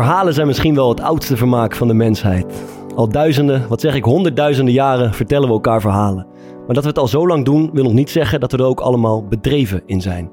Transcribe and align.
Verhalen 0.00 0.34
zijn 0.34 0.46
misschien 0.46 0.74
wel 0.74 0.88
het 0.88 1.00
oudste 1.00 1.36
vermaak 1.36 1.76
van 1.76 1.88
de 1.88 1.94
mensheid. 1.94 2.64
Al 2.94 3.08
duizenden, 3.08 3.68
wat 3.68 3.80
zeg 3.80 3.94
ik, 3.94 4.04
honderdduizenden 4.04 4.74
jaren 4.74 5.14
vertellen 5.14 5.48
we 5.48 5.54
elkaar 5.54 5.80
verhalen. 5.80 6.26
Maar 6.66 6.74
dat 6.74 6.82
we 6.82 6.88
het 6.88 6.98
al 6.98 7.08
zo 7.08 7.26
lang 7.26 7.44
doen, 7.44 7.70
wil 7.72 7.82
nog 7.82 7.92
niet 7.92 8.10
zeggen 8.10 8.40
dat 8.40 8.52
we 8.52 8.58
er 8.58 8.64
ook 8.64 8.80
allemaal 8.80 9.24
bedreven 9.24 9.82
in 9.86 10.00
zijn. 10.00 10.30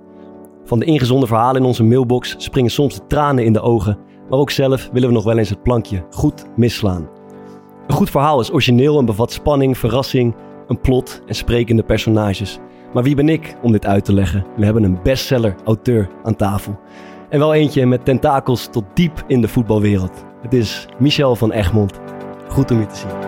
Van 0.64 0.80
de 0.80 0.86
ingezonden 0.86 1.28
verhalen 1.28 1.62
in 1.62 1.68
onze 1.68 1.84
mailbox 1.84 2.36
springen 2.38 2.72
soms 2.72 2.96
de 2.96 3.08
tranen 3.08 3.44
in 3.44 3.54
de 3.54 3.62
ogen, 3.62 3.98
maar 4.30 4.40
ook 4.40 4.50
zelf 4.50 4.90
willen 4.92 5.08
we 5.08 5.16
nog 5.16 5.24
wel 5.24 5.38
eens 5.38 5.50
het 5.50 5.64
plankje 5.64 6.06
goed 6.10 6.46
misslaan. 6.56 7.10
Een 7.88 7.96
goed 7.96 8.10
verhaal 8.10 8.40
is 8.40 8.52
origineel 8.52 9.00
en 9.00 9.06
bevat 9.06 9.32
spanning, 9.32 9.78
verrassing, 9.78 10.36
een 10.68 10.82
plot 10.82 11.22
en 11.26 11.36
sprekende 11.36 11.84
personages. 11.84 12.60
Maar 12.94 13.04
wie 13.04 13.16
ben 13.16 13.30
ik 13.30 13.56
om 13.62 13.72
dit 13.72 13.86
uit 13.86 14.06
te 14.06 14.14
leggen? 14.14 14.46
We 14.58 14.66
hebben 14.66 14.84
een 14.84 15.00
bestseller-auteur 15.04 16.10
aan 16.24 16.36
tafel. 16.36 16.80
En 17.30 17.40
wel 17.40 17.54
eentje 17.54 17.86
met 17.86 18.06
tentakels 18.06 18.68
tot 18.72 18.84
diep 18.94 19.24
in 19.28 19.42
de 19.42 19.48
voetbalwereld. 19.48 20.26
Het 20.42 20.54
is 20.54 20.88
Michel 20.98 21.36
van 21.36 21.52
Egmond. 21.52 22.00
Goed 22.48 22.72
om 22.72 22.80
je 22.80 22.86
te 22.86 22.96
zien. 22.96 23.27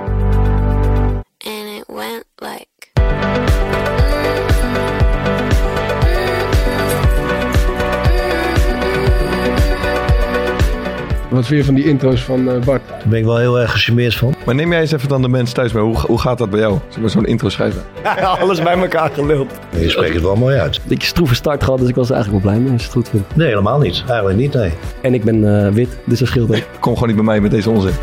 Wat 11.40 11.48
vind 11.48 11.59
je 11.59 11.66
van 11.66 11.76
die 11.76 11.86
intro's 11.86 12.22
van 12.22 12.50
eh, 12.50 12.59
Bart? 12.66 12.82
Daar 12.88 13.08
ben 13.08 13.20
ik 13.20 13.26
wel 13.26 13.38
heel 13.38 13.59
erg 13.59 13.72
gecharmeerd 13.72 14.16
van. 14.16 14.36
Maar 14.45 14.56
neem 14.56 14.72
jij 14.72 14.82
eens 14.82 14.92
even 14.92 15.09
dan 15.09 15.22
de 15.22 15.30
mensen 15.30 15.56
thuis 15.56 15.72
mee. 15.72 15.84
Hoe, 15.84 15.97
hoe 15.97 16.19
gaat 16.19 16.38
dat 16.38 16.50
bij 16.50 16.59
jou? 16.59 16.80
Zullen 16.88 17.03
we 17.03 17.09
zo'n 17.09 17.25
intro 17.25 17.50
schrijven? 17.50 17.81
Alles 18.41 18.62
bij 18.62 18.78
elkaar 18.78 19.09
geluld. 19.13 19.52
Je 19.80 19.90
spreekt 19.90 20.13
het 20.13 20.24
wel 20.24 20.36
mooi 20.36 20.58
uit. 20.58 20.80
Beetje 20.88 21.08
stroeve 21.08 21.36
start 21.36 21.63
gehad, 21.63 21.80
dus 21.80 21.90
ik 21.90 21.96
was 21.96 22.09
er 22.09 22.16
eigenlijk 22.16 22.44
wel 22.44 22.53
blij 22.53 22.63
mee 22.63 22.74
als 22.74 22.81
je 22.81 22.88
het 22.88 22.97
goed 22.97 23.09
vindt. 23.09 23.36
Nee, 23.36 23.47
helemaal 23.47 23.80
niet. 23.80 24.03
Eigenlijk 24.08 24.40
niet, 24.40 24.53
nee. 24.53 24.72
En 25.02 25.13
ik 25.13 25.24
ben 25.24 25.66
eh, 25.66 25.72
wit, 25.72 25.97
dus 26.03 26.19
dat 26.19 26.28
scheelt 26.28 26.56
ook. 26.56 26.63
Kom 26.80 26.94
gewoon 26.94 27.08
niet 27.08 27.18
bij 27.18 27.25
mij 27.25 27.40
met 27.40 27.52
deze 27.52 27.69
onzin. 27.69 27.94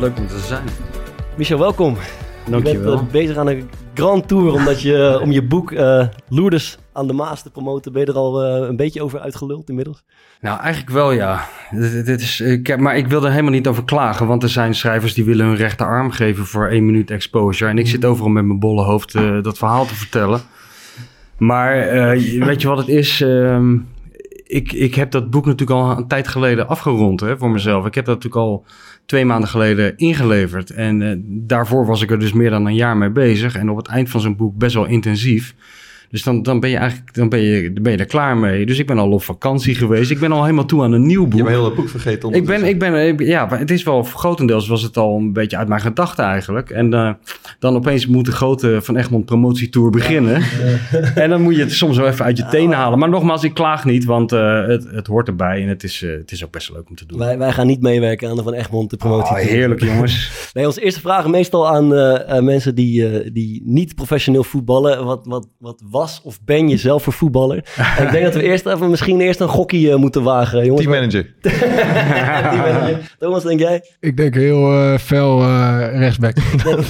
Leuk 0.00 0.18
om 0.18 0.26
te 0.26 0.38
zijn. 0.38 0.64
Michel, 1.36 1.58
welkom. 1.58 1.96
Dankjewel. 2.50 2.90
Je 2.90 2.96
bent 2.96 3.06
eh, 3.06 3.12
bezig 3.12 3.36
aan 3.36 3.48
een 3.48 3.68
grand 3.94 4.28
tour 4.28 4.52
omdat 4.52 4.82
je, 4.82 5.18
om 5.22 5.30
je 5.30 5.42
boek 5.42 5.72
eh 5.72 6.06
Lourdes 6.28 6.78
aan 6.92 7.06
de 7.06 7.12
Maas 7.12 7.42
te 7.42 7.50
promoten. 7.50 7.92
Ben 7.92 8.00
je 8.00 8.06
er 8.06 8.14
al 8.14 8.42
eh, 8.42 8.68
een 8.68 8.76
beetje 8.76 9.02
over 9.02 9.20
uitgeluld 9.20 9.68
inmiddels? 9.68 10.04
Nou, 10.40 10.60
eigenlijk 10.60 10.92
wel 10.92 11.12
ja. 11.12 11.46
Dit, 11.70 12.06
dit 12.06 12.20
is, 12.20 12.40
ik 12.40 12.66
heb, 12.66 12.78
maar 12.78 12.96
ik 12.96 13.06
wil 13.06 13.24
er 13.24 13.30
helemaal 13.30 13.50
niet 13.50 13.66
over 13.66 13.84
klagen, 13.84 14.26
want 14.26 14.42
er 14.42 14.48
zijn 14.48 14.74
schrijvers 14.74 15.14
die 15.14 15.24
willen 15.24 15.46
hun 15.46 15.56
rechterarm 15.56 16.10
geven 16.10 16.46
voor 16.46 16.68
één 16.68 16.86
minuut 16.86 17.10
exposure. 17.10 17.70
En 17.70 17.78
ik 17.78 17.86
zit 17.86 18.04
overal 18.04 18.30
met 18.30 18.44
mijn 18.44 18.58
bolle 18.58 18.82
hoofd 18.82 19.14
eh, 19.14 19.42
dat 19.42 19.58
verhaal 19.58 19.86
te 19.86 19.94
vertellen. 19.94 20.40
Maar 21.36 21.78
eh, 21.78 22.44
weet 22.44 22.62
je 22.62 22.68
wat 22.68 22.78
het 22.78 22.88
is? 22.88 23.20
Ehm, 23.20 23.76
ik, 24.50 24.72
ik 24.72 24.94
heb 24.94 25.10
dat 25.10 25.30
boek 25.30 25.46
natuurlijk 25.46 25.80
al 25.80 25.96
een 25.96 26.06
tijd 26.06 26.28
geleden 26.28 26.68
afgerond 26.68 27.20
hè, 27.20 27.38
voor 27.38 27.50
mezelf. 27.50 27.86
Ik 27.86 27.94
heb 27.94 28.04
dat 28.04 28.14
natuurlijk 28.14 28.46
al 28.46 28.64
twee 29.10 29.24
maanden 29.24 29.48
geleden 29.48 29.96
ingeleverd. 29.96 30.70
En 30.70 31.02
eh, 31.02 31.16
daarvoor 31.24 31.86
was 31.86 32.02
ik 32.02 32.10
er 32.10 32.18
dus 32.18 32.32
meer 32.32 32.50
dan 32.50 32.66
een 32.66 32.74
jaar 32.74 32.96
mee 32.96 33.10
bezig. 33.10 33.54
En 33.54 33.70
op 33.70 33.76
het 33.76 33.88
eind 33.88 34.10
van 34.10 34.20
zo'n 34.20 34.36
boek 34.36 34.56
best 34.56 34.74
wel 34.74 34.86
intensief. 34.86 35.54
Dus 36.10 36.22
dan, 36.22 36.42
dan 36.42 36.60
ben 36.60 36.70
je 36.70 36.76
eigenlijk 36.76 37.14
dan 37.14 37.28
ben 37.28 37.40
je, 37.40 37.72
dan 37.72 37.82
ben 37.82 37.92
je 37.92 37.98
er 37.98 38.04
klaar 38.06 38.36
mee. 38.36 38.66
Dus 38.66 38.78
ik 38.78 38.86
ben 38.86 38.98
al 38.98 39.10
op 39.10 39.22
vakantie 39.22 39.74
geweest. 39.74 40.10
Ik 40.10 40.18
ben 40.20 40.32
al 40.32 40.42
helemaal 40.42 40.64
toe 40.64 40.82
aan 40.82 40.92
een 40.92 41.06
nieuw 41.06 41.22
boek. 41.22 41.32
Je 41.32 41.38
hebt 41.38 41.48
heel 41.50 41.64
het 41.64 41.74
boek 41.74 41.88
vergeten. 41.88 42.32
Ik 42.32 42.46
ben, 42.46 42.64
ik 42.64 42.78
ben, 42.78 43.06
ik- 43.08 43.20
ja, 43.20 43.46
maar 43.46 43.58
het 43.58 43.70
is 43.70 43.82
wel, 43.82 44.02
grotendeels 44.02 44.68
was 44.68 44.82
het 44.82 44.96
al 44.96 45.16
een 45.16 45.32
beetje 45.32 45.56
uit 45.56 45.68
mijn 45.68 45.80
gedachten 45.80 46.24
eigenlijk. 46.24 46.70
En 46.70 46.94
eh, 46.94 47.10
dan 47.58 47.74
opeens 47.74 48.06
moet 48.06 48.24
de 48.24 48.32
grote 48.32 48.78
Van 48.82 48.96
Egmond 48.96 49.24
promotietour 49.24 49.90
beginnen. 49.90 50.42
En 51.14 51.30
dan 51.30 51.42
moet 51.42 51.54
je 51.56 51.60
het 51.60 51.72
soms 51.72 51.96
wel 51.96 52.06
even 52.06 52.24
uit 52.24 52.36
je 52.36 52.46
tenen 52.46 52.76
halen. 52.76 52.98
Maar 52.98 53.08
nogmaals, 53.08 53.44
ik 53.44 53.54
klaag 53.54 53.84
niet, 53.84 54.04
want 54.04 54.32
eh, 54.32 54.66
het, 54.66 54.86
het 54.90 55.06
hoort 55.06 55.28
erbij. 55.28 55.62
En 55.62 55.68
het 55.68 55.82
is, 55.82 56.02
eh, 56.02 56.10
het 56.10 56.32
is 56.32 56.44
ook 56.44 56.50
best 56.50 56.70
leuk 56.72 56.88
om 56.88 56.96
te 56.96 57.06
doen. 57.06 57.18
Wij, 57.18 57.38
wij 57.38 57.52
gaan 57.52 57.66
niet 57.66 57.80
meewerken 57.80 58.28
aan 58.28 58.36
de 58.36 58.42
Van 58.42 58.52
Egmond 58.52 58.90
de 58.90 58.96
promotie. 58.96 59.36
Oh, 59.36 59.42
heerlijk 59.42 59.84
jongens. 59.84 60.28
Nee, 60.54 60.66
onze 60.66 60.80
eerste 60.84 61.00
vraag 61.00 61.26
meestal 61.28 61.68
aan 61.68 61.88
mensen 62.44 62.74
die, 62.74 63.08
eh, 63.08 63.30
die 63.32 63.62
niet 63.64 63.94
professioneel 63.94 64.44
voetballen. 64.44 65.04
Wat, 65.04 65.20
wat, 65.26 65.48
wat 65.58 65.82
was 66.00 66.20
of 66.24 66.38
ben 66.44 66.68
je 66.68 66.76
zelf 66.76 67.02
voor 67.02 67.12
voetballer? 67.12 67.64
En 67.96 68.04
ik 68.06 68.10
denk 68.10 68.24
dat 68.24 68.34
we 68.34 68.42
eerst 68.42 68.66
even 68.66 68.90
misschien 68.90 69.20
eerst 69.20 69.40
een 69.40 69.48
gokkie 69.48 69.90
eh, 69.90 69.96
moeten 69.96 70.22
wagen. 70.22 70.64
Jongens, 70.64 70.86
Teammanager. 70.86 71.34
Teammanager. 72.50 73.14
Thomas, 73.18 73.42
denk 73.42 73.60
jij? 73.60 73.84
Ik 74.00 74.16
denk 74.16 74.34
heel 74.34 74.72
eh, 74.72 74.98
fel 74.98 75.40
eh, 75.40 75.98
rechtsback. 75.98 76.36
Dat 76.64 76.84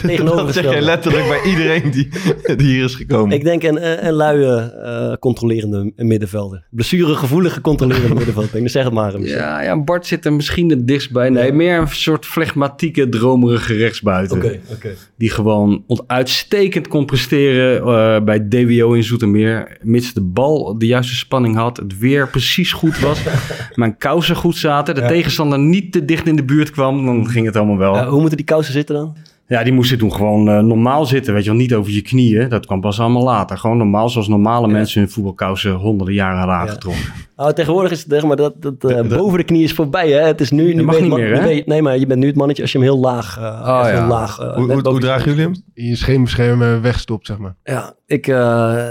zeg 0.55 0.63
jij 0.63 0.81
letterlijk 0.81 1.29
bij 1.29 1.43
iedereen 1.51 1.91
die, 1.91 2.09
die 2.57 2.67
hier 2.67 2.85
is 2.85 2.95
gekomen. 2.95 3.37
Ik 3.37 3.45
denk 3.45 3.63
een, 3.63 3.87
een, 3.87 4.07
een 4.07 4.13
luie, 4.13 4.73
eh, 4.73 5.13
controlerende 5.19 5.93
middenvelder. 5.97 6.65
Blessuregevoelige 6.71 7.61
controlerende 7.61 8.15
middenvelder. 8.15 8.63
Dus 8.63 8.73
zeg 8.73 8.85
het 8.85 8.93
maar. 8.93 9.21
Ja, 9.21 9.63
ja, 9.63 9.83
Bart 9.83 10.07
zit 10.07 10.25
er 10.25 10.33
misschien 10.33 10.71
het 10.71 10.89
dichtst 10.89 11.13
bij. 11.13 11.29
Nee, 11.29 11.53
meer 11.53 11.79
een 11.79 11.89
soort 11.89 12.27
flegmatieke, 12.27 13.09
dromerige 13.09 13.75
rechtsbuiten. 13.75 14.37
Oké, 14.37 14.61
oké. 14.73 14.95
Die 15.17 15.31
gewoon 15.31 15.85
uitstekend 16.07 16.89
kon 16.89 17.07
presteren 17.07 17.79
eh, 17.81 18.25
bij 18.25 18.49
DWO 18.49 18.93
in 18.93 19.00
Zoetermeer. 19.03 19.79
Mits 19.83 20.13
de 20.13 20.21
bal 20.21 20.79
de 20.79 20.87
juiste 20.87 21.15
spanning 21.15 21.57
had. 21.57 21.77
Het 21.77 21.99
weer 21.99 22.29
precies 22.29 22.73
goed 22.73 22.99
was. 22.99 23.23
mijn 23.75 23.97
kousen 23.97 24.37
goed 24.37 24.57
zaten. 24.57 24.95
De 24.95 25.07
tegenstander 25.07 25.59
niet 25.59 25.93
te 25.93 26.05
dicht 26.05 26.27
in 26.27 26.37
de 26.37 26.45
buurt 26.45 26.71
kwam. 26.71 27.07
Dan 27.07 27.29
ging 27.29 27.47
het 27.47 27.57
allemaal 27.57 27.77
wel. 27.77 27.97
Eh, 27.97 28.09
hoe 28.09 28.21
moeten 28.21 28.37
die 28.37 28.47
kousen 28.47 28.73
zitten 28.73 28.95
dan? 28.95 29.17
Ja, 29.51 29.63
die 29.65 29.73
moesten 29.73 29.99
toen 29.99 30.13
gewoon 30.15 30.49
eh, 30.49 30.59
normaal 30.59 31.07
zitten. 31.07 31.35
Weet 31.35 31.45
je 31.45 31.51
wel, 31.51 31.59
niet 31.59 31.75
over 31.75 31.93
je 31.93 32.01
knieën. 32.03 32.49
Dat 32.49 32.67
kwam 32.67 32.81
pas 32.81 33.01
allemaal 33.01 33.23
later. 33.25 33.59
Gewoon 33.59 33.77
normaal, 33.77 34.09
zoals 34.09 34.29
normale 34.29 34.69
mensen 34.69 35.01
hun 35.01 35.11
voetbalkousen 35.11 35.73
honderden 35.73 36.15
jaren 36.15 36.39
hadden 36.39 36.55
aangetrokken. 36.57 37.03
Nou, 37.37 37.53
tegenwoordig 37.53 37.91
is 37.93 37.99
het 38.03 38.11
zeg 38.13 38.23
maar 38.25 38.37
dat, 38.37 38.63
dat 38.63 38.85
eh, 38.85 39.17
boven 39.17 39.39
de 39.39 39.45
knie 39.45 39.63
is 39.63 39.73
voorbij. 39.73 40.11
Hè? 40.11 40.21
Het 40.27 40.41
is 40.41 40.51
nu, 40.51 40.75
nu 40.75 40.83
mag 40.83 41.01
niet 41.01 41.13
meer, 41.15 41.41
hè? 41.43 41.49
je- 41.49 41.63
nee, 41.67 41.83
maar 41.83 41.99
je 41.99 42.07
bent 42.07 42.21
nu 42.21 42.27
het 42.27 42.37
mannetje 42.37 42.63
als 42.63 42.73
je 42.73 42.79
hem 42.79 42.87
heel 42.87 42.99
laag. 42.99 43.39
eh, 43.39 43.45
echt 43.81 43.91
heel 43.91 44.01
ja. 44.01 44.07
laag 44.09 44.37
hoe, 44.37 44.73
hoe, 44.73 44.89
hoe 44.89 45.01
dragen 45.01 45.25
jullie 45.31 45.43
hem? 45.45 45.55
Je 45.75 45.97
scheenbeschermer 45.97 46.81
wegstopt, 46.81 47.27
zeg 47.27 47.39
maar. 47.39 47.55
Ja, 47.65 47.95
ik 48.07 48.27
eh, 48.27 48.91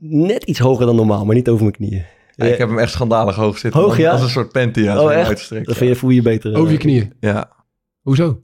net 0.00 0.44
iets 0.44 0.58
hoger 0.58 0.86
dan 0.86 0.96
normaal, 0.96 1.24
maar 1.24 1.34
niet 1.34 1.48
over 1.48 1.62
mijn 1.62 1.76
knieën. 1.76 2.04
Ja, 2.34 2.44
ik 2.46 2.58
heb 2.58 2.68
hem 2.68 2.78
echt 2.78 2.92
schandalig 2.92 3.34
hoog 3.36 3.58
zitten. 3.58 3.80
Hoog, 3.80 3.88
Als- 3.90 3.98
ja? 3.98 4.10
Als 4.12 4.22
een 4.22 4.28
soort 4.28 4.52
panty. 4.52 4.80
Ja, 4.80 5.00
oh, 5.02 5.08
uitgestrekt. 5.08 5.66
Dan 5.66 5.74
vind 5.74 5.90
je, 5.90 5.96
voel 5.96 6.10
je 6.10 6.16
je 6.16 6.22
beter. 6.22 6.54
Over 6.56 6.72
je 6.72 6.78
knieën. 6.78 7.12
Ja. 7.20 7.50
Hoezo? 8.00 8.40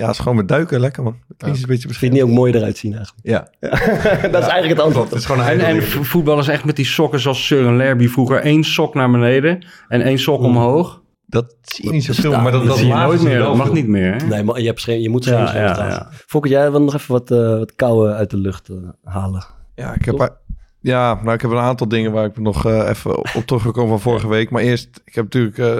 Ja, 0.00 0.06
het 0.06 0.14
is 0.14 0.20
gewoon 0.20 0.36
met 0.36 0.48
duiken 0.48 0.80
lekker, 0.80 1.02
man. 1.02 1.16
Knieën 1.36 1.54
is 1.54 1.62
een 1.62 1.68
beetje 1.68 1.88
Vind 1.88 2.00
je 2.00 2.06
het 2.06 2.14
niet 2.14 2.22
ook 2.22 2.30
mooi 2.30 2.52
eruit 2.52 2.78
zien 2.78 2.94
eigenlijk? 2.94 3.26
Ja. 3.26 3.48
dat 4.32 4.42
is 4.42 4.48
eigenlijk 4.48 4.68
het 4.68 4.80
antwoord. 4.80 5.10
Het 5.10 5.18
is 5.18 5.24
gewoon 5.24 5.46
een 5.46 5.60
En, 5.60 5.82
voetballers 5.82 6.48
echt 6.48 6.64
met 6.64 6.76
die 6.76 6.84
sokken 6.84 7.20
zoals 7.20 7.46
Søren 7.46 7.76
Lerby 7.76 8.08
vroeger. 8.08 8.40
één 8.40 8.64
sok 8.64 8.94
naar 8.94 9.10
beneden 9.10 9.66
en 9.88 10.00
één 10.00 10.18
sok 10.18 10.42
omhoog. 10.42 11.02
Dat 11.26 11.56
zie 11.62 11.84
je 11.84 11.90
niet 11.90 12.04
zo 12.04 12.12
veel, 12.12 12.30
maar 12.30 12.52
dat, 12.52 12.60
dat 12.60 12.66
dat 12.66 12.78
zie 12.78 12.86
je 12.86 12.94
nooit 12.94 13.22
meer. 13.22 13.38
Dat 13.38 13.56
mag 13.56 13.72
niet 13.72 13.86
meer. 13.86 14.14
Hè? 14.14 14.26
Nee, 14.26 14.42
maar 14.42 14.60
je, 14.60 14.66
hebt 14.66 14.80
scherm, 14.80 15.00
je 15.00 15.08
moet 15.08 15.24
Ja, 15.24 15.46
scherm 15.46 15.64
ja, 15.64 15.88
ja. 15.88 16.08
Fokker, 16.26 16.50
jij 16.50 16.70
wil 16.70 16.82
nog 16.82 16.94
even 16.94 17.12
wat, 17.12 17.30
eh 17.30 17.58
wat 17.58 17.74
kou 17.74 18.10
uit 18.10 18.30
de 18.30 18.36
lucht 18.36 18.68
eh, 18.68 18.76
halen. 19.04 19.44
Ja, 19.74 19.94
ik 19.94 20.04
heb, 20.04 20.38
ja, 20.80 21.14
nou, 21.22 21.34
ik 21.34 21.40
heb 21.40 21.50
een 21.50 21.56
aantal 21.56 21.88
dingen 21.88 22.12
waar 22.12 22.24
ik 22.24 22.38
nog 22.38 22.66
eh, 22.66 22.88
even 22.88 23.16
op 23.16 23.42
teruggekomen 23.46 23.88
van 23.88 24.00
vorige 24.00 24.28
week. 24.28 24.50
Maar 24.50 24.62
eerst, 24.62 25.02
ik 25.04 25.14
heb 25.14 25.24
natuurlijk... 25.24 25.58
eh, 25.58 25.78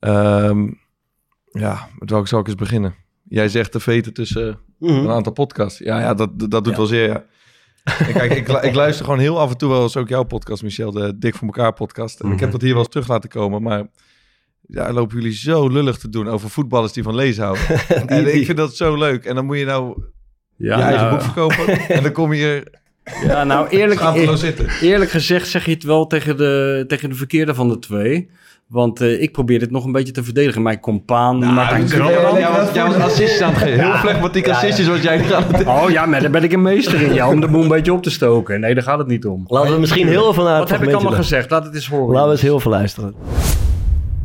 ehm, 0.00 0.68
ja, 1.58 1.88
met 1.98 2.10
welke 2.10 2.28
zal 2.28 2.40
ik 2.40 2.46
eens 2.46 2.54
beginnen? 2.54 2.94
Jij 3.28 3.48
zegt 3.48 3.72
de 3.72 3.80
veten 3.80 4.12
tussen 4.12 4.58
een 4.80 5.10
aantal 5.10 5.32
podcasts. 5.32 5.78
Ja, 5.78 6.00
ja 6.00 6.14
dat, 6.14 6.30
dat 6.38 6.64
doet 6.64 6.66
Ja. 6.72 6.76
wel 6.76 6.86
zeer, 6.86 7.08
ja. 7.08 7.24
En 8.06 8.12
kijk, 8.12 8.32
ik, 8.34 8.48
ik 8.48 8.74
luister 8.74 9.04
gewoon 9.04 9.20
heel 9.20 9.40
af 9.40 9.50
en 9.50 9.56
toe 9.56 9.70
wel 9.70 9.82
eens 9.82 9.96
ook 9.96 10.08
jouw 10.08 10.22
podcast, 10.22 10.62
Michel, 10.62 10.90
de 10.92 11.18
Dik 11.18 11.34
voor 11.34 11.46
elkaar 11.46 11.72
podcast. 11.72 12.20
En 12.20 12.30
ik 12.32 12.40
heb 12.40 12.50
dat 12.50 12.60
hier 12.60 12.70
wel 12.70 12.78
eens 12.80 12.88
terug 12.88 13.08
laten 13.08 13.28
komen, 13.28 13.62
maar 13.62 13.86
ja, 14.60 14.92
lopen 14.92 15.16
jullie 15.16 15.34
zo 15.34 15.68
lullig 15.68 15.96
te 15.98 16.08
doen 16.08 16.28
over 16.28 16.50
voetballers 16.50 16.92
die 16.92 17.02
van 17.02 17.14
lezen 17.14 17.44
houden. 17.44 17.64
en 18.06 18.34
ik 18.34 18.44
vind 18.44 18.56
dat 18.58 18.76
zo 18.76 18.96
leuk. 18.96 19.24
En 19.24 19.34
dan 19.34 19.44
moet 19.46 19.58
je 19.58 19.64
nou 19.64 20.02
Ja, 20.56 20.76
je 20.76 20.82
eigen 20.82 21.00
nou, 21.06 21.10
boek 21.10 21.22
verkopen 21.24 21.78
en 21.88 22.02
dan 22.02 22.12
kom 22.12 22.32
je 22.32 22.38
hier 22.44 22.68
ja, 23.26 23.44
nou 23.44 23.68
eerlijk, 23.68 24.36
zitten. 24.38 24.68
eerlijk 24.80 25.10
gezegd 25.10 25.48
zeg 25.48 25.64
je 25.64 25.70
het 25.70 25.82
wel 25.82 26.06
tegen 26.06 26.36
de, 26.36 26.84
tegen 26.86 27.08
de 27.08 27.14
verkeerde 27.14 27.54
van 27.54 27.68
de 27.68 27.78
twee. 27.78 28.30
Want 28.68 29.00
eh, 29.00 29.22
ik 29.22 29.32
probeer 29.32 29.58
dit 29.58 29.70
nog 29.70 29.84
een 29.84 29.92
beetje 29.92 30.12
te 30.12 30.22
verdedigen. 30.22 30.62
Mijn 30.62 30.80
compaan 30.80 31.38
Martijn 31.38 31.86
Krabbe. 31.86 32.38
Jij 32.38 32.50
was, 32.50 32.74
jij 32.74 32.84
was 32.84 32.94
assistjes 32.94 33.40
aan 33.40 33.52
het 33.52 33.62
geven. 33.62 33.84
Heel 33.84 33.92
flegmatiek 33.92 34.48
assistjes 34.48 34.88
wat 34.88 35.02
jij 35.02 35.18
hebt. 35.18 35.66
Oh 35.66 35.90
ja, 35.90 36.06
maar 36.06 36.20
daar 36.20 36.30
ben 36.30 36.44
ik 36.44 36.52
een 36.52 36.62
meester 36.62 37.02
in. 37.02 37.14
Ja, 37.14 37.28
om 37.28 37.40
de 37.40 37.48
boel 37.48 37.62
een 37.62 37.68
beetje 37.68 37.92
op 37.92 38.02
te 38.02 38.10
stoken. 38.10 38.60
Nee, 38.60 38.74
daar 38.74 38.82
gaat 38.82 38.98
het 38.98 39.06
niet 39.06 39.26
om. 39.26 39.44
Laten 39.48 39.74
we 39.74 39.80
misschien 39.80 40.06
heel 40.06 40.34
veel 40.34 40.44
naar 40.44 40.58
Wat 40.58 40.70
het 40.70 40.78
heb 40.78 40.88
ik 40.88 40.94
allemaal 40.94 41.12
gezegd? 41.12 41.50
Laat 41.50 41.64
het 41.64 41.74
eens 41.74 41.88
horen. 41.88 42.12
Laten 42.12 42.26
we 42.26 42.32
eens 42.32 42.42
heel 42.42 42.60
veel 42.60 42.70
luisteren. 42.70 43.14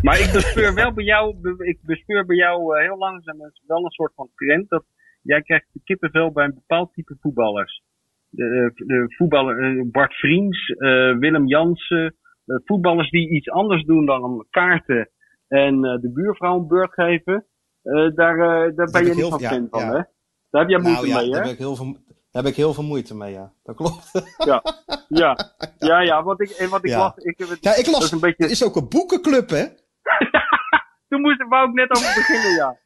Maar 0.01 0.19
ik 0.19 0.29
bespeur 0.33 0.73
wel 0.73 0.93
bij 0.93 1.03
jou, 1.03 1.35
ik 1.57 1.77
bespeur 1.81 2.25
bij 2.25 2.35
jou 2.35 2.77
eh, 2.77 2.83
heel 2.83 2.97
langzaam 2.97 3.37
wel 3.67 3.83
een 3.85 3.91
soort 3.91 4.11
van 4.15 4.29
trend 4.35 4.69
dat 4.69 4.83
jij 5.21 5.41
krijgt 5.41 5.65
de 5.73 5.79
kippenvel 5.83 6.31
bij 6.31 6.45
een 6.45 6.53
bepaald 6.53 6.93
type 6.93 7.17
voetballers. 7.21 7.83
De, 8.29 8.71
de 8.75 9.05
voetballer 9.07 9.57
eh, 9.57 9.83
Bart 9.91 10.13
Vriends, 10.13 10.69
eh, 10.69 11.17
Willem 11.17 11.47
Jansen, 11.47 12.05
eh, 12.05 12.11
voetballers 12.45 13.09
die 13.09 13.29
iets 13.29 13.49
anders 13.49 13.83
doen 13.83 14.05
dan 14.05 14.45
kaarten 14.49 15.09
en 15.51 15.85
eh, 15.85 16.01
de 16.01 16.11
buurvrouw 16.13 16.59
een 16.59 16.67
beurt 16.67 16.93
geven. 16.93 17.45
Eh, 17.81 18.15
daar, 18.15 18.33
eh, 18.33 18.75
daar 18.75 18.91
ben 18.91 19.03
je 19.03 19.09
ik 19.09 19.15
niet 19.15 19.25
van 19.25 19.39
ja, 19.39 19.49
fan 19.49 19.67
van, 19.69 19.79
ja. 19.79 19.85
hè? 19.85 20.01
Daar 20.49 20.61
heb 20.61 20.69
jij 20.69 20.79
moeite 20.79 21.01
Nou 21.01 21.07
ja, 21.07 21.17
mee, 21.17 21.29
daar 21.31 21.41
hè? 21.41 21.47
heb, 21.47 21.53
ik 21.53 21.59
heel 21.59 21.75
veel, 21.75 21.93
daar 22.31 22.43
heb 22.43 22.51
ik 22.51 22.55
heel 22.55 22.73
veel 22.73 22.83
moeite 22.83 23.15
mee, 23.15 23.31
ja. 23.33 23.53
Dat 23.63 23.75
klopt. 23.75 24.11
Ja, 24.49 24.63
ja, 25.07 25.37
ja, 25.77 25.99
ja, 26.01 26.23
wat 26.23 26.41
ik, 26.41 26.67
wat 26.69 26.83
ik 26.83 26.89
Ja. 26.89 26.97
las, 26.97 27.15
ik 27.15 27.37
heb 27.39 27.49
het, 27.49 27.63
Ja, 27.63 27.75
ik 27.75 27.87
las, 27.87 28.03
is 28.03 28.11
een 28.11 28.19
beetje, 28.19 28.43
er 28.43 28.49
is 28.49 28.65
ook 28.65 28.75
een 28.75 28.89
boekenclub, 28.89 29.49
hè? 29.49 29.65
toen 31.09 31.21
moest, 31.21 31.47
wou 31.47 31.69
ik 31.69 31.73
net 31.73 31.91
over 31.91 32.13
beginnen, 32.15 32.51
ja. 32.55 32.77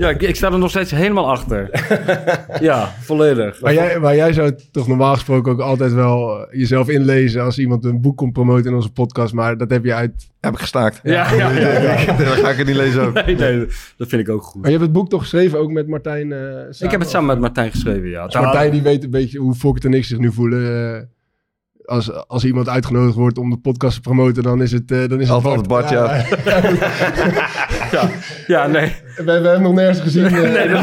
Ja, 0.00 0.08
ik, 0.10 0.22
ik 0.22 0.36
sta 0.36 0.52
er 0.52 0.58
nog 0.58 0.70
steeds 0.70 0.90
helemaal 0.90 1.30
achter. 1.30 1.70
ja, 2.60 2.92
volledig. 3.00 3.60
Maar 3.60 3.74
jij, 3.74 3.98
maar 4.00 4.16
jij 4.16 4.32
zou 4.32 4.54
toch 4.70 4.88
normaal 4.88 5.14
gesproken 5.14 5.52
ook 5.52 5.60
altijd 5.60 5.92
wel 5.92 6.38
eh, 6.38 6.58
jezelf 6.58 6.88
inlezen 6.88 7.42
als 7.42 7.58
iemand 7.58 7.84
een 7.84 8.00
boek 8.00 8.16
komt 8.16 8.32
promoten 8.32 8.70
in 8.70 8.74
onze 8.76 8.92
podcast. 8.92 9.32
Maar 9.34 9.56
dat 9.56 9.70
heb 9.70 9.84
je 9.84 9.94
uit... 9.94 10.12
Heb 10.40 10.52
ik 10.52 10.58
gestaakt. 10.58 11.00
Ja, 11.02 11.32
ja, 11.34 11.50
ja, 11.50 11.80
ja. 11.80 12.04
Dan 12.16 12.26
ga 12.26 12.50
ik 12.50 12.56
het 12.56 12.66
niet 12.66 12.76
lezen 12.76 13.02
ook. 13.02 13.14
Nee, 13.26 13.36
nee, 13.36 13.66
dat 13.96 14.08
vind 14.08 14.12
ik 14.22 14.28
ook 14.28 14.42
goed. 14.42 14.60
Maar 14.60 14.70
je 14.70 14.76
hebt 14.76 14.88
het 14.88 14.98
boek 14.98 15.08
toch 15.08 15.20
geschreven 15.20 15.58
ook 15.58 15.70
met 15.70 15.88
Martijn 15.88 16.32
eh, 16.32 16.38
samen? 16.38 16.74
Ik 16.78 16.90
heb 16.90 17.00
het 17.00 17.08
samen 17.10 17.26
met 17.28 17.38
Martijn 17.40 17.70
geschreven, 17.70 18.08
ja. 18.08 18.24
Dus 18.24 18.34
Martijn 18.34 18.70
die 18.70 18.82
weet 18.82 19.04
een 19.04 19.10
beetje 19.10 19.38
hoe 19.38 19.54
Fokker 19.54 19.84
en 19.84 19.94
ik 19.94 20.04
zich 20.04 20.18
nu 20.18 20.32
voelen. 20.32 20.94
eh, 20.94 21.02
als, 21.84 22.26
als 22.26 22.44
iemand 22.44 22.68
uitgenodigd 22.68 23.14
wordt 23.16 23.38
om 23.38 23.50
de 23.50 23.56
podcast 23.56 23.94
te 23.94 24.00
promoten, 24.00 24.42
dan 24.42 24.62
is 24.62 24.72
het, 24.72 24.90
eh, 24.90 25.08
dan 25.08 25.20
is 25.20 25.28
het 25.28 25.44
Altijd 25.44 25.68
Bart, 25.68 25.90
ja. 25.90 26.14
Ja, 27.92 28.10
ja 28.46 28.66
nee. 28.66 28.92
We, 29.16 29.24
we 29.24 29.30
hebben 29.32 29.50
hem 29.52 29.62
nog 29.62 29.72
nergens 29.74 30.00
gezien. 30.00 30.24
eh. 30.24 30.32
nee 30.40 30.68
dat, 30.68 30.80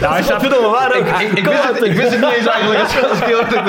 Nou, 0.00 0.12
hij 0.14 0.22
staat, 0.22 0.40
Verdomme, 0.40 0.68
waar 0.68 0.96
ook? 0.96 1.06
Ik, 1.06 1.38
ik, 1.38 1.44
wist 1.44 1.62
het, 1.68 1.84
ik 1.84 1.92
wist 1.92 2.10
het 2.10 2.20
niet 2.20 2.34
eens 2.36 2.46
eigenlijk 2.46 2.80
als, 2.82 3.10
als 3.10 3.18
ik 3.18 3.24
heel 3.24 3.38
eerlijk 3.38 3.64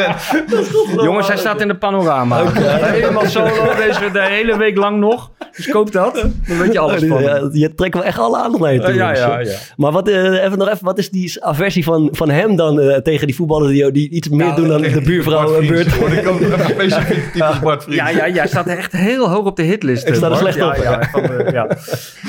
ben. 0.95 1.03
jongens, 1.03 1.27
hij 1.27 1.38
staat 1.38 1.62
in 1.62 1.68
de 1.68 1.75
panorama. 1.77 2.44
Helemaal 2.51 3.25
solo, 3.25 3.75
deze 3.77 4.12
de 4.13 4.21
hele 4.21 4.57
week 4.57 4.77
lang 4.77 4.97
nog. 5.00 5.31
Dus 5.56 5.68
koop 5.69 5.91
dat. 5.91 6.13
Dan 6.47 6.57
weet 6.57 6.74
je 6.74 6.79
alles 6.79 7.03
van. 7.07 7.21
Ja, 7.21 7.50
je 7.51 7.74
trekt 7.75 7.94
wel 7.94 8.03
echt 8.03 8.19
alle 8.19 8.38
aandacht 8.38 8.63
naar 8.63 8.74
je 8.74 8.79
toe. 8.79 8.89
Eh, 8.89 8.95
ja, 8.95 9.13
ja, 9.15 9.39
eh. 9.39 9.45
ja. 9.51 9.57
Maar 9.75 9.91
wat, 9.91 10.07
eh, 10.07 10.44
even 10.44 10.57
nog 10.57 10.68
even, 10.68 10.85
wat 10.85 10.97
is 10.97 11.09
die 11.09 11.44
aversie 11.45 11.83
van, 11.83 12.09
van 12.12 12.30
hem 12.30 12.56
dan 12.56 12.80
eh, 12.80 12.95
tegen 12.97 13.27
die 13.27 13.35
voetballers 13.35 13.71
die, 13.71 13.91
die 13.91 14.09
iets 14.09 14.30
meer 14.30 14.56
doen 14.56 14.68
dan 14.68 14.81
de 14.81 15.01
buurvrouw 15.01 15.44
Bart 15.45 15.57
een 15.62 15.68
beurt? 15.68 15.88
Ik 15.88 16.27
ook 16.27 16.39
even 16.41 16.59
specifiek 16.69 17.23
typisch 17.33 17.59
Bart 17.59 17.83
Vriends. 17.83 18.00
Ja, 18.01 18.09
ja, 18.09 18.30
jij 18.30 18.47
staat 18.47 18.68
echt 18.68 18.91
heel 18.91 19.30
hoog 19.30 19.45
op 19.45 19.56
de 19.56 19.63
hitlist. 19.63 20.07
Ik 20.07 20.15
sta 20.15 20.30
er 20.30 20.38
slecht 20.38 20.62
op. 20.62 20.75
Ja, 20.75 21.07
van 21.12 21.21
de- 21.21 21.50
ja. 21.51 21.63
Ik 21.69 21.80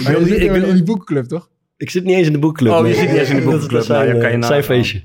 Maar 0.02 0.12
wil 0.12 0.12
je 0.12 0.18
niet- 0.18 0.28
zit 0.28 0.36
ik 0.40 0.46
in, 0.46 0.52
wil- 0.52 0.68
in 0.68 0.74
die 0.74 0.84
boekenclub, 0.84 1.24
toch? 1.24 1.37
Ik 1.78 1.90
zit 1.90 2.04
niet 2.04 2.16
eens 2.16 2.26
in 2.26 2.32
de 2.32 2.38
boekclub. 2.38 2.72
Oh, 2.72 2.78
je 2.78 2.82
nee. 2.82 2.94
zit 2.94 3.08
niet 3.08 3.18
eens 3.18 3.30
in 3.30 3.36
de 3.36 3.42
boekclub. 3.42 3.70
Dat 3.70 3.84
zijn, 3.84 3.98
Nou, 3.98 4.14
ja, 4.14 4.20
kan 4.20 4.22
je 4.22 4.28
zijn 4.28 4.40
nagaan. 4.40 4.62
feestje. 4.62 5.02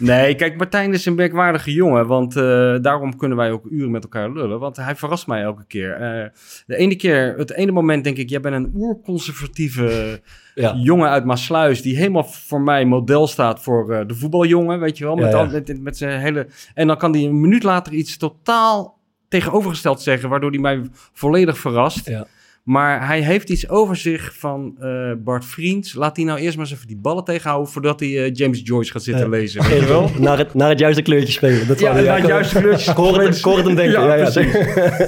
Nee, 0.00 0.34
kijk, 0.34 0.56
Martijn 0.56 0.92
is 0.92 1.06
een 1.06 1.14
merkwaardige 1.14 1.72
jongen. 1.72 2.06
Want 2.06 2.36
eh, 2.36 2.42
daarom 2.80 3.16
kunnen 3.16 3.38
wij 3.38 3.50
ook 3.50 3.66
uren 3.70 3.90
met 3.90 4.02
elkaar 4.02 4.30
lullen. 4.30 4.58
Want 4.58 4.76
hij 4.76 4.96
verrast 4.96 5.26
mij 5.26 5.42
elke 5.42 5.64
keer. 5.66 5.92
Eh, 5.92 6.28
de 6.66 6.76
ene 6.76 6.96
keer, 6.96 7.34
het 7.36 7.52
ene 7.52 7.72
moment 7.72 8.04
denk 8.04 8.16
ik... 8.16 8.30
jij 8.30 8.40
bent 8.40 8.54
een 8.54 8.72
oerconservatieve 8.74 10.20
Ja. 10.54 10.74
jongen 10.74 11.08
uit 11.08 11.24
Maasluis... 11.24 11.82
die 11.82 11.96
helemaal 11.96 12.24
voor 12.24 12.60
mij 12.60 12.84
model 12.84 13.26
staat 13.26 13.62
voor 13.62 13.92
eh, 13.92 14.06
de 14.06 14.14
voetbaljongen. 14.14 14.80
Weet 14.80 14.98
je 14.98 15.04
wel? 15.04 15.16
Met, 15.16 15.32
Ja, 15.32 15.44
met, 15.44 15.80
met 15.82 15.96
zijn 15.96 16.20
hele... 16.20 16.46
En 16.74 16.86
dan 16.86 16.96
kan 16.98 17.12
hij 17.12 17.22
een 17.24 17.40
minuut 17.40 17.62
later 17.62 17.92
iets 17.92 18.16
totaal 18.16 18.98
tegenovergesteld 19.28 20.02
zeggen... 20.02 20.28
waardoor 20.28 20.50
hij 20.50 20.60
mij 20.60 20.82
volledig 21.12 21.58
verrast. 21.58 22.08
Ja. 22.08 22.26
Maar 22.64 23.06
hij 23.06 23.20
heeft 23.20 23.50
iets 23.50 23.68
over 23.68 23.96
zich 23.96 24.34
van 24.36 24.76
eh, 24.78 25.12
Bart 25.18 25.44
Vriends. 25.44 25.94
Laat 25.94 26.16
hij 26.16 26.24
nou 26.24 26.38
eerst 26.38 26.56
maar 26.56 26.64
eens 26.64 26.74
even 26.74 26.86
die 26.86 26.96
ballen 26.96 27.24
tegenhouden... 27.24 27.72
voordat 27.72 28.00
hij 28.00 28.24
eh, 28.24 28.34
James 28.34 28.60
Joyce 28.64 28.92
gaat 28.92 29.02
zitten 29.02 29.28
lezen. 29.28 29.62
Weet 29.68 29.80
je 29.80 29.86
wel? 29.86 30.10
Naar 30.18 30.38
het, 30.38 30.54
naar 30.54 30.68
het 30.68 30.78
juiste 30.78 31.02
kleurtje 31.02 31.32
spelen. 31.32 31.66
Dat 31.66 31.80
Ja, 31.80 31.92
naar 31.92 32.16
het 32.16 32.26
juiste 32.26 32.58
kleurtje. 32.58 32.90
Het 32.90 33.42
hem 33.64 33.74
denken. 33.74 34.02
Ja, 34.02 34.14
ja, 34.14 34.30
precies. 34.30 34.54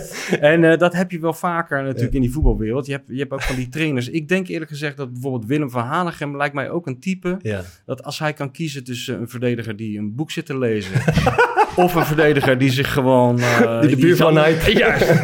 en 0.41 0.65
eh, 0.65 0.79
dat 0.79 0.93
heb 0.93 1.11
je 1.11 1.19
wel 1.19 1.33
vaker 1.33 1.83
natuurlijk 1.83 2.15
in 2.15 2.21
die 2.21 2.33
voetbalwereld. 2.33 2.87
Je 2.87 2.93
hebt, 2.93 3.09
je 3.09 3.19
hebt 3.19 3.33
ook 3.33 3.43
van 3.43 3.57
die 3.57 3.69
trainers. 3.69 4.09
Ik 4.09 4.29
denk 4.29 4.49
eerlijk 4.49 4.71
gezegd 4.71 4.97
dat 4.97 5.13
bijvoorbeeld 5.13 5.47
Willem 5.47 5.71
van 5.71 5.83
Hanegem 5.83 6.37
lijkt 6.37 6.55
mij 6.55 6.71
ook 6.71 6.87
een 6.87 7.01
type. 7.01 7.37
Ja. 7.43 7.63
Dat 7.87 8.03
als 8.03 8.19
hij 8.19 8.33
kan 8.33 8.51
kiezen 8.51 8.85
tussen 8.85 9.21
een 9.21 9.29
verdediger 9.29 9.77
die 9.77 9.99
een 9.99 10.15
boek 10.15 10.31
zit 10.31 10.47
te 10.47 10.59
lezen. 10.59 10.93
of 11.77 11.95
een 11.95 12.05
verdediger 12.05 12.59
die 12.59 12.71
zich 12.71 12.93
gewoon... 12.93 13.39
eh, 13.41 13.81
Die 13.81 13.91
de 13.91 13.97
buurvrouw 13.97 14.33
zal- 14.33 14.37
naait. 14.43 14.65
Juist. 14.79 15.23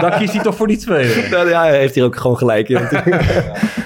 Dan 0.00 0.10
kiest 0.18 0.32
hij 0.32 0.42
toch 0.42 0.56
voor 0.56 0.66
die 0.66 0.76
tweede. 0.76 1.26
Nou, 1.30 1.48
ja, 1.48 1.62
hij 1.62 1.78
heeft 1.78 1.94
hier 1.94 2.04
ook 2.04 2.16
gewoon 2.16 2.36
gelijk 2.38 2.68
in. 2.68 2.76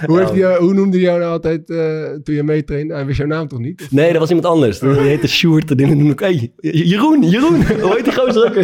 Hoe, 0.06 0.18
heeft 0.18 0.30
hij 0.30 0.38
jou- 0.38 0.62
hoe 0.62 0.74
noemde 0.74 0.96
hij 0.96 1.06
jou 1.06 1.18
nou 1.18 1.32
altijd 1.32 1.70
eh, 1.70 1.76
toen 2.24 2.34
je 2.34 2.42
meetrainde? 2.42 2.94
Hij 2.94 3.04
wist 3.06 3.18
jouw 3.18 3.26
naam 3.26 3.48
toch 3.48 3.58
niet? 3.58 3.82
Of- 3.82 3.90
Nee, 3.92 4.10
dat 4.10 4.20
was 4.20 4.28
iemand 4.28 4.46
anders. 4.46 4.78
Die 4.78 4.90
heette 4.90 5.28
Sjoerd. 5.28 5.76
Noemde 5.76 6.10
ik, 6.12 6.18
hey, 6.20 6.52
Jeroen, 6.60 7.22
Jeroen. 7.28 7.64
Hoe 7.80 7.94
heet 7.96 8.04
die 8.04 8.14
gozer 8.14 8.44
ook? 8.46 8.54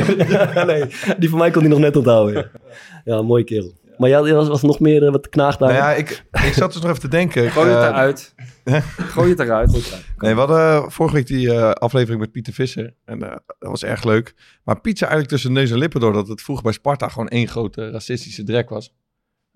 Ja, 0.54 0.64
nee, 0.64 0.84
die 1.18 1.28
van 1.28 1.38
mij 1.38 1.50
kon 1.50 1.60
hij 1.60 1.70
nog 1.70 1.78
net 1.78 1.96
onthouden. 1.96 2.34
Ja, 2.34 3.14
ja 3.16 3.22
mooie 3.22 3.44
kerel. 3.44 3.78
Maar 3.98 4.08
ja, 4.08 4.18
er 4.24 4.34
was, 4.34 4.48
was 4.48 4.62
nog 4.62 4.80
meer 4.80 5.04
eh, 5.06 5.10
wat 5.12 5.28
knaagt 5.28 5.58
daar. 5.58 5.68
Nou 5.68 5.80
ja, 5.80 5.92
ik, 5.94 6.24
ik 6.46 6.52
zat 6.52 6.72
dus 6.72 6.80
nog 6.82 6.90
even 6.90 7.02
te 7.02 7.08
denken. 7.08 7.50
Gooi 7.50 7.68
het 7.70 7.78
eruit. 7.84 8.34
Gooi 9.14 9.30
het 9.30 9.40
eruit. 9.40 10.02
Nee, 10.18 10.34
we 10.34 10.38
hadden 10.38 10.92
vorige 10.92 11.14
week 11.14 11.26
die 11.26 11.54
eh, 11.54 11.70
aflevering 11.70 12.20
met 12.20 12.32
Pieter 12.32 12.52
Visser. 12.52 12.94
En 13.04 13.22
eh, 13.22 13.36
dat 13.58 13.70
was 13.70 13.84
erg 13.84 14.04
leuk. 14.04 14.34
Maar 14.64 14.80
Piet 14.80 14.98
zei 14.98 15.10
eigenlijk 15.10 15.28
tussen 15.28 15.52
neus 15.52 15.70
en 15.70 15.78
lippen 15.78 16.00
door... 16.00 16.12
dat 16.12 16.28
het 16.28 16.42
vroeger 16.42 16.64
bij 16.64 16.72
Sparta 16.72 17.08
gewoon 17.08 17.28
één 17.28 17.48
grote 17.48 17.90
racistische 17.90 18.42
drek 18.42 18.68
was. 18.68 18.94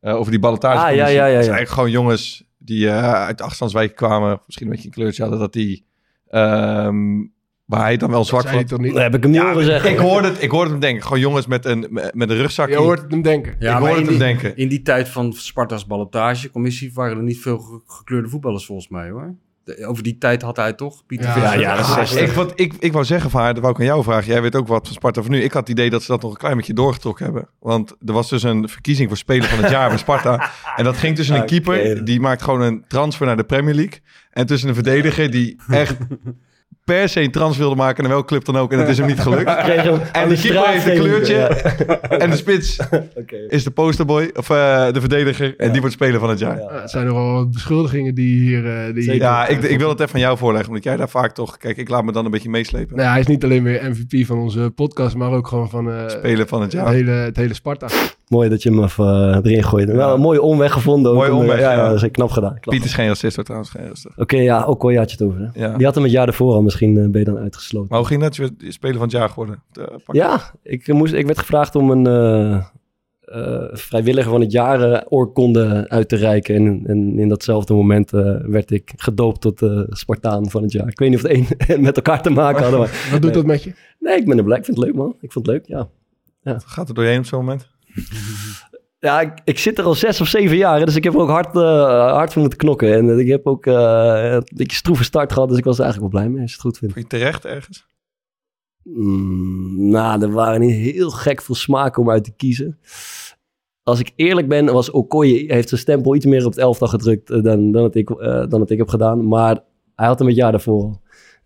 Eh, 0.00 0.14
over 0.14 0.30
die 0.30 0.40
ballotage. 0.40 0.86
Ah, 0.86 0.94
ja, 0.94 1.06
ja, 1.06 1.26
ja, 1.26 1.34
eigenlijk 1.34 1.68
gewoon 1.68 1.90
jongens 1.90 2.44
die 2.58 2.90
uit 2.90 3.36
de 3.36 3.42
achterstandswijk 3.42 3.96
kwamen... 3.96 4.40
misschien 4.46 4.66
een 4.66 4.72
beetje 4.72 4.88
een 4.88 4.94
kleurtje 4.94 5.22
hadden... 5.22 5.40
dat 5.40 5.52
die... 5.52 5.86
ehm, 6.28 7.20
waar 7.64 7.80
hij 7.80 7.96
dan 7.96 8.10
wel 8.10 8.24
zwak 8.24 8.48
van... 8.48 8.64
toch 8.64 8.78
niet? 8.78 8.92
Dat 8.92 9.02
heb 9.02 9.14
ik 9.14 9.22
hem 9.22 9.30
niet 9.32 9.40
horen 9.40 9.64
zeggen. 9.64 9.90
Ik 9.90 9.98
hoorde, 9.98 10.28
het, 10.28 10.42
ik 10.42 10.50
hoorde 10.50 10.70
hem 10.70 10.80
denken. 10.80 11.02
Gewoon 11.02 11.20
jongens 11.20 11.46
met 11.46 11.64
een, 11.64 11.86
met 11.90 12.30
een 12.30 12.36
rugzakje. 12.36 12.72
Je 12.74 12.78
hoort 12.80 13.00
het 13.02 13.10
hem 13.10 13.22
denken. 13.22 13.54
Ja, 13.58 13.72
ik 13.72 13.78
hoorde 13.78 13.94
hem 14.00 14.08
die- 14.08 14.18
denken. 14.18 14.56
In 14.56 14.68
die 14.68 14.82
tijd 14.82 15.08
van 15.08 15.32
Sparta's 15.32 15.86
ballotagecommissie 15.86 16.90
waren 16.94 17.16
er 17.16 17.22
niet 17.22 17.38
veel 17.40 17.58
ge- 17.58 17.80
gekleurde 17.86 18.28
voetballers 18.28 18.66
volgens 18.66 18.88
mij 18.88 19.10
hoor. 19.10 19.34
De- 19.64 19.86
over 19.86 20.02
die 20.02 20.18
tijd 20.18 20.42
had 20.42 20.56
hij 20.56 20.72
toch, 20.72 21.06
Pieter 21.06 21.26
Ja, 21.26 21.32
Visser? 21.32 21.60
ja, 21.60 21.76
dat 21.76 21.84
is 21.84 21.90
Ah, 21.90 21.96
60. 21.96 22.20
ik, 22.20 22.30
wat, 22.30 22.52
ik, 22.56 22.72
ik 22.78 22.92
wou 22.92 23.04
zeggen 23.04 23.30
van 23.30 23.40
haar, 23.40 23.52
dat 23.54 23.62
wou 23.62 23.74
ik 23.74 23.80
aan 23.80 23.86
jou 23.86 24.02
vragen. 24.02 24.32
Jij 24.32 24.42
weet 24.42 24.56
ook 24.56 24.66
wat 24.68 24.86
van 24.86 24.94
Sparta 24.96 25.22
van 25.22 25.30
nu. 25.30 25.40
Ik 25.42 25.52
had 25.52 25.60
het 25.68 25.78
idee 25.78 25.90
dat 25.90 26.02
ze 26.02 26.12
dat 26.12 26.22
nog 26.22 26.30
een 26.30 26.36
klein 26.36 26.56
beetje 26.56 26.72
doorgetrokken 26.74 27.24
hebben. 27.24 27.48
Want 27.60 27.90
er 28.06 28.12
was 28.12 28.28
dus 28.28 28.42
een 28.42 28.68
verkiezing 28.68 29.08
voor 29.08 29.16
Speler 29.16 29.48
van 29.48 29.58
het 29.58 29.70
Jaar 29.70 29.88
bij 29.88 29.98
Sparta. 29.98 30.50
En 30.76 30.84
dat 30.84 30.96
ging 30.96 31.16
tussen 31.16 31.36
een 31.36 31.46
keeper, 31.46 32.04
die 32.04 32.20
maakt 32.20 32.42
gewoon 32.42 32.60
een 32.60 32.84
transfer 32.88 33.26
naar 33.26 33.36
de 33.36 33.44
Premier 33.44 33.74
League. 33.74 34.00
En 34.30 34.46
tussen 34.46 34.68
een 34.68 34.74
verdediger 34.74 35.30
die 35.30 35.56
echt 35.68 35.96
per 36.84 37.08
se 37.08 37.20
een 37.20 37.30
trans 37.30 37.56
wilde 37.56 37.74
maken 37.74 38.02
naar 38.02 38.12
welke 38.12 38.26
club 38.26 38.44
dan 38.44 38.56
ook. 38.56 38.72
En 38.72 38.78
het 38.78 38.88
is 38.88 38.98
hem 38.98 39.06
niet 39.06 39.20
gelukt. 39.20 39.44
En 40.12 40.28
de 40.28 40.34
de 40.34 40.40
keeper 40.40 40.68
heeft 40.68 40.86
een 40.86 40.98
kleurtje. 40.98 41.34
Ja. 41.34 42.00
En 42.00 42.30
de 42.30 42.36
spits 42.36 42.78
Oké. 43.20 43.36
is 43.48 43.64
de 43.64 43.70
posterboy. 43.70 44.30
Of 44.34 44.50
eh, 44.50 44.92
de 44.92 45.00
verdediger. 45.00 45.54
En 45.56 45.70
die 45.72 45.80
wordt 45.80 45.96
speler 45.96 46.20
van 46.20 46.28
het 46.28 46.38
jaar. 46.38 46.58
Ja, 46.58 46.80
het 46.80 46.90
zijn 46.90 47.06
nogal 47.06 47.32
wat 47.32 47.50
beschuldigingen 47.50 48.14
die 48.14 48.40
hier... 48.40 48.86
eh, 48.86 48.94
die. 48.94 49.14
Ja, 49.14 49.46
ik, 49.46 49.62
ik 49.62 49.78
wil 49.78 49.88
het 49.88 49.98
even 49.98 50.10
van 50.10 50.20
jou 50.20 50.38
voorleggen. 50.38 50.68
Omdat 50.68 50.84
jij 50.84 50.96
daar 50.96 51.08
vaak 51.08 51.34
toch... 51.34 51.56
Kijk, 51.56 51.76
ik 51.76 51.88
laat 51.88 52.04
me 52.04 52.12
dan 52.12 52.24
een 52.24 52.30
beetje 52.30 52.50
meeslepen. 52.50 52.96
Nou, 52.96 53.08
hij 53.08 53.20
is 53.20 53.26
niet 53.26 53.44
alleen 53.44 53.62
weer 53.62 53.90
MVP 53.90 54.26
van 54.26 54.38
onze 54.38 54.72
podcast, 54.74 55.16
maar 55.16 55.30
ook 55.30 55.46
gewoon 55.46 55.70
van 55.70 55.92
eh, 55.92 56.08
Speler 56.08 56.46
van 56.46 56.62
het 56.62 56.72
het, 56.72 56.82
jaar. 56.82 56.92
hele, 56.92 57.10
het 57.10 57.36
hele 57.36 57.54
Sparta. 57.54 57.86
Mooi 58.28 58.48
dat 58.48 58.62
je 58.62 58.70
hem 58.70 58.82
even 58.82 59.04
eh, 59.04 59.38
erin 59.52 59.62
gooide. 59.64 59.92
Wel 59.92 60.14
een 60.14 60.20
mooie 60.20 60.42
omweg 60.42 60.72
gevonden. 60.72 61.14
Mooie 61.14 61.32
Om, 61.32 61.38
omweg, 61.40 61.58
Ja, 61.60 61.70
ja. 61.72 61.76
ja, 61.82 61.88
dat 61.88 62.02
is 62.02 62.10
knap 62.10 62.30
gedaan. 62.30 62.60
Knap 62.60 62.74
Piet 62.74 62.84
is 62.84 62.94
geen 62.94 63.06
racist 63.06 63.36
hoor, 63.36 63.44
trouwens. 63.44 63.70
Geen 63.72 63.86
racist. 63.88 64.16
Oké, 64.16 64.36
ja, 64.36 64.64
ook 64.64 64.90
je 64.90 64.98
had 64.98 65.10
je 65.10 65.16
het 65.24 65.26
over. 65.26 65.40
Hè? 65.52 65.64
Ja. 65.66 65.76
Die 65.76 65.84
had 65.86 65.94
hem 65.94 66.04
het 66.04 66.12
jaar 66.12 66.26
ervoor 66.26 66.52
al. 66.54 66.62
Misschien 66.62 66.98
eh, 66.98 67.08
ben 67.08 67.20
je 67.20 67.26
dan 67.26 67.38
uitgesloten. 67.38 67.88
Maar 67.90 67.98
hoe 67.98 68.08
ging 68.08 68.22
dat? 68.22 68.36
Je 68.36 68.42
werd 68.42 68.74
speler 68.74 68.94
van 68.94 69.02
het 69.02 69.12
jaar 69.12 69.28
geworden. 69.28 69.62
Eh, 69.72 69.84
Ja, 70.06 70.40
ik, 70.62 70.92
moest, 70.92 71.12
ik 71.12 71.26
werd 71.26 71.38
gevraagd 71.38 71.74
om 71.76 71.90
een 71.90 72.06
eh, 72.06 72.64
eh, 73.24 73.62
vrijwilliger 73.72 74.30
van 74.30 74.40
het 74.40 74.52
jaar 74.52 75.04
oorkonde 75.08 75.84
uit 75.88 76.08
te 76.08 76.16
reiken. 76.16 76.54
En, 76.54 76.82
en 76.86 77.18
in 77.18 77.28
datzelfde 77.28 77.74
moment 77.74 78.12
eh, 78.12 78.36
werd 78.42 78.70
ik 78.70 78.92
gedoopt 78.96 79.40
tot 79.40 79.62
eh, 79.62 79.80
Spartaan 79.88 80.50
van 80.50 80.62
het 80.62 80.72
jaar. 80.72 80.88
Ik 80.88 80.98
weet 80.98 81.10
niet 81.10 81.24
of 81.24 81.28
het 81.30 81.68
een 81.68 81.80
met 81.88 81.96
elkaar 81.96 82.22
te 82.22 82.30
maken 82.30 82.62
hadden. 82.62 82.80
Maar... 82.80 83.08
Wat 83.12 83.22
doet 83.22 83.34
dat 83.34 83.46
met 83.46 83.62
je? 83.62 83.72
Nee, 83.98 84.16
ik 84.16 84.26
ben 84.26 84.38
er 84.38 84.44
blij. 84.44 84.58
Ik 84.58 84.64
vind 84.64 84.76
het 84.76 84.86
leuk, 84.86 84.94
man. 84.94 85.16
Ik 85.20 85.32
vond 85.32 85.46
het 85.46 85.54
leuk, 85.54 85.66
ja. 85.66 85.88
Gaat 86.64 86.88
er 86.88 86.94
doorheen 86.94 87.18
op 87.18 87.24
zo'n 87.24 87.38
moment? 87.38 87.72
Ja, 89.04 89.20
ik, 89.20 89.32
ik 89.44 89.58
zit 89.58 89.78
er 89.78 89.84
al 89.84 89.94
zes 89.94 90.20
of 90.20 90.28
zeven 90.28 90.56
jaar, 90.56 90.84
dus 90.84 90.96
ik 90.96 91.04
heb 91.04 91.14
er 91.14 91.20
ook 91.20 91.28
hard, 91.28 91.56
eh, 91.56 92.12
hard 92.12 92.32
voor 92.32 92.40
moeten 92.40 92.58
knokken. 92.58 92.94
En 92.94 93.10
eh, 93.10 93.18
ik 93.18 93.26
heb 93.26 93.46
ook 93.46 93.66
eh, 93.66 94.32
een 94.32 94.46
beetje 94.54 94.76
stroeve 94.76 95.04
start 95.04 95.32
gehad, 95.32 95.48
dus 95.48 95.58
ik 95.58 95.64
was 95.64 95.78
er 95.78 95.84
eigenlijk 95.84 96.12
wel 96.12 96.20
blij 96.20 96.32
mee, 96.32 96.42
als 96.42 96.50
je 96.50 96.56
het 96.56 96.66
goed 96.66 96.78
vindt. 96.78 96.94
Vond 96.94 97.12
je 97.12 97.18
terecht 97.18 97.44
ergens? 97.44 97.86
Mm, 98.82 99.88
nou, 99.88 100.22
er 100.22 100.30
waren 100.30 100.60
niet 100.60 100.94
heel 100.94 101.10
gek 101.10 101.42
veel 101.42 101.54
smaken 101.54 102.02
om 102.02 102.10
uit 102.10 102.24
te 102.24 102.32
kiezen. 102.36 102.78
Als 103.82 104.00
ik 104.00 104.12
eerlijk 104.16 104.48
ben, 104.48 104.72
was 104.72 104.90
Okoye 104.90 105.52
heeft 105.52 105.68
zijn 105.68 105.80
stempel 105.80 106.14
iets 106.14 106.26
meer 106.26 106.44
op 106.44 106.50
het 106.50 106.60
elftal 106.60 106.88
gedrukt 106.88 107.28
dan, 107.44 107.72
dan, 107.72 107.82
het 107.82 107.94
ik, 107.94 108.08
dan 108.48 108.60
het 108.60 108.70
ik 108.70 108.78
heb 108.78 108.88
gedaan. 108.88 109.28
Maar 109.28 109.58
hij 109.94 110.06
had 110.06 110.18
hem 110.18 110.28
het 110.28 110.36
jaar 110.36 110.50
daarvoor 110.50 111.00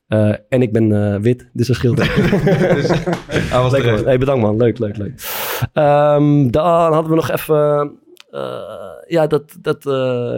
Eh, 0.08 0.34
en 0.48 0.62
ik 0.62 0.72
ben 0.72 1.12
eh, 1.14 1.20
wit, 1.20 1.48
dus 1.52 1.66
dat 1.66 1.76
scheelt. 1.76 1.96
Dus, 2.76 2.86
was. 3.50 3.72
Hey, 4.04 4.18
bedankt 4.18 4.42
man, 4.42 4.56
leuk, 4.56 4.78
leuk, 4.78 4.96
leuk. 4.96 5.12
Ehm, 5.72 6.50
dan 6.50 6.92
hadden 6.92 7.10
we 7.10 7.16
nog 7.16 7.30
even 7.30 7.90
eh, 8.30 8.42
ja, 9.06 9.26
dat, 9.26 9.56
dat 9.60 9.82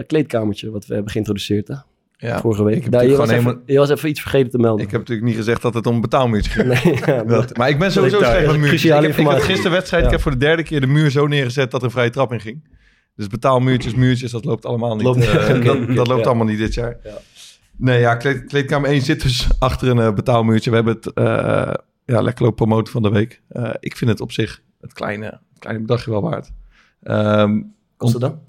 kleedkamertje 0.07 0.71
wat 0.71 0.87
we 0.87 0.95
hebben 0.95 1.13
geïntroduceerd 1.13 1.69
hè? 1.69 1.75
Ja, 2.17 2.41
vorige 2.41 2.65
week. 2.65 2.91
Daar, 2.93 3.07
je, 3.07 3.17
was 3.17 3.29
gewoon 3.31 3.47
even, 3.47 3.63
je 3.67 3.79
was 3.79 3.91
even 3.91 4.09
iets 4.09 4.21
vergeten 4.21 4.51
te 4.51 4.59
melden. 4.59 4.85
Ik 4.85 4.91
heb 4.91 5.01
natuurlijk 5.01 5.27
niet 5.29 5.37
gezegd 5.37 5.63
dat 5.63 5.75
het 5.75 5.87
om 5.87 5.95
een 5.95 6.01
betaalmuurtje 6.01 6.51
ging. 6.51 6.69
Nee, 6.85 6.99
ja, 7.07 7.25
maar- 7.57 7.69
ik 7.69 7.79
ben 7.79 7.93
sowieso 7.93 8.19
slecht 8.19 8.47
met 8.47 8.57
muurtjes. 8.57 8.85
Ik 8.85 8.91
heb, 8.91 8.99
ik 8.99 9.07
had 9.09 9.17
informatie. 9.19 9.45
gisteren 9.45 9.73
wedstrijd, 9.73 10.05
ik 10.05 10.11
heb 10.11 10.21
voor 10.21 10.31
de 10.33 10.37
derde 10.37 10.63
keer 10.63 10.81
de 10.81 10.87
muur 10.87 11.11
zo 11.11 11.27
neergezet 11.27 11.71
dat 11.71 11.81
er 11.81 11.87
een 11.87 11.93
vrije 11.93 12.11
trap 12.11 12.33
in 12.33 12.41
ging. 12.41 12.79
Dus 13.17 13.27
betaalmuurtjes, 13.27 13.95
muurtjes, 13.95 14.31
dat 14.31 14.45
loopt 14.45 14.67
allemaal 14.67 14.95
niet. 14.97 15.05
Loopt- 15.05 15.65
dat, 15.65 15.97
dat 15.97 16.07
loopt 16.07 16.27
allemaal 16.27 16.47
niet 16.47 16.59
dit 16.59 16.75
jaar. 16.75 16.97
Ja. 17.05 17.11
Nee, 17.81 18.01
ja, 18.01 18.15
kleed, 18.15 18.45
kleedkamer 18.45 18.91
1 18.91 19.03
zit 19.03 19.23
dus 19.23 19.49
achter 19.59 19.89
een 19.89 19.99
eh, 19.99 20.15
betaalmuurtje. 20.15 20.71
We 20.71 20.77
hebben 20.77 20.95
het 20.95 21.11
uh, 21.15 21.75
ja, 22.05 22.21
lekker 22.23 22.45
loop 22.45 22.57
promoten 22.57 22.93
van 22.93 23.03
de 23.03 23.11
week. 23.11 23.43
Uh, 23.53 23.71
ik 23.81 23.97
vind 23.97 24.11
het 24.11 24.21
op 24.21 24.33
zich 24.33 24.63
het 24.81 24.93
kleine, 24.93 25.25
het 25.25 25.59
kleine 25.59 25.83
bedragje 25.83 26.11
wel 26.11 26.23
waard. 26.23 26.53
Um, 27.03 27.75
Kost 27.97 28.13
het 28.13 28.23
dan? 28.23 28.41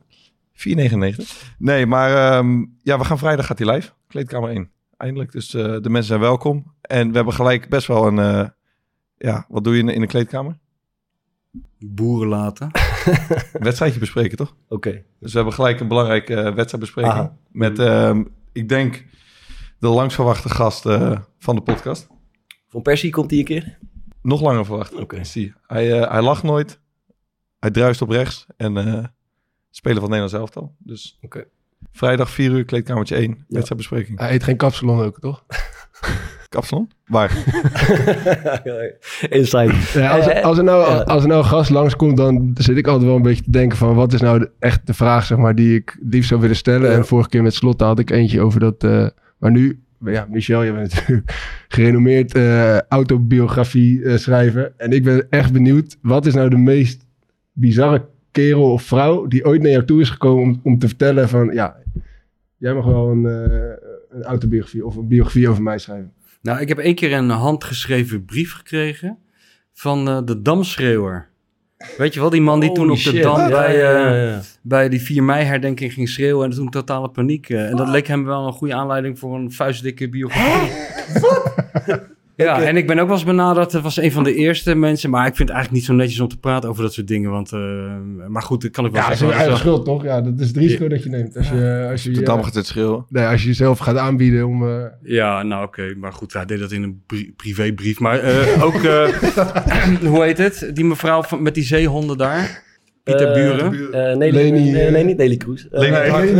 4,99. 0.53 1.55
Nee, 1.57 1.85
maar 1.85 2.37
um, 2.37 2.77
ja, 2.83 2.97
we 2.97 3.05
gaan 3.05 3.17
vrijdag 3.17 3.45
gaat 3.45 3.59
hij 3.59 3.73
live. 3.73 3.91
Kleedkamer 4.07 4.49
1. 4.49 4.69
Eindelijk. 4.97 5.31
Dus 5.31 5.53
uh, 5.53 5.63
de 5.63 5.89
mensen 5.89 6.03
zijn 6.03 6.19
welkom. 6.19 6.73
En 6.81 7.09
we 7.09 7.15
hebben 7.15 7.33
gelijk 7.33 7.69
best 7.69 7.87
wel 7.87 8.07
een... 8.07 8.51
Ja, 9.17 9.45
wat 9.49 9.63
doe 9.63 9.73
je 9.73 9.79
in, 9.79 9.89
in 9.89 10.01
de 10.01 10.07
kleedkamer? 10.07 10.57
Boeren 11.79 12.27
laten. 12.27 12.71
wedstrijdje 13.53 13.99
bespreken, 13.99 14.37
toch? 14.37 14.55
Oké. 14.63 14.73
Okay. 14.87 15.05
Dus 15.19 15.31
we 15.31 15.35
hebben 15.35 15.53
gelijk 15.53 15.79
een 15.79 15.87
belangrijke 15.87 16.53
wedstrijdbespreking. 16.53 17.13
Aha. 17.13 17.35
Met, 17.51 17.79
uh, 17.79 18.19
ik 18.51 18.69
denk, 18.69 19.05
de 19.81 19.87
langst 19.87 20.15
verwachte 20.15 20.49
gast 20.49 20.85
uh, 20.85 21.17
van 21.37 21.55
de 21.55 21.61
podcast. 21.61 22.07
Van 22.67 22.81
Persie 22.81 23.11
komt 23.11 23.29
hij 23.29 23.39
een 23.39 23.45
keer? 23.45 23.77
Nog 24.21 24.41
langer 24.41 24.65
verwacht. 24.65 24.93
Oké. 24.93 25.01
Okay. 25.01 25.23
Zie. 25.23 25.53
Hij, 25.67 25.99
uh, 25.99 26.11
hij 26.11 26.21
lacht 26.21 26.43
nooit. 26.43 26.79
Hij 27.59 27.71
druist 27.71 28.01
op 28.01 28.09
rechts. 28.09 28.45
En 28.57 28.77
uh, 28.77 29.03
speler 29.69 30.01
van 30.01 30.11
het 30.11 30.19
Nederlands 30.19 30.33
elftal. 30.33 30.75
Dus 30.77 31.17
okay. 31.21 31.45
vrijdag 31.91 32.29
4 32.29 32.51
uur, 32.51 32.65
kleedkamertje 32.65 33.15
1. 33.15 33.29
Ja. 33.29 33.35
Wedstrijdbespreking. 33.47 34.19
Hij 34.19 34.33
eet 34.33 34.43
geen 34.43 34.57
kapsalon 34.57 35.01
ook, 35.01 35.19
toch? 35.19 35.45
Kapsalon? 36.49 36.89
Waar? 37.05 37.31
Inside. 39.29 39.73
Ja, 39.93 40.17
als, 40.17 40.27
er, 40.27 40.41
als, 40.41 40.57
er 40.57 40.63
nou, 40.63 41.03
als 41.05 41.21
er 41.21 41.27
nou 41.27 41.41
een 41.41 41.49
gast 41.49 41.69
langskomt, 41.69 42.17
dan 42.17 42.51
zit 42.53 42.77
ik 42.77 42.87
altijd 42.87 43.05
wel 43.05 43.15
een 43.15 43.21
beetje 43.21 43.43
te 43.43 43.51
denken 43.51 43.77
van... 43.77 43.95
wat 43.95 44.13
is 44.13 44.21
nou 44.21 44.39
de, 44.39 44.51
echt 44.59 44.87
de 44.87 44.93
vraag, 44.93 45.25
zeg 45.25 45.37
maar, 45.37 45.55
die 45.55 45.75
ik 45.75 45.97
liefst 46.09 46.29
zou 46.29 46.41
willen 46.41 46.55
stellen. 46.55 46.89
Ja. 46.89 46.95
En 46.95 47.05
vorige 47.05 47.29
keer 47.29 47.43
met 47.43 47.53
Slot 47.53 47.81
had 47.81 47.99
ik 47.99 48.09
eentje 48.09 48.41
over 48.41 48.59
dat... 48.59 48.83
Uh, 48.83 49.07
maar 49.41 49.51
nu, 49.51 49.79
ja, 50.05 50.27
Michel, 50.29 50.63
je 50.63 50.73
bent 50.73 50.93
natuurlijk 50.93 51.31
gerenommeerd 51.75 52.35
uh, 52.35 52.81
autobiografie 52.81 54.17
schrijver. 54.17 54.73
En 54.77 54.91
ik 54.91 55.03
ben 55.03 55.27
echt 55.29 55.53
benieuwd, 55.53 55.97
wat 56.01 56.25
is 56.25 56.33
nou 56.33 56.49
de 56.49 56.57
meest 56.57 57.05
bizarre 57.51 58.05
kerel 58.31 58.71
of 58.71 58.83
vrouw... 58.83 59.27
die 59.27 59.45
ooit 59.45 59.61
naar 59.61 59.71
jou 59.71 59.85
toe 59.85 60.01
is 60.01 60.09
gekomen 60.09 60.43
om, 60.43 60.59
om 60.63 60.79
te 60.79 60.87
vertellen 60.87 61.29
van... 61.29 61.53
ja, 61.53 61.75
jij 62.57 62.73
mag 62.73 62.85
wel 62.85 63.11
een, 63.11 63.23
een 64.09 64.23
autobiografie 64.23 64.85
of 64.85 64.95
een 64.95 65.07
biografie 65.07 65.49
over 65.49 65.63
mij 65.63 65.77
schrijven. 65.77 66.13
Nou, 66.41 66.59
ik 66.59 66.67
heb 66.67 66.77
één 66.77 66.95
keer 66.95 67.13
een 67.13 67.29
handgeschreven 67.29 68.25
brief 68.25 68.53
gekregen 68.53 69.17
van 69.73 70.07
uh, 70.07 70.21
de 70.25 70.41
Damschreeuwer. 70.41 71.29
Weet 71.97 72.13
je 72.13 72.19
wel, 72.19 72.29
die 72.29 72.41
man 72.41 72.59
die 72.59 72.71
toen 72.71 72.91
op 72.91 72.97
de. 72.97 73.19
Dam 73.19 73.39
Ja, 73.39 73.49
bij, 73.49 73.77
ja, 73.77 73.91
ja, 73.91 74.15
ja. 74.15 74.41
bij 74.61 74.89
die 74.89 75.01
4 75.01 75.23
mei 75.23 75.45
herdenking 75.45 75.93
ging 75.93 76.09
schreeuwen 76.09 76.49
en 76.49 76.55
toen 76.55 76.69
totale 76.69 77.09
paniek. 77.09 77.49
Uh, 77.49 77.69
en 77.69 77.75
dat 77.75 77.87
leek 77.87 78.07
hem 78.07 78.25
wel 78.25 78.47
een 78.47 78.53
goede 78.53 78.73
aanleiding 78.73 79.19
voor 79.19 79.35
een 79.35 79.51
vuistdikke 79.51 80.09
biografie. 80.09 80.71
Ja, 82.35 82.55
okay. 82.55 82.67
en 82.67 82.77
ik 82.77 82.87
ben 82.87 82.99
ook 82.99 83.07
wel 83.07 83.15
eens 83.15 83.25
benaderd. 83.25 83.71
Dat 83.71 83.81
was 83.81 83.97
een 83.97 84.11
van 84.11 84.23
de 84.23 84.35
eerste 84.35 84.75
mensen. 84.75 85.09
Maar 85.09 85.27
ik 85.27 85.35
vind 85.35 85.49
het 85.49 85.57
eigenlijk 85.57 85.71
niet 85.71 85.83
zo 85.83 86.03
netjes 86.03 86.19
om 86.19 86.27
te 86.27 86.37
praten 86.37 86.69
over 86.69 86.83
dat 86.83 86.93
soort 86.93 87.07
dingen. 87.07 87.31
Want, 87.31 87.51
uh, 87.51 87.59
maar 88.27 88.41
goed, 88.41 88.61
dat 88.61 88.71
kan 88.71 88.85
ik 88.85 88.91
wel 88.91 89.01
ja, 89.01 89.07
zeggen. 89.07 89.27
Ja, 89.27 89.33
dat 89.33 89.41
is 89.41 89.45
je 89.45 89.49
eigen 89.49 89.67
schuld, 89.67 89.85
toch? 89.85 90.03
Ja, 90.03 90.21
dat 90.21 90.39
is 90.39 90.47
het 90.47 90.57
risico 90.57 90.83
ja. 90.83 90.89
dat 90.89 91.03
je 91.03 91.09
neemt. 91.09 91.37
Als 91.37 91.49
je, 91.49 91.87
als 91.91 92.03
je, 92.03 92.25
gaat 92.25 92.53
het 92.53 92.65
schreeuwen. 92.65 93.05
Nee, 93.09 93.25
als 93.25 93.41
je 93.41 93.47
jezelf 93.47 93.79
gaat 93.79 93.97
aanbieden 93.97 94.47
om... 94.47 94.63
Uh... 94.63 94.83
Ja, 95.03 95.43
nou 95.43 95.65
oké. 95.65 95.81
Okay. 95.81 95.93
Maar 95.93 96.13
goed, 96.13 96.33
hij 96.33 96.45
deed 96.45 96.59
dat 96.59 96.71
in 96.71 96.83
een 96.83 97.01
pri 97.07 97.33
privébrief. 97.35 97.99
Maar 97.99 98.23
uh, 98.23 98.63
ook, 98.63 98.73
hoe 100.13 100.23
heet 100.23 100.37
het? 100.37 100.71
Die 100.73 100.85
mevrouw 100.85 101.23
van, 101.23 101.41
met 101.41 101.53
die 101.53 101.63
zeehonden 101.63 102.17
daar. 102.17 102.69
Pieter 103.03 103.27
uh, 103.27 103.33
Buren. 103.33 103.73
Uh, 103.73 104.17
nee, 104.17 104.31
Leni, 104.31 104.71
nee, 104.71 104.91
nee, 104.91 105.03
niet 105.03 105.17
Nelly 105.17 105.37
Kroes. 105.37 105.67
Uh, 105.71 105.79
Leni 105.79 106.09
Hart. 106.09 106.31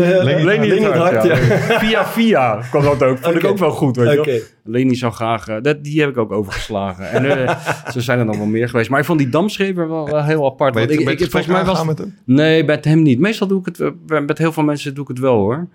Leni 0.65 0.85
Hart, 0.85 1.23
ja. 1.23 1.35
Via 1.83 2.05
via 2.05 2.63
kwam 2.69 2.83
dat 2.83 3.03
ook. 3.03 3.17
Vond 3.17 3.35
okay. 3.35 3.39
ik 3.39 3.45
ook 3.45 3.57
wel 3.57 3.71
goed, 3.71 3.95
weet 3.95 4.19
okay. 4.19 4.33
je 4.33 4.45
Leni 4.63 4.95
zou 4.95 5.13
graag... 5.13 5.49
Uh, 5.49 5.55
dat, 5.61 5.83
die 5.83 5.99
heb 5.99 6.09
ik 6.09 6.17
ook 6.17 6.31
overgeslagen. 6.31 7.09
en 7.09 7.25
uh, 7.25 7.65
zo 7.93 7.99
zijn 7.99 8.19
er 8.19 8.25
nog 8.25 8.37
wel 8.37 8.45
meer 8.45 8.69
geweest. 8.69 8.89
Maar 8.89 8.99
ik 8.99 9.05
vond 9.05 9.19
die 9.19 9.29
damschrever 9.29 9.89
wel, 9.89 10.09
wel 10.09 10.23
heel 10.23 10.45
apart. 10.45 10.73
Weet, 10.73 10.87
want 10.87 10.99
ik, 10.99 11.09
ik, 11.09 11.19
ik, 11.19 11.31
volgens 11.31 11.53
mij 11.53 11.65
was 11.65 11.85
met 11.85 11.97
hem? 11.97 12.15
Nee, 12.25 12.63
met 12.63 12.85
hem 12.85 13.01
niet. 13.01 13.19
Meestal 13.19 13.47
doe 13.47 13.59
ik 13.59 13.65
het... 13.65 13.93
Met 14.27 14.37
heel 14.37 14.51
veel 14.51 14.63
mensen 14.63 14.93
doe 14.93 15.03
ik 15.03 15.09
het 15.09 15.19
wel, 15.19 15.35
hoor. 15.35 15.67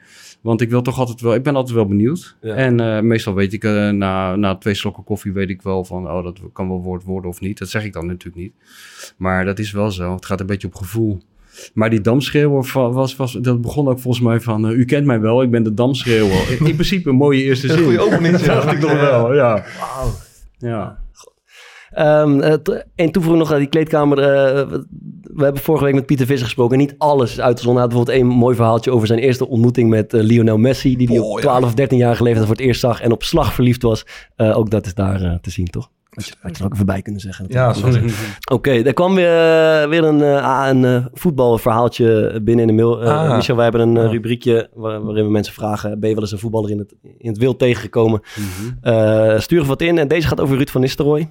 Want 0.46 0.60
ik 0.60 0.70
wil 0.70 0.82
toch 0.82 0.98
altijd 0.98 1.20
wel... 1.20 1.34
Ik 1.34 1.42
ben 1.42 1.56
altijd 1.56 1.74
wel 1.74 1.86
benieuwd. 1.86 2.36
Ja. 2.40 2.54
En 2.54 2.80
uh, 2.80 3.00
meestal 3.00 3.34
weet 3.34 3.52
ik... 3.52 3.64
Uh, 3.64 3.90
na, 3.90 4.36
na 4.36 4.56
twee 4.56 4.74
slokken 4.74 5.04
koffie 5.04 5.32
weet 5.32 5.48
ik 5.48 5.62
wel 5.62 5.84
van... 5.84 6.10
Oh, 6.10 6.24
dat 6.24 6.40
kan 6.52 6.68
wel 6.68 6.82
woord 6.82 7.04
worden 7.04 7.30
of 7.30 7.40
niet. 7.40 7.58
Dat 7.58 7.68
zeg 7.68 7.84
ik 7.84 7.92
dan 7.92 8.06
natuurlijk 8.06 8.36
niet. 8.36 8.52
Maar 9.16 9.44
dat 9.44 9.58
is 9.58 9.70
wel 9.70 9.90
zo. 9.90 10.14
Het 10.14 10.26
gaat 10.26 10.40
een 10.40 10.46
beetje 10.46 10.66
op 10.66 10.74
gevoel. 10.74 11.22
Maar 11.74 11.90
die 11.90 12.00
damschreeuwer 12.00 12.70
was, 12.92 13.16
was, 13.16 13.32
dat 13.32 13.60
begon 13.60 13.88
ook 13.88 13.98
volgens 13.98 14.24
mij 14.24 14.40
van... 14.40 14.70
Uh, 14.70 14.78
u 14.78 14.84
kent 14.84 15.06
mij 15.06 15.20
wel, 15.20 15.42
ik 15.42 15.50
ben 15.50 15.62
de 15.62 15.74
damschreeuwer. 15.74 16.50
In, 16.50 16.66
in 16.70 16.74
principe 16.74 17.08
een 17.08 17.16
mooie 17.16 17.42
eerste 17.42 17.66
zin. 17.66 17.78
Een 17.78 17.84
goede 17.84 18.00
opening. 18.00 18.36
dacht 18.42 18.72
ik 18.72 18.80
toch 18.80 19.00
wel, 19.00 19.34
ja. 19.34 19.64
Wauw. 19.78 20.10
Ja. 20.58 20.98
Um, 21.94 22.40
en 22.94 23.10
toevoeging 23.12 23.38
nog 23.38 23.52
aan 23.52 23.58
die 23.58 23.68
kleedkamer. 23.68 24.18
Uh, 24.18 24.24
we 25.22 25.44
hebben 25.44 25.62
vorige 25.62 25.84
week 25.84 25.94
met 25.94 26.06
Pieter 26.06 26.26
Visser 26.26 26.46
gesproken. 26.46 26.78
Niet 26.78 26.94
alles 26.98 27.30
is 27.30 27.40
uitgezonden. 27.40 27.82
Hij 27.82 27.92
had 27.92 28.04
bijvoorbeeld 28.04 28.32
een 28.32 28.38
mooi 28.38 28.56
verhaaltje 28.56 28.90
over 28.90 29.06
zijn 29.06 29.18
eerste 29.18 29.48
ontmoeting 29.48 29.90
met 29.90 30.14
uh, 30.14 30.22
Lionel 30.22 30.58
Messi. 30.58 30.96
Die 30.96 31.08
hij 31.08 31.18
oh, 31.18 31.30
op 31.30 31.40
12 31.40 31.60
ja. 31.60 31.66
of 31.66 31.74
13 31.74 31.98
jaar 31.98 32.16
geleden 32.16 32.42
voor 32.42 32.56
het 32.56 32.60
eerst 32.64 32.80
zag 32.80 33.00
en 33.00 33.12
op 33.12 33.22
slag 33.22 33.54
verliefd 33.54 33.82
was. 33.82 34.06
Uh, 34.36 34.58
ook 34.58 34.70
dat 34.70 34.86
is 34.86 34.94
daar 34.94 35.38
te 35.40 35.50
zien, 35.50 35.66
toch? 35.66 35.90
Had 36.10 36.26
je, 36.26 36.34
had 36.40 36.56
je 36.56 36.58
er 36.58 36.64
ook 36.64 36.72
even 36.72 36.86
bij 36.86 37.02
kunnen 37.02 37.20
zeggen. 37.20 37.44
Ja, 37.48 37.72
sorry. 37.72 37.96
Oké, 38.04 38.12
okay, 38.52 38.82
er 38.82 38.92
kwam 38.92 39.14
weer, 39.14 39.88
weer 39.88 40.04
een, 40.04 40.20
een 40.68 40.82
uh, 40.82 41.06
voetbalverhaaltje 41.12 42.40
binnen 42.42 42.68
in 42.68 42.76
de 42.76 42.82
mail. 42.82 43.02
Uh, 43.02 43.08
ah. 43.08 43.36
Michel, 43.36 43.54
wij 43.54 43.64
hebben 43.64 43.88
een 43.88 44.10
rubriekje 44.10 44.70
waar, 44.74 45.04
waarin 45.04 45.24
we 45.24 45.30
mensen 45.30 45.54
vragen... 45.54 46.00
ben 46.00 46.08
je 46.08 46.14
wel 46.14 46.24
eens 46.24 46.32
een 46.32 46.38
voetballer 46.38 46.70
in 46.70 46.78
het, 46.78 46.94
in 47.18 47.28
het 47.28 47.38
wild 47.38 47.58
tegengekomen? 47.58 48.20
Mm-hmm. 48.36 49.40
stuur 49.40 49.58
even 49.58 49.68
wat 49.68 49.82
in. 49.82 49.98
En 49.98 50.08
deze 50.08 50.28
gaat 50.28 50.40
over 50.40 50.56
Ruud 50.56 50.70
van 50.70 50.80
Nistelrooy. 50.80 51.28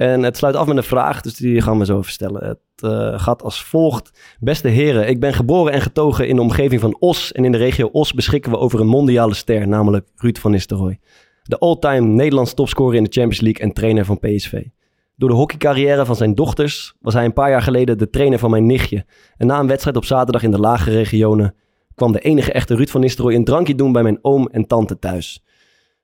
En 0.00 0.22
het 0.22 0.36
sluit 0.36 0.54
af 0.54 0.66
met 0.66 0.76
een 0.76 0.82
vraag, 0.82 1.20
dus 1.20 1.36
die 1.36 1.60
gaan 1.60 1.78
we 1.78 1.84
zo 1.84 1.98
even 1.98 2.12
stellen. 2.12 2.46
Het 2.46 3.20
gaat 3.20 3.42
als 3.42 3.64
volgt. 3.64 4.36
Beste 4.38 4.68
heren, 4.68 5.08
ik 5.08 5.20
ben 5.20 5.32
geboren 5.32 5.72
en 5.72 5.80
getogen 5.80 6.28
in 6.28 6.36
de 6.36 6.42
omgeving 6.42 6.80
van 6.80 6.96
Os. 6.98 7.32
En 7.32 7.44
in 7.44 7.52
de 7.52 7.58
regio 7.58 7.88
Os 7.92 8.12
beschikken 8.12 8.50
we 8.50 8.58
over 8.58 8.80
een 8.80 8.86
mondiale 8.86 9.34
ster, 9.34 9.68
namelijk 9.68 10.08
Ruud 10.16 10.38
van 10.38 10.50
Nistelrooy. 10.50 10.98
De 11.42 11.58
all-time 11.58 12.06
Nederlands 12.06 12.54
topscorer 12.54 12.96
in 12.96 13.04
de 13.04 13.10
Champions 13.10 13.40
League 13.40 13.62
en 13.62 13.72
trainer 13.72 14.04
van 14.04 14.18
PSV. 14.18 14.62
Door 15.16 15.28
de 15.28 15.34
hockeycarrière 15.34 16.06
van 16.06 16.16
zijn 16.16 16.34
dochters 16.34 16.94
was 17.00 17.14
hij 17.14 17.24
een 17.24 17.32
paar 17.32 17.50
jaar 17.50 17.62
geleden 17.62 17.98
de 17.98 18.10
trainer 18.10 18.38
van 18.38 18.50
mijn 18.50 18.66
nichtje. 18.66 19.04
En 19.36 19.46
na 19.46 19.58
een 19.58 19.66
wedstrijd 19.66 19.96
op 19.96 20.04
zaterdag 20.04 20.42
in 20.42 20.50
de 20.50 20.60
lage 20.60 20.90
regionen 20.90 21.54
kwam 21.94 22.12
de 22.12 22.20
enige 22.20 22.52
echte 22.52 22.74
Ruud 22.74 22.88
van 22.88 23.00
Nistelrooy 23.00 23.34
een 23.34 23.44
drankje 23.44 23.74
doen 23.74 23.92
bij 23.92 24.02
mijn 24.02 24.18
oom 24.22 24.48
en 24.48 24.66
tante 24.66 24.98
thuis. 24.98 25.44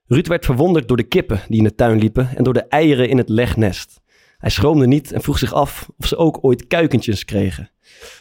Ruud 0.08 0.26
werd 0.26 0.44
verwonderd 0.44 0.88
door 0.88 0.96
de 0.96 1.02
kippen 1.02 1.40
die 1.48 1.58
in 1.58 1.64
de 1.64 1.74
tuin 1.74 1.98
liepen 1.98 2.28
en 2.36 2.44
door 2.44 2.54
de 2.54 2.64
eieren 2.68 3.08
in 3.08 3.18
het 3.18 3.28
legnest. 3.28 4.00
Hij 4.38 4.50
schroomde 4.50 4.86
niet 4.86 5.12
en 5.12 5.22
vroeg 5.22 5.38
zich 5.38 5.52
af 5.52 5.88
of 5.98 6.06
ze 6.06 6.16
ook 6.16 6.38
ooit 6.40 6.66
kuikentjes 6.66 7.24
kregen. 7.24 7.70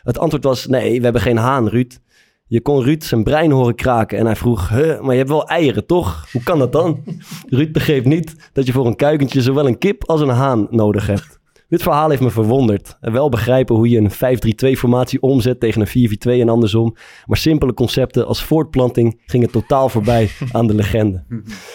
Het 0.04 0.18
antwoord 0.18 0.44
was: 0.44 0.66
nee, 0.68 0.98
we 0.98 1.04
hebben 1.04 1.22
geen 1.22 1.38
haan, 1.38 1.70
Ruud. 1.70 2.00
Je 2.48 2.62
kon 2.62 2.84
Ruud 2.84 3.04
zijn 3.04 3.24
brein 3.24 3.52
horen 3.52 3.76
kraken 3.76 4.18
en 4.18 4.26
hij 4.26 4.36
vroeg: 4.36 4.70
huh, 4.70 5.02
maar 5.02 5.12
je 5.12 5.18
hebt 5.18 5.30
wel 5.30 5.48
eieren, 5.48 5.86
toch? 5.86 6.32
Hoe 6.32 6.44
kan 6.44 6.60
dat 6.60 6.72
dan? 6.72 7.04
Ruud 7.50 7.72
begreep 7.72 8.06
niet 8.06 8.50
dat 8.54 8.66
je 8.66 8.72
voor 8.72 8.86
een 8.86 8.96
kuikentje 8.96 9.42
zowel 9.42 9.68
een 9.68 9.78
kip 9.78 10.04
als 10.10 10.22
een 10.22 10.30
haan 10.30 10.68
nodig 10.70 11.08
hebt. 11.08 11.40
Dit 11.68 11.82
verhaal 11.82 12.10
heeft 12.10 12.22
me 12.22 12.30
verwonderd. 12.30 12.98
En 13.02 13.12
wel 13.12 13.30
begrijpen 13.30 13.76
hoe 13.76 13.90
je 13.90 13.98
een 13.98 14.76
5-3-2 14.76 14.80
formatie 14.80 15.22
omzet 15.22 15.60
tegen 15.60 15.82
een 15.82 16.10
4-4-2 16.38 16.42
en 16.42 16.50
andersom. 16.50 16.96
Maar 17.26 17.38
simpele 17.38 17.74
concepten 17.74 18.28
als 18.28 18.44
voortplanting 18.44 19.22
gingen 19.26 19.52
totaal 19.52 19.90
voorbij 19.90 20.30
aan 20.52 20.68
de 20.68 20.74
legende. 20.74 21.24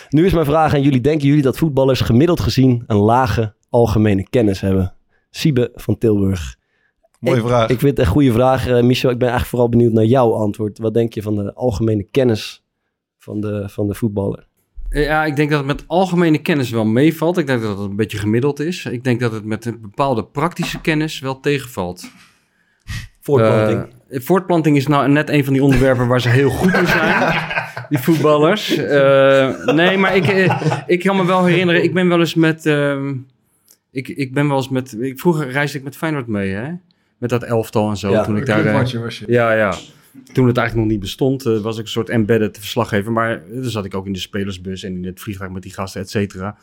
Nu 0.08 0.26
is 0.26 0.32
mijn 0.32 0.46
vraag 0.46 0.74
aan 0.74 0.82
jullie. 0.82 1.00
Denken 1.00 1.26
jullie 1.26 1.42
dat 1.42 1.58
voetballers 1.58 2.00
gemiddeld 2.00 2.40
gezien 2.40 2.84
een 2.86 2.96
lage 2.96 3.54
algemene 3.68 4.28
kennis 4.30 4.60
hebben? 4.60 4.94
Siebe 5.30 5.70
van 5.74 5.98
Tilburg. 5.98 6.58
Mooie 7.20 7.36
ik, 7.36 7.46
vraag. 7.46 7.68
Ik 7.68 7.78
vind 7.78 7.96
het 7.96 8.06
een 8.06 8.12
goede 8.12 8.32
vraag, 8.32 8.66
eh, 8.66 8.82
Michel. 8.82 9.10
Ik 9.10 9.18
ben 9.18 9.28
eigenlijk 9.28 9.50
vooral 9.50 9.68
benieuwd 9.68 9.92
naar 9.92 10.04
jouw 10.04 10.32
antwoord. 10.32 10.78
Wat 10.78 10.94
denk 10.94 11.14
je 11.14 11.22
van 11.22 11.34
de 11.34 11.54
algemene 11.54 12.02
kennis 12.10 12.64
van 13.18 13.40
de, 13.40 13.68
van 13.68 13.86
de 13.86 13.94
voetballer? 13.94 14.48
Ja, 14.90 15.24
ik 15.24 15.36
denk 15.36 15.50
dat 15.50 15.58
het 15.58 15.66
met 15.66 15.84
algemene 15.86 16.38
kennis 16.38 16.70
wel 16.70 16.84
meevalt. 16.84 17.38
Ik 17.38 17.46
denk 17.46 17.62
dat 17.62 17.78
het 17.78 17.88
een 17.88 17.96
beetje 17.96 18.18
gemiddeld 18.18 18.60
is. 18.60 18.84
Ik 18.84 19.04
denk 19.04 19.20
dat 19.20 19.32
het 19.32 19.44
met 19.44 19.64
een 19.64 19.80
bepaalde 19.80 20.24
praktische 20.24 20.80
kennis 20.80 21.20
wel 21.20 21.40
tegenvalt. 21.40 22.10
Voortplanting. 23.20 23.86
Eh, 24.08 24.20
voortplanting 24.20 24.76
is 24.76 24.86
nou 24.86 25.08
net 25.08 25.28
een 25.28 25.44
van 25.44 25.52
die 25.52 25.62
onderwerpen 25.62 26.06
waar 26.06 26.20
ze 26.20 26.28
heel 26.28 26.50
goed 26.50 26.74
in 26.74 26.86
zijn. 26.86 27.32
Die 27.88 27.98
voetballers. 27.98 28.76
Eh, 28.76 29.64
nee, 29.64 29.98
maar 29.98 30.16
ik, 30.16 30.26
eh, 30.26 30.80
ik 30.86 31.00
kan 31.00 31.16
me 31.16 31.26
wel 31.26 31.44
herinneren. 31.44 31.82
Ik 31.82 31.94
ben 31.94 32.08
wel 32.08 32.18
eens 32.18 32.34
met... 32.34 32.66
ehm, 32.66 33.14
ik, 33.90 34.08
ik 34.08 34.34
ben 34.34 34.48
wel 34.48 34.56
eens 34.56 34.68
met... 34.68 34.96
Ik, 35.00 35.20
vroeger 35.20 35.50
reisde 35.50 35.78
ik 35.78 35.84
met 35.84 35.96
Feyenoord 35.96 36.26
mee, 36.26 36.50
hè? 36.50 36.70
Met 37.18 37.30
dat 37.30 37.42
elftal 37.42 37.90
en 37.90 37.96
zo. 37.96 38.10
Ja, 38.10 38.24
toen 38.24 38.36
ik 38.36 38.46
daar... 38.46 38.72
was 38.72 39.18
je. 39.18 39.24
ja, 39.26 39.52
ja. 39.52 39.74
Toen 40.32 40.46
het 40.46 40.56
eigenlijk 40.56 40.74
nog 40.74 40.86
niet 40.86 41.00
bestond, 41.00 41.46
eh, 41.46 41.58
was 41.58 41.76
ik 41.78 41.82
een 41.84 41.90
soort 41.90 42.08
embedded 42.08 42.58
verslaggever. 42.58 43.12
Maar 43.12 43.30
eh, 43.42 43.54
dan 43.62 43.70
zat 43.70 43.84
ik 43.84 43.94
ook 43.94 44.06
in 44.06 44.12
de 44.12 44.18
spelersbus 44.18 44.82
en 44.82 44.96
in 44.96 45.04
het 45.04 45.20
vliegtuig 45.20 45.50
met 45.50 45.62
die 45.62 45.72
gasten, 45.72 46.00
et 46.00 46.10
cetera. 46.10 46.56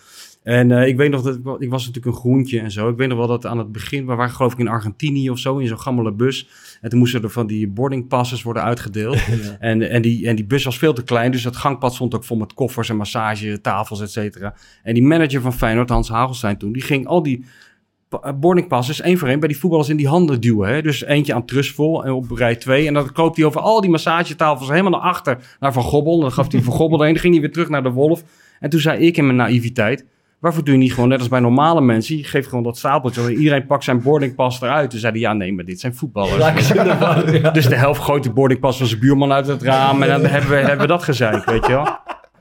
En 0.44 0.72
eh, 0.72 0.88
ik 0.88 0.98
weet 0.98 1.12
nog 1.12 1.22
dat 1.22 1.36
ik, 1.36 1.44
wa- 1.44 1.56
ik 1.60 1.70
was 1.70 1.86
natuurlijk 1.86 2.16
een 2.16 2.22
groentje 2.22 2.60
en 2.60 2.72
zo. 2.72 2.90
Ik 2.90 2.98
weet 2.98 3.08
nog 3.08 3.18
wel 3.18 3.28
dat 3.28 3.46
aan 3.46 3.58
het 3.58 3.72
begin, 3.72 4.06
we 4.06 4.16
waren 4.16 4.34
geloof 4.34 4.54
ik 4.54 4.60
in 4.60 4.68
Argentinië 4.68 5.30
of 5.30 5.40
zo, 5.40 5.58
in 5.58 5.68
zo'n 5.68 5.80
gammele 5.80 6.12
bus. 6.12 6.48
En 6.82 6.90
toen 6.90 7.00
moesten 7.00 7.24
er 7.24 7.30
van 7.30 7.48
die 7.48 7.68
boarding 7.68 8.08
passes 8.08 8.42
worden 8.44 8.64
uitgedeeld. 8.64 9.18
en, 9.60 9.90
en, 9.90 10.02
die, 10.02 10.28
en 10.28 10.36
die 10.36 10.46
bus 10.46 10.64
was 10.64 10.78
veel 10.78 10.94
te 10.94 11.04
klein, 11.04 11.32
dus 11.32 11.44
het 11.44 11.56
gangpad 11.56 11.94
stond 11.94 12.16
ook 12.16 12.24
vol 12.24 12.38
met 12.38 12.54
koffers 12.54 12.90
en 12.90 12.96
massage, 12.96 13.62
tafels, 13.62 14.02
et 14.02 14.12
cetera. 14.12 14.56
En 14.84 14.94
die 14.94 15.04
manager 15.04 15.42
van 15.42 15.54
Feyenoord, 15.54 15.90
Hans 15.90 16.10
Hagelstein 16.10 16.58
toen, 16.58 16.72
die 16.72 16.82
ging 16.82 17.08
al 17.08 17.24
die 17.24 17.46
boarding 18.36 18.68
passes 18.68 19.02
één 19.02 19.18
voor 19.18 19.28
één 19.28 19.40
bij 19.40 19.48
die 19.48 19.58
voetballers 19.58 19.90
in 19.90 19.98
die 19.98 20.08
handen 20.08 20.42
duwen. 20.42 20.70
Hè? 20.70 20.82
Dus 20.82 21.04
eentje 21.04 21.34
aan 21.34 21.46
Trustful 21.46 22.06
en 22.06 22.12
op 22.12 22.32
rij 22.32 22.56
2. 22.56 22.88
En 22.88 22.94
dan 22.94 23.12
koopt 23.12 23.38
hij 23.38 23.46
over 23.46 23.62
al 23.62 23.82
die 23.82 23.90
massagetafels 23.90 24.70
helemaal 24.70 24.92
naar 24.92 25.10
achter 25.10 25.38
naar 25.60 25.74
Van 25.74 25.84
Gobbel. 25.84 26.14
En 26.14 26.22
dan 26.22 26.32
gaf 26.32 26.52
hij 26.52 26.62
Van 26.62 26.74
Gobbel 26.74 27.00
erheen. 27.00 27.14
Dan 27.14 27.22
ging 27.22 27.34
hij 27.34 27.42
weer 27.42 27.52
terug 27.52 27.70
naar 27.70 27.84
de 27.84 27.92
Wolf. 27.92 28.24
En 28.60 28.70
toen 28.70 28.80
zei 28.80 29.06
ik 29.06 29.18
in 29.18 29.26
mijn 29.26 29.38
naïviteit... 29.38 30.06
Waarvoor 30.40 30.64
doe 30.64 30.74
je 30.74 30.80
niet 30.80 30.94
gewoon 30.94 31.10
net 31.10 31.20
als 31.20 31.28
bij 31.28 31.40
normale 31.40 31.82
mensen? 31.82 32.18
Je 32.18 32.24
geeft 32.24 32.48
gewoon 32.48 32.64
dat 32.64 32.78
stapeltje. 32.78 33.22
en 33.22 33.34
Iedereen 33.34 33.66
pakt 33.66 33.84
zijn 33.84 34.02
boardingpas 34.02 34.62
eruit. 34.62 34.90
Toen 34.90 35.00
zei 35.00 35.12
hij, 35.12 35.22
ja 35.22 35.34
nee, 35.34 35.54
maar 35.54 35.66
dit 35.66 35.80
zijn 35.80 35.96
voetballers. 35.96 36.68
Dus 37.54 37.68
de 37.68 37.76
helft 37.76 38.02
gooit 38.02 38.24
de 38.24 38.32
boardingpas 38.32 38.78
van 38.78 38.88
zijn 38.88 39.00
buurman 39.00 39.32
uit 39.32 39.48
het 39.48 39.62
raam. 39.62 40.04
En 40.04 40.10
dan 40.10 40.26
hebben 40.32 40.50
we, 40.50 40.56
hebben 40.56 40.80
we 40.80 40.88
dat 40.88 41.04
gezeik, 41.04 41.46
weet 41.46 41.66
je 41.66 41.72
wel. 41.72 41.98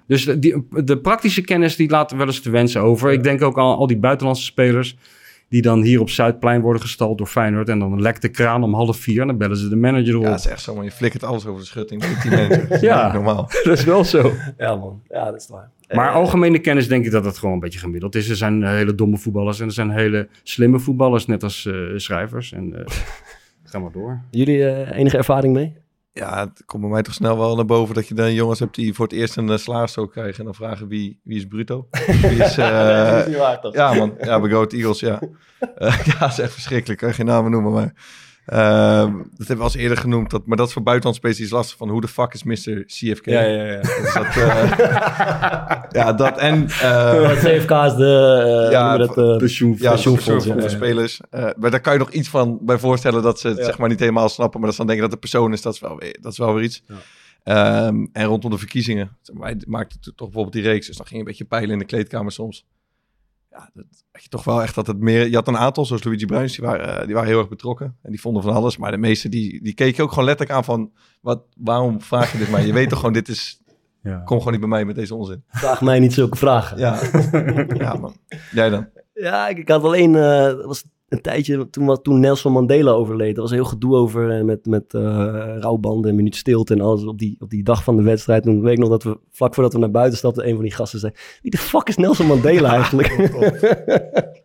Dus 0.06 0.24
de, 0.24 0.38
die, 0.38 0.66
de 0.84 0.98
praktische 0.98 1.40
kennis 1.40 1.76
die 1.76 1.90
laat 1.90 2.12
wel 2.12 2.26
eens 2.26 2.40
te 2.40 2.50
wensen 2.50 2.80
over. 2.80 3.12
Ik 3.12 3.22
denk 3.22 3.42
ook 3.42 3.58
aan 3.58 3.76
al 3.76 3.86
die 3.86 3.98
buitenlandse 3.98 4.44
spelers... 4.44 4.96
die 5.48 5.62
dan 5.62 5.82
hier 5.82 6.00
op 6.00 6.10
Zuidplein 6.10 6.60
worden 6.60 6.82
gestald 6.82 7.18
door 7.18 7.26
Feyenoord... 7.26 7.68
en 7.68 7.78
dan 7.78 8.00
lekt 8.00 8.22
de 8.22 8.28
kraan 8.28 8.62
om 8.62 8.74
half 8.74 8.96
vier... 8.96 9.20
en 9.20 9.26
dan 9.26 9.38
bellen 9.38 9.56
ze 9.56 9.68
de 9.68 9.76
manager 9.76 10.08
erop. 10.08 10.22
Ja, 10.22 10.30
dat 10.30 10.38
is 10.38 10.46
echt 10.46 10.60
zo, 10.60 10.74
man. 10.74 10.84
Je 10.84 10.90
flikkert 10.90 11.24
alles 11.24 11.46
over 11.46 11.60
de 11.60 11.66
schutting. 11.66 12.00
met 12.00 12.22
die 12.22 12.30
mensen. 12.30 12.68
Dat 12.68 12.70
is 12.70 12.80
Ja. 12.80 13.12
normaal. 13.12 13.42
dat 13.64 13.78
is 13.78 13.84
wel 13.84 14.04
zo. 14.04 14.32
Ja, 14.58 14.76
man. 14.76 15.02
Ja, 15.08 15.24
dat 15.24 15.40
is 15.40 15.48
waar. 15.48 15.70
Maar 15.94 16.12
algemene 16.12 16.58
kennis 16.58 16.88
denk 16.88 17.04
ik 17.04 17.10
dat 17.10 17.24
het 17.24 17.38
gewoon 17.38 17.54
een 17.54 17.60
beetje 17.60 17.78
gemiddeld 17.78 18.14
is. 18.14 18.28
Er 18.28 18.36
zijn 18.36 18.64
hele 18.64 18.94
domme 18.94 19.16
voetballers 19.16 19.60
en 19.60 19.66
er 19.66 19.72
zijn 19.72 19.90
hele 19.90 20.28
slimme 20.42 20.78
voetballers, 20.78 21.26
net 21.26 21.42
als 21.42 21.66
eh, 21.66 21.74
schrijvers. 21.96 22.52
En 22.52 22.74
eh 22.78 22.84
ga 23.70 23.78
maar 23.78 23.92
door. 23.92 24.20
Jullie 24.30 24.68
eh, 24.68 24.98
enige 24.98 25.16
ervaring 25.16 25.52
mee? 25.54 25.76
Ja, 26.16 26.40
het 26.40 26.64
komt 26.66 26.82
bij 26.82 26.90
mij 26.90 27.02
toch 27.02 27.14
snel 27.14 27.38
wel 27.38 27.56
naar 27.56 27.64
boven 27.64 27.94
dat 27.94 28.08
je 28.08 28.14
dan 28.14 28.34
jongens 28.34 28.58
hebt 28.58 28.74
die 28.74 28.94
voor 28.94 29.06
het 29.06 29.14
eerst 29.14 29.36
een 29.36 29.48
uh, 29.48 29.56
salarisstook 29.56 30.12
krijgen. 30.12 30.38
En 30.38 30.44
dan 30.44 30.54
vragen 30.54 30.88
wie, 30.88 31.20
wie 31.22 31.36
is 31.36 31.46
bruto? 31.46 31.88
Wie 32.22 32.42
is, 32.44 32.58
eh, 32.58 33.38
waar, 33.38 33.68
ja 33.72 33.94
man, 33.94 34.14
ja, 34.20 34.40
bij 34.40 34.50
Goat 34.50 34.72
Eagles, 34.72 35.00
ja. 35.00 35.20
Eh, 35.76 36.04
ja, 36.06 36.18
dat 36.18 36.30
is 36.30 36.38
echt 36.38 36.52
verschrikkelijk. 36.52 36.98
Kan 36.98 37.08
je 37.08 37.14
geen 37.14 37.26
namen 37.26 37.50
noemen, 37.50 37.72
maar... 37.72 37.92
ehm, 38.46 39.12
dat 39.16 39.46
hebben 39.46 39.56
we 39.56 39.62
al 39.62 39.64
eens 39.64 39.74
eerder 39.74 39.98
genoemd. 39.98 40.30
Dat, 40.30 40.46
maar 40.46 40.56
dat 40.56 40.66
is 40.66 40.72
voor 40.72 40.82
buitenland 40.82 41.16
specifiek 41.16 41.52
lastig 41.52 41.76
van 41.76 41.88
hoe 41.88 42.00
de 42.00 42.08
fuck 42.08 42.34
is 42.34 42.42
Mr. 42.42 42.84
CFK? 42.84 43.24
Ja, 43.26 43.40
ja, 43.40 43.64
ja. 43.64 43.80
Dus 43.80 44.14
dat, 44.14 44.26
eh, 44.26 44.70
ja, 46.00 46.12
dat 46.12 46.38
en... 46.38 46.68
eh, 46.68 47.30
CFK 47.44 47.70
is 47.70 47.94
de, 47.94 48.42
eh, 48.66 48.72
Ja, 48.72 48.92
ja, 48.92 48.96
dat, 48.96 49.14
voor 50.60 50.70
spelers. 50.70 51.20
Eh, 51.30 51.48
maar 51.56 51.70
daar 51.70 51.80
kan 51.80 51.92
je 51.92 51.98
nog 51.98 52.10
iets 52.10 52.28
van 52.28 52.58
bij 52.62 52.78
voorstellen 52.78 53.22
dat 53.22 53.40
ze 53.40 53.48
het 53.48 53.58
Ja. 53.58 53.64
zeg 53.64 53.78
maar 53.78 53.88
niet 53.88 54.00
helemaal 54.00 54.28
snappen. 54.28 54.60
Maar 54.60 54.68
dat 54.68 54.78
ze 54.78 54.84
dan 54.86 54.94
denken 54.96 55.10
dat 55.10 55.20
de 55.20 55.28
persoon 55.28 55.52
is, 55.52 55.62
dat 55.62 55.74
is 55.74 55.80
wel 55.80 55.96
weer, 55.98 56.18
dat 56.20 56.32
is 56.32 56.38
wel 56.38 56.54
weer 56.54 56.64
iets. 56.64 56.82
Ehm, 57.44 58.06
en 58.12 58.24
rondom 58.24 58.50
de 58.50 58.58
verkiezingen. 58.58 59.16
Wij 59.22 59.56
maakten 59.66 60.00
toch 60.00 60.14
bijvoorbeeld 60.16 60.52
die 60.52 60.62
reeks. 60.62 60.86
Dus 60.86 60.96
dan 60.96 61.06
ging 61.06 61.18
je 61.18 61.24
een 61.24 61.30
beetje 61.30 61.44
peilen 61.44 61.70
in 61.72 61.78
de 61.78 61.84
kleedkamer 61.84 62.32
soms. 62.32 62.64
Ja, 63.56 63.70
dat 63.74 63.84
had 64.12 64.22
je 64.22 64.28
toch 64.28 64.44
wel 64.44 64.62
echt 64.62 64.74
dat 64.74 64.86
het 64.86 64.98
meer... 64.98 65.28
Je 65.28 65.34
had 65.34 65.48
een 65.48 65.56
aantal, 65.56 65.84
zoals 65.84 66.04
Luigi 66.04 66.26
Bruins, 66.26 66.56
die 66.56 66.64
waren, 66.64 67.00
eh, 67.00 67.04
die 67.06 67.14
waren 67.14 67.28
heel 67.28 67.38
erg 67.38 67.48
betrokken. 67.48 67.96
En 68.02 68.10
die 68.10 68.20
vonden 68.20 68.42
van 68.42 68.52
alles. 68.52 68.76
Maar 68.76 68.90
de 68.90 68.96
meeste, 68.96 69.28
die, 69.28 69.62
die 69.62 69.74
keken 69.74 69.96
je 69.96 70.02
ook 70.02 70.08
gewoon 70.08 70.24
letterlijk 70.24 70.58
aan 70.58 70.64
van... 70.64 70.92
Wat, 71.20 71.42
waarom 71.56 72.02
vraag 72.02 72.32
je 72.32 72.38
dit 72.38 72.50
mij? 72.50 72.66
Je 72.66 72.72
weet 72.72 72.88
toch 72.88 72.98
gewoon, 72.98 73.14
dit 73.14 73.28
is... 73.28 73.60
Ja. 74.02 74.18
Kom 74.18 74.38
gewoon 74.38 74.52
niet 74.52 74.60
bij 74.60 74.70
mij 74.70 74.84
met 74.84 74.94
deze 74.94 75.14
onzin. 75.14 75.44
Vraag 75.48 75.80
mij 75.80 75.98
niet 75.98 76.12
zulke 76.12 76.36
vragen. 76.36 76.78
Ja, 76.78 76.98
ja 77.78 77.94
man. 77.94 78.16
Jij 78.50 78.70
dan? 78.70 78.88
Ja, 79.14 79.48
ik, 79.48 79.58
ik 79.58 79.68
had 79.68 79.82
alleen, 79.82 80.14
eh, 80.14 80.64
was 80.66 80.84
een 81.08 81.20
tijdje, 81.20 81.70
toen, 81.70 82.02
toen 82.02 82.20
Nelson 82.20 82.52
Mandela 82.52 82.90
overleed, 82.90 83.36
er 83.36 83.42
was 83.42 83.50
heel 83.50 83.64
gedoe 83.64 83.94
over 83.94 84.30
eh, 84.30 84.44
met, 84.44 84.66
met 84.66 84.94
eh, 84.94 85.02
rouwbanden, 85.60 86.10
een 86.10 86.16
minuut 86.16 86.36
stilte 86.36 86.74
en 86.74 86.80
alles 86.80 87.04
op 87.04 87.18
die, 87.18 87.36
op 87.40 87.50
die 87.50 87.62
dag 87.62 87.84
van 87.84 87.96
de 87.96 88.02
wedstrijd. 88.02 88.42
Toen 88.42 88.60
weet 88.62 88.72
ik 88.72 88.78
nog 88.78 88.88
dat 88.88 89.02
we, 89.02 89.18
vlak 89.30 89.54
voordat 89.54 89.72
we 89.72 89.78
naar 89.78 89.90
buiten 89.90 90.18
stapten, 90.18 90.48
een 90.48 90.54
van 90.54 90.62
die 90.62 90.72
gasten 90.72 90.98
zei, 91.00 91.12
wie 91.42 91.50
de 91.50 91.58
fuck 91.58 91.88
is 91.88 91.96
Nelson 91.96 92.26
Mandela 92.26 92.72
eigenlijk? 92.80 93.08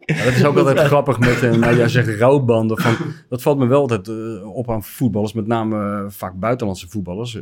Ja, 0.05 0.23
dat 0.23 0.33
is 0.33 0.45
ook 0.45 0.57
altijd 0.67 0.79
grappig 0.79 1.19
met, 1.19 1.43
eh, 1.43 1.53
nou, 1.53 1.75
jij 1.75 1.89
zegt 1.89 2.19
rouwbanden. 2.19 2.77
Van, 2.77 2.95
dat 3.29 3.41
valt 3.41 3.57
me 3.57 3.65
wel 3.65 3.81
altijd 3.81 4.11
op 4.43 4.69
aan 4.71 4.83
voetballers, 4.83 5.33
met 5.33 5.47
name 5.47 6.05
vaak 6.09 6.39
buitenlandse 6.39 6.89
voetballers, 6.89 7.39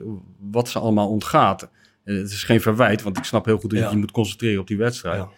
wat 0.51 0.69
ze 0.69 0.79
allemaal 0.79 1.09
ontgaat. 1.09 1.69
Het 2.03 2.29
is 2.31 2.43
geen 2.43 2.61
verwijt, 2.61 3.03
want 3.03 3.17
ik 3.17 3.23
snap 3.23 3.45
heel 3.45 3.57
goed 3.57 3.69
dat 3.69 3.79
Ja. 3.79 3.85
je 3.85 3.91
je 3.91 3.97
moet 3.97 4.11
concentreren 4.11 4.61
op 4.61 4.67
die 4.67 4.77
wedstrijd. 4.77 5.17
Ja. 5.21 5.29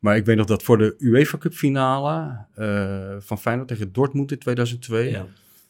Maar 0.00 0.16
ik 0.16 0.24
weet 0.24 0.36
nog 0.36 0.46
dat 0.46 0.62
voor 0.62 0.78
de 0.78 0.94
UEFA 0.98 1.38
Cup 1.38 1.52
finale 1.52 2.44
eh, 2.54 3.16
van 3.18 3.38
Feyenoord 3.38 3.68
tegen 3.68 3.92
Dortmund 3.92 4.32
in 4.32 4.38
2002... 4.38 5.10
Ja. 5.10 5.26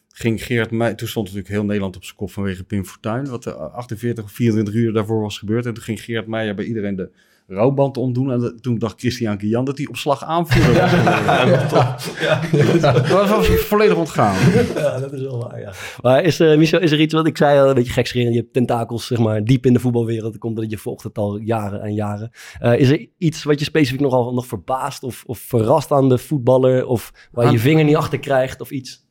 ging 0.09 0.43
Gerard 0.43 0.71
Meij... 0.71 0.95
Toen 0.95 1.07
stond 1.07 1.25
natuurlijk 1.25 1.53
heel 1.53 1.65
Nederland 1.65 1.95
op 1.95 2.03
zijn 2.03 2.15
kop 2.15 2.31
vanwege 2.31 2.63
Pim 2.63 2.85
Fortuyn... 2.85 3.29
wat 3.29 3.45
er 3.45 3.53
48 3.53 4.23
of 4.23 4.31
24 4.31 4.73
uur 4.73 4.93
daarvoor 4.93 5.21
was 5.21 5.37
gebeurd. 5.37 5.65
En 5.65 5.73
toen 5.73 5.83
ging 5.83 6.01
Gerard 6.01 6.27
Meijer 6.27 6.55
bij 6.55 6.65
iedereen 6.65 6.95
de 6.95 7.11
rouwband 7.53 7.97
omdoen. 7.97 8.31
En 8.31 8.39
de- 8.39 8.55
toen 8.59 8.77
dacht 8.77 8.99
Christian 8.99 9.37
Kian 9.37 9.65
dat 9.65 9.77
hij 9.77 9.87
op 9.87 9.97
slag 9.97 10.25
was. 10.25 10.49
geworden. 10.55 12.81
Dat 12.81 13.29
was 13.29 13.47
volledig 13.47 13.95
ontgaan. 13.97 14.35
Ja, 14.75 14.99
dat 14.99 15.13
is 15.13 15.21
wel 15.21 15.47
waar, 15.47 15.59
ja. 15.59 15.71
Maar 16.01 16.23
is, 16.23 16.39
eh, 16.39 16.57
Michel, 16.57 16.79
is 16.79 16.91
er 16.91 16.99
iets 16.99 17.13
wat 17.13 17.27
ik 17.27 17.37
zei, 17.37 17.59
al 17.59 17.69
een 17.69 17.75
beetje 17.75 17.93
gekscherend, 17.93 18.33
je 18.33 18.39
hebt 18.39 18.53
tentakels 18.53 19.07
zeg 19.07 19.19
maar 19.19 19.43
diep 19.43 19.65
in 19.65 19.73
de 19.73 19.79
voetbalwereld, 19.79 20.31
dat 20.31 20.41
komt 20.41 20.55
dat 20.55 20.69
je 20.69 20.77
volgt 20.77 21.03
het 21.03 21.17
al 21.17 21.37
jaren 21.37 21.81
en 21.81 21.93
jaren. 21.93 22.31
Eh, 22.59 22.79
is 22.79 22.89
er 22.89 23.07
iets 23.17 23.43
wat 23.43 23.59
je 23.59 23.65
specifiek 23.65 23.99
nogal 23.99 24.33
nog 24.33 24.45
verbaast 24.45 25.03
of, 25.03 25.23
of 25.25 25.39
verrast 25.39 25.91
aan 25.91 26.09
de 26.09 26.17
voetballer 26.17 26.85
of 26.85 27.11
waar 27.31 27.43
je 27.43 27.49
Aan- 27.49 27.55
je 27.55 27.61
vinger 27.61 27.83
niet 27.83 27.95
achter 27.95 28.19
krijgt 28.19 28.61
of 28.61 28.71
iets? 28.71 29.09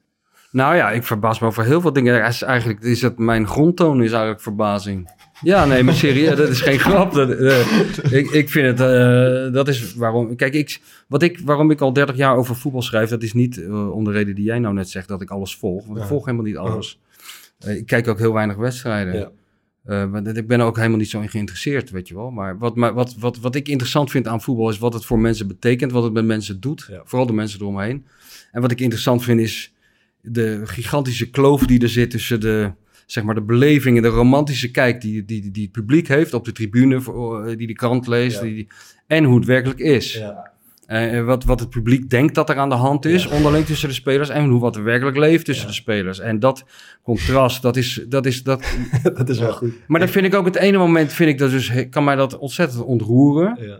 Nou 0.52 0.76
ja, 0.76 0.90
ik 0.90 1.04
verbaas 1.04 1.38
me 1.38 1.46
over 1.46 1.64
heel 1.64 1.80
veel 1.80 1.92
dingen. 1.92 2.14
Ja, 2.14 2.26
is 2.26 2.42
eigenlijk 2.42 2.80
is 2.80 3.02
het 3.02 3.18
mijn 3.18 3.46
grondtoon 3.46 4.02
is 4.02 4.10
eigenlijk 4.10 4.40
verbazing. 4.42 5.10
Ja, 5.42 5.64
nee, 5.64 5.82
maar 5.82 5.94
serieus, 5.94 6.36
dat 6.36 6.48
is 6.48 6.60
geen 6.60 6.78
grap. 6.78 7.12
Dat, 7.12 7.30
eh, 7.30 8.12
ik, 8.18 8.30
ik 8.30 8.48
vind 8.48 8.78
het, 8.78 8.80
eh, 8.80 9.52
dat 9.52 9.68
is 9.68 9.94
waarom. 9.94 10.36
Kijk, 10.36 10.54
ik, 10.54 10.80
wat 11.08 11.22
ik, 11.22 11.40
waarom 11.44 11.70
ik 11.70 11.80
al 11.80 11.92
30 11.92 12.16
jaar 12.16 12.36
over 12.36 12.56
voetbal 12.56 12.82
schrijf, 12.82 13.08
dat 13.08 13.22
is 13.22 13.32
niet 13.32 13.62
eh, 13.62 13.90
om 13.90 14.04
de 14.04 14.10
reden 14.10 14.34
die 14.34 14.44
jij 14.44 14.58
nou 14.58 14.74
net 14.74 14.88
zegt, 14.88 15.08
dat 15.08 15.22
ik 15.22 15.30
alles 15.30 15.56
volg. 15.56 15.86
Want 15.86 15.98
ik 15.98 16.04
volg 16.04 16.24
helemaal 16.24 16.46
niet 16.46 16.56
alles. 16.56 17.00
Ik 17.66 17.86
kijk 17.86 18.08
ook 18.08 18.18
heel 18.18 18.32
weinig 18.32 18.56
wedstrijden. 18.56 19.14
Ja. 19.14 20.08
Want 20.08 20.36
ik 20.36 20.46
ben 20.46 20.60
er 20.60 20.66
ook 20.66 20.76
helemaal 20.76 20.98
niet 20.98 21.10
zo 21.10 21.20
in 21.20 21.28
geïnteresseerd, 21.28 21.90
weet 21.90 22.08
je 22.08 22.14
wel. 22.14 22.30
Maar 22.30 22.58
wat, 22.58 22.76
maar 22.76 22.94
wat, 22.94 23.14
wat, 23.18 23.38
wat 23.38 23.54
ik 23.54 23.68
interessant 23.68 24.10
vind 24.10 24.26
aan 24.26 24.40
voetbal 24.40 24.70
is 24.70 24.78
wat 24.78 24.92
het 24.92 25.04
voor 25.04 25.18
mensen 25.18 25.46
betekent, 25.46 25.92
wat 25.92 26.02
het 26.02 26.12
met 26.12 26.24
mensen 26.24 26.60
doet. 26.60 26.90
Vooral 27.04 27.26
de 27.26 27.32
mensen 27.32 27.60
eromheen. 27.60 28.06
En 28.52 28.60
wat 28.60 28.70
ik 28.70 28.80
interessant 28.80 29.22
vind 29.24 29.40
is 29.40 29.74
de 30.20 30.60
gigantische 30.64 31.30
kloof 31.30 31.66
die 31.66 31.82
er 31.82 31.88
zit 31.88 32.10
tussen 32.10 32.40
de, 32.40 32.72
zeg 33.12 33.24
maar, 33.24 33.34
de 33.34 33.42
beleving 33.42 33.96
en 33.96 34.02
de 34.02 34.08
romantische 34.08 34.70
kijk 34.70 35.00
die, 35.00 35.24
die, 35.24 35.50
die 35.50 35.62
het 35.62 35.72
publiek 35.72 36.08
heeft 36.08 36.34
op 36.34 36.44
de 36.44 36.52
tribune, 36.52 37.00
voor- 37.00 37.44
eh, 37.44 37.56
die 37.56 37.66
de 37.66 37.72
krant 37.72 38.06
leest, 38.06 38.36
Ja. 38.36 38.42
die, 38.42 38.68
en 39.06 39.24
hoe 39.24 39.36
het 39.36 39.44
werkelijk 39.46 39.78
is. 39.78 40.12
Ja. 40.14 40.50
Eh, 40.86 41.24
wat, 41.24 41.44
wat 41.44 41.60
het 41.60 41.70
publiek 41.70 42.10
denkt 42.10 42.34
dat 42.34 42.50
er 42.50 42.56
aan 42.56 42.68
de 42.68 42.74
hand 42.74 43.04
is, 43.04 43.26
onderling 43.26 43.66
tussen 43.66 43.88
de 43.88 43.94
spelers, 43.94 44.28
en 44.28 44.48
hoe 44.48 44.60
wat 44.60 44.76
er 44.76 44.82
werkelijk 44.82 45.16
leeft 45.16 45.44
tussen 45.44 45.66
de 45.66 45.72
spelers. 45.72 46.18
En 46.20 46.38
dat 46.38 46.64
contrast, 47.02 47.62
dat 47.62 47.76
is, 47.76 48.04
dat 48.08 48.26
is, 48.26 48.42
dat, 48.42 48.64
dat 49.16 49.28
is 49.28 49.38
wel 49.38 49.52
goed. 49.52 49.72
maar 49.86 50.00
dat 50.00 50.10
vind 50.10 50.26
ik 50.26 50.34
ook 50.34 50.44
het 50.44 50.56
ene 50.56 50.78
moment, 50.78 51.12
vind 51.12 51.30
ik 51.30 51.38
dat 51.38 51.50
dus, 51.50 51.72
kan 51.90 52.04
mij 52.04 52.16
dat 52.16 52.38
ontzettend 52.38 52.84
ontroeren. 52.84 53.56
Ja. 53.60 53.74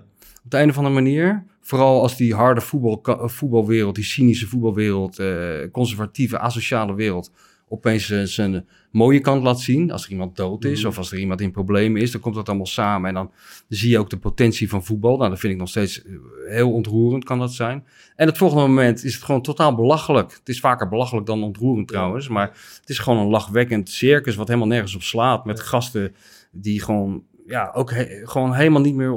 Op 0.45 0.51
de 0.51 0.59
een 0.59 0.69
of 0.71 0.77
andere 0.77 0.95
manier. 0.95 1.45
Vooral 1.61 2.03
als 2.03 2.17
die 2.17 2.35
harde 2.35 2.61
voetbal, 2.61 3.29
voetbalwereld, 3.29 3.95
die 3.95 4.05
cynische 4.05 4.47
voetbalwereld, 4.47 5.19
eh, 5.19 5.27
conservatieve, 5.73 6.39
asociale 6.39 6.95
wereld, 6.95 7.31
opeens 7.73 8.11
eh, 8.11 8.23
zijn 8.23 8.67
mooie 8.91 9.21
kant 9.21 9.43
laat 9.43 9.61
zien. 9.61 9.91
Als 9.91 10.05
er 10.05 10.11
iemand 10.11 10.37
dood 10.37 10.65
is 10.65 10.79
Mhm. 10.79 10.89
of 10.89 10.99
als 10.99 11.13
er 11.13 11.19
iemand 11.19 11.41
in 11.41 11.51
problemen 11.51 12.01
is, 12.03 12.11
dan 12.11 12.21
komt 12.21 12.35
dat 12.35 12.49
allemaal 12.49 12.67
samen. 12.67 13.09
En 13.09 13.15
dan 13.15 13.31
zie 13.69 13.91
je 13.91 13.99
ook 13.99 14.11
de 14.11 14.19
potentie 14.19 14.69
van 14.69 14.85
voetbal. 14.85 15.17
Nou, 15.17 15.31
dat 15.31 15.39
vind 15.39 15.53
ik 15.53 15.59
nog 15.59 15.69
steeds 15.69 16.03
eh, 16.05 16.13
heel 16.49 16.73
ontroerend, 16.73 17.25
kan 17.25 17.39
dat 17.39 17.53
zijn. 17.53 17.85
En 18.17 18.27
het 18.27 18.39
volgende 18.39 18.67
moment 18.67 19.05
is 19.05 19.15
het 19.15 19.23
gewoon 19.23 19.43
totaal 19.43 19.75
belachelijk. 19.75 20.33
Het 20.33 20.49
is 20.49 20.61
vaker 20.61 20.89
belachelijk 20.89 21.27
dan 21.27 21.43
ontroerend 21.43 21.89
trouwens. 21.89 22.29
Maar 22.29 22.49
het 22.81 22.89
is 22.89 22.99
gewoon 22.99 23.19
een 23.19 23.31
lachwekkend 23.31 23.89
circus 23.91 24.35
wat 24.37 24.49
helemaal 24.49 24.69
nergens 24.69 24.95
op 24.95 25.03
slaat. 25.03 25.45
Met 25.45 25.61
gasten 25.61 26.15
die 26.53 26.83
gewoon, 26.83 27.23
ja, 27.47 27.71
ook 27.75 27.91
he- 27.91 28.21
gewoon 28.27 28.55
helemaal 28.55 28.81
niet 28.83 28.95
meer 28.95 29.15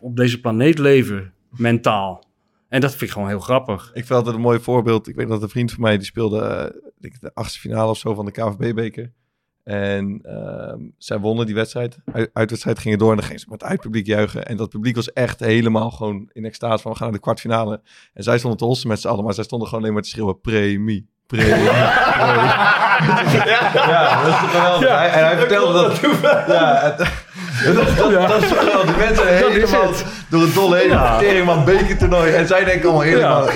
op 0.00 0.16
deze 0.16 0.40
planeet 0.40 0.78
leven, 0.78 1.32
mentaal. 1.56 2.26
En 2.68 2.80
dat 2.80 2.90
vind 2.90 3.02
ik 3.02 3.10
gewoon 3.10 3.28
heel 3.28 3.40
grappig. 3.40 3.86
Ik 3.94 4.06
vind 4.06 4.10
altijd 4.10 4.34
een 4.34 4.40
mooi 4.40 4.60
voorbeeld. 4.60 5.08
Ik 5.08 5.14
weet 5.16 5.28
dat 5.28 5.42
een 5.42 5.48
vriend 5.48 5.72
van 5.72 5.80
mij 5.80 5.96
die 5.96 6.06
speelde 6.06 6.40
eh, 6.40 6.64
ik 6.66 7.02
denk 7.02 7.20
de 7.20 7.30
achtste 7.34 7.58
finale 7.60 7.90
of 7.90 7.98
zo 7.98 8.14
van 8.14 8.24
de 8.24 8.30
KVB-beker. 8.30 9.12
En 9.64 10.20
ehm, 10.22 10.78
zij 10.98 11.18
wonnen 11.18 11.46
die 11.46 11.54
wedstrijd. 11.54 11.98
Uit, 12.12 12.30
uitwedstrijd 12.32 12.78
gingen 12.78 12.98
door 12.98 13.10
en 13.10 13.16
dan 13.16 13.24
gingen 13.24 13.40
ze 13.40 13.46
met 13.50 13.60
het 13.60 13.70
uitpubliek 13.70 14.06
juichen. 14.06 14.46
En 14.46 14.56
dat 14.56 14.68
publiek 14.68 14.94
was 14.96 15.12
echt 15.12 15.40
helemaal 15.40 15.90
gewoon 15.90 16.28
in 16.32 16.44
extase 16.44 16.82
van 16.82 16.90
we 16.92 16.96
gaan 16.96 17.06
naar 17.06 17.16
de 17.16 17.22
kwartfinale. 17.22 17.80
En 18.14 18.22
zij 18.22 18.38
stonden 18.38 18.58
te 18.58 18.64
hossen 18.64 18.88
met 18.88 19.00
z'n 19.00 19.08
allen, 19.08 19.24
maar 19.24 19.34
zij 19.34 19.44
stonden 19.44 19.68
gewoon 19.68 19.82
alleen 19.82 19.94
maar 19.94 20.02
te 20.04 20.08
schreeuwen 20.08 20.40
premie. 20.40 21.08
Premie. 21.26 21.48
premie. 21.54 21.68
ja, 23.74 24.22
dat 24.22 24.28
is 24.32 24.38
geweldig. 24.38 24.88
En 24.88 25.24
hij 25.24 25.38
vertelde 25.38 25.72
dat. 25.72 26.00
Ja, 26.46 26.94
het- 26.96 27.26
dat, 27.64 27.74
dat, 27.96 28.28
dat 28.28 28.42
is 28.42 28.48
geweldig. 28.50 28.84
Die 28.86 28.96
mensen 29.04 29.36
helemaal 29.36 29.92
door 30.30 30.40
het 30.42 30.54
dolle 30.54 30.76
heen. 30.76 30.88
Ja. 30.88 31.18
Teringman 31.18 31.64
bekertoernooi. 31.64 32.32
En 32.32 32.46
zij 32.46 32.64
denken 32.64 32.88
allemaal 32.88 33.02
helemaal 33.02 33.48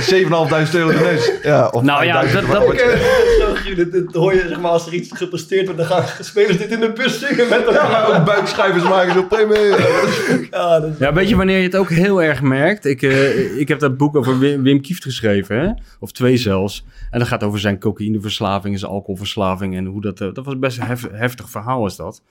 7.500 0.67 0.71
euro 0.75 0.89
de 0.89 0.99
neus. 1.03 1.31
Ja, 1.43 1.69
of 1.69 1.83
Nou 1.83 2.05
ja, 2.05 2.25
5.000 2.25 2.33
dat- 2.33 3.77
dat, 3.77 3.93
dat 3.93 4.15
hoor 4.15 4.35
je, 4.35 4.45
zeg 4.49 4.61
maar, 4.61 4.71
als 4.71 4.87
er 4.87 4.93
iets 4.93 5.11
gepresteerd 5.17 5.65
wordt, 5.65 5.81
dan 5.81 5.89
gaan 5.89 6.05
spelers 6.25 6.59
dit 6.59 6.71
in 6.71 6.81
de 6.81 6.93
bus 6.93 7.19
zingen 7.19 7.49
met 7.49 7.65
elkaar. 7.67 7.91
Ja, 7.91 8.05
ook 8.19 8.25
buikschuivers 8.25 8.85
maken 8.85 9.13
zo 9.13 9.23
premie. 9.23 9.57
Ja, 10.51 10.81
dat 10.81 10.91
is- 10.91 10.99
Ja, 10.99 11.13
weet 11.13 11.29
je 11.29 11.37
wanneer 11.37 11.57
je 11.59 11.63
het 11.63 11.77
ook 11.77 11.91
heel 11.91 12.23
erg 12.23 12.43
merkt? 12.43 12.85
Ik, 12.85 13.03
eh, 13.03 13.59
ik 13.59 13.69
heb 13.69 13.79
dat 13.79 13.97
boek 13.97 14.17
over 14.17 14.39
Wim, 14.39 14.63
Wim 14.63 14.81
Kieft 14.81 15.03
geschreven, 15.03 15.59
hè? 15.61 15.69
of 16.01 16.13
twee 16.13 16.37
zelfs. 16.37 16.85
En 17.11 17.19
dat 17.19 17.29
gaat 17.29 17.43
over 17.43 17.59
zijn 17.61 17.79
cocaïneverslaving 17.79 18.75
en 18.75 18.81
zijn 18.81 18.93
alcoholverslaving. 18.93 19.77
En 19.77 19.85
hoe 19.85 20.01
dat, 20.01 20.21
eh, 20.21 20.29
dat 20.33 20.45
was 20.45 20.59
best 20.59 20.79
een 20.79 20.87
hef- 20.87 21.09
heftig 21.13 21.51
verhaal 21.51 21.87
is 21.87 21.97
dat. 21.97 22.23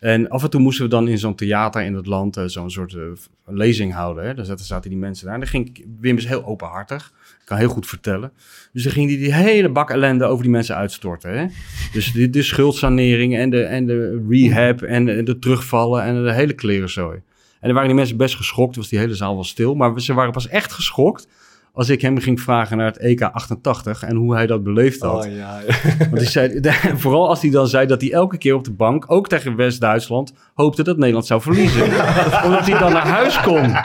En 0.00 0.28
af 0.28 0.42
en 0.42 0.50
toe 0.50 0.60
moesten 0.60 0.84
we 0.84 0.90
dan 0.90 1.08
in 1.08 1.18
zo'n 1.18 1.34
theater 1.34 1.82
in 1.82 1.94
het 1.94 2.06
land 2.06 2.36
eh, 2.36 2.44
zo'n 2.46 2.70
soort 2.70 2.94
eh, 2.94 3.02
lezing 3.46 3.92
houden. 3.92 4.24
Hè? 4.24 4.34
Daar 4.34 4.46
zaten, 4.56 4.90
die 4.90 4.98
mensen 4.98 5.24
daar. 5.24 5.34
En 5.34 5.40
dan 5.40 5.48
ging 5.48 5.84
Wim 6.00 6.16
is 6.16 6.26
heel 6.26 6.44
openhartig. 6.44 7.12
Kan 7.44 7.58
heel 7.58 7.68
goed 7.68 7.86
vertellen. 7.86 8.32
Dus 8.72 8.82
dan 8.82 8.92
ging 8.92 9.08
hij 9.08 9.18
die 9.18 9.34
hele 9.34 9.68
bak 9.68 9.90
ellende 9.90 10.24
over 10.24 10.42
die 10.42 10.52
mensen 10.52 10.76
uitstorten. 10.76 11.38
Hè? 11.38 11.46
Dus 11.92 12.12
de, 12.12 12.30
de 12.30 12.42
schuldsanering 12.42 13.36
en 13.36 13.50
de, 13.50 13.62
en 13.62 13.86
de 13.86 14.24
rehab 14.28 14.82
en 14.82 15.04
de, 15.04 15.22
de 15.22 15.38
terugvallen 15.38 16.02
en 16.02 16.24
de 16.24 16.32
hele 16.32 16.52
klerenzooi. 16.52 17.16
En 17.16 17.66
dan 17.66 17.72
waren 17.72 17.88
die 17.88 17.96
mensen 17.96 18.16
best 18.16 18.36
geschokt. 18.36 18.76
Was 18.76 18.88
die 18.88 18.98
hele 18.98 19.14
zaal 19.14 19.34
wel 19.34 19.44
stil. 19.44 19.74
Maar 19.74 20.00
ze 20.00 20.14
waren 20.14 20.32
pas 20.32 20.48
echt 20.48 20.72
geschokt 20.72 21.28
als 21.72 21.88
ik 21.88 22.00
hem 22.00 22.18
ging 22.18 22.40
vragen 22.40 22.76
naar 22.76 22.86
het 22.86 22.98
EK 22.98 23.22
88 23.22 24.02
en 24.02 24.16
hoe 24.16 24.34
hij 24.34 24.46
dat 24.46 24.62
beleefd 24.62 25.00
had. 25.00 25.26
Oh, 25.26 25.36
ja. 25.36 25.60
Want 26.10 26.16
hij 26.16 26.26
zei, 26.26 26.60
vooral 27.02 27.28
als 27.28 27.42
hij 27.42 27.50
dan 27.50 27.68
zei 27.68 27.86
dat 27.86 28.00
hij 28.00 28.12
elke 28.12 28.38
keer 28.38 28.54
op 28.54 28.64
de 28.64 28.72
bank, 28.72 29.04
ook 29.06 29.28
tegen 29.28 29.56
West-Duitsland, 29.56 30.32
hoopte 30.54 30.82
dat 30.82 30.96
Nederland 30.96 31.26
zou 31.26 31.40
verliezen. 31.40 31.82
Omdat 32.44 32.66
hij 32.66 32.78
dan 32.78 32.92
naar 32.92 33.06
huis 33.06 33.40
kon. 33.40 33.76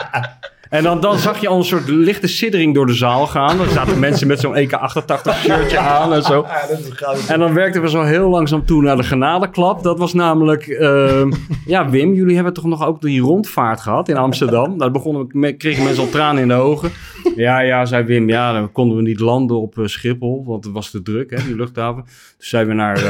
En 0.68 0.82
dan, 0.82 1.00
dan 1.00 1.18
zag 1.18 1.40
je 1.40 1.48
al 1.48 1.56
een 1.56 1.64
soort 1.64 1.88
lichte 1.88 2.26
siddering 2.26 2.74
door 2.74 2.86
de 2.86 2.94
zaal 2.94 3.26
gaan. 3.26 3.60
Er 3.60 3.68
zaten 3.68 3.98
mensen 3.98 4.26
met 4.26 4.40
zo'n 4.40 4.54
EK 4.54 4.72
88 4.72 5.36
shirtje 5.36 5.78
aan 5.78 6.12
en 6.12 6.22
zo. 6.22 6.46
Ja, 6.48 6.66
dat 6.68 6.78
is 6.78 6.88
goud. 6.90 7.26
En 7.26 7.38
dan 7.38 7.54
werkten 7.54 7.82
we 7.82 7.88
zo 7.88 8.02
heel 8.02 8.28
langzaam 8.28 8.66
toe 8.66 8.82
naar 8.82 8.96
de 8.96 9.02
genadeklap. 9.02 9.82
Dat 9.82 9.98
was 9.98 10.12
namelijk... 10.12 10.66
ehm, 10.66 11.32
ja, 11.66 11.90
Wim, 11.90 12.14
jullie 12.14 12.34
hebben 12.34 12.52
toch 12.52 12.64
nog 12.64 12.86
ook 12.86 13.00
die 13.00 13.20
rondvaart 13.20 13.80
gehad 13.80 14.08
in 14.08 14.16
Amsterdam? 14.16 14.78
Daar 14.78 14.90
begonnen 14.90 15.56
kregen 15.56 15.84
mensen 15.84 16.02
al 16.02 16.10
tranen 16.10 16.42
in 16.42 16.48
de 16.48 16.54
ogen. 16.54 16.90
Ja, 17.36 17.60
ja, 17.60 17.84
zei 17.84 18.04
Wim. 18.04 18.28
Ja, 18.28 18.52
dan 18.52 18.72
konden 18.72 18.96
we 18.96 19.02
niet 19.02 19.20
landen 19.20 19.60
op 19.60 19.78
eh, 19.78 19.86
Schiphol, 19.86 20.44
want 20.46 20.64
het 20.64 20.72
was 20.72 20.90
te 20.90 21.02
druk, 21.02 21.30
hè, 21.30 21.36
die 21.46 21.56
luchthaven. 21.56 22.04
Dus 22.38 22.48
zijn 22.48 22.66
we 22.66 22.72
naar 22.74 23.02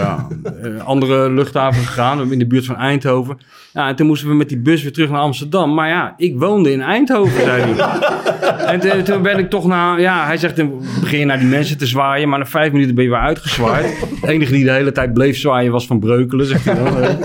een 0.60 0.80
andere 0.82 1.30
luchthaven 1.30 1.82
gegaan, 1.82 2.32
in 2.32 2.38
de 2.38 2.46
buurt 2.46 2.64
van 2.66 2.76
Eindhoven. 2.76 3.38
Ja, 3.72 3.88
en 3.88 3.96
toen 3.96 4.06
moesten 4.06 4.28
we 4.28 4.34
met 4.34 4.48
die 4.48 4.58
bus 4.58 4.82
weer 4.82 4.92
terug 4.92 5.10
naar 5.10 5.20
Amsterdam. 5.20 5.74
Maar 5.74 5.88
ja, 5.88 6.14
ik 6.16 6.38
woonde 6.38 6.72
in 6.72 6.80
Eindhoven, 6.80 7.40
zei 7.42 7.62
hij. 7.62 8.74
En 8.80 9.04
toen- 9.04 9.22
ben 9.22 9.38
ik 9.38 9.50
toch 9.50 9.66
na, 9.66 9.96
ja, 9.96 10.26
hij 10.26 10.36
zegt, 10.36 10.56
dan 10.56 10.82
begin 11.00 11.18
je 11.18 11.24
naar 11.24 11.38
die 11.38 11.48
mensen 11.48 11.78
te 11.78 11.86
zwaaien, 11.86 12.28
maar 12.28 12.38
na 12.38 12.46
vijf 12.46 12.72
minuten 12.72 12.94
ben 12.94 13.04
je 13.04 13.10
weer 13.10 13.18
uitgezwaaid. 13.18 14.06
De 14.20 14.28
enige 14.28 14.52
die 14.52 14.64
de 14.64 14.70
hele 14.70 14.92
tijd 14.92 15.12
bleef 15.14 15.36
zwaaien 15.38 15.72
was 15.72 15.86
Van 15.86 15.98
Breukelen, 16.00 16.46
zegt 16.46 16.64
hij 16.64 16.74
dan. 16.74 17.16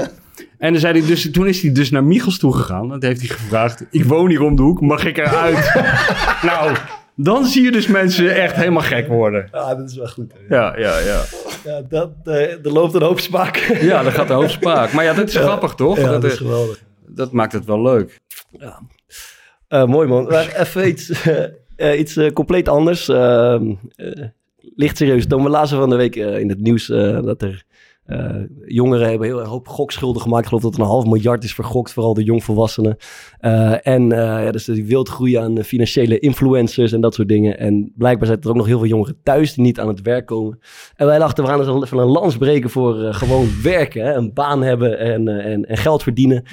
En 0.62 0.71
dan 0.71 0.82
zei 0.82 1.00
hij 1.00 1.08
dus, 1.08 1.32
toen 1.32 1.47
is 1.47 1.62
hij 1.62 1.71
dus 1.71 1.89
naar 1.91 2.04
Michels 2.04 2.38
toegegaan. 2.38 2.84
En 2.93 3.00
toen 3.00 3.10
heeft 3.10 3.19
hij 3.28 3.30
gevraagd, 3.30 3.86
ik 3.91 4.04
woon 4.06 4.30
hier 4.30 4.41
om 4.41 4.56
de 4.56 4.62
hoek, 4.62 4.82
mag 4.82 5.06
ik 5.06 5.17
eruit? 5.17 5.71
nou, 6.52 6.76
dan 7.15 7.45
zie 7.45 7.63
je 7.63 7.71
dus 7.71 7.88
mensen 7.88 8.36
echt 8.36 8.56
helemaal 8.56 8.82
gek 8.84 9.08
worden. 9.08 9.47
Ja, 9.52 9.76
dat 9.76 9.89
is 9.89 9.95
wel 9.95 10.08
goed. 10.08 10.34
hè. 10.34 10.56
Ja, 10.56 10.78
ja, 10.78 10.97
ja. 11.00 11.21
Ja, 11.63 11.82
dat, 11.89 12.12
eh, 12.24 12.41
er 12.65 12.71
loopt 12.71 12.93
een 12.93 13.02
hoop 13.02 13.19
smaak. 13.19 13.58
Ja, 13.82 14.04
dat 14.04 14.13
gaat 14.13 14.28
de 14.28 14.34
hoofdspraak. 14.34 14.93
Maar 14.93 15.04
ja, 15.04 15.13
dat 15.13 15.28
is 15.28 15.34
Ja. 15.34 15.41
grappig, 15.41 15.74
toch? 15.76 15.97
Ja, 15.97 16.10
dat, 16.12 16.21
dat 16.21 16.32
is 16.32 16.38
geweldig. 16.38 16.82
dat 17.08 17.32
maakt 17.32 17.54
het 17.54 17.65
wel 17.65 17.82
leuk. 17.82 18.19
Eh, 19.67 19.86
mooi 19.86 20.08
man. 20.08 20.24
Maar 20.28 20.56
even 20.56 20.88
iets, 20.88 21.12
eh, 21.76 22.00
iets 22.00 22.19
compleet 22.34 22.69
anders. 22.69 23.10
Ehm, 23.10 23.74
eh, 23.95 24.26
licht 24.76 24.97
serieus. 24.97 25.28
Toen 25.28 25.43
we 25.43 25.50
lazen 25.50 25.78
van 25.78 25.89
de 25.89 25.95
week 25.95 26.15
in 26.15 26.50
het 26.50 26.60
nieuws 26.62 26.86
dat 27.24 27.41
er 27.41 27.63
eh, 28.05 28.35
jongeren 28.65 29.09
hebben 29.09 29.27
heel 29.27 29.39
een 29.39 29.45
hoop 29.45 29.67
gokschulden 29.67 30.21
gemaakt. 30.21 30.41
Ik 30.41 30.47
geloof 30.47 30.63
dat 30.63 30.73
er 30.73 30.79
een 30.79 30.85
half 30.85 31.05
miljard 31.05 31.43
is 31.43 31.53
vergokt, 31.53 31.93
vooral 31.93 32.13
de 32.13 32.23
jongvolwassenen. 32.23 32.97
Eh, 33.39 33.87
en 33.87 34.11
eh, 34.11 34.43
ja, 34.43 34.51
dus 34.51 34.65
die 34.65 34.85
wild 34.85 35.09
groeien 35.09 35.41
aan 35.41 35.63
financiële 35.63 36.19
influencers 36.19 36.91
en 36.91 37.01
dat 37.01 37.13
soort 37.13 37.27
dingen. 37.27 37.59
En 37.59 37.91
blijkbaar 37.95 38.27
zijn 38.27 38.41
er 38.41 38.49
ook 38.49 38.55
nog 38.55 38.65
heel 38.65 38.79
veel 38.79 38.87
jongeren 38.87 39.17
thuis 39.23 39.53
die 39.53 39.63
niet 39.63 39.79
aan 39.79 39.87
het 39.87 40.01
werk 40.01 40.25
komen. 40.25 40.59
En 40.95 41.05
wij 41.05 41.19
dachten, 41.19 41.43
we 41.43 41.49
gaan 41.49 41.59
eens 41.59 41.83
even 41.83 41.97
een 41.97 42.05
lans 42.05 42.37
breken 42.37 42.69
voor 42.69 43.13
gewoon 43.13 43.47
werken. 43.63 44.17
Een 44.17 44.33
baan 44.33 44.61
hebben 44.61 44.99
en, 44.99 45.27
en, 45.27 45.65
en 45.65 45.77
geld 45.77 46.03
verdienen. 46.03 46.43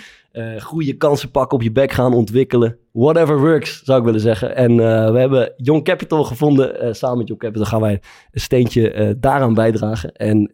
Goede 0.58 0.96
kansen 0.96 1.30
pakken, 1.30 1.56
op 1.56 1.62
je 1.62 1.72
bek 1.72 1.92
gaan 1.92 2.14
ontwikkelen. 2.14 2.78
Whatever 2.98 3.40
works, 3.40 3.80
zou 3.84 3.98
ik 3.98 4.04
willen 4.04 4.20
zeggen. 4.20 4.56
En 4.56 4.70
eh, 4.70 5.11
we 5.11 5.18
hebben 5.18 5.52
Young 5.56 5.84
Capital 5.84 6.24
gevonden. 6.24 6.80
Eh, 6.80 6.92
samen 6.92 7.18
met 7.18 7.26
Young 7.28 7.40
Capital 7.40 7.64
gaan 7.66 7.80
wij 7.80 8.00
een 8.32 8.40
steentje 8.40 8.90
eh, 8.90 9.14
daaraan 9.16 9.54
bijdragen. 9.54 10.12
En 10.12 10.50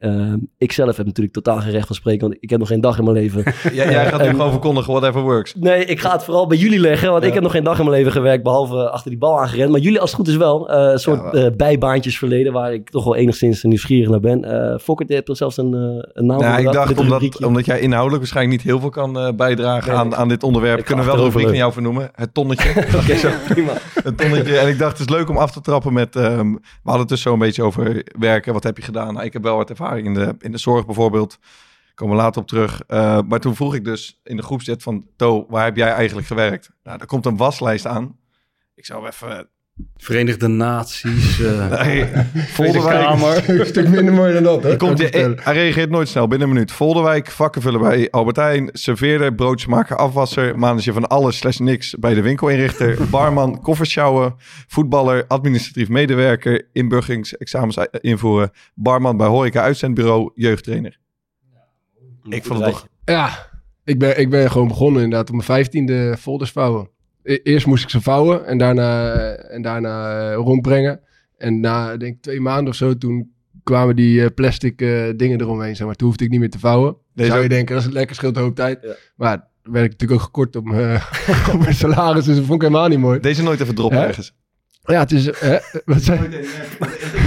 ik 0.59 0.73
zelf 0.73 0.97
heb 0.97 1.07
natuurlijk 1.07 1.35
totaal 1.35 1.61
geen 1.61 1.71
recht 1.71 1.87
van 1.87 1.97
spreken, 1.97 2.29
want 2.29 2.37
ik 2.41 2.51
heb 2.51 2.59
nog 2.59 2.69
geen 2.69 2.81
dag 2.81 2.99
in 2.99 3.05
mijn 3.05 3.17
leven. 3.17 3.43
Jij, 3.73 3.91
jij 3.91 4.07
gaat 4.07 4.23
nu 4.23 4.29
gewoon 4.29 4.51
verkondigen, 4.51 4.93
whatever 4.93 5.23
works. 5.23 5.55
Nee, 5.55 5.85
ik 5.85 6.01
ga 6.01 6.13
het 6.13 6.25
vooral 6.25 6.47
bij 6.47 6.57
jullie 6.57 6.79
leggen, 6.79 7.11
want 7.11 7.23
Ja. 7.23 7.29
ik 7.29 7.35
heb 7.35 7.43
nog 7.43 7.53
geen 7.53 7.65
dag 7.65 7.79
in 7.79 7.85
mijn 7.85 7.97
leven 7.97 8.13
gewerkt, 8.13 8.43
behalve 8.43 8.91
achter 8.91 9.11
die 9.11 9.19
bal 9.19 9.41
aangerend. 9.41 9.71
Maar 9.71 9.81
jullie 9.81 10.01
als 10.01 10.11
het 10.11 10.19
goed 10.19 10.29
is 10.29 10.37
wel, 10.37 10.71
een 10.71 10.99
soort 10.99 11.57
bijbaantjes 11.57 12.19
verleden, 12.19 12.53
waar 12.53 12.73
ik 12.73 12.91
toch 12.91 13.05
wel 13.05 13.17
enigszins 13.17 13.63
nieuwsgierig 13.63 14.09
naar 14.09 14.21
ben. 14.21 14.45
Eh 14.45 14.79
Fokker, 14.79 15.07
je 15.09 15.15
hebt 15.15 15.29
er 15.29 15.37
zelfs 15.37 15.57
een, 15.57 15.73
een 16.13 16.27
naam 16.27 16.41
Ja, 16.41 16.59
ik 16.59 16.73
dacht, 16.73 16.99
omdat, 16.99 17.45
omdat 17.45 17.67
jij 17.67 17.81
inhoudelijk 17.81 18.19
waarschijnlijk 18.19 18.57
niet 18.57 18.71
heel 18.71 18.81
veel 18.81 18.91
kan 18.91 19.37
bijdragen 19.37 19.91
Nee, 19.91 19.99
aan, 20.01 20.15
aan 20.15 20.29
dit 20.29 20.43
onderwerp, 20.43 20.85
kunnen 20.85 21.05
we 21.05 21.11
wel 21.11 21.21
een 21.21 21.27
rubriek 21.27 21.47
van 21.47 21.57
jou 21.57 21.73
vernoemen. 21.73 22.11
Het 22.13 22.34
tonnetje. 22.35 22.71
Oké, 23.01 23.39
prima. 23.53 23.73
een 23.95 24.15
tonnetje. 24.15 24.59
En 24.59 24.69
ik 24.69 24.79
dacht, 24.79 24.99
het 24.99 25.09
is 25.09 25.15
leuk 25.17 25.29
om 25.29 25.37
af 25.37 25.53
te 25.53 25.61
trappen 25.61 25.93
met... 25.93 26.17
ehm, 26.17 26.53
we 26.53 26.61
hadden 26.83 27.01
het 27.01 27.09
dus 27.09 27.23
zo 27.23 27.33
een 27.33 27.39
beetje 27.39 27.63
over 27.63 28.05
werken. 28.19 28.53
Wat 28.53 28.63
heb 28.63 28.77
je 28.77 28.83
gedaan? 28.83 29.15
Nou, 29.15 29.27
ik 29.27 29.33
heb 29.33 29.43
wel 29.43 29.57
wat 29.57 29.71
ervaring 29.71 30.07
in 30.07 30.15
de, 30.15 30.35
in 30.39 30.53
de 30.53 30.59
zorg 30.59 30.87
bijvoorbeeld. 30.87 31.39
Komen 31.95 32.17
we 32.17 32.23
later 32.23 32.41
op 32.41 32.49
terug. 32.49 32.83
Eh, 32.87 33.19
maar 33.29 33.41
toen 33.41 33.55
vroeg 33.55 33.75
ik 33.75 33.85
dus 33.85 34.21
in 34.23 34.37
de 34.37 34.43
groepset 34.43 34.83
van... 34.83 35.07
To, 35.17 35.47
waar 35.49 35.65
heb 35.65 35.77
jij 35.77 35.93
eigenlijk 35.93 36.27
gewerkt? 36.27 36.71
Nou, 36.83 37.01
er 37.01 37.07
komt 37.07 37.27
een 37.27 37.37
waslijst 37.37 37.87
aan. 37.87 38.19
Ik 38.75 38.87
zou 38.87 39.07
even 39.07 39.49
Verenigde 39.97 40.49
Naties. 40.49 41.41
eh 41.43 41.69
Nee, 41.85 42.07
Volderwijk. 42.35 43.49
Een 43.49 43.67
stuk 43.67 43.89
minder 43.89 44.15
mooi 44.15 44.33
dan 44.33 44.43
dat, 44.43 44.63
hè? 44.63 44.77
Komt, 44.77 45.01
ik 45.01 45.15
hij, 45.15 45.35
reageert 45.55 45.91
nooit 45.91 46.09
snel, 46.09 46.29
binnen 46.29 46.49
een 46.49 46.55
minuut. 46.55 46.73
Volderwijk, 46.73 47.31
vakkenvuller 47.31 47.81
bij 47.81 48.11
Albert 48.11 48.37
Heijn, 48.37 48.69
serveerder, 48.73 49.35
broodjesmaker, 49.35 49.97
afwasser, 49.97 50.59
manager 50.59 50.93
van 50.93 51.07
alles 51.09 51.37
slash 51.37 51.59
niks 51.59 51.95
bij 51.99 52.15
de 52.15 52.23
winkelinrichter, 52.23 52.99
barman, 53.11 53.61
koffers 53.61 53.91
sjouwen, 53.91 54.35
voetballer, 54.67 55.25
administratief 55.29 55.89
medewerker, 55.89 56.69
inburgeringsexamens 56.73 57.77
i- 57.77 57.87
invoeren, 58.01 58.51
barman 58.75 59.17
bij 59.17 59.27
horeca 59.27 59.63
uitzendbureau, 59.63 60.31
jeugdtrainer. 60.35 60.99
Ik 62.29 62.45
vond 62.45 62.61
het 62.61 62.69
toch... 62.69 62.87
Ja, 63.05 63.51
ik 63.85 63.99
ben, 63.99 64.19
ik 64.21 64.31
ben 64.31 64.51
gewoon 64.51 64.69
begonnen 64.69 65.03
inderdaad 65.03 65.29
op 65.29 65.35
mijn 65.35 65.47
vijftiende 65.47 66.17
folders 66.21 66.51
vouwen. 66.51 66.89
E- 67.25 67.41
Eerst 67.43 67.67
moest 67.67 67.83
ik 67.83 67.91
ze 67.91 68.01
vouwen 68.01 68.47
en 68.47 68.59
daarna, 68.59 69.15
en 69.35 69.63
daarna 69.63 70.29
eh, 70.31 70.35
rondbrengen. 70.37 71.01
En 71.37 71.61
na, 71.61 71.97
denk 71.97 72.15
ik, 72.15 72.23
twee 72.23 72.41
maanden 72.41 72.69
of 72.69 72.75
zo, 72.75 72.99
toen 72.99 73.33
kwamen 73.63 73.97
die 73.97 74.23
eh, 74.25 74.35
plastic 74.35 74.81
eh, 74.81 75.05
dingen 75.17 75.41
eromheen, 75.41 75.77
zeg 75.77 75.87
maar. 75.87 75.97
Toen 75.97 76.09
hoefde 76.09 76.25
ik 76.25 76.31
niet 76.31 76.41
meer 76.41 76.51
te 76.51 76.59
vouwen. 76.59 76.97
Deze 77.15 77.31
Zou 77.31 77.43
je 77.43 77.49
denken, 77.49 77.75
dat 77.75 77.85
is 77.85 77.91
lekker, 77.91 78.17
scheelt 78.17 78.37
een 78.37 78.43
hoop 78.43 78.55
tijd. 78.55 78.79
Maar 79.17 79.47
werd 79.63 79.85
ik 79.85 79.91
natuurlijk 79.91 80.21
ook 80.21 80.27
gekort 80.27 80.57
op 80.57 80.65
mijn, 80.65 81.01
op 81.53 81.59
mijn 81.59 81.75
salaris, 81.75 82.25
dus 82.25 82.37
dat 82.37 82.45
vond 82.45 82.63
ik 82.63 82.69
helemaal 82.69 82.89
niet 82.89 82.99
mooi. 82.99 83.21
Deze 83.21 83.43
nooit 83.43 83.61
even 83.61 83.75
droppen 83.75 83.99
ergens. 83.99 84.35
Ja, 84.87 84.99
het 85.01 85.13
is... 85.13 85.25
Hè, 85.39 85.57
wat 85.85 86.03
zei 86.03 86.19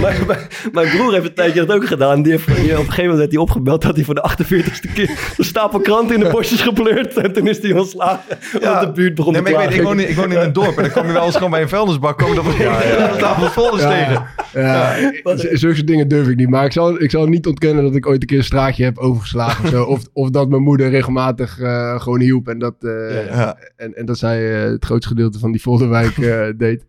Mijn, 0.00 0.26
mijn, 0.26 0.38
mijn 0.72 0.88
broer 0.96 1.12
heeft 1.12 1.24
een 1.26 1.34
tijdje 1.34 1.64
dat 1.64 1.76
ook 1.76 1.86
gedaan. 1.86 2.22
Die 2.22 2.32
heeft, 2.32 2.46
die- 2.46 2.54
op 2.56 2.60
een 2.70 2.76
gegeven 2.76 3.02
moment 3.02 3.18
werd 3.18 3.30
hij 3.32 3.40
opgebeld 3.40 3.82
dat 3.82 3.96
hij 3.96 4.04
voor 4.04 4.14
de 4.14 4.30
48ste 4.36 4.92
keer 4.94 5.10
een 5.36 5.44
stapel 5.44 5.80
kranten 5.80 6.14
in 6.16 6.20
de 6.22 6.28
bosjes 6.30 6.60
gepleurd. 6.60 7.16
En 7.16 7.32
toen 7.32 7.46
is 7.48 7.58
hij 7.62 7.72
ontslagen. 7.72 8.20
Want 8.62 8.80
de 8.80 8.90
buurt 8.94 9.14
begon 9.14 9.32
Nee, 9.32 9.42
te 9.42 9.50
maar 9.50 9.62
ik, 9.62 9.68
weet, 9.68 9.76
ik, 9.78 9.82
klagen. 9.82 9.96
woon 9.96 10.04
in, 10.04 10.10
ik 10.10 10.16
woon 10.16 10.32
in 10.32 10.38
een 10.38 10.52
dorp 10.52 10.76
en 10.76 10.82
dan 10.82 10.92
kom 10.92 11.06
je 11.06 11.12
wel 11.12 11.24
eens 11.24 11.34
gewoon 11.36 11.50
bij 11.50 11.62
een 11.62 11.68
vuilnisbak. 11.68 12.18
Kom 12.18 12.32
je 12.32 12.40
op 12.40 12.46
ja, 12.58 12.82
ja. 12.82 13.12
een 13.12 13.18
tafel 13.18 13.46
folders 13.48 13.82
tegen. 13.82 14.26
Ja, 14.52 14.94
z- 15.24 15.42
zulke 15.52 15.74
soort 15.76 15.86
dingen 15.86 16.08
durf 16.08 16.28
ik 16.28 16.36
niet. 16.36 16.48
Maar 16.50 16.64
ik 16.64 16.72
zal, 16.72 17.02
ik 17.02 17.10
zal 17.10 17.26
niet 17.26 17.46
ontkennen 17.46 17.84
dat 17.84 17.94
ik 17.94 18.06
ooit 18.06 18.20
een 18.20 18.26
keer 18.28 18.38
een 18.38 18.44
straatje 18.44 18.84
heb 18.84 18.98
overgeslagen. 18.98 19.64
of, 19.64 19.70
zo. 19.70 19.82
of, 19.84 20.02
of 20.12 20.30
dat 20.30 20.48
mijn 20.48 20.62
moeder 20.62 20.90
regelmatig 20.90 21.60
eh, 21.60 22.00
gewoon 22.00 22.20
hielp. 22.20 22.48
En 22.48 22.58
dat, 22.58 22.74
eh, 22.80 23.26
Ja. 23.26 23.56
en, 23.76 23.94
en 23.96 24.06
dat 24.06 24.18
zij 24.18 24.54
eh, 24.64 24.70
het 24.70 24.84
grootste 24.84 25.08
gedeelte 25.08 25.38
van 25.38 25.52
die 25.52 25.60
Volderwijk 25.62 26.18
eh, 26.18 26.46
deed. 26.56 26.84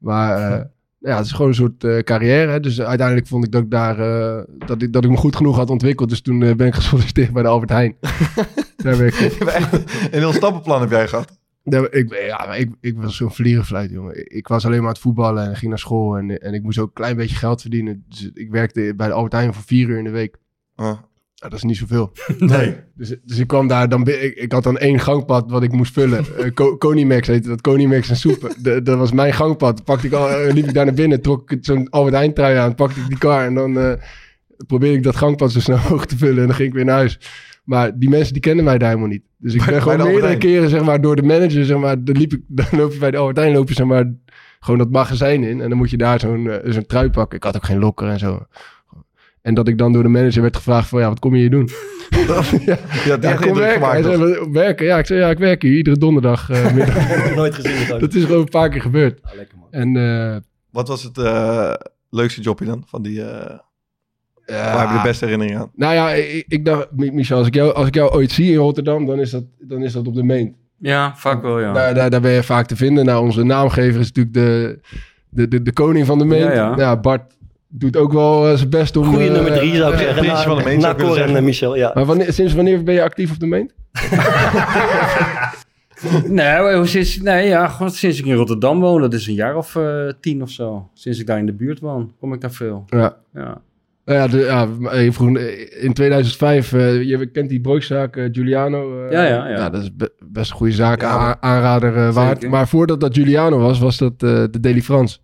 Maar 0.00 0.36
eh, 0.58 0.64
ja, 0.98 1.16
het 1.16 1.26
is 1.26 1.32
gewoon 1.32 1.48
een 1.48 1.54
soort 1.54 1.84
eh, 1.84 1.98
carrière. 1.98 2.50
hè. 2.50 2.60
Dus 2.60 2.80
uiteindelijk 2.80 3.26
vond 3.26 3.44
ik 3.44 3.52
dat 3.52 3.62
ik 3.62 3.70
daar 3.70 3.98
eh, 3.98 4.42
dat, 4.66 4.82
ik, 4.82 4.92
dat 4.92 5.04
ik 5.04 5.10
me 5.10 5.16
goed 5.16 5.36
genoeg 5.36 5.56
had 5.56 5.70
ontwikkeld. 5.70 6.08
Dus 6.08 6.20
toen 6.20 6.38
ben 6.38 6.66
ik 6.66 6.74
gesolliciteerd 6.82 7.32
bij 7.32 7.42
de 7.42 7.48
Albert 7.48 7.70
Heijn. 7.70 7.96
daar 8.76 8.96
ben 8.96 9.06
ik, 9.06 9.14
Een 10.10 10.18
heel 10.18 10.32
stappenplan 10.32 10.80
heb 10.80 10.90
jij 10.90 11.08
gehad. 11.08 11.38
daar- 11.64 11.92
ik, 11.92 12.14
ja, 12.26 12.54
ik, 12.54 12.70
ik 12.80 12.96
was 12.98 13.16
zo'n 13.16 13.32
vlierenfluit, 13.32 13.90
jongen. 13.90 14.18
Ik, 14.20 14.26
ik 14.32 14.48
was 14.48 14.64
alleen 14.64 14.76
maar 14.78 14.86
aan 14.86 14.92
het 14.92 15.02
voetballen 15.02 15.48
en 15.48 15.56
ging 15.56 15.68
naar 15.70 15.78
school. 15.78 16.16
En, 16.16 16.40
en 16.40 16.54
ik 16.54 16.62
moest 16.62 16.78
ook 16.78 16.86
een 16.88 16.92
klein 16.94 17.16
beetje 17.16 17.36
geld 17.36 17.60
verdienen. 17.60 18.04
Dus 18.08 18.30
ik 18.34 18.50
werkte 18.50 18.92
bij 18.96 19.06
de 19.06 19.12
Albert 19.12 19.32
Heijn 19.32 19.54
voor 19.54 19.62
vier 19.62 19.88
uur 19.88 19.98
in 19.98 20.04
de 20.04 20.10
week. 20.10 20.36
Ah. 20.74 20.98
Ja, 21.40 21.48
dat 21.48 21.58
is 21.58 21.62
niet 21.64 21.76
zoveel. 21.76 22.12
Nee. 22.38 22.76
Dus, 22.94 23.14
dus 23.24 23.38
ik 23.38 23.46
kwam 23.46 23.66
daar, 23.68 23.88
dan, 23.88 24.06
ik, 24.08 24.34
ik 24.34 24.52
had 24.52 24.62
dan 24.62 24.78
één 24.78 24.98
gangpad 25.00 25.50
wat 25.50 25.62
ik 25.62 25.72
moest 25.72 25.92
vullen. 25.92 26.24
Uh, 26.38 26.50
Co- 26.54 26.76
Conimax 26.78 27.26
heette 27.26 27.48
dat, 27.48 27.60
Conimax 27.60 28.08
en 28.10 28.16
soepen. 28.16 28.52
De- 28.62 28.82
dat 28.82 28.98
was 28.98 29.12
mijn 29.12 29.32
gangpad. 29.32 29.84
Pakte 29.84 30.06
ik 30.06 30.12
al, 30.12 30.30
eh, 30.30 30.52
liep 30.52 30.66
ik 30.66 30.74
daar 30.74 30.84
naar 30.84 30.94
binnen, 30.94 31.20
trok 31.22 31.50
ik 31.50 31.58
zo'n 31.64 31.90
Albert 31.90 32.14
Heijn 32.14 32.34
trui 32.34 32.56
aan, 32.56 32.74
pakte 32.74 33.00
ik 33.00 33.08
die 33.08 33.18
kar 33.18 33.44
en 33.44 33.54
dan 33.54 33.78
eh, 33.78 33.92
probeerde 34.66 34.96
ik 34.96 35.02
dat 35.02 35.16
gangpad 35.16 35.52
zo 35.52 35.60
snel 35.60 35.76
mogelijk 35.82 36.04
te 36.08 36.16
vullen 36.16 36.40
en 36.40 36.46
dan 36.46 36.54
ging 36.56 36.68
ik 36.68 36.74
weer 36.74 36.84
naar 36.84 36.96
huis. 36.96 37.18
Maar 37.64 37.98
die 37.98 38.08
mensen 38.08 38.32
die 38.32 38.42
kennen 38.42 38.64
mij 38.64 38.78
daar 38.78 38.88
helemaal 38.88 39.10
niet. 39.10 39.22
Dus 39.36 39.54
ik 39.54 39.60
ben 39.60 39.68
bij 39.70 39.80
gewoon 39.80 39.96
meerdere 40.06 40.36
keren 40.36 40.68
zeg 40.68 40.84
maar, 40.84 41.00
door 41.00 41.16
de 41.16 41.22
manager, 41.22 41.64
zeg 41.64 41.78
maar, 41.78 42.04
dan, 42.04 42.16
liep 42.16 42.32
ik, 42.32 42.40
dan 42.46 42.66
loop 42.70 42.92
je 42.92 42.98
bij 42.98 43.10
de 43.10 43.16
Albert 43.16 43.36
Heijn, 43.36 43.52
loop 43.52 43.68
je 43.68 43.74
zeg 43.74 43.86
maar, 43.86 44.12
gewoon 44.60 44.78
dat 44.78 44.90
magazijn 44.90 45.42
in. 45.44 45.60
En 45.60 45.68
dan 45.68 45.78
moet 45.78 45.90
je 45.90 45.96
daar 45.96 46.20
zo'n 46.20 46.50
eh, 46.50 46.72
zo'n 46.72 46.86
trui 46.86 47.10
pakken. 47.10 47.36
Ik 47.36 47.44
had 47.44 47.56
ook 47.56 47.64
geen 47.64 47.78
lokker 47.78 48.08
en 48.08 48.18
zo. 48.18 48.46
En 49.42 49.54
dat 49.54 49.68
ik 49.68 49.78
dan 49.78 49.92
door 49.92 50.02
de 50.02 50.08
manager 50.08 50.42
werd 50.42 50.56
gevraagd 50.56 50.88
van, 50.88 51.00
ja, 51.00 51.08
wat 51.08 51.18
kom 51.18 51.34
je 51.34 51.40
hier 51.40 51.50
doen? 51.50 51.68
ja, 52.10 52.42
Ja, 52.64 52.76
ja, 53.04 53.16
die 53.16 53.34
kom 53.34 53.54
werken. 53.54 53.88
Hij 53.88 54.02
zei, 54.02 54.16
"Wat- 54.16 54.48
werken? 54.52 54.86
Ja, 54.86 54.98
ik 54.98 55.06
zei, 55.06 55.20
ja, 55.20 55.30
ik 55.30 55.38
werk 55.38 55.62
hier 55.62 55.76
iedere 55.76 55.96
donderdag. 55.98 56.50
eh, 56.50 56.72
middag." 56.74 57.34
Nooit 57.34 57.54
gezien. 57.54 57.88
Dat 57.88 58.00
dat 58.00 58.14
is 58.14 58.24
gewoon 58.24 58.40
een 58.40 58.48
paar 58.48 58.68
keer 58.68 58.80
gebeurd. 58.80 59.18
Ah, 59.22 59.34
lekker 59.34 59.58
man. 59.58 59.68
En 59.70 59.96
eh, 59.96 60.36
Wat 60.70 60.88
was 60.88 61.02
het 61.02 61.18
eh, 61.18 61.72
leukste 62.10 62.40
jobje 62.40 62.64
dan? 62.64 62.82
Van 62.86 63.02
die, 63.02 63.22
eh, 63.22 63.56
ja, 64.46 64.72
Waar 64.74 64.80
heb 64.80 64.88
je 64.90 64.96
de 64.96 65.08
beste 65.08 65.24
herinneringen 65.24 65.60
aan? 65.60 65.70
Nou 65.74 65.94
ja, 65.94 66.10
ik, 66.10 66.44
ik 66.48 66.64
dacht, 66.64 66.88
Mi- 66.96 67.10
Michel, 67.10 67.38
als 67.38 67.46
ik, 67.46 67.54
jou, 67.54 67.74
als 67.74 67.86
ik 67.86 67.94
jou 67.94 68.10
ooit 68.12 68.30
zie 68.32 68.50
in 68.52 68.56
Rotterdam, 68.58 69.06
dan 69.06 69.20
is 69.20 69.30
dat, 69.30 69.44
dan 69.58 69.82
is 69.82 69.92
dat 69.92 70.06
op 70.06 70.14
de 70.14 70.22
main. 70.22 70.56
Ja, 70.78 71.16
vaak 71.16 71.42
wel, 71.42 71.60
ja. 71.60 71.72
Daar, 71.72 71.94
daar, 71.94 72.10
daar 72.10 72.20
ben 72.20 72.30
je 72.32 72.42
vaak 72.42 72.66
te 72.66 72.76
vinden. 72.76 73.04
Nou, 73.04 73.24
onze 73.24 73.42
naamgever 73.42 74.00
is 74.00 74.12
natuurlijk 74.12 74.34
de, 74.34 74.80
de, 75.28 75.48
de, 75.48 75.62
de 75.62 75.72
koning 75.72 76.06
van 76.06 76.18
de 76.18 76.24
main. 76.24 76.40
Ja, 76.52 76.74
ja. 76.76 76.96
Bart 76.96 77.36
doet 77.70 77.96
ook 77.96 78.12
wel 78.12 78.48
eh, 78.50 78.56
zijn 78.56 78.70
best 78.70 78.96
om... 78.96 79.04
Goeie 79.04 79.26
eh, 79.28 79.32
nummer 79.34 79.52
drie 79.52 79.76
zou 79.76 79.92
ik 79.94 80.00
eh, 80.00 80.14
zeggen. 80.14 80.36
Van 80.36 80.56
de 80.58 80.64
Meent, 80.64 80.82
Na 80.82 80.94
Cor 80.94 81.20
en 81.20 81.44
Michel, 81.44 81.76
ja. 81.76 81.90
Maar 81.94 82.04
wanneer, 82.04 82.32
sinds 82.32 82.54
wanneer 82.54 82.82
ben 82.82 82.94
je 82.94 83.02
actief 83.02 83.30
op 83.32 83.38
de 83.38 83.46
main? 83.46 83.70
Nee, 86.26 86.86
sinds, 86.86 87.20
nee 87.20 87.48
ja, 87.48 87.68
gewoon 87.68 87.90
sinds 87.90 88.18
ik 88.18 88.24
in 88.26 88.34
Rotterdam 88.34 88.80
woon, 88.80 89.00
dat 89.00 89.14
is 89.14 89.26
een 89.26 89.34
jaar 89.34 89.56
of 89.56 89.76
eh, 89.76 90.08
tien 90.20 90.42
of 90.42 90.50
zo. 90.50 90.88
Sinds 90.94 91.18
ik 91.18 91.26
daar 91.26 91.38
in 91.38 91.46
de 91.46 91.52
buurt 91.54 91.80
woon, 91.80 92.12
kom 92.20 92.32
ik 92.32 92.40
daar 92.40 92.50
veel. 92.50 92.84
Ja. 92.86 93.16
Ja. 93.34 93.60
Nou 94.04 94.18
ja, 94.18 94.26
de, 94.26 94.38
ja 94.38 94.68
vroeg, 95.12 95.38
in 95.80 95.92
2005, 95.92 96.72
eh, 96.72 97.02
je 97.02 97.26
kent 97.30 97.48
die 97.48 97.60
broodzaak 97.60 98.16
eh, 98.16 98.28
Giuliano. 98.32 99.04
eh, 99.06 99.12
Ja, 99.12 99.24
ja, 99.24 99.48
ja. 99.48 99.70
dat 99.70 99.82
is 99.82 99.96
be- 99.96 100.12
best 100.28 100.50
een 100.50 100.56
goede 100.56 100.72
zaak, 100.72 101.00
Ja, 101.00 101.36
aanrader 101.40 102.12
waard. 102.12 102.48
Maar 102.48 102.68
voordat 102.68 103.00
dat 103.00 103.14
Giuliano 103.14 103.58
was, 103.58 103.78
was 103.78 103.98
dat 103.98 104.12
eh, 104.12 104.18
de 104.50 104.60
Daily 104.60 104.82
France. 104.82 105.18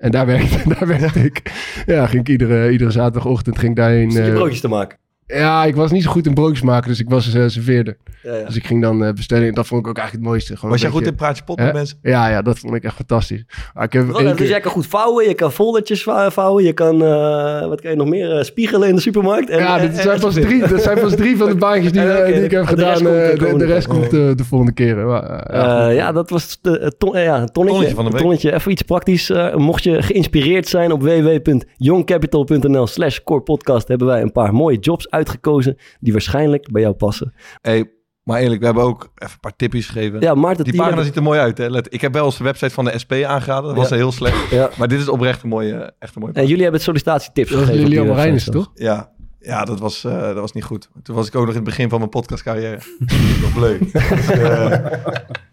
En 0.00 0.10
daar 0.10 0.26
werkte, 0.36 0.68
daar 0.68 0.86
werkte 0.86 1.20
ik. 1.24 1.42
Ja, 1.86 2.06
ging 2.06 2.20
ik 2.20 2.28
iedere, 2.28 2.70
iedere 2.70 2.90
zaterdagochtend 2.90 3.58
ging 3.58 3.70
ik 3.70 3.76
daarheen. 3.76 4.10
Stukje 4.10 4.30
eh, 4.30 4.36
broodjes 4.36 4.60
te 4.60 4.68
maken. 4.68 4.98
Ja, 5.32 5.64
ik 5.64 5.74
was 5.76 5.90
niet 5.90 6.02
zo 6.02 6.10
goed 6.10 6.26
in 6.26 6.34
broodjes 6.34 6.62
maken, 6.62 6.88
dus 6.88 7.00
ik 7.00 7.08
was 7.08 7.34
eh 7.34 7.44
serveerder. 7.46 7.96
Ja, 8.22 8.34
ja. 8.34 8.44
Dus 8.44 8.56
ik 8.56 8.66
ging 8.66 8.82
dan 8.82 9.04
eh, 9.04 9.12
bestellen. 9.12 9.46
En 9.48 9.54
dat 9.54 9.66
vond 9.66 9.80
ik 9.80 9.88
ook 9.88 9.96
eigenlijk 9.96 10.26
het 10.26 10.32
mooiste. 10.34 10.54
Gewoon 10.56 10.70
Was 10.70 10.80
een 10.82 10.86
jij 10.86 10.96
goed 10.96 11.06
in 11.06 11.14
praatje 11.14 11.44
pot 11.44 11.58
met 11.58 11.72
mensen? 11.72 11.98
Ja, 12.02 12.28
ja, 12.28 12.42
dat 12.42 12.58
vond 12.58 12.74
ik 12.74 12.84
echt 12.84 12.94
fantastisch. 12.94 13.44
Maar 13.74 13.84
ik 13.84 13.92
heb 13.92 14.36
dus 14.36 14.48
jij 14.48 14.60
kan 14.60 14.70
goed 14.72 14.86
vouwen, 14.86 15.28
je 15.28 15.34
kan 15.34 15.52
foldertjes 15.52 16.02
vou- 16.02 16.32
vouwen, 16.32 16.64
je 16.64 16.72
kan, 16.72 17.02
eh, 17.04 17.66
wat 17.66 17.80
kan 17.80 17.90
je 17.90 17.96
nog 17.96 18.08
meer, 18.08 18.36
eh, 18.36 18.42
spiegelen 18.42 18.88
in 18.88 18.94
de 18.94 19.00
supermarkt. 19.00 19.50
En, 19.50 19.58
ja, 19.58 19.78
en- 19.78 19.88
en- 19.90 19.94
zijn, 20.02 20.20
pas 20.20 20.34
drie, 20.34 20.66
dat 20.68 20.82
zijn 20.82 21.00
pas 21.00 21.14
drie 21.14 21.36
van 21.36 21.48
de 21.48 21.54
baantjes 21.54 21.92
die, 21.92 22.02
die 22.34 22.44
ik 22.44 22.50
heb 22.50 22.62
de 22.62 22.66
gedaan. 22.68 22.98
de, 23.02 23.54
de 23.58 23.64
rest 23.66 23.86
komt 23.86 24.04
eh, 24.04 24.10
de 24.10 24.44
volgende 24.48 24.72
keer. 24.72 24.96
Maar, 24.96 25.22
eh, 25.42 25.94
ja, 25.96 26.12
dat 26.12 26.30
was 26.30 26.58
de, 26.62 26.70
het 26.82 26.98
ton- 26.98 27.18
ja, 27.18 27.40
een 27.40 27.46
tonnetje. 27.52 27.52
Tonnetje 27.52 27.94
van 27.94 28.04
de 28.04 28.10
Een 28.10 28.12
week. 28.16 28.22
tonnetje. 28.22 28.52
Even 28.54 28.70
iets 28.72 28.82
praktisch. 28.82 29.30
Eh, 29.30 29.54
mocht 29.54 29.82
je 29.82 30.02
geïnspireerd 30.02 30.68
zijn 30.68 30.92
op 30.92 31.02
www.youngcapital.nl 31.02 32.86
slash 32.86 33.18
corepodcast 33.24 33.88
hebben 33.88 34.06
wij 34.06 34.22
een 34.22 34.32
paar 34.32 34.54
mooie 34.54 34.78
jobs 34.78 35.08
uitgekozen 35.20 35.76
die 36.00 36.12
waarschijnlijk 36.12 36.70
bij 36.72 36.82
jou 36.82 36.94
passen. 36.94 37.34
Hey, 37.60 37.90
maar 38.22 38.40
eerlijk, 38.40 38.60
we 38.60 38.66
hebben 38.66 38.84
ook 38.84 39.02
even 39.14 39.34
een 39.34 39.40
paar 39.40 39.56
tipjes 39.56 39.86
gegeven. 39.86 40.20
Ja, 40.20 40.34
Maarten 40.34 40.64
Die 40.64 40.76
pagina 40.76 41.02
ziet 41.02 41.16
er 41.16 41.22
mooi 41.22 41.38
uit. 41.40 41.58
Hè? 41.58 41.68
Let, 41.68 41.86
ik 41.94 42.00
heb 42.00 42.12
wel 42.12 42.24
eens 42.24 42.36
de 42.38 42.44
website 42.44 42.74
van 42.74 42.84
de 42.84 42.98
SP 43.02 43.12
aangeraden. 43.12 43.64
Dat 43.68 43.76
was 43.76 43.88
Ja. 43.88 43.96
heel 43.96 44.12
slecht. 44.12 44.50
Ja. 44.50 44.70
Maar 44.78 44.88
dit 44.88 45.00
is 45.00 45.08
oprecht 45.08 45.42
een 45.42 45.48
mooie, 45.48 45.92
echt 45.98 46.14
een 46.14 46.20
mooie 46.20 46.32
En 46.34 46.42
jullie 46.42 46.56
hebben 46.62 46.74
het 46.74 46.82
sollicitatietips 46.82 47.50
dat 47.50 47.58
gegeven. 47.58 47.80
op 47.80 47.86
die 47.86 47.96
Lilian 47.98 48.16
Marijn, 48.16 48.34
is 48.34 48.44
website 48.44 48.58
het 48.58 48.74
toch? 48.74 48.84
Ja, 48.86 49.10
ja 49.38 49.64
dat, 49.64 49.80
was, 49.80 50.04
eh, 50.04 50.20
dat 50.20 50.34
was 50.34 50.52
niet 50.52 50.64
goed. 50.64 50.88
Toen 51.02 51.14
was 51.16 51.26
ik 51.26 51.34
ook 51.34 51.40
nog 51.40 51.50
in 51.50 51.56
het 51.56 51.64
begin 51.64 51.88
van 51.88 51.98
mijn 51.98 52.10
podcastcarrière. 52.10 52.78
Nog 53.42 53.56
leuk. 53.56 53.92
Dus, 53.92 54.30
eh, 54.30 54.70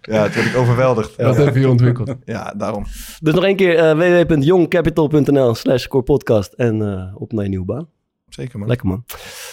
ja, 0.02 0.24
toen 0.24 0.34
werd 0.34 0.46
ik 0.46 0.56
overweldigd. 0.58 1.18
Dat 1.18 1.38
heb 1.38 1.56
je 1.56 1.70
ontwikkeld. 1.70 2.16
Ja, 2.26 2.54
daarom. 2.58 2.86
Dus 3.22 3.34
nog 3.34 3.44
één 3.44 3.56
keer 3.56 3.98
uh, 3.98 4.24
www.youngcapital.nl 4.24 5.56
slash 5.56 5.88
corepodcast 5.88 6.54
en 6.54 6.80
uh, 6.82 7.22
op 7.22 7.32
naar 7.32 7.44
je 7.44 7.50
nieuwe 7.50 7.66
baan. 7.66 7.88
Zeker 8.30 8.60
man. 8.60 8.68
Lekker 8.68 8.88
man. 8.88 9.04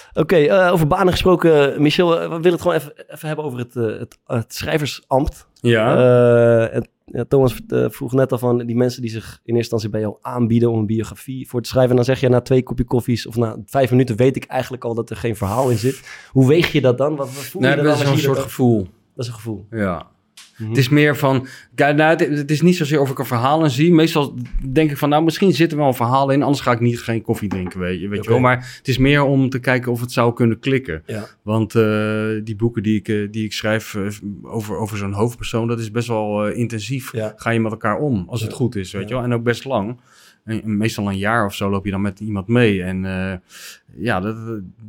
Oké, 0.08 0.20
okay, 0.20 0.66
uh, 0.66 0.72
over 0.72 0.86
banen 0.86 1.12
gesproken. 1.12 1.82
Michel, 1.82 2.08
we 2.08 2.28
willen 2.28 2.52
het 2.52 2.60
gewoon 2.60 2.76
even, 2.76 2.92
even 3.08 3.26
hebben 3.26 3.44
over 3.44 3.58
het, 3.58 3.74
uh, 3.74 3.98
het, 3.98 4.18
het 4.26 4.54
schrijversambt. 4.54 5.46
Ja. 5.54 5.96
Uh, 5.96 6.74
en, 6.74 6.88
ja, 7.04 7.24
Thomas 7.24 7.60
vroeg 7.68 8.12
net 8.12 8.32
al 8.32 8.38
van 8.38 8.66
die 8.66 8.76
mensen 8.76 9.02
die 9.02 9.10
zich 9.10 9.24
in 9.24 9.30
eerste 9.34 9.56
instantie 9.56 9.88
bij 9.88 10.00
jou 10.00 10.16
aanbieden 10.20 10.70
om 10.70 10.78
een 10.78 10.86
biografie 10.86 11.48
voor 11.48 11.62
te 11.62 11.68
schrijven. 11.68 11.90
En 11.90 11.96
dan 11.96 12.04
zeg 12.04 12.20
je 12.20 12.28
na 12.28 12.40
twee 12.40 12.62
kopje 12.62 12.84
koffies 12.84 13.26
of 13.26 13.36
na 13.36 13.56
vijf 13.66 13.90
minuten 13.90 14.16
weet 14.16 14.36
ik 14.36 14.44
eigenlijk 14.44 14.84
al 14.84 14.94
dat 14.94 15.10
er 15.10 15.16
geen 15.16 15.36
verhaal 15.36 15.70
in 15.70 15.78
zit. 15.78 16.28
Hoe 16.30 16.48
weeg 16.48 16.72
je 16.72 16.80
dat 16.80 16.98
dan? 16.98 17.16
Wat, 17.16 17.34
wat 17.34 17.44
voel 17.44 17.62
nee, 17.62 17.76
je 17.76 17.82
dat 17.82 18.00
is 18.00 18.08
een 18.08 18.18
soort 18.18 18.38
gevoel. 18.38 18.78
Dat 19.14 19.24
is 19.24 19.26
een 19.26 19.34
gevoel. 19.34 19.66
Ja. 19.70 20.12
Mm-hmm. 20.56 20.68
Het 20.74 20.78
is 20.78 20.88
meer 20.88 21.16
van, 21.16 21.46
nou, 21.74 22.02
het, 22.02 22.20
het, 22.20 22.50
is 22.50 22.60
niet 22.60 22.76
zozeer 22.76 23.00
of 23.00 23.10
ik 23.10 23.18
er 23.18 23.26
verhalen 23.26 23.70
zie. 23.70 23.92
Meestal 23.92 24.34
denk 24.72 24.90
ik 24.90 24.96
van, 24.96 25.08
nou, 25.08 25.24
misschien 25.24 25.52
zit 25.52 25.72
er 25.72 25.78
wel 25.78 25.86
een 25.86 25.94
verhaal 25.94 26.30
in, 26.30 26.42
anders 26.42 26.60
ga 26.60 26.72
ik 26.72 26.80
niet 26.80 27.00
geen 27.00 27.22
koffie 27.22 27.48
drinken, 27.48 27.80
weet 27.80 28.00
je, 28.00 28.08
weet 28.08 28.18
okay. 28.18 28.22
je 28.22 28.30
wel. 28.30 28.40
Maar 28.50 28.74
het 28.78 28.88
is 28.88 28.98
meer 28.98 29.22
om 29.22 29.50
te 29.50 29.58
kijken 29.58 29.92
of 29.92 30.00
het 30.00 30.12
zou 30.12 30.34
kunnen 30.34 30.58
klikken. 30.58 31.02
Ja. 31.06 31.26
Want 31.42 31.74
uh, 31.74 32.40
die 32.44 32.56
boeken 32.56 32.82
die 32.82 32.98
ik, 32.98 33.08
uh, 33.08 33.28
die 33.30 33.44
ik 33.44 33.52
schrijf 33.52 33.94
uh, 33.94 34.06
over, 34.42 34.76
over 34.76 34.98
zo'n 34.98 35.12
hoofdpersoon, 35.12 35.68
dat 35.68 35.78
is 35.78 35.90
best 35.90 36.08
wel 36.08 36.48
intensief. 36.48 37.12
Ja. 37.12 37.32
Ga 37.36 37.50
je 37.50 37.60
met 37.60 37.72
elkaar 37.72 37.98
om, 37.98 38.24
als 38.28 38.42
het 38.42 38.52
goed 38.52 38.76
is, 38.76 38.92
weet 38.92 39.08
je 39.08 39.14
wel. 39.14 39.22
En 39.22 39.34
ook 39.34 39.42
best 39.42 39.64
lang. 39.64 39.98
Meestal 40.64 41.08
een 41.08 41.18
jaar 41.18 41.44
of 41.46 41.54
zo 41.54 41.70
loop 41.70 41.84
je 41.84 41.90
dan 41.90 42.00
met 42.00 42.20
iemand 42.20 42.46
mee. 42.48 42.82
En 42.82 43.04
eh, 43.04 43.36
ja, 43.96 44.20
dat, 44.20 44.36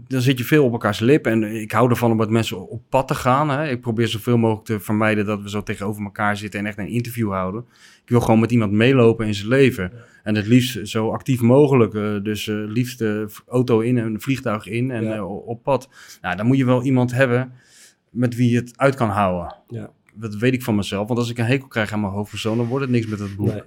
dan 0.07 0.21
zit 0.21 0.37
je 0.37 0.43
veel 0.43 0.65
op 0.65 0.71
elkaars 0.71 0.99
lip. 0.99 1.25
En 1.25 1.43
ik 1.61 1.71
hou 1.71 1.89
ervan 1.89 2.11
om 2.11 2.17
met 2.17 2.29
mensen 2.29 2.69
op 2.69 2.81
pad 2.89 3.07
te 3.07 3.15
gaan. 3.15 3.49
Hè. 3.49 3.69
Ik 3.69 3.81
probeer 3.81 4.07
zoveel 4.07 4.37
mogelijk 4.37 4.65
te 4.65 4.79
vermijden 4.79 5.25
dat 5.25 5.41
we 5.41 5.49
zo 5.49 5.63
tegenover 5.63 6.03
elkaar 6.03 6.37
zitten 6.37 6.59
en 6.59 6.65
echt 6.65 6.77
een 6.77 6.87
interview 6.87 7.31
houden. 7.31 7.65
Ik 8.03 8.09
wil 8.09 8.21
gewoon 8.21 8.39
met 8.39 8.51
iemand 8.51 8.71
meelopen 8.71 9.27
in 9.27 9.33
zijn 9.33 9.47
leven. 9.47 9.91
En 10.23 10.35
het 10.35 10.47
liefst 10.47 10.87
zo 10.87 11.09
actief 11.11 11.41
mogelijk. 11.41 11.93
eh, 11.93 12.15
dus 12.23 12.47
eh 12.47 12.55
liefst 12.67 13.03
auto 13.47 13.79
in 13.79 13.97
en 13.97 14.05
een 14.05 14.21
vliegtuig 14.21 14.67
in 14.67 14.91
en 14.91 15.03
Ja. 15.03 15.23
op 15.25 15.63
pad. 15.63 15.89
Nou, 16.21 16.35
dan 16.35 16.45
moet 16.45 16.57
je 16.57 16.65
wel 16.65 16.83
iemand 16.83 17.11
hebben 17.11 17.51
met 18.09 18.35
wie 18.35 18.49
je 18.49 18.55
het 18.57 18.73
uit 18.75 18.95
kan 18.95 19.09
houden. 19.09 19.55
Ja. 19.67 19.89
Dat 20.13 20.35
weet 20.35 20.53
ik 20.53 20.63
van 20.63 20.75
mezelf. 20.75 21.07
Want 21.07 21.19
als 21.19 21.29
ik 21.29 21.37
een 21.37 21.45
hekel 21.45 21.67
krijg 21.67 21.91
aan 21.91 21.99
mijn 21.99 22.13
hoofdpersoon, 22.13 22.57
dan 22.57 22.65
wordt 22.67 22.83
het 22.85 22.93
niks 22.93 23.07
met 23.07 23.19
het 23.19 23.35
boek. 23.35 23.47
Nee. 23.47 23.61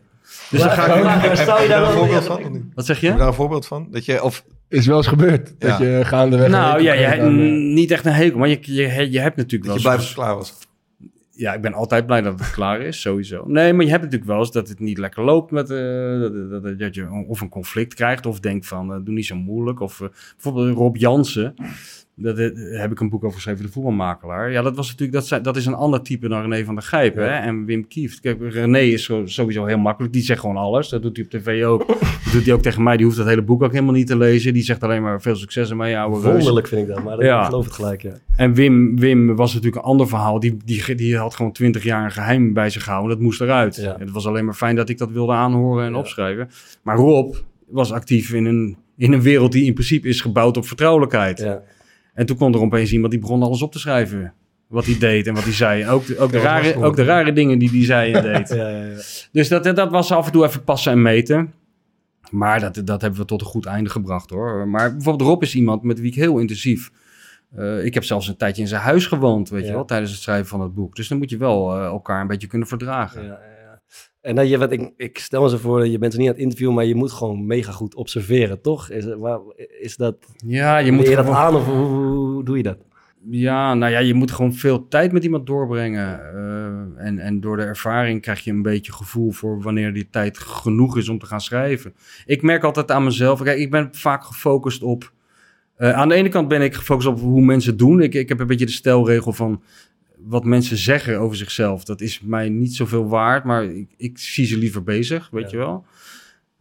Dus 0.50 0.60
dan 0.60 0.70
ga 0.70 0.94
ik... 0.94 1.04
Maar 1.04 1.36
Stel 1.36 1.54
je 1.54 1.60
Heb 1.60 1.62
je 1.62 1.68
daar 1.68 1.80
daar 1.80 1.88
een 1.88 1.96
voorbeeld 1.98 2.24
van? 2.26 2.70
Wat 2.74 2.86
zeg 2.86 3.00
Heb 3.00 3.12
je 3.12 3.18
daar 3.18 3.26
een 3.28 3.34
voorbeeld 3.34 3.66
van? 3.66 3.88
Dat 3.90 4.04
je, 4.04 4.22
of, 4.22 4.44
Is 4.68 4.86
wel 4.86 4.96
eens 4.96 5.06
gebeurd. 5.06 5.54
Ja. 5.58 5.68
Dat 5.68 5.78
je 5.78 6.00
gaandeweg... 6.04 6.48
Nou 6.48 6.82
ja, 6.82 6.92
je, 6.92 7.04
eh, 7.04 7.26
niet 7.74 7.90
echt 7.90 8.06
een 8.06 8.12
hekel, 8.12 8.38
maar 8.38 8.48
je, 8.48 8.58
je, 8.60 9.10
je 9.10 9.20
hebt 9.20 9.36
natuurlijk 9.36 9.70
dat 9.72 9.82
wel 9.82 9.92
je 9.92 9.98
blij 9.98 10.06
eens- 10.06 10.14
dat 10.14 10.16
het 10.16 10.24
klaar 10.24 10.34
was. 10.36 10.54
Ja, 11.30 11.54
ik 11.54 11.60
ben 11.60 11.72
altijd 11.72 12.06
blij 12.06 12.20
dat 12.20 12.38
het 12.40 12.50
klaar 12.50 12.80
is, 12.80 13.00
sowieso. 13.00 13.44
Nee, 13.46 13.72
maar 13.72 13.84
je 13.84 13.90
hebt 13.90 14.02
natuurlijk 14.02 14.30
wel 14.30 14.38
eens 14.38 14.52
dat 14.52 14.68
het 14.68 14.80
niet 14.80 14.98
lekker 14.98 15.24
loopt 15.24 15.50
met... 15.50 15.70
eh, 15.70 16.20
dat, 16.20 16.50
dat, 16.62 16.78
dat 16.78 16.94
je 16.94 17.24
of 17.28 17.40
een 17.40 17.48
conflict 17.48 17.94
krijgt 17.94 18.26
of 18.26 18.40
denkt 18.40 18.66
van, 18.66 18.92
eh, 18.92 18.98
doe 19.04 19.14
niet 19.14 19.26
zo 19.26 19.34
moeilijk. 19.36 19.80
Of 19.80 19.98
bijvoorbeeld 20.34 20.76
Rob 20.76 20.96
Jansen, 20.96 21.54
dat 22.20 22.38
eh, 22.38 22.50
heb 22.80 22.90
ik 22.90 23.00
een 23.00 23.08
boek 23.08 23.24
over 23.24 23.36
geschreven, 23.36 23.64
De 23.64 23.70
Voetbalmakelaar. 23.72 24.50
Ja, 24.52 24.62
dat, 24.62 24.76
was 24.76 24.88
natuurlijk, 24.88 25.28
dat, 25.28 25.44
dat 25.44 25.56
is 25.56 25.66
een 25.66 25.74
ander 25.74 26.02
type 26.02 26.28
dan 26.28 26.40
René 26.42 26.64
van 26.64 26.74
der 26.74 26.84
Gijp 26.84 27.14
hè? 27.16 27.26
en 27.26 27.64
Wim 27.64 27.88
Kieft. 27.88 28.20
Kijk, 28.20 28.38
René 28.40 28.78
is 28.78 29.10
sowieso 29.24 29.64
heel 29.64 29.78
makkelijk, 29.78 30.12
die 30.12 30.22
zegt 30.22 30.40
gewoon 30.40 30.56
alles. 30.56 30.88
Dat 30.88 31.02
doet 31.02 31.16
hij 31.16 31.24
op 31.24 31.30
tv 31.30 31.64
ook. 31.64 31.86
Dat 32.28 32.36
doet 32.36 32.44
hij 32.46 32.54
ook 32.54 32.62
tegen 32.62 32.82
mij, 32.82 32.96
die 32.96 33.06
hoeft 33.06 33.18
dat 33.18 33.26
hele 33.26 33.42
boek 33.42 33.62
ook 33.62 33.72
helemaal 33.72 33.94
niet 33.94 34.06
te 34.06 34.16
lezen. 34.16 34.52
Die 34.52 34.62
zegt 34.62 34.82
alleen 34.82 35.02
maar 35.02 35.20
veel 35.22 35.36
succes 35.36 35.70
ermee, 35.70 35.98
ouwe 35.98 36.20
reus. 36.20 36.32
Wonderlijk 36.32 36.66
vind 36.66 36.88
ik 36.88 36.94
dat, 36.94 37.04
maar 37.04 37.16
dat- 37.16 37.24
Ja. 37.24 37.40
ik 37.40 37.46
geloof 37.46 37.64
het 37.64 37.74
gelijk, 37.74 38.02
ja. 38.02 38.12
En 38.36 38.54
Wim, 38.54 38.98
Wim 38.98 39.36
was 39.36 39.54
natuurlijk 39.54 39.82
een 39.82 39.88
ander 39.90 40.08
verhaal. 40.08 40.40
Die, 40.40 40.56
die, 40.64 40.94
die 40.94 41.16
had 41.16 41.34
gewoon 41.34 41.52
twintig 41.52 41.82
jaar 41.82 42.04
een 42.04 42.10
geheim 42.10 42.52
bij 42.52 42.70
zich 42.70 42.84
gehouden. 42.84 43.10
Dat 43.10 43.20
moest 43.20 43.40
eruit. 43.40 43.76
Ja. 43.76 43.96
Het 43.98 44.10
was 44.10 44.26
alleen 44.26 44.44
maar 44.44 44.54
fijn 44.54 44.76
dat 44.76 44.88
ik 44.88 44.98
dat 44.98 45.10
wilde 45.10 45.32
aanhoren 45.32 45.86
en 45.86 45.94
opschrijven. 45.94 46.48
Maar 46.82 46.96
Rob 46.96 47.34
was 47.68 47.92
actief 47.92 48.32
in 48.32 48.44
een, 48.44 48.76
in 48.96 49.12
een 49.12 49.22
wereld 49.22 49.52
die 49.52 49.64
in 49.64 49.74
principe 49.74 50.08
is 50.08 50.20
gebouwd 50.20 50.56
op 50.56 50.66
vertrouwelijkheid. 50.66 51.38
ja. 51.38 51.62
En 52.18 52.26
toen 52.26 52.36
kwam 52.36 52.54
er 52.54 52.60
opeens 52.60 52.92
iemand 52.92 53.12
die 53.12 53.20
begon 53.20 53.42
alles 53.42 53.62
op 53.62 53.72
te 53.72 53.78
schrijven. 53.78 54.32
Wat 54.66 54.84
hij 54.84 54.98
deed 54.98 55.26
en 55.26 55.34
wat 55.34 55.44
hij 55.44 55.52
zei. 55.52 55.82
En 55.82 55.88
ook 55.88 56.06
de, 56.06 56.18
ook 56.18 56.30
de, 56.30 56.38
rare, 56.50 56.84
ook 56.84 56.96
de 56.96 57.04
rare 57.04 57.32
dingen 57.32 57.58
die 57.58 57.70
hij 57.70 57.84
zei 57.84 58.12
en 58.12 58.22
deed. 58.32 58.48
Ja, 58.48 58.68
ja, 58.68 58.84
ja. 58.84 58.96
Dus 59.32 59.48
dat, 59.48 59.64
dat 59.64 59.90
was 59.90 60.12
af 60.12 60.26
en 60.26 60.32
toe 60.32 60.44
even 60.44 60.64
passen 60.64 60.92
en 60.92 61.02
meten. 61.02 61.52
Maar 62.30 62.60
dat, 62.60 62.80
dat 62.84 63.00
hebben 63.00 63.20
we 63.20 63.26
tot 63.26 63.40
een 63.40 63.46
goed 63.46 63.66
einde 63.66 63.90
gebracht 63.90 64.30
hoor. 64.30 64.68
Maar 64.68 64.92
bijvoorbeeld 64.92 65.28
Rob 65.28 65.42
is 65.42 65.54
iemand 65.54 65.82
met 65.82 66.00
wie 66.00 66.10
ik 66.10 66.14
heel 66.16 66.38
intensief... 66.38 66.90
eh, 67.56 67.84
ik 67.84 67.94
heb 67.94 68.04
zelfs 68.04 68.28
een 68.28 68.36
tijdje 68.36 68.62
in 68.62 68.68
zijn 68.68 68.82
huis 68.82 69.06
gewoond, 69.06 69.48
weet 69.48 69.66
je 69.66 69.72
wel, 69.72 69.84
tijdens 69.84 70.10
het 70.10 70.20
schrijven 70.20 70.46
van 70.46 70.60
het 70.60 70.74
boek. 70.74 70.96
Dus 70.96 71.08
dan 71.08 71.18
moet 71.18 71.30
je 71.30 71.36
wel 71.36 71.76
eh, 71.76 71.84
elkaar 71.84 72.20
een 72.20 72.26
beetje 72.26 72.46
kunnen 72.46 72.68
verdragen. 72.68 73.38
En 74.28 74.34
dan 74.34 74.48
je, 74.48 74.58
wat 74.58 74.72
ik, 74.72 74.90
ik 74.96 75.18
stel 75.18 75.42
me 75.42 75.48
zo 75.48 75.56
voor, 75.56 75.86
je 75.86 75.98
bent 75.98 76.12
er 76.12 76.18
niet 76.18 76.28
aan 76.28 76.34
het 76.34 76.42
interviewen, 76.42 76.74
maar 76.74 76.84
je 76.84 76.94
moet 76.94 77.12
gewoon 77.12 77.46
mega 77.46 77.72
goed 77.72 77.94
observeren, 77.94 78.60
toch? 78.60 78.90
Is, 78.90 79.04
het- 79.04 79.18
waar, 79.18 79.38
is 79.80 79.96
dat, 79.96 80.16
Ja, 80.46 80.78
je 80.78 80.92
moet 80.92 81.08
je 81.08 81.16
dat 81.16 81.26
aan 81.26 81.54
of 81.54 81.66
hoe, 81.66 82.44
doe 82.44 82.56
je 82.56 82.62
dat? 82.62 82.78
Ja, 83.30 83.74
nou 83.74 83.92
ja, 83.92 83.98
je 83.98 84.14
moet 84.14 84.30
gewoon 84.30 84.54
veel 84.54 84.88
tijd 84.88 85.12
met 85.12 85.24
iemand 85.24 85.46
doorbrengen. 85.46 86.20
eh, 86.34 87.06
en, 87.06 87.18
en 87.18 87.40
door 87.40 87.56
de 87.56 87.62
ervaring 87.62 88.20
krijg 88.20 88.40
je 88.44 88.50
een 88.50 88.62
beetje 88.62 88.92
gevoel 88.92 89.30
voor 89.30 89.62
wanneer 89.62 89.92
die 89.92 90.08
tijd 90.10 90.38
genoeg 90.38 90.96
is 90.96 91.08
om 91.08 91.18
te 91.18 91.26
gaan 91.26 91.40
schrijven. 91.40 91.94
Ik 92.26 92.42
merk 92.42 92.64
altijd 92.64 92.90
aan 92.90 93.04
mezelf, 93.04 93.42
kijk, 93.42 93.58
ik 93.58 93.70
ben 93.70 93.88
vaak 93.92 94.24
gefocust 94.24 94.82
op... 94.82 95.12
eh, 95.76 95.92
aan 95.92 96.08
de 96.08 96.14
ene 96.14 96.28
kant 96.28 96.48
ben 96.48 96.62
ik 96.62 96.74
gefocust 96.74 97.08
op 97.08 97.20
hoe 97.20 97.40
mensen 97.40 97.70
het 97.70 97.78
doen. 97.78 98.00
Ik, 98.00 98.14
ik 98.14 98.28
heb 98.28 98.40
een 98.40 98.46
beetje 98.46 98.66
de 98.66 98.72
stelregel 98.72 99.32
van 99.32 99.62
wat 100.24 100.44
mensen 100.44 100.76
zeggen 100.76 101.18
over 101.18 101.36
zichzelf. 101.36 101.84
Dat 101.84 102.00
is 102.00 102.20
mij 102.20 102.48
niet 102.48 102.74
zoveel 102.74 103.08
waard, 103.08 103.44
maar 103.44 103.64
ik, 103.64 103.88
ik 103.96 104.18
zie 104.18 104.46
ze 104.46 104.58
liever 104.58 104.82
bezig, 104.82 105.28
weet 105.30 105.50
Ja. 105.50 105.50
je 105.50 105.56
wel. 105.56 105.84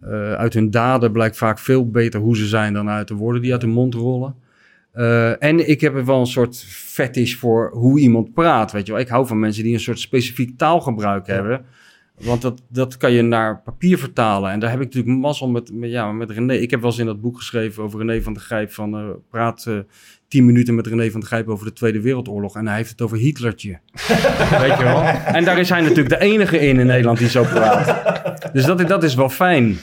Eh, 0.02 0.34
uit 0.34 0.54
hun 0.54 0.72
daden 0.72 1.12
blijkt 1.12 1.38
vaak 1.38 1.60
veel 1.60 1.90
beter 1.90 2.20
hoe 2.20 2.38
ze 2.38 2.48
zijn 2.48 2.74
dan 2.74 2.90
uit 2.90 3.08
de 3.08 3.14
woorden 3.16 3.42
die 3.42 3.52
uit 3.52 3.62
hun 3.62 3.72
mond 3.72 3.94
rollen. 3.94 4.36
Eh, 4.92 5.44
en 5.44 5.70
ik 5.70 5.82
heb 5.82 5.96
er 5.96 6.06
wel 6.06 6.20
een 6.20 6.26
soort 6.28 6.64
fetish 6.68 7.36
voor 7.36 7.72
hoe 7.74 8.00
iemand 8.00 8.34
praat, 8.34 8.72
weet 8.72 8.86
je 8.86 8.92
wel. 8.92 9.02
Ik 9.02 9.08
hou 9.08 9.28
van 9.28 9.40
mensen 9.40 9.64
die 9.64 9.74
een 9.74 9.80
soort 9.80 10.00
specifiek 10.00 10.58
taalgebruik 10.58 11.28
hebben. 11.28 11.66
Want 12.18 12.42
dat, 12.42 12.62
dat 12.70 12.98
kan 12.98 13.12
je 13.12 13.22
naar 13.22 13.62
papier 13.62 13.98
vertalen. 13.98 14.52
En 14.52 14.60
daar 14.60 14.70
heb 14.70 14.80
ik 14.80 14.86
natuurlijk 14.86 15.18
mazzel 15.20 15.50
met, 15.50 15.74
met, 15.74 15.90
ja, 15.90 16.12
met 16.12 16.32
René. 16.32 16.54
Ik 16.54 16.72
heb 16.72 16.82
wel 16.82 16.90
eens 16.90 17.00
in 17.00 17.06
dat 17.06 17.22
boek 17.22 17.38
geschreven 17.38 17.84
over 17.84 18.00
René 18.00 18.22
van 18.22 18.34
der 18.34 18.42
Gijp... 18.42 18.72
van 18.72 18.98
eh, 18.98 19.10
praat 19.30 19.68
tien 20.28 20.46
minuten 20.46 20.76
met 20.76 20.88
René 20.88 21.12
van 21.12 21.20
der 21.20 21.30
Gijp 21.30 21.48
over 21.48 21.66
de 21.66 21.74
Tweede 21.74 22.02
Wereldoorlog... 22.02 22.56
en 22.56 22.68
hij 22.68 22.76
heeft 22.76 22.90
het 22.90 23.02
over 23.02 23.18
Hitlertje. 23.18 23.70
weet 24.62 24.78
je 24.78 24.84
wel? 24.84 25.02
En 25.04 25.46
daar 25.46 25.60
is 25.60 25.70
hij 25.70 25.82
natuurlijk 25.82 26.10
de 26.10 26.20
enige 26.20 26.60
in 26.60 26.80
in 26.80 26.86
Nederland 26.86 27.18
die 27.18 27.30
zo 27.30 27.44
praat. 27.44 27.96
Dus 28.54 28.66
dat, 28.66 28.88
dat 28.88 29.04
is 29.04 29.16
wel 29.16 29.30
fijn. 29.30 29.78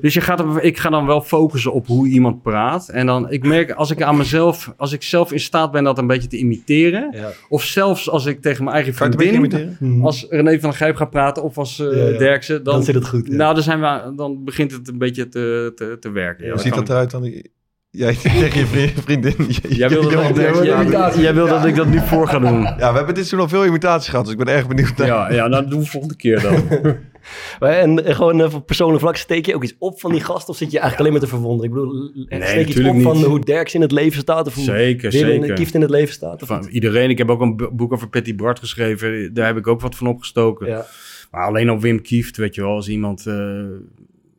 Dus 0.00 0.14
je 0.14 0.20
gaat, 0.20 0.44
ik 0.60 0.78
ga 0.78 0.90
dan 0.90 1.06
wel 1.06 1.20
focussen 1.20 1.72
op 1.72 1.86
hoe 1.86 2.08
iemand 2.08 2.42
praat. 2.42 2.88
En 2.88 3.06
dan, 3.06 3.30
ik 3.30 3.44
merk 3.44 3.70
als 3.70 3.90
ik 3.90 4.02
aan 4.02 4.16
mezelf, 4.16 4.74
als 4.76 4.92
ik 4.92 5.02
zelf 5.02 5.32
in 5.32 5.40
staat 5.40 5.72
ben 5.72 5.84
dat 5.84 5.98
een 5.98 6.06
beetje 6.06 6.28
te 6.28 6.36
imiteren. 6.36 7.08
Ja. 7.12 7.30
Of 7.48 7.64
zelfs 7.64 8.10
als 8.10 8.26
ik 8.26 8.40
tegen 8.40 8.64
mijn 8.64 8.76
eigen 8.76 8.94
vriendin, 8.94 9.34
imiteren? 9.34 10.02
als 10.02 10.26
René 10.30 10.60
van 10.60 10.70
der 10.70 10.78
Gijp 10.78 10.96
gaat 10.96 11.10
praten 11.10 11.42
of 11.42 11.58
als 11.58 11.78
eh 11.78 11.96
Ja, 11.96 12.08
ja. 12.08 12.18
Derksen, 12.18 12.64
dan, 12.64 12.74
Dan 12.74 12.84
zit 12.84 12.94
het 12.94 13.08
goed, 13.08 13.26
ja. 13.26 13.34
Nou, 13.34 13.54
dan, 13.54 13.62
zijn 13.62 13.80
we, 13.80 14.12
dan 14.16 14.44
begint 14.44 14.72
het 14.72 14.88
een 14.88 14.98
beetje 14.98 15.28
te, 15.28 15.72
te, 15.74 15.96
te 16.00 16.10
werken. 16.10 16.44
Ja, 16.44 16.52
Hoe 16.52 16.60
ziet 16.60 16.74
dat 16.74 16.88
eruit 16.88 17.10
dan? 17.10 17.32
Jij 17.96 18.14
tegen 18.22 18.60
je 18.60 18.66
vriend- 18.66 19.00
vriendin. 19.02 19.34
Jij 19.78 19.88
wil, 19.88 20.02
dat, 20.02 20.28
ik- 20.28 20.36
ja, 21.16 21.32
dat 21.32 21.64
ik 21.64 21.74
dat 21.74 21.86
nu 21.86 22.00
voor 22.00 22.28
ga 22.28 22.38
doen. 22.38 22.62
Ja, 22.62 22.90
we 22.90 22.96
hebben 22.96 23.14
dit 23.14 23.28
toen 23.28 23.40
al 23.40 23.48
veel 23.48 23.66
imitaties 23.66 24.08
gehad, 24.08 24.24
dus 24.24 24.34
ik 24.34 24.44
ben 24.44 24.54
erg 24.54 24.68
benieuwd. 24.68 24.96
naar- 24.96 25.06
Ja, 25.06 25.32
ja 25.32 25.46
nou, 25.48 25.62
dat 25.62 25.70
doen 25.70 25.80
we 25.80 25.86
volgende 25.86 26.16
keer 26.16 26.40
dan. 26.40 26.62
Maar 27.60 27.70
En, 27.72 28.04
en 28.04 28.14
gewoon 28.14 28.40
eh, 28.40 28.54
op 28.54 28.66
persoonlijk 28.66 29.00
vlak, 29.00 29.16
steek 29.16 29.46
je 29.46 29.54
ook 29.54 29.62
iets 29.62 29.74
op 29.78 30.00
van 30.00 30.12
die 30.12 30.20
gast 30.20 30.48
of 30.48 30.56
zit 30.56 30.70
je 30.70 30.78
eigenlijk 30.78 30.98
alleen 31.00 31.12
maar 31.20 31.28
te 31.30 31.36
verwonderen? 31.36 31.70
Ik 31.70 31.76
bedoel, 31.76 32.10
steek 32.48 32.66
je 32.68 32.80
iets 32.80 32.88
op 32.88 33.02
van 33.02 33.16
niet. 33.16 33.24
hoe 33.26 33.40
Derks 33.40 33.74
in 33.74 33.80
het 33.80 33.92
leven 33.92 34.20
staat 34.20 34.46
of 34.46 34.54
hoe 34.54 34.64
Zeker, 34.64 35.12
zeker. 35.12 35.54
Kieft 35.54 35.74
in 35.74 35.80
het 35.80 35.90
leven 35.90 36.14
staat? 36.14 36.42
Of 36.42 36.48
Van 36.48 36.60
niet? 36.60 36.68
iedereen. 36.70 37.10
Ik 37.10 37.18
heb 37.18 37.30
ook 37.30 37.40
een 37.40 37.56
bo- 37.56 37.70
boek 37.72 37.92
over 37.92 38.08
Patty 38.08 38.34
Bart 38.34 38.58
geschreven. 38.58 39.34
Daar 39.34 39.46
heb 39.46 39.56
ik 39.56 39.66
ook 39.66 39.80
wat 39.80 39.94
van 39.96 40.06
opgestoken. 40.06 40.66
Ja. 40.66 40.86
Maar 41.30 41.46
alleen 41.46 41.68
al 41.68 41.80
Wim 41.80 42.02
Kieft, 42.02 42.36
weet 42.36 42.54
je 42.54 42.60
wel, 42.60 42.70
als 42.74 42.88
iemand 42.88 43.26
eh, 43.26 43.34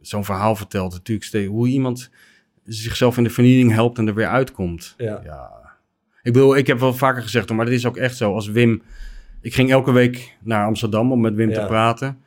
zo'n 0.02 0.26
verhaal 0.26 0.56
vertelt, 0.56 0.92
natuurlijk 0.92 1.28
steeds 1.28 1.48
hoe 1.48 1.68
iemand 1.68 2.10
zichzelf 2.66 3.18
in 3.18 3.24
de 3.24 3.30
vernieling 3.30 3.72
helpt 3.72 3.98
en 3.98 4.08
er 4.08 4.14
weer 4.14 4.28
uitkomt. 4.28 4.94
Ja. 4.98 5.52
Ik 6.24 6.34
bedoel, 6.34 6.58
ik 6.58 6.68
heb 6.68 6.80
wel 6.80 6.94
vaker 6.94 7.22
gezegd, 7.22 7.50
maar 7.50 7.66
dit 7.66 7.74
is 7.74 7.86
ook 7.86 7.98
echt 7.98 8.18
zo. 8.18 8.34
Als 8.34 8.48
Wim, 8.48 8.82
ik 9.42 9.54
ging 9.54 9.72
elke 9.72 9.92
week 9.92 10.38
naar 10.44 10.66
Amsterdam 10.66 11.12
om 11.12 11.22
met 11.22 11.34
Wim 11.36 11.50
Ja. 11.50 11.60
te 11.62 11.66
praten. 11.66 12.18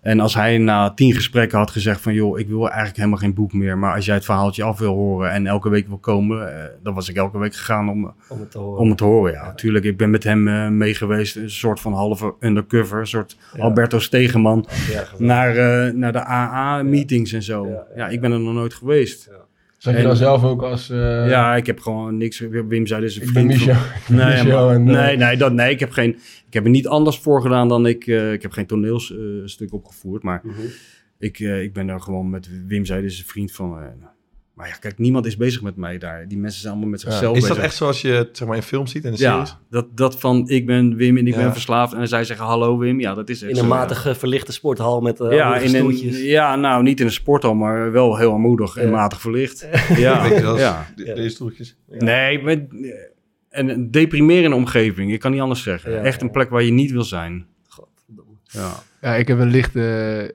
En 0.00 0.20
als 0.20 0.34
hij 0.34 0.58
na 0.58 0.90
tien 0.90 1.12
gesprekken 1.12 1.58
had 1.58 1.70
gezegd 1.70 2.00
van... 2.00 2.14
joh, 2.14 2.38
ik 2.38 2.48
wil 2.48 2.66
eigenlijk 2.66 2.96
helemaal 2.96 3.18
geen 3.18 3.34
boek 3.34 3.52
meer... 3.52 3.78
maar 3.78 3.94
als 3.94 4.04
jij 4.04 4.14
het 4.14 4.24
verhaaltje 4.24 4.62
af 4.62 4.78
wil 4.78 4.94
horen 4.94 5.30
en 5.30 5.46
elke 5.46 5.68
week 5.68 5.88
wil 5.88 5.98
komen... 5.98 6.58
eh, 6.62 6.64
dan 6.82 6.94
was 6.94 7.08
ik 7.08 7.16
elke 7.16 7.38
week 7.38 7.54
gegaan 7.54 7.88
om, 7.88 8.12
Om 8.28 8.40
het 8.40 8.50
te 8.50 8.58
horen. 8.58 8.80
om 8.80 8.88
het 8.88 8.98
te 8.98 9.04
horen. 9.04 9.32
Ja, 9.32 9.44
natuurlijk. 9.46 9.84
Ik 9.84 9.96
ben 9.96 10.10
met 10.10 10.24
hem 10.24 10.48
eh, 10.48 10.68
mee 10.68 10.94
geweest. 10.94 11.36
Een 11.36 11.50
soort 11.50 11.80
van 11.80 11.92
halve 11.92 12.34
undercover. 12.40 13.00
Een 13.00 13.06
soort 13.06 13.36
Ja. 13.54 13.62
Alberto 13.62 13.98
Stegeman. 13.98 14.66
Ja, 14.68 14.74
geweldig. 14.76 15.18
Naar, 15.18 15.56
eh, 15.56 15.92
naar 15.94 16.12
de 16.12 16.24
AA-meetings 16.26 17.32
en 17.32 17.42
zo. 17.42 17.66
Ja, 17.66 17.72
Ja, 17.72 17.84
ja, 17.96 18.08
ik 18.08 18.20
ben 18.20 18.32
er 18.32 18.40
nog 18.40 18.54
nooit 18.54 18.74
geweest. 18.74 19.30
Zat 19.78 19.92
je 19.92 19.98
En- 19.98 20.04
dan 20.06 20.16
zelf 20.16 20.44
ook 20.44 20.62
als... 20.62 20.90
eh, 20.90 21.28
Ja, 21.28 21.56
ik 21.56 21.66
heb 21.66 21.80
gewoon 21.80 22.16
niks. 22.16 22.38
Wim 22.38 22.86
zei 22.86 23.00
dus 23.00 23.16
een 23.16 23.22
Ik 23.26 23.32
ben 23.32 23.52
vriend. 23.52 23.62
van-. 23.62 23.70
Ik 24.00 24.06
ben 24.08 24.16
Nee, 24.16 24.42
Michel 24.44 24.70
en, 24.70 24.88
eh, 24.88 24.94
nee, 24.94 25.16
nee, 25.16 25.36
dat, 25.36 25.52
nee, 25.52 25.70
ik 25.70 25.80
heb 25.80 25.90
geen. 25.90 26.10
Ik 26.46 26.52
heb 26.52 26.64
er 26.64 26.70
niet 26.70 26.88
anders 26.88 27.18
voor 27.18 27.42
gedaan 27.42 27.68
dan 27.68 27.86
ik. 27.86 28.06
eh, 28.06 28.32
ik 28.32 28.42
heb 28.42 28.50
geen 28.52 28.66
toneelstuk 28.66 29.72
opgevoerd, 29.72 30.22
maar 30.22 30.40
Mhm. 30.44 30.60
ik, 31.18 31.38
ik 31.38 31.72
ben 31.72 31.86
daar 31.86 32.00
gewoon 32.00 32.30
met 32.30 32.48
Wim 32.66 32.84
zei 32.84 33.02
dus 33.02 33.18
een 33.18 33.24
vriend 33.24 33.52
van. 33.52 33.78
Maar 34.56 34.68
ja, 34.68 34.74
kijk, 34.74 34.98
niemand 34.98 35.26
is 35.26 35.36
bezig 35.36 35.62
met 35.62 35.76
mij 35.76 35.98
daar. 35.98 36.28
Die 36.28 36.38
mensen 36.38 36.60
zijn 36.60 36.72
allemaal 36.72 36.90
met 36.90 37.00
zichzelf 37.00 37.36
Is 37.36 37.40
bezig. 37.40 37.56
dat 37.56 37.64
echt 37.64 37.74
zoals 37.76 38.00
je 38.00 38.08
het 38.08 38.36
zeg 38.36 38.48
maar, 38.48 38.56
in 38.56 38.62
film 38.62 38.86
ziet 38.86 39.04
en 39.04 39.12
in 39.12 39.18
Ja, 39.18 39.32
series? 39.32 39.56
dat, 39.70 39.96
dat 39.96 40.20
van 40.20 40.48
ik 40.48 40.66
ben 40.66 40.96
Wim 40.96 41.16
en 41.16 41.26
ik 41.26 41.34
Ja. 41.34 41.40
ben 41.40 41.52
verslaafd. 41.52 41.92
En 41.92 42.08
zij 42.08 42.24
zeggen 42.24 42.46
hallo 42.46 42.78
Wim. 42.78 43.00
Ja, 43.00 43.14
dat 43.14 43.28
is 43.28 43.42
echt 43.42 43.50
In 43.50 43.56
een 43.58 43.62
ja. 43.62 43.68
matige 43.68 44.14
verlichte 44.14 44.52
sporthal 44.52 45.00
met 45.00 45.20
uh, 45.20 45.32
ja, 45.32 45.56
in 45.56 45.62
een, 45.62 45.68
stoeltjes. 45.68 46.22
ja, 46.22 46.56
nou 46.56 46.82
niet 46.82 47.00
in 47.00 47.06
een 47.06 47.12
sporthal, 47.12 47.54
maar 47.54 47.92
wel 47.92 48.16
heel 48.16 48.32
armoedig 48.32 48.76
en 48.76 48.84
Ja. 48.84 48.90
matig 48.90 49.20
verlicht. 49.20 49.68
Ja, 49.96 50.24
ja. 50.56 50.86
de- 50.96 51.04
Ja. 51.04 51.14
deze 51.14 51.28
stoeltjes. 51.28 51.76
Nee, 51.88 52.42
maar, 52.42 52.52
eh, 52.52 52.58
en 53.48 53.68
een 53.68 53.90
deprimerende 53.90 54.56
omgeving. 54.56 55.12
Ik 55.12 55.20
kan 55.20 55.30
niet 55.32 55.40
anders 55.40 55.62
zeggen. 55.62 55.92
Ja. 55.92 55.98
Echt 56.02 56.22
een 56.22 56.30
plek 56.30 56.50
waar 56.50 56.62
je 56.62 56.72
niet 56.72 56.90
wil 56.90 57.04
zijn. 57.04 57.46
Godverdomme. 57.68 58.32
Ja. 58.44 58.72
Ja, 59.00 59.14
ik 59.14 59.28
heb 59.28 59.38
een 59.38 59.50
lichte 59.50 60.34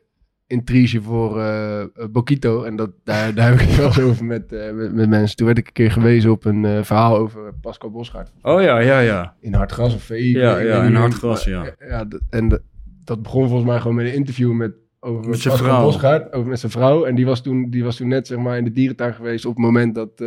intrige 0.52 1.02
voor 1.02 1.40
eh 1.40 1.84
Bokito. 2.12 2.64
En 2.64 2.76
dat, 2.76 2.90
daar, 3.04 3.34
daar 3.34 3.50
heb 3.50 3.60
ik 3.60 3.68
het 3.68 3.96
wel 3.96 4.06
over 4.10 4.26
met, 4.26 4.52
eh, 4.52 4.72
met, 4.72 4.94
met 4.94 5.10
mensen. 5.10 5.38
Toen 5.38 5.46
werd 5.46 5.58
ik 5.58 5.68
een 5.68 5.74
keer 5.74 5.92
gewezen 5.92 6.32
op 6.32 6.46
een 6.46 6.66
eh, 6.66 6.84
verhaal 6.84 7.18
over 7.18 7.54
Pascal 7.62 7.90
Bosgaard. 7.90 8.32
Oh 8.42 8.62
ja, 8.62 8.80
ja, 8.80 9.00
ja. 9.00 9.36
In 9.40 9.54
Hartgras 9.54 9.96
of 9.96 10.04
VI. 10.04 10.32
Ja, 10.32 10.58
ja, 10.58 10.84
in 10.84 10.92
meer. 10.92 11.00
Hartgras, 11.00 11.44
ja. 11.44 11.76
Ja 11.80 12.08
en 12.30 12.62
dat, 13.04 13.22
begon 13.22 13.48
volgens 13.48 13.70
mij 13.70 13.80
gewoon 13.80 13.96
met 13.96 14.06
een 14.06 14.14
interview 14.14 14.52
met 14.52 14.74
over 15.00 15.30
Met 15.30 15.40
zijn 15.40 15.58
vrouw. 15.58 15.84
Bosgaard, 15.84 16.34
over 16.34 16.50
met 16.50 16.60
zijn 16.60 16.72
vrouw. 16.72 17.06
En 17.06 17.16
die 17.16 17.26
was, 17.26 17.42
toen, 17.42 17.70
die 17.70 17.84
was 17.84 17.96
toen 17.96 18.08
net 18.08 18.28
zeg 18.28 18.38
maar, 18.38 18.58
in 18.58 18.64
de 18.64 18.72
dierentuin 18.72 19.14
geweest 19.14 19.46
op 19.46 19.56
het 19.56 19.66
moment 19.66 19.96
dat... 19.96 20.24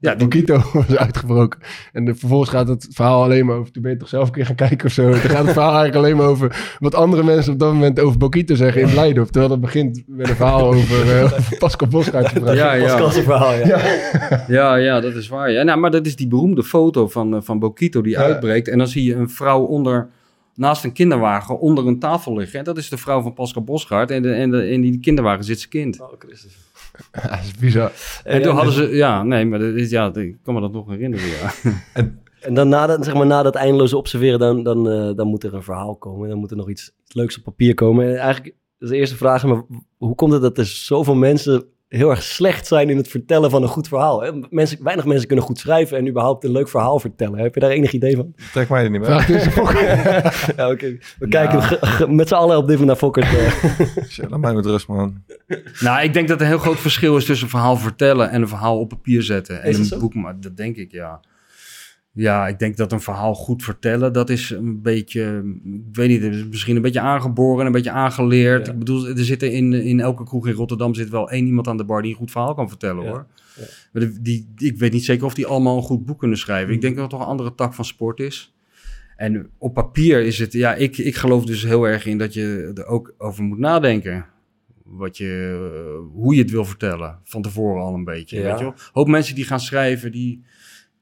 ja, 0.00 0.16
Bokito 0.16 0.62
was 0.72 0.96
uitgebroken. 0.96 1.60
En 1.92 2.04
de, 2.04 2.14
vervolgens 2.14 2.50
gaat 2.50 2.68
het 2.68 2.88
verhaal 2.90 3.22
alleen 3.22 3.46
maar 3.46 3.56
over... 3.56 3.72
Toen 3.72 3.82
ben 3.82 3.90
je 3.90 3.96
toch 3.96 4.08
zelf 4.08 4.26
een 4.26 4.34
keer 4.34 4.46
gaan 4.46 4.54
kijken 4.54 4.86
of 4.86 4.92
zo. 4.92 5.10
Dan 5.10 5.18
gaat 5.18 5.44
het 5.44 5.52
verhaal 5.52 5.76
eigenlijk 5.76 5.94
alleen 5.94 6.16
maar 6.16 6.26
over... 6.26 6.76
wat 6.78 6.94
andere 6.94 7.22
mensen 7.22 7.52
op 7.52 7.58
dat 7.58 7.72
moment 7.72 8.00
over 8.00 8.18
Bokito 8.18 8.54
zeggen 8.54 8.82
in 8.82 8.90
Blijdorp. 8.90 9.28
Terwijl 9.28 9.52
het 9.52 9.60
begint 9.60 10.02
met 10.06 10.28
een 10.28 10.36
verhaal 10.36 10.66
over 10.74 11.16
eh, 11.16 11.24
over 11.38 11.56
Pascal 11.58 11.88
Bosgaard. 11.88 12.32
Ja, 12.44 12.72
ja. 12.72 12.82
Pascal 12.82 13.10
zijn 13.10 13.24
verhaal, 13.24 13.54
ja. 13.54 13.80
Ja, 14.48 14.74
ja, 14.74 15.00
dat 15.00 15.14
is 15.14 15.28
waar. 15.28 15.50
Ja, 15.50 15.62
nou, 15.62 15.78
maar 15.78 15.90
dat 15.90 16.06
is 16.06 16.16
die 16.16 16.28
beroemde 16.28 16.64
foto 16.64 17.08
van, 17.08 17.34
eh, 17.34 17.40
van 17.42 17.58
Bokito 17.58 18.00
die 18.00 18.18
uitbreekt. 18.18 18.68
En 18.68 18.78
dan 18.78 18.88
zie 18.88 19.04
je 19.04 19.14
een 19.14 19.30
vrouw 19.30 19.62
onder, 19.62 20.08
naast 20.54 20.84
een 20.84 20.92
kinderwagen 20.92 21.58
onder 21.58 21.86
een 21.86 21.98
tafel 21.98 22.36
liggen. 22.36 22.58
En 22.58 22.64
dat 22.64 22.76
is 22.76 22.88
de 22.88 22.98
vrouw 22.98 23.22
van 23.22 23.34
Pascal 23.34 23.64
Bosgaard. 23.64 24.10
En, 24.10 24.22
de, 24.22 24.32
en 24.32 24.50
de, 24.50 24.70
in 24.70 24.80
die 24.80 25.00
kinderwagen 25.00 25.44
zit 25.44 25.58
zijn 25.58 25.70
kind. 25.70 26.00
Oh, 26.00 26.12
Christus. 26.18 26.67
Ja, 27.12 27.28
dat 27.36 27.38
is 27.44 27.54
bizar. 27.54 27.92
En 28.24 28.42
toen 28.42 28.54
hadden 28.54 28.72
ze, 28.72 28.88
ja, 28.88 29.22
nee, 29.22 29.46
maar 29.46 29.58
dat 29.58 29.74
is, 29.74 29.90
ja, 29.90 30.14
ik 30.14 30.36
kan 30.42 30.54
me 30.54 30.60
dat 30.60 30.72
nog 30.72 30.88
herinneren, 30.88 31.26
ja. 31.26 31.50
En 32.40 32.54
dan 32.54 32.68
na 32.68 32.86
dat, 32.86 33.04
zeg 33.04 33.14
maar, 33.14 33.26
na 33.26 33.42
dat 33.42 33.54
eindeloze 33.54 33.96
observeren, 33.96 34.38
dan, 34.38 34.62
dan, 34.62 34.90
eh, 34.90 35.14
dan 35.14 35.26
moet 35.26 35.44
er 35.44 35.54
een 35.54 35.62
verhaal 35.62 35.96
komen. 35.96 36.28
Dan 36.28 36.38
moet 36.38 36.50
er 36.50 36.56
nog 36.56 36.70
iets 36.70 36.92
leuks 37.06 37.38
op 37.38 37.44
papier 37.44 37.74
komen. 37.74 38.08
En 38.08 38.16
eigenlijk 38.16 38.54
is 38.78 38.88
de 38.88 38.96
eerste 38.96 39.16
vraag, 39.16 39.44
maar 39.44 39.62
hoe 39.96 40.14
komt 40.14 40.32
het 40.32 40.42
dat 40.42 40.58
er 40.58 40.66
zoveel 40.66 41.14
mensen 41.14 41.64
heel 41.88 42.10
erg 42.10 42.22
slecht 42.22 42.66
zijn 42.66 42.90
in 42.90 42.96
het 42.96 43.08
vertellen 43.08 43.50
van 43.50 43.62
een 43.62 43.68
goed 43.68 43.88
verhaal? 43.88 44.22
Hè? 44.22 44.30
Mensen, 44.50 44.84
weinig 44.84 45.04
mensen 45.04 45.26
kunnen 45.26 45.44
goed 45.44 45.58
schrijven 45.58 45.98
en 45.98 46.08
überhaupt 46.08 46.44
een 46.44 46.50
leuk 46.50 46.68
verhaal 46.68 46.98
vertellen. 46.98 47.38
Heb 47.38 47.54
je 47.54 47.60
daar 47.60 47.70
enig 47.70 47.92
idee 47.92 48.16
van? 48.16 48.34
Trek 48.52 48.68
mij 48.68 48.84
er 48.84 48.90
niet 48.90 49.00
meer. 49.00 49.20
Fokker. 49.50 49.82
ja, 50.56 50.70
oké. 50.70 50.98
We 51.18 51.28
kijken 51.28 52.14
met 52.16 52.28
z'n 52.28 52.34
allen 52.34 52.56
op 52.56 52.68
dit 52.68 52.78
moment 52.78 52.86
naar 52.86 52.96
Fokker. 52.96 53.26
Laat 54.30 54.40
mij 54.40 54.54
met 54.54 54.66
rust, 54.66 54.88
man. 54.88 55.22
Nou, 55.80 56.02
ik 56.02 56.12
denk 56.12 56.28
dat 56.28 56.36
er 56.36 56.42
een 56.42 56.52
heel 56.52 56.60
groot 56.60 56.80
verschil 56.80 57.16
is 57.16 57.24
tussen 57.24 57.44
een 57.44 57.50
verhaal 57.50 57.76
vertellen 57.76 58.30
en 58.30 58.42
een 58.42 58.48
verhaal 58.48 58.78
op 58.78 58.88
papier 58.88 59.22
zetten. 59.22 59.62
En 59.62 59.74
een 59.74 59.98
boek, 59.98 60.14
maar 60.14 60.40
dat 60.40 60.56
denk 60.56 60.76
ik, 60.76 60.92
ja. 60.92 61.20
Ja, 62.12 62.48
ik 62.48 62.58
denk 62.58 62.76
dat 62.76 62.92
een 62.92 63.00
verhaal 63.00 63.34
goed 63.34 63.62
vertellen, 63.62 64.12
dat 64.12 64.30
is 64.30 64.50
een 64.50 64.82
beetje, 64.82 65.42
ik 65.88 65.96
weet 65.96 66.08
niet, 66.08 66.22
is 66.22 66.46
misschien 66.48 66.76
een 66.76 66.82
beetje 66.82 67.00
aangeboren 67.00 67.60
en 67.60 67.66
een 67.66 67.72
beetje 67.72 67.90
aangeleerd. 67.90 68.66
Ja. 68.66 68.72
Ik 68.72 68.78
bedoel, 68.78 69.06
er 69.06 69.24
zitten 69.24 69.52
in, 69.52 69.72
in 69.72 70.00
elke 70.00 70.24
kroeg 70.24 70.46
in 70.46 70.52
Rotterdam 70.54 70.94
zit 70.94 71.08
wel 71.08 71.30
één 71.30 71.46
iemand 71.46 71.68
aan 71.68 71.76
de 71.76 71.84
bar 71.84 72.02
die 72.02 72.10
een 72.10 72.16
goed 72.16 72.30
verhaal 72.30 72.54
kan 72.54 72.68
vertellen, 72.68 73.04
Ja. 73.04 73.10
hoor. 73.10 73.26
Maar 73.92 74.02
die, 74.02 74.18
die, 74.22 74.68
ik 74.72 74.78
weet 74.78 74.92
niet 74.92 75.04
zeker 75.04 75.24
of 75.26 75.34
die 75.34 75.46
allemaal 75.46 75.76
een 75.76 75.82
goed 75.82 76.04
boek 76.06 76.18
kunnen 76.18 76.38
schrijven. 76.38 76.74
Ik 76.74 76.80
denk 76.80 76.94
dat 76.94 77.02
het 77.02 77.12
toch 77.12 77.20
een 77.20 77.26
andere 77.26 77.54
tak 77.54 77.74
van 77.74 77.84
sport 77.84 78.20
is. 78.20 78.54
En 79.16 79.50
op 79.58 79.74
papier 79.74 80.20
is 80.22 80.38
het, 80.38 80.52
ja, 80.52 80.74
ik, 80.74 80.98
ik 80.98 81.14
geloof 81.16 81.44
dus 81.44 81.62
heel 81.64 81.84
erg 81.84 82.06
in 82.06 82.18
dat 82.18 82.34
je 82.34 82.70
er 82.74 82.86
ook 82.86 83.14
over 83.18 83.42
moet 83.42 83.58
nadenken. 83.58 84.26
Wat 84.84 85.16
je, 85.16 85.58
eh, 85.72 86.14
hoe 86.14 86.34
je 86.34 86.42
het 86.42 86.50
wil 86.50 86.64
vertellen. 86.64 87.18
Van 87.24 87.42
tevoren 87.42 87.82
al 87.82 87.94
een 87.94 88.04
beetje. 88.04 88.38
Ja. 88.38 88.42
Weet 88.50 88.58
je 88.58 88.64
wel? 88.64 88.74
Hoop 88.92 89.08
mensen 89.08 89.34
die 89.34 89.44
gaan 89.44 89.60
schrijven, 89.60 90.12
die, 90.12 90.42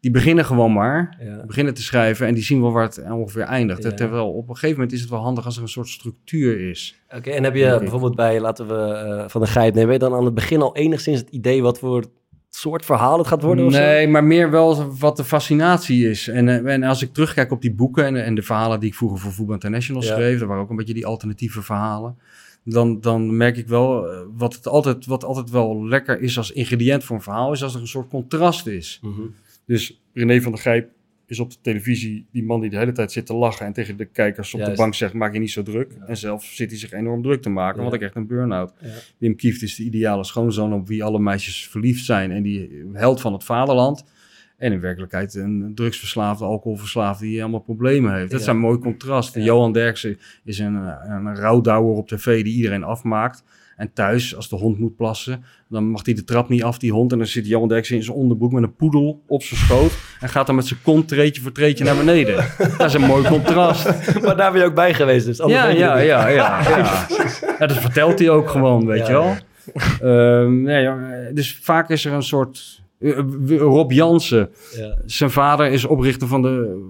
die 0.06 0.14
beginnen 0.14 0.44
gewoon 0.44 0.72
maar. 0.72 1.16
Ja. 1.20 1.44
Beginnen 1.46 1.74
te 1.74 1.82
schrijven 1.82 2.26
en 2.26 2.34
die 2.34 2.42
zien 2.42 2.60
wel 2.60 2.72
waar 2.72 2.82
het 2.82 3.02
ongeveer 3.10 3.42
eindigt. 3.42 3.82
Ja. 3.82 3.92
Terwijl 3.92 4.32
op 4.32 4.48
een 4.48 4.54
gegeven 4.54 4.74
moment 4.74 4.92
is 4.92 5.00
het 5.00 5.10
wel 5.10 5.20
handig 5.20 5.44
als 5.44 5.56
er 5.56 5.62
een 5.62 5.68
soort 5.68 5.88
structuur 5.88 6.70
is. 6.70 7.00
Oké, 7.16 7.30
en 7.30 7.44
heb 7.44 7.54
je 7.54 7.76
bijvoorbeeld 7.78 8.14
bij, 8.16 8.40
laten 8.40 8.66
we 8.68 8.74
eh, 8.74 9.28
van 9.28 9.40
de 9.40 9.46
geit 9.46 9.74
nemen, 9.74 9.98
dan 9.98 10.14
aan 10.14 10.24
het 10.24 10.34
begin 10.34 10.62
al 10.62 10.76
enigszins 10.76 11.18
het 11.18 11.30
idee 11.30 11.62
wat 11.62 11.78
voor 11.78 12.04
soort 12.50 12.84
verhaal 12.84 13.18
het 13.18 13.26
gaat 13.26 13.42
worden? 13.42 13.70
Nee, 13.70 14.08
maar 14.08 14.24
meer 14.24 14.50
wel 14.50 14.96
wat 14.98 15.16
de 15.16 15.24
fascinatie 15.24 16.08
is. 16.08 16.28
En, 16.28 16.48
eh, 16.48 16.74
en 16.74 16.82
als 16.82 17.02
ik 17.02 17.12
terugkijk 17.12 17.50
op 17.50 17.62
die 17.62 17.74
boeken 17.74 18.04
en, 18.04 18.24
en 18.24 18.34
de 18.34 18.42
verhalen 18.42 18.80
die 18.80 18.88
ik 18.88 18.94
vroeger 18.94 19.18
voor 19.18 19.32
Voetbal 19.32 19.54
International 19.54 20.02
Ja. 20.02 20.14
schreef, 20.14 20.38
dat 20.38 20.48
waren 20.48 20.62
ook 20.62 20.70
een 20.70 20.76
beetje 20.76 20.94
die 20.94 21.06
alternatieve 21.06 21.62
verhalen. 21.62 22.18
Dan, 22.64 23.00
dan 23.00 23.36
merk 23.36 23.56
ik 23.56 23.68
wel, 23.68 24.10
eh, 24.10 24.18
wat, 24.36 24.54
het 24.54 24.68
altijd, 24.68 25.06
wat 25.06 25.24
altijd 25.24 25.50
wel 25.50 25.86
lekker 25.86 26.20
is 26.20 26.38
als 26.38 26.52
ingrediënt 26.52 27.04
voor 27.04 27.16
een 27.16 27.22
verhaal, 27.22 27.52
is 27.52 27.62
als 27.62 27.74
er 27.74 27.80
een 27.80 27.86
soort 27.86 28.08
contrast 28.08 28.66
is. 28.66 28.98
Mhm. 29.02 29.22
Dus 29.66 30.00
René 30.12 30.40
van 30.42 30.52
der 30.52 30.60
Gijp 30.60 30.88
is 31.26 31.40
op 31.40 31.50
de 31.50 31.56
televisie 31.62 32.26
die 32.32 32.44
man 32.44 32.60
die 32.60 32.70
de 32.70 32.76
hele 32.76 32.92
tijd 32.92 33.12
zit 33.12 33.26
te 33.26 33.34
lachen 33.34 33.66
en 33.66 33.72
tegen 33.72 33.96
de 33.96 34.04
kijkers 34.04 34.54
op 34.54 34.60
Juist. 34.60 34.76
de 34.76 34.82
bank 34.82 34.94
zegt, 34.94 35.12
maak 35.12 35.32
je 35.32 35.38
niet 35.38 35.50
zo 35.50 35.62
druk. 35.62 35.92
En 36.06 36.16
zelf 36.16 36.44
zit 36.44 36.70
hij 36.70 36.78
zich 36.78 36.92
enorm 36.92 37.22
druk 37.22 37.42
te 37.42 37.48
maken, 37.50 37.76
Ja. 37.76 37.80
want 37.82 37.92
ik 37.92 37.98
krijg 37.98 38.14
een 38.14 38.26
burn-out. 38.26 38.72
Ja. 38.80 38.88
Wim 39.18 39.36
Kieft 39.36 39.62
is 39.62 39.74
de 39.76 39.82
ideale 39.82 40.24
schoonzoon 40.24 40.72
op 40.72 40.88
wie 40.88 41.04
alle 41.04 41.18
meisjes 41.18 41.68
verliefd 41.68 42.04
zijn 42.04 42.30
en 42.30 42.42
die 42.42 42.84
held 42.92 43.20
van 43.20 43.32
het 43.32 43.44
vaderland. 43.44 44.04
En 44.56 44.72
in 44.72 44.80
werkelijkheid 44.80 45.34
een 45.34 45.72
drugsverslaafde, 45.74 46.44
alcoholverslaafde 46.44 47.24
die 47.26 47.40
allemaal 47.42 47.60
problemen 47.60 48.14
heeft. 48.14 48.30
Dat 48.30 48.42
zijn 48.42 48.58
mooie 48.58 48.78
contrasten. 48.78 49.42
Johan 49.42 49.72
Derksen 49.72 50.18
is 50.44 50.58
een, 50.58 50.74
een 50.74 51.36
rouwdouwer 51.36 51.94
op 51.96 52.08
tv 52.08 52.44
die 52.44 52.54
iedereen 52.54 52.84
afmaakt. 52.84 53.44
En 53.76 53.90
thuis, 53.94 54.36
als 54.36 54.48
de 54.48 54.56
hond 54.56 54.78
moet 54.78 54.96
plassen, 54.96 55.44
dan 55.68 55.84
mag 55.84 56.04
hij 56.04 56.14
de 56.14 56.24
trap 56.24 56.48
niet 56.48 56.62
af, 56.62 56.78
die 56.78 56.92
hond. 56.92 57.12
En 57.12 57.18
dan 57.18 57.26
zit 57.26 57.46
Johan 57.46 57.68
Derksen 57.68 57.96
in 57.96 58.02
zijn 58.02 58.16
onderbroek 58.16 58.52
met 58.52 58.62
een 58.62 58.74
poedel 58.76 59.22
op 59.26 59.42
zijn 59.42 59.60
schoot. 59.60 59.92
En 60.20 60.28
gaat 60.28 60.46
dan 60.46 60.54
met 60.54 60.66
zijn 60.66 60.80
kont 60.82 61.08
treetje 61.08 61.42
voor 61.42 61.52
treetje 61.52 61.84
naar 61.84 61.96
beneden. 61.96 62.34
Dat 62.78 62.86
is 62.86 62.94
een 62.94 63.00
mooi 63.00 63.28
contrast. 63.28 63.84
maar 64.22 64.36
daar 64.36 64.52
ben 64.52 64.60
je 64.60 64.66
ook 64.66 64.74
bij 64.74 64.94
geweest, 64.94 65.26
dus 65.26 65.36
Ja, 65.46 65.66
ja, 65.68 65.98
ja, 66.12 66.26
ja, 66.28 66.60
dat 67.58 67.72
vertelt 67.72 68.18
hij 68.18 68.30
ook 68.30 68.48
gewoon, 68.50 68.86
weet 68.86 69.06
je 69.06 69.12
wel. 69.12 69.34
Ehm, 70.02 70.62
nee, 70.62 70.88
dus 71.32 71.58
vaak 71.62 71.90
is 71.90 72.04
er 72.04 72.12
een 72.12 72.22
soort... 72.22 72.82
eh, 73.00 73.18
Rob 73.58 73.92
Jansen, 73.92 74.50
Ja. 74.76 74.96
zijn 75.06 75.30
vader 75.30 75.66
is 75.66 75.84
oprichter 75.84 76.28
van 76.28 76.42
de, 76.42 76.84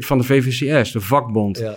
van 0.00 0.18
de 0.18 0.24
VVCS, 0.24 0.92
de 0.92 1.00
vakbond. 1.00 1.58
Ja. 1.58 1.76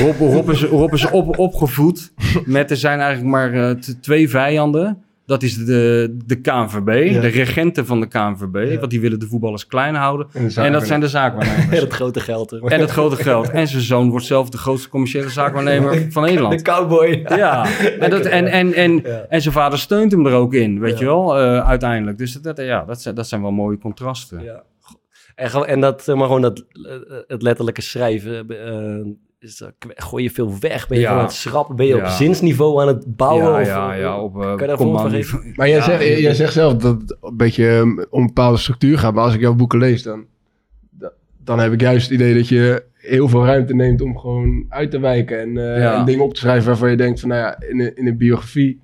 Rob, 0.00 0.18
Rob 0.18 0.50
is, 0.50 0.62
Rob 0.64 0.92
is 0.92 1.10
op, 1.10 1.38
opgevoed 1.38 2.12
met, 2.44 2.70
er 2.70 2.76
zijn 2.76 2.98
eigenlijk 3.00 3.30
maar 3.30 3.52
eh, 3.52 3.70
twee 4.00 4.28
vijanden. 4.28 5.02
Dat 5.26 5.42
is 5.42 5.64
de, 5.64 6.16
de 6.26 6.40
KNVB, 6.40 7.10
Ja. 7.12 7.20
de 7.20 7.26
regenten 7.26 7.86
van 7.86 8.00
de 8.00 8.06
KNVB. 8.06 8.70
Ja. 8.70 8.78
Want 8.78 8.90
die 8.90 9.00
willen 9.00 9.18
de 9.20 9.26
voetballers 9.26 9.66
klein 9.66 9.94
houden. 9.94 10.26
En 10.54 10.72
dat 10.72 10.86
zijn 10.86 11.00
de 11.00 11.08
zaakwaarnemers. 11.08 11.66
En 11.76 11.80
het 11.80 11.92
grote 11.92 12.20
geld. 12.20 12.50
hè. 12.50 12.58
En 12.68 12.80
het 12.80 12.90
grote 12.90 13.16
geld. 13.16 13.50
En 13.50 13.68
zijn 13.68 13.82
zoon 13.82 14.10
wordt 14.10 14.26
zelf 14.26 14.48
de 14.50 14.58
grootste 14.58 14.88
commerciële 14.88 15.28
zaakwaarnemer 15.28 16.06
van 16.12 16.22
Nederland. 16.22 16.58
De 16.64 16.72
cowboy. 16.72 17.22
Ja, 17.28 17.66
en, 18.00 18.10
dat, 18.10 18.24
en, 18.24 18.46
en, 18.46 18.72
en, 18.74 18.92
Ja. 19.04 19.26
en 19.28 19.42
zijn 19.42 19.54
vader 19.54 19.78
steunt 19.78 20.12
hem 20.12 20.26
er 20.26 20.32
ook 20.34 20.54
in, 20.54 20.80
weet 20.80 20.92
Ja. 20.92 20.98
je 20.98 21.04
wel, 21.04 21.38
eh, 21.38 21.68
uiteindelijk. 21.68 22.18
Dus 22.18 22.32
dat, 22.32 22.56
dat- 22.56 22.66
ja, 22.66 22.84
dat, 22.84 23.02
zijn- 23.02 23.14
dat 23.14 23.28
zijn 23.28 23.42
wel 23.42 23.50
mooie 23.52 23.78
contrasten. 23.78 24.42
Ja. 24.42 24.62
En, 25.34 25.50
gewoon- 25.50 25.66
en 25.66 25.80
dat, 25.80 26.06
maar 26.06 26.16
gewoon 26.26 26.42
dat, 26.42 26.58
eh, 26.58 26.92
het 27.26 27.42
letterlijke 27.42 27.82
schrijven, 27.82 28.48
eh, 28.48 29.12
is, 29.42 29.56
dat- 29.56 29.72
gooi 29.96 30.22
je 30.22 30.30
veel 30.30 30.52
weg? 30.60 30.88
Ben 30.88 30.98
je 30.98 31.02
Ja. 31.04 31.10
aan 31.10 31.22
het 31.22 31.32
schrappen? 31.32 31.76
Ben 31.76 31.86
je 31.86 31.96
op 31.96 32.06
zinsniveau 32.06 32.80
aan 32.80 32.86
het 32.86 33.16
bouwen? 33.16 33.44
ja, 33.52 33.60
of, 33.60 33.66
ja, 33.66 33.92
eh, 33.94 34.00
ja, 34.00 34.20
op 34.20 34.36
uh, 34.36 34.40
kan 34.42 34.58
je 34.60 34.66
daar 34.66 34.76
van 34.76 35.10
geven? 35.10 35.52
Maar 35.56 35.68
jij, 35.68 35.76
Ja, 35.76 35.82
zegt, 35.84 36.18
jij 36.18 36.34
zegt 36.34 36.52
zelf 36.52 36.74
dat 36.76 37.00
het 37.00 37.16
een 37.22 37.36
beetje 37.36 37.68
um, 37.68 37.98
om 38.10 38.20
een 38.20 38.26
bepaalde 38.26 38.58
structuur 38.58 38.98
gaat. 38.98 39.14
Maar 39.14 39.24
als 39.24 39.34
ik 39.34 39.40
jouw 39.40 39.54
boeken 39.54 39.78
lees, 39.78 40.02
dan, 40.02 40.24
da- 40.90 41.12
dan 41.44 41.58
heb 41.58 41.72
ik 41.72 41.80
juist 41.80 42.08
het 42.10 42.14
idee 42.20 42.34
dat 42.34 42.48
je 42.48 42.84
heel 42.94 43.28
veel 43.28 43.44
ruimte 43.44 43.74
neemt 43.74 44.00
om 44.00 44.18
gewoon 44.18 44.64
uit 44.68 44.90
te 44.90 45.00
wijken. 45.00 45.40
En, 45.40 45.56
eh, 45.74 45.80
Ja. 45.82 45.98
en 45.98 46.04
dingen 46.04 46.24
op 46.24 46.34
te 46.34 46.40
schrijven 46.40 46.66
waarvan 46.66 46.90
je 46.90 46.96
denkt 46.96 47.20
van, 47.20 47.28
nou 47.28 47.40
ja, 47.40 47.60
in 47.68 47.80
een, 47.80 47.96
in 47.96 48.06
een 48.06 48.16
biografie... 48.16 48.80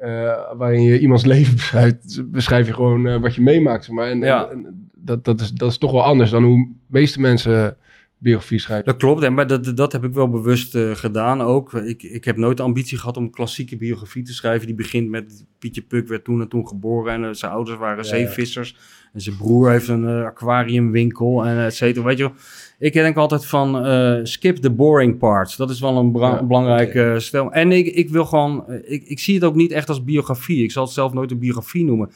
eh, 0.00 0.08
waarin 0.56 0.82
je 0.82 0.98
iemands 0.98 1.24
leven 1.34 1.54
beschrijft, 1.54 2.22
beschrijf 2.30 2.66
je 2.66 2.72
gewoon 2.74 3.06
eh, 3.06 3.20
wat 3.20 3.34
je 3.34 3.42
meemaakt. 3.42 3.84
Zeg 3.84 3.94
maar. 3.94 4.08
en, 4.08 4.20
Ja. 4.20 4.48
en- 4.50 4.64
en 4.66 4.90
dat, 4.94 5.24
dat, 5.24 5.40
is, 5.40 5.50
dat 5.52 5.70
is 5.70 5.78
toch 5.78 5.92
wel 5.92 6.02
anders 6.04 6.30
dan 6.30 6.44
hoe 6.44 6.66
de 6.66 6.74
meeste 6.98 7.20
mensen 7.20 7.76
biografie 8.22 8.58
schrijven. 8.58 8.86
Dat 8.86 8.96
klopt, 8.96 9.22
en 9.22 9.34
maar 9.34 9.46
dat, 9.46 9.76
dat 9.76 9.92
heb 9.92 10.04
ik 10.04 10.12
wel 10.12 10.28
bewust 10.30 10.74
eh, 10.74 10.90
gedaan 10.94 11.40
ook. 11.40 11.74
Ik, 11.74 12.02
ik 12.02 12.24
heb 12.24 12.36
nooit 12.36 12.56
de 12.56 12.62
ambitie 12.62 12.98
gehad 12.98 13.16
om 13.16 13.30
klassieke 13.30 13.76
biografie 13.76 14.22
te 14.22 14.32
schrijven. 14.32 14.66
Die 14.66 14.76
begint 14.76 15.08
met 15.08 15.44
Pietje 15.58 15.82
Puk 15.82 16.08
werd 16.08 16.24
toen 16.24 16.40
en 16.40 16.48
toen 16.48 16.68
geboren 16.68 17.12
en 17.12 17.24
eh, 17.24 17.30
zijn 17.32 17.52
ouders 17.52 17.78
waren 17.78 17.96
Ja. 18.04 18.10
zeevissers. 18.10 18.76
En 19.12 19.20
zijn 19.20 19.36
broer 19.36 19.70
heeft 19.70 19.88
een 19.88 20.08
eh, 20.08 20.24
aquariumwinkel 20.24 21.46
en 21.46 21.58
et 21.64 21.74
cetera. 21.74 22.04
Weet 22.04 22.18
je 22.18 22.22
wel. 22.22 22.32
Ik 22.78 22.92
denk 22.92 23.16
altijd 23.16 23.46
van 23.46 23.86
skip 24.26 24.56
the 24.56 24.70
boring 24.70 25.18
parts. 25.18 25.56
Dat 25.56 25.70
is 25.70 25.80
wel 25.80 25.96
een 25.96 26.12
Ja, 26.18 26.42
belangrijke 26.44 27.14
stel. 27.18 27.52
En 27.52 27.72
ik, 27.72 27.86
ik 27.86 28.08
wil 28.08 28.24
gewoon, 28.24 28.64
ik, 28.84 29.04
ik 29.04 29.18
zie 29.18 29.34
het 29.34 29.44
ook 29.44 29.54
niet 29.54 29.70
echt 29.70 29.88
als 29.88 30.04
biografie. 30.04 30.62
Ik 30.62 30.70
zal 30.70 30.84
het 30.84 30.92
zelf 30.92 31.12
nooit 31.12 31.30
een 31.30 31.38
biografie 31.38 31.84
noemen. 31.84 32.10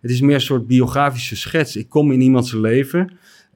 Het 0.00 0.10
is 0.10 0.20
meer 0.20 0.34
een 0.34 0.40
soort 0.40 0.66
biografische 0.66 1.36
schets. 1.36 1.76
Ik 1.76 1.88
kom 1.88 2.12
in 2.12 2.20
iemands 2.20 2.52
leven. 2.52 3.10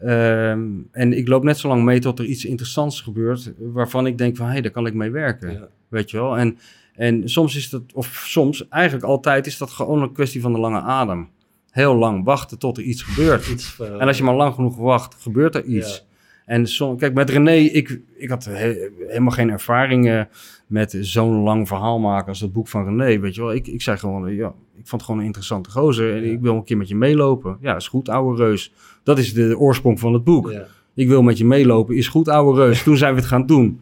Ehm, 0.04 0.68
en 0.90 1.12
ik 1.12 1.28
loop 1.28 1.42
net 1.42 1.58
zo 1.58 1.68
lang 1.68 1.82
mee 1.84 1.98
tot 1.98 2.18
er 2.18 2.24
iets 2.24 2.44
interessants 2.44 3.00
gebeurt. 3.00 3.52
Waarvan 3.58 4.06
ik 4.06 4.18
denk 4.18 4.36
van, 4.36 4.46
hé, 4.46 4.52
hey, 4.52 4.60
daar 4.60 4.70
kan 4.70 4.86
ik 4.86 4.94
mee 4.94 5.10
werken. 5.10 5.52
Ja. 5.52 5.68
Weet 5.88 6.10
je 6.10 6.16
wel? 6.16 6.38
En, 6.38 6.58
en 6.94 7.28
soms 7.28 7.56
is 7.56 7.70
dat, 7.70 7.82
of 7.92 8.06
soms, 8.26 8.68
eigenlijk 8.68 9.04
altijd 9.04 9.46
is 9.46 9.58
dat 9.58 9.70
gewoon 9.70 10.02
een 10.02 10.12
kwestie 10.12 10.40
van 10.40 10.52
de 10.52 10.58
lange 10.58 10.80
adem. 10.80 11.28
Heel 11.70 11.94
lang 11.94 12.24
wachten 12.24 12.58
tot 12.58 12.76
er 12.76 12.82
iets 12.82 13.02
gebeurt. 13.02 13.48
Iets, 13.48 13.76
eh, 13.80 14.00
En 14.00 14.06
als 14.06 14.16
je 14.18 14.24
maar 14.24 14.34
lang 14.34 14.54
genoeg 14.54 14.76
wacht, 14.76 15.16
gebeurt 15.20 15.54
er 15.54 15.64
iets. 15.64 15.96
Ja. 15.96 16.13
En 16.44 16.66
som, 16.66 16.96
kijk, 16.96 17.14
met 17.14 17.30
René, 17.30 17.52
ik, 17.54 18.00
ik 18.16 18.28
had 18.28 18.44
he- 18.44 18.88
helemaal 19.08 19.30
geen 19.32 19.50
ervaring 19.50 20.26
met 20.66 20.96
zo'n 21.00 21.34
lang 21.42 21.68
verhaal 21.68 21.98
maken 21.98 22.28
als 22.28 22.38
dat 22.40 22.52
boek 22.52 22.68
van 22.68 22.84
René. 22.84 23.18
Weet 23.20 23.34
je 23.34 23.40
wel, 23.40 23.52
ik, 23.54 23.66
ik 23.66 23.82
zei 23.82 23.96
gewoon, 23.96 24.28
eh, 24.28 24.36
ja, 24.36 24.48
ik 24.48 24.86
vond 24.86 24.90
het 24.90 25.02
gewoon 25.02 25.18
een 25.20 25.26
interessante 25.26 25.70
gozer. 25.70 26.16
En 26.16 26.30
ik 26.32 26.40
wil 26.40 26.54
een 26.54 26.64
keer 26.64 26.76
met 26.76 26.88
je 26.88 26.94
meelopen. 26.96 27.56
Ja, 27.60 27.76
is 27.76 27.88
goed, 27.88 28.08
ouwe 28.08 28.36
reus. 28.36 28.72
Dat 29.02 29.18
is 29.18 29.32
de 29.34 29.58
oorsprong 29.58 30.00
van 30.00 30.12
het 30.12 30.24
boek. 30.24 30.50
ja. 30.50 30.66
Ik 30.94 31.08
wil 31.08 31.22
met 31.22 31.38
je 31.38 31.44
meelopen, 31.44 31.96
is 31.96 32.08
goed, 32.08 32.28
ouwe 32.28 32.54
reus. 32.56 32.82
Toen 32.82 32.96
zijn 32.96 33.14
we 33.14 33.20
het 33.20 33.28
gaan 33.28 33.46
doen. 33.46 33.80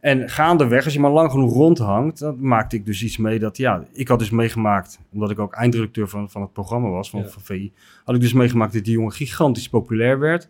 En 0.00 0.28
gaandeweg, 0.28 0.84
als 0.84 0.92
je 0.94 1.00
maar 1.00 1.10
lang 1.10 1.30
genoeg 1.30 1.52
rondhangt, 1.52 2.18
dan 2.18 2.36
maakte 2.40 2.76
ik 2.76 2.86
dus 2.86 3.02
iets 3.02 3.16
mee 3.16 3.38
dat, 3.38 3.56
ja, 3.56 3.84
ik 3.92 4.08
had 4.08 4.18
dus 4.18 4.30
meegemaakt, 4.30 4.98
omdat 5.12 5.30
ik 5.30 5.38
ook 5.38 5.52
eindredacteur 5.54 6.08
van, 6.08 6.30
van 6.30 6.42
het 6.42 6.52
programma 6.52 6.88
was, 6.88 7.10
van, 7.10 7.20
Ja. 7.20 7.28
van 7.28 7.42
VI, 7.42 7.72
had 8.04 8.14
ik 8.14 8.20
dus 8.20 8.32
meegemaakt 8.32 8.72
dat 8.72 8.84
die 8.84 8.92
jongen 8.92 9.12
gigantisch 9.12 9.68
populair 9.68 10.18
werd. 10.18 10.48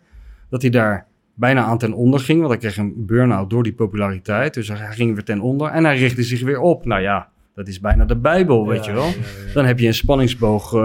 Dat 0.49 0.61
hij 0.61 0.71
daar 0.71 1.07
bijna 1.37 1.63
aan 1.63 1.77
ten 1.77 1.93
onder 1.93 2.19
ging, 2.19 2.39
want 2.39 2.51
hij 2.51 2.59
kreeg 2.59 2.77
een 2.77 3.05
burn-out 3.05 3.49
door 3.49 3.63
die 3.63 3.73
populariteit. 3.73 4.53
Dus 4.53 4.67
hij 4.67 4.91
ging 4.91 5.13
weer 5.13 5.23
ten 5.23 5.39
onder 5.39 5.69
en 5.69 5.83
hij 5.83 5.97
richtte 5.97 6.23
zich 6.23 6.41
weer 6.41 6.59
op. 6.59 6.85
Nou 6.85 7.01
ja, 7.01 7.29
dat 7.57 7.67
is 7.67 7.79
bijna 7.79 8.05
de 8.05 8.15
Bijbel, 8.15 8.67
weet 8.67 8.85
je 8.85 8.91
wel. 8.91 9.05
ja, 9.05 9.09
ja. 9.47 9.53
Dan 9.53 9.65
heb 9.65 9.79
je 9.79 9.87
een 9.87 9.93
spanningsboog 9.93 10.73
eh, 10.73 10.81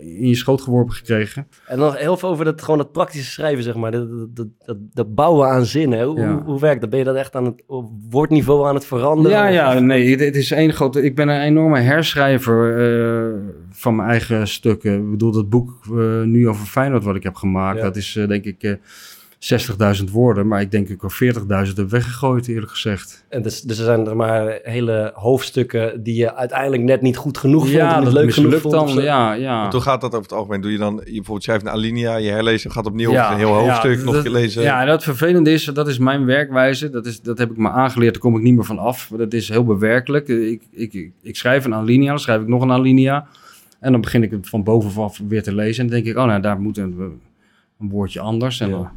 in 0.00 0.28
je 0.28 0.34
schoot 0.34 0.60
geworpen 0.60 0.94
gekregen. 0.94 1.46
En 1.66 1.78
nog 1.78 1.98
heel 1.98 2.16
veel 2.16 2.28
over 2.28 2.44
dat, 2.44 2.62
gewoon 2.62 2.78
dat 2.78 2.92
praktische 2.92 3.30
schrijven, 3.30 3.62
zeg 3.62 3.74
maar. 3.74 3.90
Dat, 3.90 4.08
dat, 4.10 4.36
dat, 4.36 4.46
dat, 4.64 4.76
dat 4.92 5.14
bouwen 5.14 5.48
aan 5.48 5.64
zinnen. 5.64 6.04
Hoe, 6.04 6.24
hoe, 6.24 6.42
hoe 6.44 6.60
werkt 6.60 6.80
dat? 6.80 6.90
Ben 6.90 6.98
je 6.98 7.04
dat 7.04 7.16
echt 7.16 7.36
aan 7.36 7.44
het 7.44 7.62
op 7.66 7.90
woordniveau 8.10 8.68
aan 8.68 8.74
het 8.74 8.86
veranderen? 8.86 9.38
Ja, 9.38 9.46
ja, 9.46 9.78
nee, 9.78 10.16
het, 10.16 10.36
is 10.36 10.50
één 10.50 10.72
grote... 10.72 11.02
Ik 11.02 11.14
ben 11.14 11.28
een 11.28 11.40
enorme 11.40 11.80
herschrijver 11.80 12.78
eh, 12.78 13.38
van 13.70 13.96
mijn 13.96 14.08
eigen 14.08 14.48
stukken. 14.48 14.94
Ik 14.94 15.10
bedoel, 15.10 15.32
dat 15.32 15.48
boek 15.48 15.80
eh, 15.84 16.22
nu 16.22 16.48
over 16.48 16.66
Feyenoord 16.66 17.04
wat 17.04 17.16
ik 17.16 17.22
heb 17.22 17.34
gemaakt... 17.34 17.80
Dat 17.80 17.96
is 17.96 18.12
denk 18.28 18.44
ik 18.44 18.78
60.000 19.38 20.04
woorden. 20.12 20.46
Maar 20.46 20.60
ik 20.60 20.70
denk 20.70 20.88
ik 20.88 21.02
er 21.02 21.34
40.000 21.68 21.74
heb 21.76 21.90
weggegooid, 21.90 22.48
eerlijk 22.48 22.70
gezegd. 22.70 23.24
En 23.28 23.42
dus, 23.42 23.60
dus 23.62 23.78
er 23.78 23.84
zijn 23.84 24.06
er 24.06 24.16
maar 24.16 24.58
hele 24.62 25.10
hoofdstukken 25.14 26.02
die 26.02 26.14
je 26.14 26.34
uiteindelijk 26.34 26.82
net 26.82 27.00
niet 27.02 27.16
goed 27.16 27.38
genoeg 27.38 27.62
vond. 27.68 27.78
en 27.78 27.94
niet 27.96 28.04
dat 28.04 28.12
leuk 28.12 28.32
genoeg 28.32 28.60
vond. 28.60 28.74
dan. 28.74 28.88
zo. 28.88 29.00
Ja, 29.00 29.32
ja. 29.32 29.70
Hoe 29.70 29.80
gaat 29.80 30.00
dat 30.00 30.10
over 30.10 30.22
het 30.22 30.32
algemeen? 30.32 30.60
Doe 30.60 30.72
je 30.72 30.78
dan, 30.78 30.94
je 30.96 31.02
bijvoorbeeld 31.04 31.42
schrijft 31.42 31.64
een 31.64 31.70
alinea, 31.70 32.16
je 32.16 32.30
herlezen, 32.30 32.70
gaat 32.70 32.86
opnieuw 32.86 33.10
Ja, 33.10 33.30
een 33.32 33.38
heel 33.38 33.52
hoofdstuk 33.54 33.98
ja, 33.98 34.04
nog 34.04 34.14
dat- 34.14 34.14
een 34.14 34.22
keer 34.32 34.40
lezen? 34.40 34.62
Ja, 34.62 34.80
en 34.80 34.86
dat 34.86 35.02
vervelende 35.02 35.50
is, 35.52 35.64
dat 35.64 35.88
is 35.88 35.98
mijn 35.98 36.24
werkwijze. 36.24 36.90
Dat, 36.90 37.06
is, 37.06 37.20
dat 37.20 37.38
heb 37.38 37.50
ik 37.50 37.56
me 37.56 37.70
aangeleerd, 37.70 38.12
daar 38.12 38.22
kom 38.22 38.36
ik 38.36 38.42
niet 38.42 38.54
meer 38.54 38.64
van 38.64 38.78
af. 38.78 39.10
Dat 39.16 39.32
is 39.32 39.48
heel 39.48 39.64
bewerkelijk. 39.64 40.28
Ik, 40.28 40.62
ik, 40.72 40.92
ik, 40.92 41.10
ik 41.22 41.36
schrijf 41.36 41.64
een 41.64 41.74
alinea, 41.74 42.08
dan 42.08 42.18
schrijf 42.18 42.40
ik 42.40 42.48
nog 42.48 42.62
een 42.62 42.72
alinea. 42.72 43.26
En 43.80 43.92
dan 43.92 44.00
begin 44.00 44.22
ik 44.22 44.30
het 44.30 44.48
van 44.48 44.62
bovenaf 44.64 45.20
weer 45.28 45.42
te 45.42 45.54
lezen. 45.54 45.84
En 45.84 45.90
dan 45.90 46.00
denk 46.02 46.16
ik, 46.16 46.22
oh 46.22 46.26
nou, 46.28 46.40
daar 46.42 46.60
moet 46.60 46.78
een, 46.78 47.20
een 47.80 47.88
woordje 47.88 48.20
anders. 48.20 48.60
En, 48.60 48.68
Ja. 48.68 48.74
dan, 48.74 48.88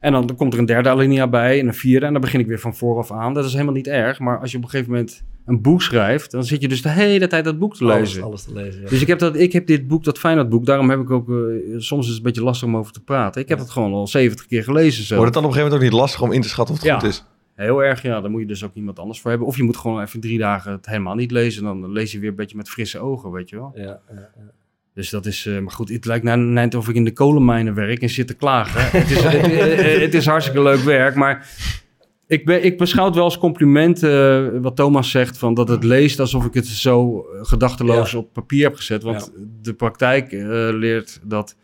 en 0.00 0.12
dan, 0.12 0.36
komt 0.36 0.52
er 0.52 0.58
een 0.58 0.66
derde 0.66 0.88
alinea 0.88 1.28
bij 1.28 1.60
en 1.60 1.66
een 1.66 1.74
vierde. 1.74 2.06
En 2.06 2.12
dan 2.12 2.20
begin 2.20 2.40
ik 2.40 2.46
weer 2.46 2.58
van 2.60 2.74
vooraf 2.74 3.12
aan. 3.12 3.34
Dat 3.34 3.44
is 3.44 3.52
helemaal 3.52 3.74
niet 3.74 3.86
erg. 3.86 4.18
Maar 4.18 4.38
als 4.40 4.50
je 4.50 4.56
op 4.56 4.62
een 4.62 4.68
gegeven 4.70 4.92
moment 4.92 5.24
een 5.46 5.62
boek 5.62 5.82
schrijft... 5.82 6.30
dan 6.30 6.44
zit 6.44 6.60
je 6.60 6.68
dus 6.68 6.82
de 6.82 6.88
hele 6.88 7.26
tijd 7.26 7.44
dat 7.44 7.58
boek 7.58 7.76
te 7.76 7.84
Alles, 7.84 7.98
lezen. 7.98 8.22
alles 8.22 8.44
te 8.44 8.52
lezen. 8.52 8.80
ja. 8.82 8.88
Dus 8.88 9.00
ik 9.00 9.06
heb, 9.06 9.18
dat, 9.18 9.36
ik 9.36 9.52
heb 9.52 9.66
dit 9.66 9.86
boek, 9.86 10.04
dat 10.04 10.18
Feyenoord-boek, 10.18 10.66
daarom 10.66 10.90
heb 10.90 11.00
ik 11.00 11.10
ook... 11.10 11.28
eh, 11.28 11.34
soms 11.76 12.02
is 12.04 12.08
het 12.08 12.16
een 12.16 12.22
beetje 12.22 12.42
lastig 12.42 12.68
om 12.68 12.76
over 12.76 12.92
te 12.92 13.02
praten. 13.02 13.40
Ik 13.42 13.48
heb 13.48 13.58
het 13.58 13.70
gewoon 13.70 13.92
al 13.92 14.06
70 14.06 14.46
keer 14.46 14.62
gelezen 14.64 15.04
zo. 15.04 15.14
Wordt 15.16 15.34
het 15.34 15.42
dan 15.42 15.44
op 15.44 15.48
een 15.50 15.56
gegeven 15.56 15.78
moment 15.78 15.94
ook 15.94 16.00
niet 16.00 16.08
lastig 16.10 16.22
om 16.28 16.32
in 16.32 16.40
te 16.42 16.48
schatten 16.48 16.74
of 16.74 16.80
het 16.80 16.90
Ja. 16.90 16.98
goed 16.98 17.08
is? 17.08 17.24
Heel 17.54 17.82
erg, 17.84 18.02
ja. 18.02 18.20
Daar 18.20 18.30
moet 18.30 18.40
je 18.40 18.46
dus 18.46 18.64
ook 18.64 18.74
iemand 18.74 18.98
anders 18.98 19.20
voor 19.20 19.30
hebben. 19.30 19.48
Of 19.48 19.56
je 19.56 19.62
moet 19.62 19.76
gewoon 19.76 20.00
even 20.02 20.20
drie 20.20 20.38
dagen 20.38 20.72
het 20.72 20.86
helemaal 20.86 21.14
niet 21.14 21.30
lezen. 21.30 21.64
Dan 21.64 21.92
lees 21.92 22.12
je 22.12 22.18
weer 22.18 22.28
een 22.30 22.36
beetje 22.36 22.56
met 22.56 22.68
frisse 22.68 22.98
ogen, 22.98 23.30
weet 23.30 23.48
je 23.48 23.56
wel. 23.56 23.72
Ja, 23.74 23.82
ja, 23.82 24.00
ja. 24.36 24.50
Dus 24.96 25.10
dat 25.10 25.26
is... 25.26 25.46
eh, 25.46 25.58
maar 25.58 25.72
goed, 25.72 25.88
het 25.88 26.04
lijkt 26.04 26.24
nou 26.24 26.38
net 26.40 26.74
of 26.74 26.88
ik 26.88 26.94
in 26.94 27.04
de 27.04 27.12
kolenmijnen 27.12 27.74
werk 27.74 28.02
en 28.02 28.10
zit 28.10 28.26
te 28.26 28.34
klagen. 28.34 28.80
het, 29.00 29.10
is, 29.10 29.22
het, 29.22 30.00
het 30.00 30.14
is 30.14 30.26
hartstikke 30.26 30.62
leuk 30.62 30.80
werk, 30.80 31.14
maar... 31.14 31.48
Ik, 32.28 32.44
ben, 32.44 32.64
ik 32.64 32.78
beschouw 32.78 33.04
het 33.06 33.14
wel 33.14 33.24
als 33.24 33.38
compliment, 33.38 34.02
eh, 34.02 34.46
wat 34.60 34.76
Thomas 34.76 35.10
zegt, 35.10 35.38
van 35.38 35.54
dat 35.54 35.68
het 35.68 35.84
leest 35.84 36.20
alsof 36.20 36.44
ik 36.44 36.54
het 36.54 36.66
zo 36.66 37.26
gedachteloos 37.42 38.14
op 38.14 38.32
papier 38.32 38.64
heb 38.64 38.74
gezet. 38.76 39.02
Want 39.02 39.32
de 39.62 39.74
praktijk 39.74 40.32
eh, 40.32 40.40
leert 40.72 41.20
dat 41.22 41.56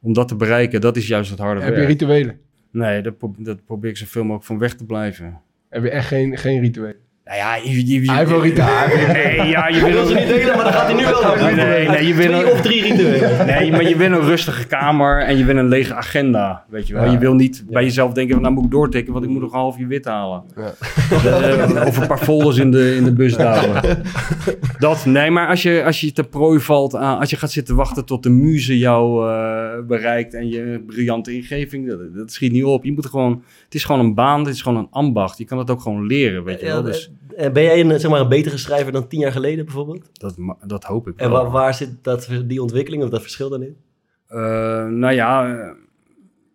om 0.00 0.12
dat 0.12 0.28
te 0.28 0.36
bereiken, 0.36 0.80
dat 0.80 0.96
is 0.96 1.06
juist 1.06 1.30
het 1.30 1.38
harde 1.38 1.60
Heb 1.60 1.70
je 1.70 1.76
werk. 1.76 1.88
rituelen? 1.88 2.38
Nee, 2.70 3.02
dat, 3.02 3.18
pro- 3.18 3.34
dat 3.38 3.64
probeer 3.64 3.90
ik 3.90 3.96
zoveel 3.96 4.22
mogelijk 4.22 4.44
van 4.46 4.58
weg 4.58 4.74
te 4.74 4.84
blijven. 4.84 5.40
Heb 5.68 5.82
je 5.82 5.90
echt 5.90 6.06
geen, 6.06 6.38
geen 6.38 6.60
rituelen? 6.60 6.96
Nou 7.26 7.38
ja, 7.38 7.54
je, 7.56 7.86
je, 7.86 8.00
je- 8.02 8.08
Hij 8.10 8.18
heeft 8.18 8.30
wel 8.30 8.42
rituelen. 8.42 9.12
Nee, 9.12 9.48
ja, 9.48 9.68
je 9.68 9.74
Hij 9.74 9.84
wil 9.84 9.92
wil 9.92 10.06
ze 10.06 10.14
niet 10.14 10.28
delen, 10.28 10.56
maar 10.56 10.64
dat 10.64 10.74
gaat 10.74 10.86
hij 10.86 10.94
nu 10.94 11.04
wel 11.04 11.36
doen. 11.36 11.54
Nee, 11.56 11.88
nee, 11.88 12.06
je 12.06 12.14
wil 12.14 12.26
Twee 12.26 12.44
een- 12.44 12.50
of 12.52 12.60
drie 12.60 12.82
rituelen. 12.82 13.46
Nee, 13.46 13.70
maar 13.70 13.88
je 13.88 13.96
wil 13.96 14.12
een 14.12 14.20
rustige 14.24 14.66
kamer 14.66 15.22
en 15.22 15.36
je 15.38 15.44
wil 15.44 15.56
een 15.56 15.68
lege 15.68 15.94
agenda, 15.94 16.64
weet 16.68 16.86
je 16.86 16.94
wel. 16.94 17.04
Ja. 17.04 17.10
Je 17.12 17.18
wil 17.18 17.34
niet 17.34 17.64
bij 17.68 17.82
jezelf 17.84 18.12
denken, 18.12 18.32
van, 18.34 18.42
nou 18.42 18.54
moet 18.54 18.64
ik 18.64 18.70
doortikken, 18.70 19.12
want 19.12 19.24
ik 19.24 19.30
moet 19.30 19.40
nog 19.40 19.52
een 19.52 19.58
half 19.58 19.78
uur 19.78 19.88
wit 19.88 20.04
halen. 20.04 20.42
Eh, 20.56 21.82
of 21.86 21.96
een 21.96 22.06
paar 22.06 22.18
folders 22.18 22.56
in 22.58 22.70
de, 22.70 22.96
in 22.96 23.04
de 23.04 23.12
bus 23.12 23.36
duwen. 23.36 24.02
Dat, 24.78 25.04
nee, 25.06 25.30
maar 25.30 25.48
als 25.48 25.62
je, 25.62 25.82
als 25.84 26.00
je 26.00 26.12
te 26.12 26.24
prooi 26.24 26.60
valt 26.60 26.94
aan, 26.96 27.18
als 27.18 27.30
je 27.30 27.36
gaat 27.36 27.50
zitten 27.50 27.74
wachten 27.76 28.04
tot 28.04 28.22
de 28.22 28.30
muze 28.30 28.78
jou 28.78 29.28
eh, 29.30 29.86
bereikt 29.86 30.34
en 30.34 30.48
je 30.48 30.82
briljante 30.86 31.32
ingeving, 31.34 31.88
dat, 31.88 31.98
dat 32.14 32.32
schiet 32.32 32.52
niet 32.52 32.64
op. 32.64 32.84
Je 32.84 32.92
moet 32.92 33.06
gewoon, 33.06 33.42
het 33.64 33.74
is 33.74 33.84
gewoon 33.84 34.00
een 34.00 34.14
baan, 34.14 34.38
het 34.44 34.54
is 34.54 34.62
gewoon 34.62 34.78
een 34.78 34.88
ambacht. 34.90 35.38
Je 35.38 35.44
kan 35.44 35.58
het 35.58 35.70
ook 35.70 35.80
gewoon 35.80 36.06
leren, 36.06 36.44
weet 36.44 36.60
je 36.60 36.66
wel. 36.66 36.76
Ja, 36.76 36.82
Dus 36.82 37.10
Ben 37.52 37.62
jij 37.62 37.80
een, 37.80 38.00
zeg 38.00 38.10
maar, 38.10 38.20
een 38.20 38.28
betere 38.28 38.58
schrijver 38.58 38.92
dan 38.92 39.08
tien 39.08 39.20
jaar 39.20 39.32
geleden 39.32 39.64
bijvoorbeeld? 39.64 40.08
dat, 40.12 40.36
dat 40.66 40.84
hoop 40.84 41.08
ik 41.08 41.16
En 41.16 41.30
waar, 41.30 41.50
waar 41.50 41.74
zit 41.74 42.04
dat, 42.04 42.28
die 42.44 42.62
ontwikkeling 42.62 43.02
of 43.02 43.10
dat 43.10 43.22
verschil 43.22 43.48
dan 43.48 43.62
in? 43.62 43.76
Eh, 44.26 44.38
nou 44.86 45.12
ja, 45.12 45.56
eh, 45.56 45.70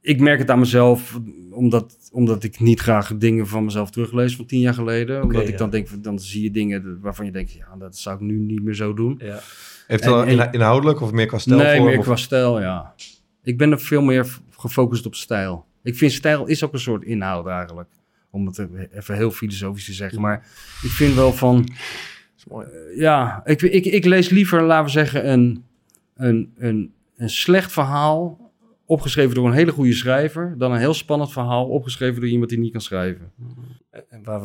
ik 0.02 0.20
merk 0.20 0.40
het 0.40 0.50
aan 0.50 0.60
mezelf, 0.60 1.20
omdat, 1.52 1.98
omdat 2.12 2.44
ik 2.44 2.60
niet 2.60 2.80
graag 2.80 3.18
dingen 3.18 3.48
van 3.48 3.66
mezelf 3.66 3.90
teruglees 3.90 4.36
van 4.36 4.46
tien 4.46 4.60
jaar 4.60 4.74
geleden. 4.74 5.24
omdat 5.24 5.48
ik 5.48 5.58
dan 5.58 5.70
denk, 5.70 6.04
dan 6.04 6.20
zie 6.20 6.44
je 6.44 6.52
dingen 6.52 7.00
waarvan 7.02 7.26
je 7.26 7.32
denkt, 7.32 7.52
ja, 7.52 7.76
dat 7.80 7.98
zou 7.98 8.16
ik 8.16 8.22
nu 8.22 8.38
niet 8.38 8.64
meer 8.64 8.76
zo 8.76 8.94
doen. 8.94 9.20
Ja. 9.24 9.40
Heeft 9.88 10.06
het 10.06 10.54
inhoudelijk 10.54 11.02
of 11.02 11.12
meer 11.12 11.26
qua 11.26 11.38
stijl? 11.38 11.58
nee, 11.58 11.78
voor, 11.78 11.86
meer 11.86 11.98
of- 11.98 12.06
qua 12.06 12.16
stijl, 12.16 12.60
ja. 12.62 12.94
Ik 13.44 13.58
ben 13.58 13.72
er 13.72 13.80
veel 13.80 14.02
meer 14.02 14.38
gefocust 14.50 15.06
op 15.06 15.16
stijl. 15.16 15.66
Ik 15.84 15.96
vind 15.96 16.12
stijl 16.12 16.46
is 16.46 16.64
ook 16.64 16.74
een 16.74 16.80
soort 16.80 17.04
inhoud 17.04 17.48
eigenlijk. 17.48 17.90
Om 18.32 18.46
het 18.46 18.68
even 18.92 19.16
heel 19.16 19.32
filosofisch 19.32 19.86
te 19.86 19.94
zeggen. 19.94 20.22
Maar 20.22 20.38
ik 20.82 20.90
vind 20.90 21.16
wel 21.16 21.34
van... 21.34 21.68
eh, 22.50 22.58
Ja, 22.96 23.42
ik, 23.46 23.62
ik, 23.62 23.86
ik 23.86 24.06
lees 24.06 24.30
liever, 24.30 24.62
laten 24.64 24.86
we 24.86 24.92
zeggen, 24.92 25.32
een, 25.32 25.64
een, 26.16 26.52
een, 26.58 26.94
een 27.16 27.30
slecht 27.30 27.72
verhaal 27.72 28.52
opgeschreven 28.86 29.36
door 29.36 29.48
een 29.48 29.54
hele 29.54 29.72
goede 29.72 29.94
schrijver, 29.94 30.56
dan 30.58 30.72
een 30.72 30.80
heel 30.80 30.94
spannend 30.94 31.32
verhaal 31.32 31.68
opgeschreven 31.68 32.22
door 32.22 32.30
iemand 32.30 32.50
die 32.50 32.60
niet 32.60 32.72
kan 32.72 32.82
schrijven. 32.82 33.32
En 34.10 34.24
waar, 34.24 34.42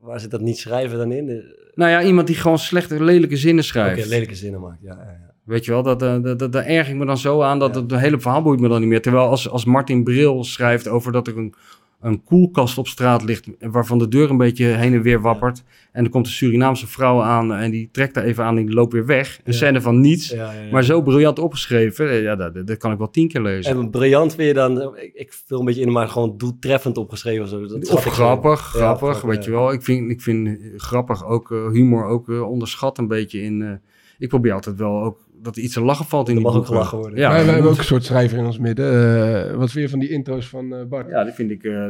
waar, 0.00 0.20
zit 0.20 0.30
dat 0.30 0.40
niet 0.40 0.58
schrijven 0.58 0.98
dan 0.98 1.12
in? 1.12 1.26
Nou 1.74 1.90
ja, 1.90 2.02
iemand 2.02 2.26
die 2.26 2.36
gewoon 2.36 2.58
slechte, 2.58 3.04
lelijke 3.04 3.36
zinnen 3.36 3.64
schrijft. 3.64 4.08
lelijke 4.08 4.34
zinnen 4.34 4.60
maakt. 4.60 4.82
Ja, 4.82 4.94
ja, 4.94 5.10
ja. 5.10 5.30
Weet 5.44 5.64
je 5.64 5.70
wel, 5.70 5.82
dat, 5.82 6.02
eh, 6.02 6.22
dat, 6.22 6.38
dat, 6.38 6.52
daar 6.52 6.64
erg 6.64 6.88
ik 6.88 6.94
me 6.94 7.06
dan 7.06 7.18
zo 7.18 7.42
aan 7.42 7.58
dat 7.58 7.74
het 7.74 7.96
hele 7.96 8.20
verhaal 8.20 8.42
boeit 8.42 8.60
me 8.60 8.68
dan 8.68 8.80
niet 8.80 8.88
meer. 8.88 9.02
Terwijl 9.02 9.28
als, 9.28 9.48
als 9.48 9.64
Martin 9.64 10.04
Bril 10.04 10.44
schrijft 10.44 10.88
over 10.88 11.12
dat 11.12 11.26
er 11.26 11.36
een, 11.36 11.54
een 12.02 12.22
koelkast 12.24 12.78
op 12.78 12.86
straat 12.88 13.22
ligt, 13.24 13.48
waarvan 13.58 13.98
de 13.98 14.08
deur 14.08 14.30
een 14.30 14.36
beetje 14.36 14.64
heen 14.64 14.94
en 14.94 15.02
weer 15.02 15.20
wappert. 15.20 15.62
En 15.92 16.04
er 16.04 16.10
komt 16.10 16.26
een 16.26 16.32
Surinaamse 16.32 16.86
vrouw 16.86 17.22
aan 17.22 17.52
en 17.54 17.70
die 17.70 17.88
trekt 17.92 18.14
daar 18.14 18.24
even 18.24 18.44
aan 18.44 18.58
en 18.58 18.66
die 18.66 18.74
loopt 18.74 18.92
weer 18.92 19.06
weg. 19.06 19.36
Een 19.36 19.52
Ja. 19.52 19.58
scène 19.58 19.80
van 19.80 20.00
niets, 20.00 20.30
Ja, 20.30 20.52
maar 20.70 20.84
zo 20.84 21.02
briljant 21.02 21.38
opgeschreven. 21.38 22.08
eh, 22.10 22.22
Ja, 22.22 22.36
dat, 22.36 22.66
dat 22.66 22.76
kan 22.76 22.92
ik 22.92 22.98
wel 22.98 23.10
tien 23.10 23.28
keer 23.28 23.42
lezen. 23.42 23.76
En 23.78 23.90
briljant 23.90 24.34
je 24.38 24.54
dan, 24.54 24.96
ik, 24.96 25.10
ik 25.14 25.32
vul 25.46 25.58
een 25.58 25.64
beetje 25.64 25.80
in, 25.82 25.92
maar 25.92 26.08
gewoon 26.08 26.34
doeltreffend 26.36 26.98
opgeschreven 26.98 27.42
of 27.42 27.48
zo. 27.48 27.66
Dat 27.66 27.88
Of 27.88 28.04
grappig, 28.04 28.60
grappig, 28.60 29.20
weet 29.20 29.44
je 29.44 29.50
wel. 29.50 29.72
Ik 29.72 29.82
vind, 29.82 30.10
ik 30.10 30.20
vind 30.20 30.58
grappig 30.76 31.26
ook 31.26 31.50
eh, 31.52 31.68
humor 31.70 32.04
ook 32.04 32.28
eh, 32.28 32.50
onderschat 32.50 32.98
een 32.98 33.08
beetje 33.08 33.42
in... 33.42 33.80
ik 34.18 34.28
probeer 34.28 34.52
altijd 34.52 34.76
wel 34.76 35.02
ook 35.02 35.18
dat 35.42 35.56
er 35.56 35.62
iets 35.62 35.74
te 35.74 35.80
lachen 35.80 36.04
valt 36.04 36.28
in 36.28 36.36
Er 36.36 36.40
die 36.40 36.50
mag 36.50 36.58
ook 36.58 36.66
gelachen 36.66 36.98
worden. 36.98 37.18
Ja, 37.18 37.30
wij, 37.30 37.44
hebben 37.44 37.70
ook 37.70 37.78
een 37.78 37.84
soort 37.84 38.04
schrijver 38.04 38.38
in 38.38 38.44
ons 38.44 38.58
midden. 38.58 38.86
Eh, 39.50 39.56
wat 39.56 39.70
vind 39.70 39.84
je 39.84 39.90
van 39.90 39.98
die 39.98 40.10
intro's 40.10 40.48
van 40.48 40.74
eh, 40.74 40.84
Bart? 40.84 41.08
Ja, 41.08 41.24
die 41.24 41.32
vind 41.32 41.50
ik 41.50 41.64
eh 41.64 41.86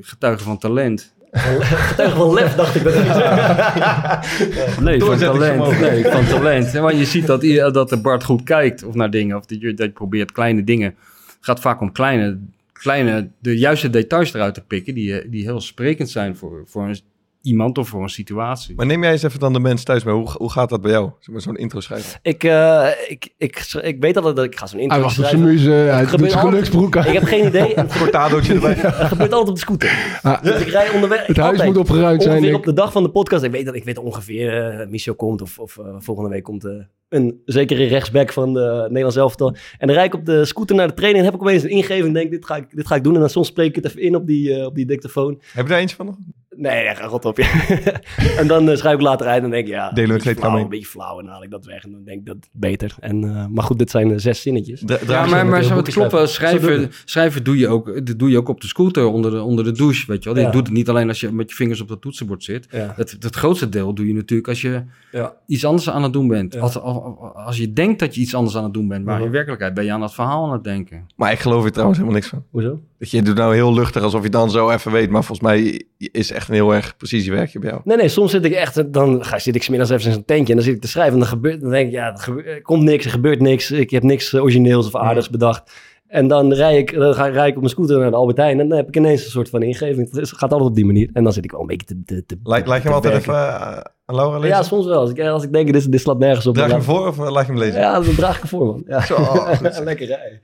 getuigen 0.00 0.44
van 0.44 0.58
talent. 0.58 1.14
Getuige 1.88 2.16
van 2.16 2.34
lef, 2.34 2.54
dacht 2.54 2.74
ik. 2.74 2.84
Dat 2.84 2.94
ik 2.94 3.00
Nee, 4.84 5.00
van 5.00 5.18
talent. 5.18 5.80
Nee, 5.80 6.04
van 6.04 6.26
talent. 6.26 6.72
Want 6.72 6.98
je 6.98 7.04
ziet 7.04 7.26
dat, 7.26 7.40
dat 7.74 7.88
de 7.88 8.00
Bart 8.00 8.24
goed 8.24 8.42
kijkt 8.42 8.82
of 8.82 8.94
naar 8.94 9.10
dingen. 9.10 9.36
Of 9.36 9.46
dat 9.46 9.60
je, 9.60 9.74
dat 9.74 9.86
je 9.86 9.92
probeert 9.92 10.32
kleine 10.32 10.64
dingen. 10.64 10.94
Het 11.26 11.36
gaat 11.40 11.60
vaak 11.60 11.80
om 11.80 11.92
kleine, 11.92 12.38
kleine, 12.72 13.28
de 13.38 13.58
juiste 13.58 13.90
details 13.90 14.34
eruit 14.34 14.54
te 14.54 14.64
pikken. 14.64 14.94
Die, 14.94 15.28
die 15.28 15.42
heel 15.42 15.60
sprekend 15.60 16.10
zijn 16.10 16.36
voor, 16.36 16.62
voor 16.66 16.88
een, 16.88 17.00
iemand 17.42 17.78
of 17.78 17.88
voor 17.88 18.02
een 18.02 18.08
situatie. 18.08 18.74
Maar 18.76 18.86
neem 18.86 19.02
jij 19.02 19.12
eens 19.12 19.22
even 19.22 19.40
dan 19.40 19.52
de 19.52 19.60
mensen 19.60 19.86
thuis 19.86 20.04
mee. 20.04 20.14
Hoe, 20.14 20.30
hoe 20.36 20.50
gaat 20.50 20.68
dat 20.68 20.80
bij 20.80 20.90
jou? 20.90 21.10
Zeg 21.18 21.28
maar 21.34 21.40
Zo'n 21.40 21.56
intro 21.56 21.80
schrijven. 21.80 22.18
ik, 22.22 22.44
eh, 22.44 22.88
ik, 23.08 23.28
ik, 23.36 23.72
ik 23.82 23.96
weet 24.00 24.16
altijd 24.16 24.36
dat 24.36 24.44
ik 24.44 24.56
ga 24.58 24.66
zo'n 24.66 24.78
intro 24.78 24.94
Hij 24.94 25.04
wacht 25.04 25.18
op 25.18 25.24
zijn 25.24 25.38
schrijven. 25.38 25.54
muze, 25.54 25.70
hij 25.70 26.00
doet 26.00 26.08
gebeurt 26.10 26.30
zijn 26.30 26.44
altijd. 26.44 26.62
geluksbroek 26.64 26.96
aan. 26.96 27.06
Ik 27.06 27.12
heb 27.12 27.22
geen 27.24 27.46
idee. 27.46 27.74
Het 27.80 27.98
Cortadootje 27.98 28.54
erbij. 28.54 28.74
gebeurt 29.14 29.32
altijd 29.32 29.48
op 29.48 29.54
de 29.54 29.60
scooter. 29.60 30.18
Ah, 30.22 30.42
Dus 30.42 30.60
ik 30.60 30.68
rij 30.68 30.90
onderweg. 30.90 31.26
Het 31.26 31.36
huis 31.36 31.50
altijd. 31.50 31.68
moet 31.68 31.78
opgeruimd 31.78 32.22
zijn, 32.22 32.36
Ongeveer 32.36 32.54
op 32.56 32.64
de 32.64 32.72
dag 32.72 32.92
van 32.92 33.02
de 33.02 33.10
podcast. 33.10 33.42
Ik 33.44 33.50
weet, 33.50 33.64
dat, 33.66 33.74
ik 33.74 33.84
weet 33.84 33.98
ongeveer, 33.98 34.80
eh 34.80 34.86
Michel 34.88 35.14
komt 35.14 35.42
of, 35.42 35.58
of 35.58 35.78
eh, 35.78 35.84
volgende 35.98 36.30
week 36.30 36.42
komt 36.42 36.66
een 37.08 37.40
zekere 37.44 37.84
rechtsback 37.84 38.32
van 38.32 38.52
de 38.54 38.84
Nederlands 38.86 39.16
elftal. 39.16 39.56
En 39.78 39.86
dan 39.86 39.96
rijd 39.96 40.06
ik 40.14 40.20
op 40.20 40.26
de 40.26 40.44
scooter 40.44 40.76
naar 40.76 40.86
de 40.88 40.94
training 40.94 41.24
en 41.24 41.30
heb 41.32 41.40
ik 41.40 41.46
opeens 41.46 41.62
een 41.62 41.68
ingeving. 41.70 42.14
Denk, 42.14 42.30
dit 42.30 42.46
ga 42.46 42.56
ik, 42.56 42.66
dit 42.76 42.86
ga 42.86 42.94
ik 42.94 43.04
doen. 43.04 43.14
En 43.14 43.20
dan 43.20 43.30
soms 43.30 43.46
spreek 43.46 43.68
ik 43.68 43.74
het 43.74 43.84
even 43.84 44.00
in 44.00 44.14
op 44.16 44.26
die, 44.26 44.54
eh, 44.54 44.64
op 44.66 44.74
die 44.74 44.86
dictafoon. 44.86 45.40
Heb 45.52 45.64
je 45.64 45.70
daar 45.70 45.80
eentje 45.80 45.96
van 45.96 46.06
nog? 46.06 46.16
Nee, 46.56 46.84
ja, 46.84 46.94
ga 46.94 47.06
rot 47.06 47.24
op 47.24 47.36
je. 47.36 47.72
en 48.38 48.46
dan 48.46 48.68
eh, 48.70 48.76
schrijf 48.76 48.94
ik 48.94 49.00
later 49.00 49.26
uit 49.26 49.36
en 49.36 49.42
dan 49.42 49.50
denk 49.50 49.66
ik, 49.66 49.72
ja, 49.72 49.90
Delen 49.90 50.14
een 50.28 50.36
flauw, 50.36 50.56
een 50.58 50.68
beetje 50.68 50.86
flauw. 50.86 51.18
En 51.18 51.24
dan 51.24 51.32
haal 51.34 51.42
ik 51.42 51.50
dat 51.50 51.64
weg 51.64 51.84
en 51.84 51.90
dan 51.92 52.04
denk 52.04 52.18
ik 52.18 52.26
dat 52.26 52.34
het 52.36 52.48
beter. 52.52 52.94
En, 53.00 53.24
eh, 53.24 53.46
maar 53.46 53.64
goed, 53.64 53.78
dit 53.78 53.90
zijn 53.90 54.10
eh, 54.10 54.18
zes 54.18 54.40
zinnetjes. 54.42 54.82
Dra- 54.86 54.98
Ja, 55.06 55.26
maar, 55.26 55.46
maar 55.46 55.62
zo, 55.62 55.68
het 55.68 55.76
boekje 55.76 55.92
klopt 55.92 56.12
wel. 56.12 56.26
schrijven. 56.26 56.60
Schrijven, 56.62 56.90
schrijven 57.04 57.44
doe, 57.44 57.58
je 57.58 57.68
ook, 57.68 58.06
dat 58.06 58.18
doe 58.18 58.30
je 58.30 58.36
ook 58.38 58.48
op 58.48 58.60
de 58.60 58.66
scooter 58.66 59.04
onder 59.06 59.30
de, 59.30 59.42
onder 59.42 59.64
de 59.64 59.72
douche, 59.72 60.04
weet 60.06 60.22
je 60.22 60.28
wel. 60.28 60.38
Je 60.38 60.44
Ja. 60.46 60.52
doet 60.52 60.66
het 60.66 60.76
niet 60.76 60.88
alleen 60.88 61.08
als 61.08 61.20
je 61.20 61.32
met 61.32 61.50
je 61.50 61.56
vingers 61.56 61.80
op 61.80 61.88
dat 61.88 62.00
toetsenbord 62.00 62.44
zit. 62.44 62.66
Ja. 62.70 62.92
Het, 62.96 63.16
het 63.20 63.34
grootste 63.36 63.68
deel 63.68 63.94
doe 63.94 64.06
je 64.06 64.14
natuurlijk 64.14 64.48
als 64.48 64.60
je 64.60 64.82
Ja. 65.12 65.34
iets 65.46 65.64
anders 65.64 65.90
aan 65.90 66.02
het 66.02 66.12
doen 66.12 66.28
bent. 66.28 66.54
Ja. 66.54 66.60
Als, 66.60 66.78
als, 66.78 67.16
als 67.34 67.56
je 67.56 67.72
denkt 67.72 67.98
dat 67.98 68.14
je 68.14 68.20
iets 68.20 68.34
anders 68.34 68.56
aan 68.56 68.64
het 68.64 68.74
doen 68.74 68.88
bent, 68.88 69.04
maar 69.04 69.20
in 69.22 69.30
werkelijkheid 69.30 69.74
ben 69.74 69.84
je 69.84 69.92
aan 69.92 70.00
dat 70.00 70.14
verhaal 70.14 70.44
aan 70.46 70.52
het 70.52 70.64
denken. 70.64 71.06
Maar 71.16 71.32
ik 71.32 71.38
geloof 71.38 71.64
er 71.64 71.70
trouwens 71.72 71.98
helemaal 71.98 72.18
niks 72.20 72.30
van. 72.32 72.44
Hoezo? 72.50 72.80
Dat 73.02 73.10
je 73.10 73.22
doet 73.22 73.36
nou 73.36 73.54
heel 73.54 73.74
luchtig 73.74 74.02
alsof 74.02 74.22
je 74.22 74.28
dan 74.28 74.50
zo 74.50 74.70
even 74.70 74.92
weet. 74.92 75.10
Maar 75.10 75.24
volgens 75.24 75.48
mij 75.48 75.82
is 75.98 76.30
echt 76.30 76.48
een 76.48 76.54
heel 76.54 76.74
erg 76.74 76.96
precisiewerkje 76.96 77.58
bij 77.58 77.70
jou. 77.70 77.80
Nee, 77.84 77.96
nee, 77.96 78.08
soms 78.08 78.30
zit 78.30 78.44
ik 78.44 78.52
echt, 78.52 78.92
dan 78.92 79.24
ga, 79.24 79.38
zit 79.38 79.54
ik 79.54 79.62
smiddags 79.62 79.90
even 79.90 80.06
in 80.06 80.12
zo'n 80.12 80.24
tentje 80.24 80.48
en 80.48 80.54
dan 80.54 80.64
zit 80.64 80.74
ik 80.74 80.80
te 80.80 80.88
schrijven 80.88 81.12
en 81.12 81.18
dan 81.18 81.28
gebeurt, 81.28 81.60
dan 81.60 81.70
denk 81.70 81.86
ik, 81.86 81.92
ja, 81.92 82.16
er, 82.26 82.46
er 82.46 82.62
komt 82.62 82.82
niks, 82.82 83.04
er 83.04 83.10
gebeurt 83.10 83.40
niks, 83.40 83.70
ik 83.70 83.90
heb 83.90 84.02
niks 84.02 84.34
origineels 84.34 84.86
of 84.86 84.96
aardigs 84.96 85.30
bedacht. 85.30 85.72
En 86.12 86.28
dan 86.28 86.52
rij 86.52 86.78
ik, 86.78 86.94
dan 86.94 87.14
ga, 87.14 87.26
rij 87.26 87.48
ik 87.48 87.54
op 87.54 87.60
mijn 87.60 87.72
scooter 87.72 87.98
naar 87.98 88.10
de 88.10 88.16
Albertijn 88.16 88.60
en 88.60 88.68
dan 88.68 88.76
heb 88.76 88.88
ik 88.88 88.96
ineens 88.96 89.24
een 89.24 89.30
soort 89.30 89.48
van 89.48 89.62
ingeving. 89.62 90.12
Het 90.12 90.28
gaat 90.28 90.52
altijd 90.52 90.70
op 90.70 90.74
die 90.74 90.84
manier. 90.84 91.10
En 91.12 91.24
dan 91.24 91.32
zit 91.32 91.44
ik 91.44 91.50
wel 91.50 91.60
een 91.60 91.66
beetje 91.66 91.86
te, 91.86 92.02
te, 92.04 92.26
te, 92.26 92.38
Laat, 92.42 92.66
laat 92.66 92.76
je 92.76 92.82
hem 92.82 92.92
altijd 92.92 93.14
even 93.14 93.34
eh, 93.34 93.80
aan 94.04 94.14
Laura 94.14 94.38
lezen? 94.38 94.56
Ja, 94.56 94.62
soms 94.62 94.86
wel. 94.86 94.98
Als 94.98 95.10
ik, 95.10 95.20
als 95.20 95.42
ik 95.42 95.52
denk, 95.52 95.72
dit, 95.72 95.92
dit 95.92 96.00
slaat 96.00 96.18
nergens 96.18 96.46
op. 96.46 96.54
Draag 96.54 96.66
je 96.66 96.72
hem 96.72 96.82
voor 96.82 97.06
of 97.06 97.18
eh, 97.18 97.30
laat 97.30 97.46
je 97.46 97.52
hem 97.52 97.60
lezen? 97.60 97.80
Ja, 97.80 98.00
dan 98.00 98.14
draag 98.14 98.36
ik 98.36 98.42
ervoor, 98.42 98.66
man. 98.66 98.82
Ja. 98.86 99.00
Zo, 99.00 99.14
goed. 99.24 99.80
Lekker 99.84 100.06
rijden. 100.06 100.40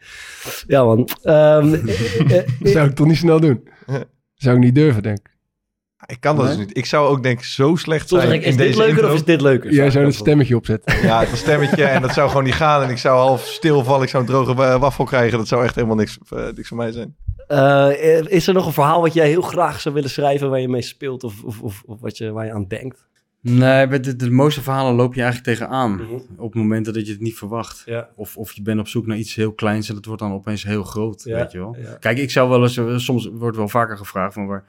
Ja, 0.67 0.85
man. 0.85 1.09
Ehm, 1.23 1.75
eh, 2.29 2.43
zou 2.61 2.89
ik 2.89 2.95
toch 2.95 3.07
niet 3.07 3.17
snel 3.17 3.41
doen. 3.41 3.69
Zou 4.35 4.57
ik 4.57 4.63
niet 4.63 4.75
durven, 4.75 5.03
denk 5.03 5.19
ik. 5.19 5.37
Ik 6.07 6.21
kan 6.21 6.37
dat 6.37 6.45
Nee? 6.47 6.57
dus 6.57 6.67
niet. 6.67 6.77
Ik 6.77 6.87
zou 6.87 7.09
ook 7.09 7.23
denk 7.23 7.39
ik 7.39 7.45
zo 7.45 7.77
slecht 7.77 8.09
soms 8.09 8.23
zijn 8.23 8.35
ik, 8.35 8.43
in 8.43 8.49
is 8.49 8.57
dit 8.57 8.67
deze 8.67 8.79
leuker 8.79 8.95
intro. 8.97 9.09
of 9.09 9.15
is 9.15 9.25
dit 9.25 9.41
leuker? 9.41 9.73
Jij 9.73 9.91
zou 9.91 10.05
een 10.05 10.13
stemmetje 10.13 10.57
opzetten. 10.57 11.03
Ja, 11.03 11.21
het 11.25 11.39
stemmetje 11.39 11.85
en 11.85 12.03
dat 12.03 12.13
zou 12.13 12.29
gewoon 12.29 12.45
niet 12.45 12.55
gaan. 12.55 12.83
En 12.83 12.91
ik 12.91 12.99
zou 12.99 13.19
half 13.19 13.47
stilvallen. 13.47 14.03
Ik 14.03 14.09
zou 14.09 14.23
een 14.23 14.29
droge 14.29 14.55
wa- 14.55 14.79
waffel 14.79 15.05
krijgen. 15.05 15.39
Dat 15.39 15.49
zou 15.49 15.65
echt 15.65 15.75
helemaal 15.75 15.97
niks, 15.97 16.19
niks 16.55 16.69
voor 16.69 16.77
mij 16.77 16.93
zijn. 16.93 17.17
Eh, 17.47 18.21
is 18.29 18.47
er 18.47 18.55
nog 18.55 18.67
een 18.67 18.73
verhaal 18.73 19.01
wat 19.01 19.15
jij 19.15 19.29
heel 19.29 19.43
graag 19.43 19.81
zou 19.81 19.95
willen 19.95 20.11
schrijven 20.11 20.51
waar 20.51 20.61
je 20.61 20.69
mee 20.69 20.83
speelt 20.83 21.25
of, 21.25 21.43
of, 21.45 21.61
of, 21.61 21.83
of 21.87 22.01
wat 22.01 22.19
je, 22.19 22.33
waar 22.33 22.45
je 22.47 22.53
aan 22.53 22.67
denkt? 22.69 23.07
Nee, 23.41 23.87
bij 23.89 24.01
de, 24.01 24.17
de 24.17 24.31
mooiste 24.31 24.63
verhalen 24.63 24.95
loop 24.95 25.15
je 25.15 25.23
eigenlijk 25.23 25.59
tegenaan. 25.59 25.93
Mhm. 25.95 26.07
Op 26.37 26.55
momenten 26.55 26.93
dat 26.93 27.07
je 27.07 27.13
het 27.13 27.21
niet 27.21 27.37
verwacht. 27.37 27.83
Ja. 27.87 28.09
Of, 28.17 28.37
of 28.37 28.53
je 28.53 28.63
bent 28.63 28.81
op 28.81 28.89
zoek 28.89 29.07
naar 29.07 29.17
iets 29.17 29.35
heel 29.35 29.53
kleins 29.53 29.89
en 29.89 29.95
dat 29.95 30.05
wordt 30.05 30.21
dan 30.23 30.33
opeens 30.33 30.65
heel 30.65 30.83
groot, 30.85 31.23
Ja, 31.25 31.37
weet 31.37 31.53
je 31.53 31.59
wel. 31.59 31.77
ja. 31.83 31.97
Kijk, 32.01 32.19
ik 32.19 32.31
zou 32.31 32.49
wel 32.49 32.63
eens, 32.63 32.77
eh, 32.77 32.97
soms 32.97 33.29
wordt 33.33 33.57
wel 33.57 33.69
vaker 33.69 33.97
gevraagd 33.97 34.35
van 34.35 34.47
waar, 34.47 34.65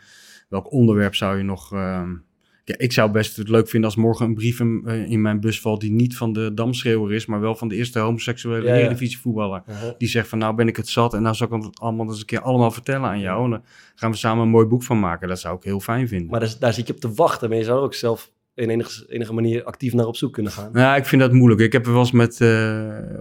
welk 0.50 0.72
onderwerp 0.72 1.16
zou 1.16 1.38
je 1.38 1.44
nog... 1.44 1.74
ehm, 1.74 2.14
ja, 2.70 2.76
ik 2.78 2.92
zou 2.92 3.12
best 3.12 3.36
het 3.36 3.50
leuk 3.50 3.70
vinden 3.70 3.90
als 3.90 4.00
morgen 4.00 4.26
een 4.26 4.34
brief 4.34 4.60
in, 4.60 4.82
eh, 4.86 5.12
in 5.12 5.22
mijn 5.22 5.40
bus 5.40 5.62
valt 5.62 5.82
die 5.82 5.92
niet 5.92 6.18
van 6.18 6.34
de 6.34 6.54
damschreeuwer 6.54 7.14
is, 7.14 7.26
maar 7.26 7.40
wel 7.40 7.56
van 7.56 7.68
de 7.68 7.76
eerste 7.76 8.00
homoseksuele 8.00 8.68
Ja. 9.68 9.96
Die 9.98 10.08
zegt 10.08 10.28
van 10.28 10.38
nou 10.38 10.56
ben 10.56 10.68
ik 10.68 10.76
het 10.76 10.88
zat 10.88 11.14
en 11.14 11.22
nou 11.22 11.36
zal 11.36 11.48
ik 11.48 11.64
het 11.64 11.80
allemaal 11.80 12.08
eens 12.08 12.20
een 12.20 12.26
keer 12.26 12.42
allemaal 12.42 12.72
vertellen 12.72 13.10
aan 13.10 13.20
jou. 13.20 13.44
En 13.44 13.50
dan 13.50 13.62
gaan 13.96 14.12
we 14.12 14.18
samen 14.18 14.44
een 14.44 14.50
mooi 14.50 14.66
boek 14.66 14.84
van 14.84 15.00
maken. 15.00 15.28
Dat 15.28 15.40
zou 15.40 15.56
ik 15.56 15.64
heel 15.64 15.80
fijn 15.80 16.08
vinden. 16.08 16.30
Maar 16.30 16.40
daar, 16.40 16.56
daar 16.60 16.74
zit 16.74 16.88
je 16.88 16.94
op 16.94 17.00
te 17.00 17.14
wachten, 17.14 17.50
maar 17.50 17.58
je 17.58 17.64
zou 17.64 17.78
er 17.78 17.84
ook 17.84 17.94
zelf 17.94 18.32
in 18.60 18.70
enige, 18.70 19.06
enige 19.10 19.34
manier 19.34 19.64
actief 19.64 19.94
naar 19.94 20.06
op 20.06 20.16
zoek 20.16 20.34
kunnen 20.34 20.52
gaan. 20.52 20.70
Ja, 20.74 20.96
ik 20.96 21.06
vind 21.06 21.22
dat 21.22 21.32
moeilijk. 21.32 21.62
Ik 21.62 21.72
heb 21.74 21.86
er 21.86 21.92
wel 21.92 22.00
eens 22.02 22.12
met, 22.12 22.42
eh, 22.42 22.50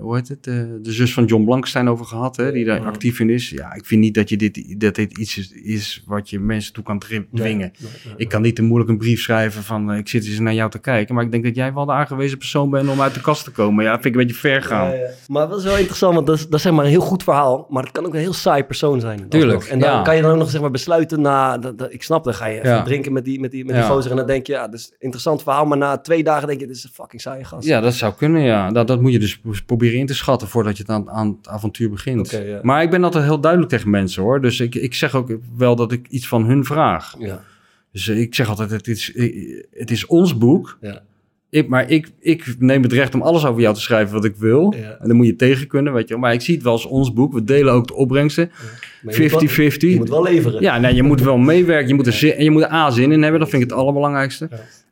hoe 0.00 0.14
heet 0.16 0.28
het, 0.28 0.46
eh, 0.46 0.54
de 0.82 0.92
zus 0.92 1.12
van 1.14 1.24
John 1.24 1.44
Blankstein 1.44 1.88
over 1.88 2.04
gehad, 2.06 2.36
hè, 2.36 2.52
die 2.52 2.64
daar 2.64 2.80
actief 2.86 3.20
in 3.20 3.30
is. 3.30 3.50
Ja, 3.50 3.74
ik 3.74 3.84
vind 3.84 4.00
niet 4.00 4.14
dat, 4.14 4.28
je 4.28 4.36
dit, 4.36 4.80
dat 4.80 4.94
dit 4.94 5.18
iets 5.18 5.38
is, 5.38 5.52
is 5.52 6.02
wat 6.06 6.30
je 6.30 6.40
mensen 6.40 6.72
toe 6.72 6.84
kan 6.84 6.98
dwingen. 7.34 7.72
Ik 8.16 8.28
kan 8.28 8.42
niet 8.42 8.56
te 8.56 8.62
moeilijk 8.62 8.90
een 8.90 8.98
brief 8.98 9.20
schrijven 9.20 9.62
van, 9.62 9.92
eh, 9.92 9.98
ik 9.98 10.08
zit 10.08 10.26
eens 10.26 10.38
naar 10.38 10.54
jou 10.54 10.70
te 10.70 10.78
kijken, 10.78 11.14
maar 11.14 11.24
ik 11.24 11.30
denk 11.30 11.44
dat 11.44 11.54
jij 11.54 11.72
wel 11.74 11.86
de 11.86 11.92
aangewezen 11.92 12.38
persoon 12.38 12.70
bent 12.70 12.88
om 12.88 13.00
uit 13.00 13.14
de 13.14 13.20
kast 13.20 13.44
te 13.44 13.50
komen. 13.50 13.84
Ja, 13.84 13.92
vind 13.92 14.04
ik 14.04 14.12
een 14.14 14.26
beetje 14.26 14.40
ver 14.40 14.62
gaan. 14.62 14.88
Ja, 14.90 14.94
ja. 14.94 15.08
Maar 15.28 15.48
dat 15.48 15.58
is 15.58 15.64
wel 15.64 15.76
interessant, 15.76 16.14
want 16.14 16.26
dat 16.26 16.36
is, 16.36 16.44
dat 16.44 16.54
is 16.54 16.62
zeg 16.62 16.72
maar 16.72 16.84
een 16.84 16.90
heel 16.90 17.00
goed 17.00 17.22
verhaal, 17.22 17.66
maar 17.70 17.82
het 17.82 17.92
kan 17.92 18.06
ook 18.06 18.14
een 18.14 18.20
heel 18.20 18.32
saai 18.32 18.64
persoon 18.64 19.00
zijn. 19.00 19.28
Tuurlijk. 19.28 19.64
En 19.64 19.78
dan 19.78 20.04
kan 20.04 20.16
je 20.16 20.22
dan 20.22 20.30
ook 20.30 20.38
nog 20.38 20.50
zeg 20.50 20.60
maar 20.60 20.70
besluiten 20.70 21.20
na, 21.20 21.58
dat, 21.58 21.78
dat- 21.78 21.92
ik 21.92 22.02
snap, 22.02 22.24
dan 22.24 22.34
ga 22.34 22.46
je 22.46 22.58
even 22.58 22.84
drinken 22.84 23.12
met 23.12 23.24
die, 23.24 23.40
met 23.40 23.50
die, 23.50 23.64
met 23.64 23.74
die 23.74 23.84
gozer 23.84 24.10
en 24.10 24.16
dan 24.16 24.26
denk 24.26 24.46
je, 24.46 24.52
ja, 24.52 24.68
dat 24.68 24.74
is 24.80 24.92
een 24.98 25.10
interessant 25.30 25.42
verhaal, 25.42 25.66
maar 25.66 25.78
na 25.78 25.98
twee 25.98 26.22
dagen 26.24 26.48
denk 26.48 26.60
je, 26.60 26.66
dit 26.66 26.76
is 26.76 26.84
een 26.84 26.90
fucking 26.92 27.20
saaie 27.20 27.44
gast. 27.44 27.66
Ja, 27.66 27.80
dat 27.80 27.94
zou 27.94 28.14
kunnen, 28.14 28.42
ja. 28.42 28.70
Dat, 28.70 28.86
dat 28.86 29.00
moet 29.00 29.12
je 29.12 29.18
dus 29.18 29.38
pro- 29.38 29.52
proberen 29.66 29.98
in 29.98 30.06
te 30.06 30.14
schatten 30.14 30.48
voordat 30.48 30.76
je 30.76 30.82
het 30.82 30.92
aan, 30.92 31.10
aan 31.10 31.36
het 31.38 31.48
avontuur 31.48 31.90
begint. 31.90 32.40
Maar 32.62 32.82
ik 32.82 32.90
ben 32.90 33.04
altijd 33.04 33.24
heel 33.24 33.40
duidelijk 33.40 33.70
tegen 33.72 33.90
mensen, 33.90 34.22
hoor. 34.22 34.40
Dus 34.40 34.60
ik, 34.60 34.74
ik 34.74 34.94
zeg 34.94 35.14
ook 35.14 35.32
wel 35.56 35.76
dat 35.76 35.92
ik 35.92 36.08
iets 36.08 36.28
van 36.28 36.44
hun 36.44 36.64
vraag. 36.64 37.14
Ja. 37.18 37.42
Dus 37.92 38.08
eh, 38.08 38.20
ik 38.20 38.34
zeg 38.34 38.48
altijd, 38.48 38.70
het 38.70 38.86
is, 38.88 39.12
het 39.72 39.90
is 39.90 40.06
ons 40.06 40.38
boek. 40.38 40.78
Ja. 40.80 41.00
Ik, 41.50 41.68
maar 41.68 41.90
ik, 41.90 42.10
ik 42.20 42.54
neem 42.58 42.82
het 42.82 42.92
recht 42.92 43.14
om 43.14 43.22
alles 43.22 43.46
over 43.46 43.60
jou 43.60 43.74
te 43.74 43.80
schrijven 43.80 44.14
wat 44.14 44.24
ik 44.24 44.36
wil. 44.36 44.74
Ja. 44.76 44.96
En 45.00 45.08
dan 45.08 45.16
moet 45.16 45.26
je 45.26 45.36
tegen 45.36 45.66
kunnen, 45.66 45.92
weet 45.92 46.08
je. 46.08 46.16
Maar 46.16 46.32
ik 46.32 46.40
zie 46.40 46.54
het 46.54 46.62
wel 46.62 46.72
als 46.72 46.84
ons 46.86 47.12
boek. 47.12 47.32
We 47.32 47.44
delen 47.44 47.72
ook 47.72 47.86
de 47.86 47.94
opbrengsten. 47.94 48.50
Maar 49.02 49.14
je 49.14 49.20
moet 49.22 49.30
wel- 49.56 49.70
50-50. 49.72 49.76
Je 49.78 49.96
moet 49.96 50.08
wel 50.08 50.22
leveren. 50.22 50.60
Ja, 50.62 50.78
nee, 50.78 50.94
je 50.94 51.02
moet 51.02 51.20
wel 51.20 51.36
meewerken. 51.38 51.88
Je 51.88 51.94
moet 51.94 52.06
er, 52.06 52.12
zin, 52.12 52.42
je 52.44 52.50
moet 52.50 52.62
er 52.62 52.72
A 52.72 52.90
zin 52.90 53.12
in 53.12 53.22
hebben. 53.22 53.40
Dat 53.40 53.48
vind 53.48 53.62
ik 53.62 53.68
het 53.70 53.78
allerbelangrijkste. 53.78 54.48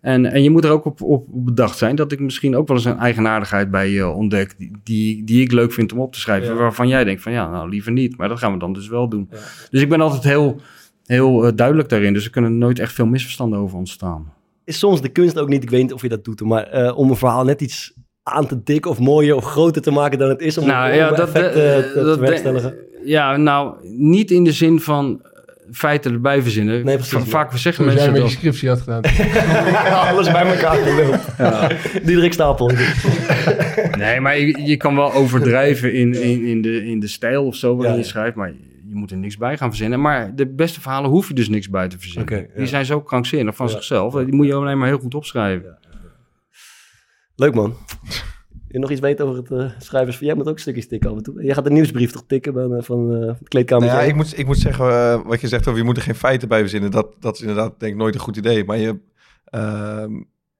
En, 0.06 0.26
en 0.26 0.42
je 0.42 0.50
moet 0.50 0.64
er 0.64 0.70
ook 0.70 0.84
op, 0.84 1.02
op, 1.02 1.26
op 1.32 1.44
bedacht 1.44 1.78
zijn 1.78 1.96
dat 1.96 2.12
ik 2.12 2.20
misschien 2.20 2.56
ook 2.56 2.68
wel 2.68 2.76
eens 2.76 2.86
een 2.86 2.98
eigenaardigheid 2.98 3.70
bij 3.70 3.90
je 3.90 4.08
ontdek. 4.08 4.54
Die, 4.58 4.70
die, 4.84 5.24
die 5.24 5.40
ik 5.42 5.52
leuk 5.52 5.72
vind 5.72 5.92
om 5.92 6.00
op 6.00 6.12
te 6.12 6.20
schrijven. 6.20 6.48
Ja. 6.54 6.58
Waarvan 6.60 6.88
jij 6.88 7.04
denkt 7.04 7.22
van 7.22 7.32
ja, 7.32 7.50
nou 7.50 7.68
liever 7.68 7.92
niet. 7.92 8.16
Maar 8.16 8.28
dat 8.28 8.38
gaan 8.38 8.52
we 8.52 8.58
dan 8.58 8.72
dus 8.72 8.88
wel 8.88 9.08
doen. 9.08 9.28
Ja. 9.30 9.36
Dus 9.70 9.82
ik 9.82 9.88
ben 9.88 10.00
altijd 10.00 10.22
heel, 10.24 10.60
heel 11.04 11.46
eh, 11.46 11.52
duidelijk 11.54 11.88
daarin. 11.88 12.12
Dus 12.12 12.24
er 12.24 12.30
kunnen 12.30 12.58
nooit 12.58 12.78
echt 12.78 12.92
veel 12.92 13.06
misverstanden 13.06 13.58
over 13.58 13.78
ontstaan. 13.78 14.32
Is 14.64 14.78
soms 14.78 15.00
de 15.00 15.08
kunst 15.08 15.38
ook 15.38 15.48
niet, 15.48 15.62
ik 15.62 15.70
weet 15.70 15.82
niet 15.82 15.92
of 15.92 16.02
je 16.02 16.08
dat 16.08 16.24
doet, 16.24 16.40
maar 16.40 16.62
eh, 16.66 16.98
om 16.98 17.10
een 17.10 17.16
verhaal 17.16 17.44
net 17.44 17.60
iets 17.60 17.94
aan 18.22 18.46
te 18.46 18.62
dik 18.62 18.86
of 18.86 18.98
mooier 18.98 19.34
of 19.36 19.44
groter 19.44 19.82
te 19.82 19.90
maken 19.90 20.18
dan 20.18 20.28
het 20.28 20.40
is, 20.40 20.58
om, 20.58 20.66
Nou 20.66 20.94
ja, 20.94 21.08
dat, 21.08 21.18
effect 21.18 21.46
eh, 21.46 21.52
te, 21.52 21.90
te 21.94 22.02
dat- 22.04 22.18
bewerkstelligen. 22.18 22.74
Ja, 23.04 23.36
nou, 23.36 23.74
niet 23.96 24.30
in 24.30 24.44
de 24.44 24.52
zin 24.52 24.80
van 24.80 25.22
feiten 25.72 26.12
erbij 26.12 26.42
verzinnen. 26.42 26.84
Nee, 26.84 26.94
precies, 26.96 27.12
Va- 27.12 27.24
Vaak 27.24 27.56
zeggen 27.56 27.84
Zoals 27.84 28.00
jij 28.02 28.10
mensen 28.12 28.12
met 28.12 28.42
je 28.42 28.48
dat. 28.48 28.56
scriptie 28.58 28.68
had 28.68 28.80
gedaan. 28.80 29.02
Alles 30.10 30.30
bij 30.32 30.46
elkaar 30.54 30.76
geluld. 30.76 31.20
Diederik 32.06 32.32
Stapel. 32.32 32.70
Nee, 33.98 34.20
maar 34.20 34.38
je, 34.38 34.62
je 34.64 34.76
kan 34.76 34.94
wel 34.96 35.12
overdrijven 35.12 35.94
in, 35.94 36.22
in, 36.22 36.44
in, 36.44 36.62
de, 36.62 36.86
in 36.86 37.00
de 37.00 37.08
stijl 37.08 37.46
of 37.46 37.54
zo 37.56 37.68
waarin 37.76 37.90
Ja, 37.92 37.98
je 37.98 38.04
ja. 38.04 38.08
schrijft. 38.10 38.36
Maar 38.36 38.48
je 38.88 38.94
moet 38.94 39.10
er 39.10 39.16
niks 39.16 39.36
bij 39.36 39.56
gaan 39.56 39.68
verzinnen. 39.68 40.00
Maar 40.00 40.34
de 40.34 40.46
beste 40.54 40.80
verhalen 40.80 41.10
hoef 41.10 41.28
je 41.28 41.34
dus 41.34 41.48
niks 41.48 41.68
bij 41.70 41.88
te 41.88 41.98
verzinnen. 41.98 42.36
Ja. 42.36 42.46
Die 42.56 42.66
zijn 42.66 42.84
zo 42.84 43.00
krankzinnig 43.00 43.56
van 43.56 43.66
Ja. 43.66 43.72
zichzelf. 43.72 44.14
Die 44.14 44.34
moet 44.34 44.46
je 44.46 44.54
alleen 44.54 44.78
maar 44.78 44.88
heel 44.88 44.98
goed 44.98 45.14
opschrijven. 45.14 45.78
Leuk 47.36 47.54
man. 47.54 47.76
Je 48.68 48.78
nog 48.78 48.90
iets 48.90 49.00
weten 49.00 49.26
over 49.26 49.38
het 49.38 49.50
eh, 49.50 49.80
schrijvers? 49.80 50.18
Jij 50.18 50.34
moet 50.34 50.48
ook 50.48 50.58
stukjes 50.58 50.88
tikken 50.88 51.10
af 51.10 51.16
en 51.16 51.22
toe. 51.22 51.42
Jij 51.42 51.54
gaat 51.54 51.66
een 51.66 51.72
nieuwsbrief 51.72 52.12
toch 52.12 52.24
tikken 52.26 52.52
van, 52.52 52.74
eh, 52.74 52.82
van 52.82 53.14
eh, 53.14 53.26
het 53.26 53.48
kleedkamer? 53.48 53.86
Nou 53.86 53.98
ja, 54.00 54.04
ik 54.04 54.14
moet, 54.14 54.38
ik 54.38 54.46
moet 54.46 54.58
zeggen, 54.58 55.22
wat 55.26 55.40
je 55.40 55.48
zegt 55.48 55.66
over 55.66 55.80
je 55.80 55.86
moet 55.86 55.96
er 55.96 56.02
geen 56.02 56.14
feiten 56.14 56.48
bij 56.48 56.60
verzinnen. 56.60 56.90
Dat, 56.90 57.14
dat 57.20 57.34
is 57.34 57.40
inderdaad 57.40 57.80
denk 57.80 57.92
ik 57.92 57.98
nooit 57.98 58.14
een 58.14 58.20
goed 58.20 58.36
idee. 58.36 58.64
Maar 58.64 58.78
je, 58.78 58.98
ehm, 59.44 60.12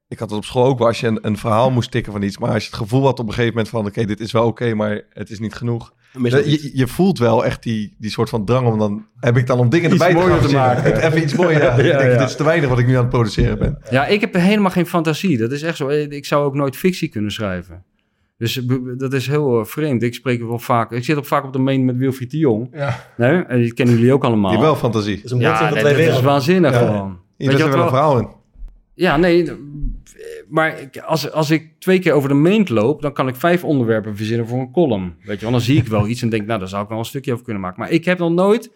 ik 0.08 0.18
had 0.18 0.30
het 0.30 0.38
op 0.38 0.44
school 0.44 0.66
ook 0.66 0.78
wel 0.78 0.86
als 0.86 1.00
je 1.00 1.06
een, 1.06 1.18
een 1.22 1.36
verhaal 1.36 1.70
moest 1.70 1.90
tikken 1.90 2.12
van 2.12 2.22
iets. 2.22 2.38
Maar 2.38 2.52
als 2.52 2.62
je 2.62 2.68
het 2.68 2.78
gevoel 2.78 3.04
had 3.04 3.18
op 3.18 3.26
een 3.26 3.32
gegeven 3.32 3.54
moment 3.54 3.68
van, 3.68 3.86
oké, 3.86 4.04
dit 4.04 4.20
is 4.20 4.32
wel 4.32 4.46
oké, 4.46 4.74
maar 4.74 5.02
het 5.10 5.30
is 5.30 5.38
niet 5.38 5.54
genoeg. 5.54 5.94
Je, 6.22 6.70
je 6.74 6.86
voelt 6.86 7.18
wel 7.18 7.44
echt 7.44 7.62
die, 7.62 7.94
die 7.98 8.10
soort 8.10 8.28
van 8.28 8.44
drang 8.44 8.66
om 8.66 8.78
dan, 8.78 9.06
heb 9.20 9.36
ik 9.36 9.46
dan 9.46 9.58
om 9.58 9.68
dingen 9.68 9.92
Iets 9.92 10.04
erbij 10.04 10.22
te 10.22 10.48
gaan 10.48 10.52
maken. 10.52 11.02
Even 11.02 11.22
iets 11.22 11.34
mooier, 11.34 11.62
ja. 11.62 11.76
Ja, 11.76 11.76
ik 11.76 11.98
denk, 11.98 12.12
ja. 12.12 12.18
dit 12.18 12.28
is 12.28 12.36
te 12.36 12.44
weinig 12.44 12.68
wat 12.68 12.78
ik 12.78 12.86
nu 12.86 12.94
aan 12.94 13.00
het 13.00 13.08
produceren 13.08 13.58
ben. 13.58 13.78
Ja, 13.90 14.06
ik 14.06 14.20
heb 14.20 14.34
helemaal 14.34 14.70
geen 14.70 14.86
fantasie. 14.86 15.38
Dat 15.38 15.52
is 15.52 15.62
echt 15.62 15.76
zo. 15.76 15.88
Ik 15.88 16.24
zou 16.24 16.44
ook 16.44 16.54
nooit 16.54 16.76
fictie 16.76 17.08
kunnen 17.08 17.30
schrijven. 17.30 17.84
Dus 18.38 18.54
dat 18.98 19.12
is 19.12 19.26
heel 19.26 19.58
eh, 19.60 19.64
vreemd. 19.64 20.02
Ik 20.02 20.14
spreek 20.14 20.42
wel 20.42 20.58
vaak. 20.58 20.92
Ik 20.92 21.04
zit 21.04 21.16
ook 21.16 21.26
vaak 21.26 21.44
op 21.44 21.52
de 21.52 21.58
main 21.58 21.84
met 21.84 21.96
Wilfried 21.96 22.30
de 22.30 22.38
Jong. 22.38 22.68
Ja. 22.72 23.04
Nee? 23.16 23.42
En 23.42 23.58
die 23.60 23.74
kennen 23.74 23.94
jullie 23.96 24.12
ook 24.12 24.24
allemaal. 24.24 24.50
Je 24.50 24.56
hebt 24.56 24.68
wel 24.68 24.76
fantasie. 24.76 25.14
Dat 25.16 25.24
is 25.24 25.30
een 25.30 25.38
Ja, 25.38 25.70
nee, 25.74 25.82
dat 25.82 25.92
is 25.96 26.20
waanzinnig 26.20 26.72
Ja. 26.72 26.78
gewoon. 26.78 27.18
Iedereen 27.36 27.36
heeft 27.36 27.56
je 27.56 27.58
wel 27.58 27.64
een 27.66 27.78
wel- 27.78 27.88
verhaal 27.88 28.18
in. 28.18 28.28
Ja, 28.94 29.16
nee. 29.16 29.50
Maar 30.48 30.80
ik- 30.80 30.98
als, 30.98 31.32
als 31.32 31.50
ik 31.50 31.70
twee 31.78 31.98
keer 31.98 32.12
over 32.12 32.28
de 32.28 32.34
main 32.34 32.66
loop, 32.70 33.02
dan 33.02 33.12
kan 33.12 33.28
ik 33.28 33.36
vijf 33.36 33.64
onderwerpen 33.64 34.16
verzinnen 34.16 34.46
voor 34.48 34.58
een 34.58 34.72
column. 34.72 35.14
Weet 35.22 35.36
je 35.36 35.42
wel, 35.42 35.50
dan 35.50 35.60
zie 35.60 35.76
ik 35.78 35.86
wel 35.86 36.06
iets 36.08 36.22
en 36.22 36.28
denk, 36.28 36.46
nou, 36.46 36.58
daar 36.58 36.68
zou 36.68 36.82
ik 36.82 36.88
wel 36.88 36.98
een 36.98 37.04
stukje 37.04 37.32
over 37.32 37.44
kunnen 37.44 37.62
maken. 37.62 37.80
Maar 37.80 37.90
ik 37.90 38.04
heb 38.04 38.18
nog 38.18 38.32
nooit, 38.32 38.70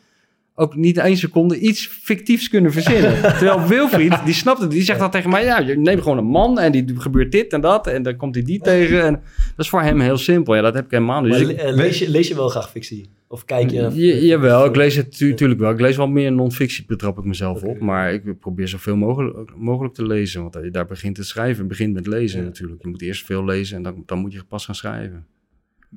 ook 0.54 0.76
niet 0.76 0.96
één 0.98 1.16
seconde, 1.16 1.58
iets 1.58 1.86
fictiefs 1.86 2.48
kunnen 2.48 2.72
verzinnen. 2.72 3.20
Terwijl 3.38 3.66
Wilfried, 3.66 4.24
die 4.24 4.34
snapt 4.34 4.60
het, 4.60 4.70
die 4.70 4.82
zegt 4.82 4.98
dan 4.98 5.10
tegen 5.10 5.30
mij, 5.30 5.44
ja, 5.44 5.58
je 5.58 5.78
neemt 5.78 6.02
gewoon 6.02 6.18
een 6.18 6.24
man 6.24 6.58
en 6.58 6.72
die 6.72 6.84
gebeurt 6.96 7.32
dit 7.32 7.52
en 7.52 7.60
dat 7.60 7.86
en 7.86 8.02
dan 8.02 8.16
komt 8.16 8.34
hij 8.34 8.44
die 8.44 8.60
tegen. 8.60 9.04
En 9.04 9.12
dat 9.56 9.64
is 9.64 9.68
voor 9.68 9.82
hem 9.82 10.00
heel 10.00 10.16
simpel. 10.16 10.54
Ja, 10.54 10.60
dat 10.62 10.74
heb 10.74 10.84
ik 10.84 10.90
helemaal 10.90 11.22
niet. 11.22 11.32
Dus 11.32 11.48
ik- 11.48 11.56
eh, 11.56 11.74
lees, 11.74 11.98
je, 11.98 12.10
lees 12.10 12.28
je 12.28 12.34
wel 12.34 12.48
graag 12.48 12.70
fictie? 12.70 13.10
Of 13.28 13.44
kijk 13.44 13.70
je? 13.70 13.76
Ja, 13.92 14.14
jawel, 14.14 14.64
ik 14.64 14.76
lees 14.76 14.96
het 14.96 15.20
natuurlijk 15.20 15.60
wel. 15.60 15.70
Ik 15.70 15.80
lees 15.80 15.96
wel 15.96 16.08
meer 16.08 16.32
non-fictie, 16.32 16.84
betrap 16.86 17.18
ik 17.18 17.24
mezelf 17.24 17.62
op. 17.62 17.78
Maar 17.80 18.12
ik 18.12 18.38
probeer 18.40 18.68
zoveel 18.68 18.96
mogelijk, 18.96 19.50
mogelijk 19.56 19.94
te 19.94 20.06
lezen. 20.06 20.42
Want 20.42 20.72
daar 20.72 20.86
begint 20.86 21.16
het 21.16 21.26
schrijven. 21.26 21.58
Het 21.58 21.68
begint 21.68 21.94
met 21.94 22.06
lezen 22.06 22.44
natuurlijk. 22.44 22.82
Je 22.82 22.88
moet 22.88 23.02
eerst 23.02 23.24
veel 23.24 23.44
lezen 23.44 23.76
en 23.76 23.82
dan, 23.82 24.02
dan 24.06 24.18
moet 24.18 24.32
je 24.32 24.42
pas 24.48 24.64
gaan 24.64 24.74
schrijven. 24.74 25.26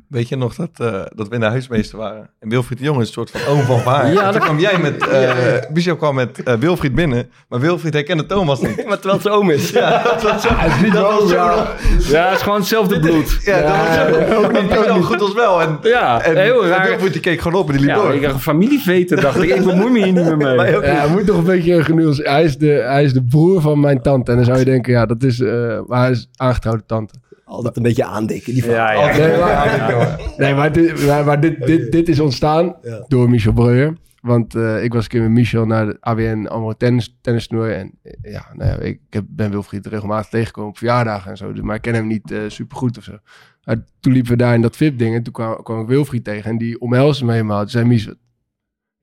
Weet 0.08 0.30
je 0.30 0.36
nog 0.36 0.56
dat, 0.56 0.70
eh, 0.78 1.02
dat 1.16 1.28
we 1.28 1.34
in 1.34 1.39
de 1.39 1.46
huismeester 1.46 1.98
waren? 1.98 2.30
En 2.39 2.50
Wilfried 2.50 2.78
de 2.78 2.84
Jong 2.84 3.00
is 3.02 3.08
een 3.08 3.14
soort 3.14 3.32
van 3.32 3.41
oom 3.54 3.62
van 3.62 3.80
Vaar. 3.80 4.14
Ja, 4.14 4.32
kwam 4.32 4.60
jij 4.60 4.78
met... 4.80 5.08
eh 5.08 5.34
Michel 5.74 5.96
kwam 5.96 6.16
met 6.16 6.44
eh, 6.44 6.54
Wilfried 6.54 6.96
binnen, 6.96 7.30
maar 7.50 7.60
Wilfried 7.60 7.94
herkende 7.94 8.26
Thomas 8.26 8.62
niet. 8.62 8.76
Maar 8.76 9.00
terwijl 9.00 9.14
het 9.14 9.22
zijn 9.22 9.34
oom 9.34 9.50
is. 9.50 9.70
Ja, 9.84 10.04
dat 10.04 10.22
was 10.22 10.41
zo... 10.41 10.48
Hij 10.52 10.68
is 10.68 10.82
niet 10.82 10.94
ja. 11.32 11.76
Ja, 12.10 12.26
het 12.28 12.36
is 12.36 12.41
gewoon 12.41 12.60
hetzelfde 12.60 13.00
bloed. 13.00 13.38
Ja, 13.44 13.62
dat 13.62 13.78
was 13.78 13.96
zo... 13.96 14.36
Ook 14.44 14.62
niet 14.62 14.72
zo 14.72 15.02
goed 15.02 15.22
als 15.22 15.34
wel. 15.34 15.62
En, 15.62 15.78
Ja, 15.82 16.22
en, 16.22 16.38
heel 16.38 16.64
en 16.64 16.70
raar. 16.70 16.88
Wilfried 16.88 17.14
die 17.14 17.22
keek 17.22 17.41
gewoon 17.41 17.62
op 17.62 17.70
en 17.70 17.72
die 17.78 17.86
liep 17.86 17.96
Ja, 17.96 18.02
door. 18.02 18.14
ik 18.14 18.22
dacht, 18.22 18.41
familieveten, 18.41 19.22
dacht 19.22 19.41
ik. 19.41 19.50
Ik 19.50 19.64
bemoei 19.64 19.91
me 19.91 20.04
hier 20.04 20.14
niet 20.14 20.26
meer 20.26 20.38
mee. 20.38 20.76
Ook 20.76 20.84
Ja, 20.84 20.89
hij 20.96 21.10
moet 21.10 21.26
toch 21.26 21.38
een 21.38 21.44
beetje 21.44 21.84
genuanceerd. 21.84 22.28
Hij 22.28 22.44
is, 22.44 22.58
de, 22.58 22.68
hij 22.72 23.04
is 23.04 23.14
de 23.14 23.24
broer 23.24 23.62
van 23.62 23.80
mijn 23.80 24.02
tante. 24.02 24.32
En 24.32 24.38
dan 24.38 24.46
zou 24.46 24.60
je 24.60 24.66
denken, 24.66 24.94
ja, 24.94 25.06
dat 25.06 25.24
is... 25.24 25.39
eh, 25.39 25.80
maar 25.88 26.00
hij 26.02 26.12
is 26.12 26.30
aangetrouwde 26.36 26.84
tante. 26.86 27.14
Altijd 27.46 27.78
een 27.78 27.84
beetje 27.84 28.06
aandikken. 28.06 28.54
Die 28.54 28.66
Ja, 28.66 28.91
ja. 28.91 29.18
Nee, 29.18 29.38
maar, 29.38 30.20
nee, 30.38 30.54
maar, 30.54 30.72
dit, 30.72 31.06
maar, 31.06 31.26
maar 31.26 31.39
dit, 31.39 31.66
dit, 31.66 31.91
dit 31.91 32.10
is 32.10 32.20
ontstaan 32.20 32.76
Ja. 32.82 33.06
door 33.08 33.30
Michel 33.30 33.54
Breuer. 33.54 33.98
Want 34.22 34.56
eh, 34.56 34.84
ik 34.84 34.94
was 34.94 35.04
een 35.04 35.10
keer 35.10 35.22
met 35.22 35.30
Michel 35.30 35.66
naar 35.66 35.86
de 35.86 35.98
AWN 36.00 36.46
allemaal 36.46 36.78
tennis, 36.78 37.18
tennis 37.22 37.48
En 37.48 37.91
eh, 38.04 38.32
ja, 38.32 38.46
nou 38.54 38.70
ja, 38.70 38.78
ik 38.78 39.00
heb, 39.10 39.26
ben 39.28 39.52
Wilfried 39.52 39.86
regelmatig 39.86 40.30
tegengekomen 40.30 40.70
op 40.70 40.78
verjaardagen 40.78 41.32
en 41.32 41.38
zo. 41.38 41.54
Dus, 41.54 41.62
maar 41.64 41.76
ik 41.76 41.82
ken 41.82 41.94
hem 41.94 42.08
niet 42.08 42.22
super 42.26 42.52
supergoed 42.52 42.98
of 42.98 43.04
zo. 43.04 43.18
Maar 43.64 43.84
toen 44.00 44.14
liepen 44.14 44.32
we 44.32 44.38
daar 44.38 44.54
in 44.54 44.62
dat 44.62 44.76
VIP-ding 44.76 45.16
en 45.16 45.24
toen 45.24 45.34
kwam, 45.34 45.64
kwam 45.64 45.82
ik 45.82 45.88
Wilfried 45.88 46.24
tegen. 46.24 46.52
En 46.52 46.58
die 46.58 46.80
omhelsde 46.80 47.26
me 47.26 47.32
helemaal. 47.32 47.60
Toen 47.62 47.70
zei 47.70 47.86
Michel, 47.86 48.14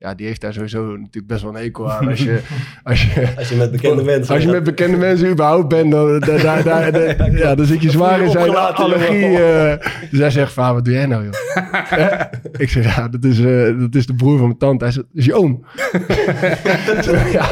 ja, 0.01 0.15
die 0.15 0.25
heeft 0.25 0.41
daar 0.41 0.53
sowieso 0.53 0.85
natuurlijk 0.85 1.27
best 1.27 1.41
wel 1.41 1.55
een 1.55 1.61
hekel 1.61 1.91
aan. 1.91 2.07
Als 2.07 2.19
je, 2.23 2.39
als 2.83 3.03
je, 3.03 3.27
Als 3.37 3.49
je 3.49 3.55
met 3.55 3.71
bekende 3.71 4.03
mensen... 4.03 4.33
als 4.33 4.43
je 4.43 4.49
met 4.49 4.63
bekende 4.63 4.97
mensen 4.97 5.29
überhaupt 5.29 5.67
bent, 5.67 5.91
dan, 5.91 6.19
dan, 6.19 6.37
ja, 7.43 7.55
dan 7.55 7.65
zit 7.65 7.81
je 7.81 7.89
zwaar 7.89 8.21
in 8.21 8.29
zijn 8.29 8.55
allergie. 8.55 9.19
jongen. 9.19 9.71
eh. 9.71 9.87
dus 10.09 10.19
hij 10.19 10.29
zegt, 10.29 10.53
van, 10.53 10.73
wat 10.73 10.85
doe 10.85 10.93
jij 10.93 11.05
nou, 11.05 11.23
joh? 11.23 11.33
Ik 12.57 12.69
zeg, 12.69 12.95
ja, 12.95 13.07
dat 13.07 13.23
is, 13.23 13.39
eh, 13.39 13.79
dat 13.79 13.95
is 13.95 14.05
de 14.05 14.13
broer 14.13 14.37
van 14.37 14.45
mijn 14.45 14.57
tante. 14.57 14.83
Hij 14.83 14.93
zegt, 14.93 15.05
dat 15.09 15.17
is 15.17 15.25
je 15.25 15.33
oom. 15.33 15.65
Ik 15.91 17.31
ja, 17.31 17.45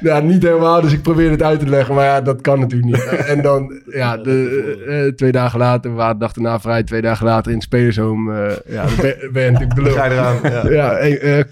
ja, 0.00 0.20
niet 0.20 0.42
helemaal, 0.42 0.80
dus 0.80 0.92
ik 0.92 1.02
probeer 1.02 1.30
het 1.30 1.42
uit 1.42 1.60
te 1.60 1.68
leggen. 1.68 1.94
Maar 1.94 2.04
ja, 2.04 2.20
dat 2.20 2.40
kan 2.40 2.60
natuurlijk 2.60 2.92
niet. 2.92 3.04
En 3.26 3.42
dan, 3.42 3.82
ja, 3.86 4.16
de, 4.16 4.74
eh, 4.88 5.14
twee 5.14 5.32
dagen 5.32 5.58
later, 5.58 5.90
we 5.90 5.96
waren 5.96 6.14
de 6.14 6.20
dag 6.20 6.32
daarna 6.32 6.60
vrij. 6.60 6.82
Twee 6.82 7.02
dagen 7.02 7.26
later 7.26 7.50
in 7.50 7.56
het 7.56 7.66
spelershome. 7.66 8.62
ja, 8.66 8.84
ben, 9.00 9.16
ben 9.32 9.52
natuurlijk 9.52 9.74
de 9.74 9.82
lul. 9.82 9.92
Ga 9.92 10.04
je 10.04 10.10
eraan, 10.10 10.38
ja. 10.42 10.70
Ja, 10.70 10.96
eh, 10.96 11.44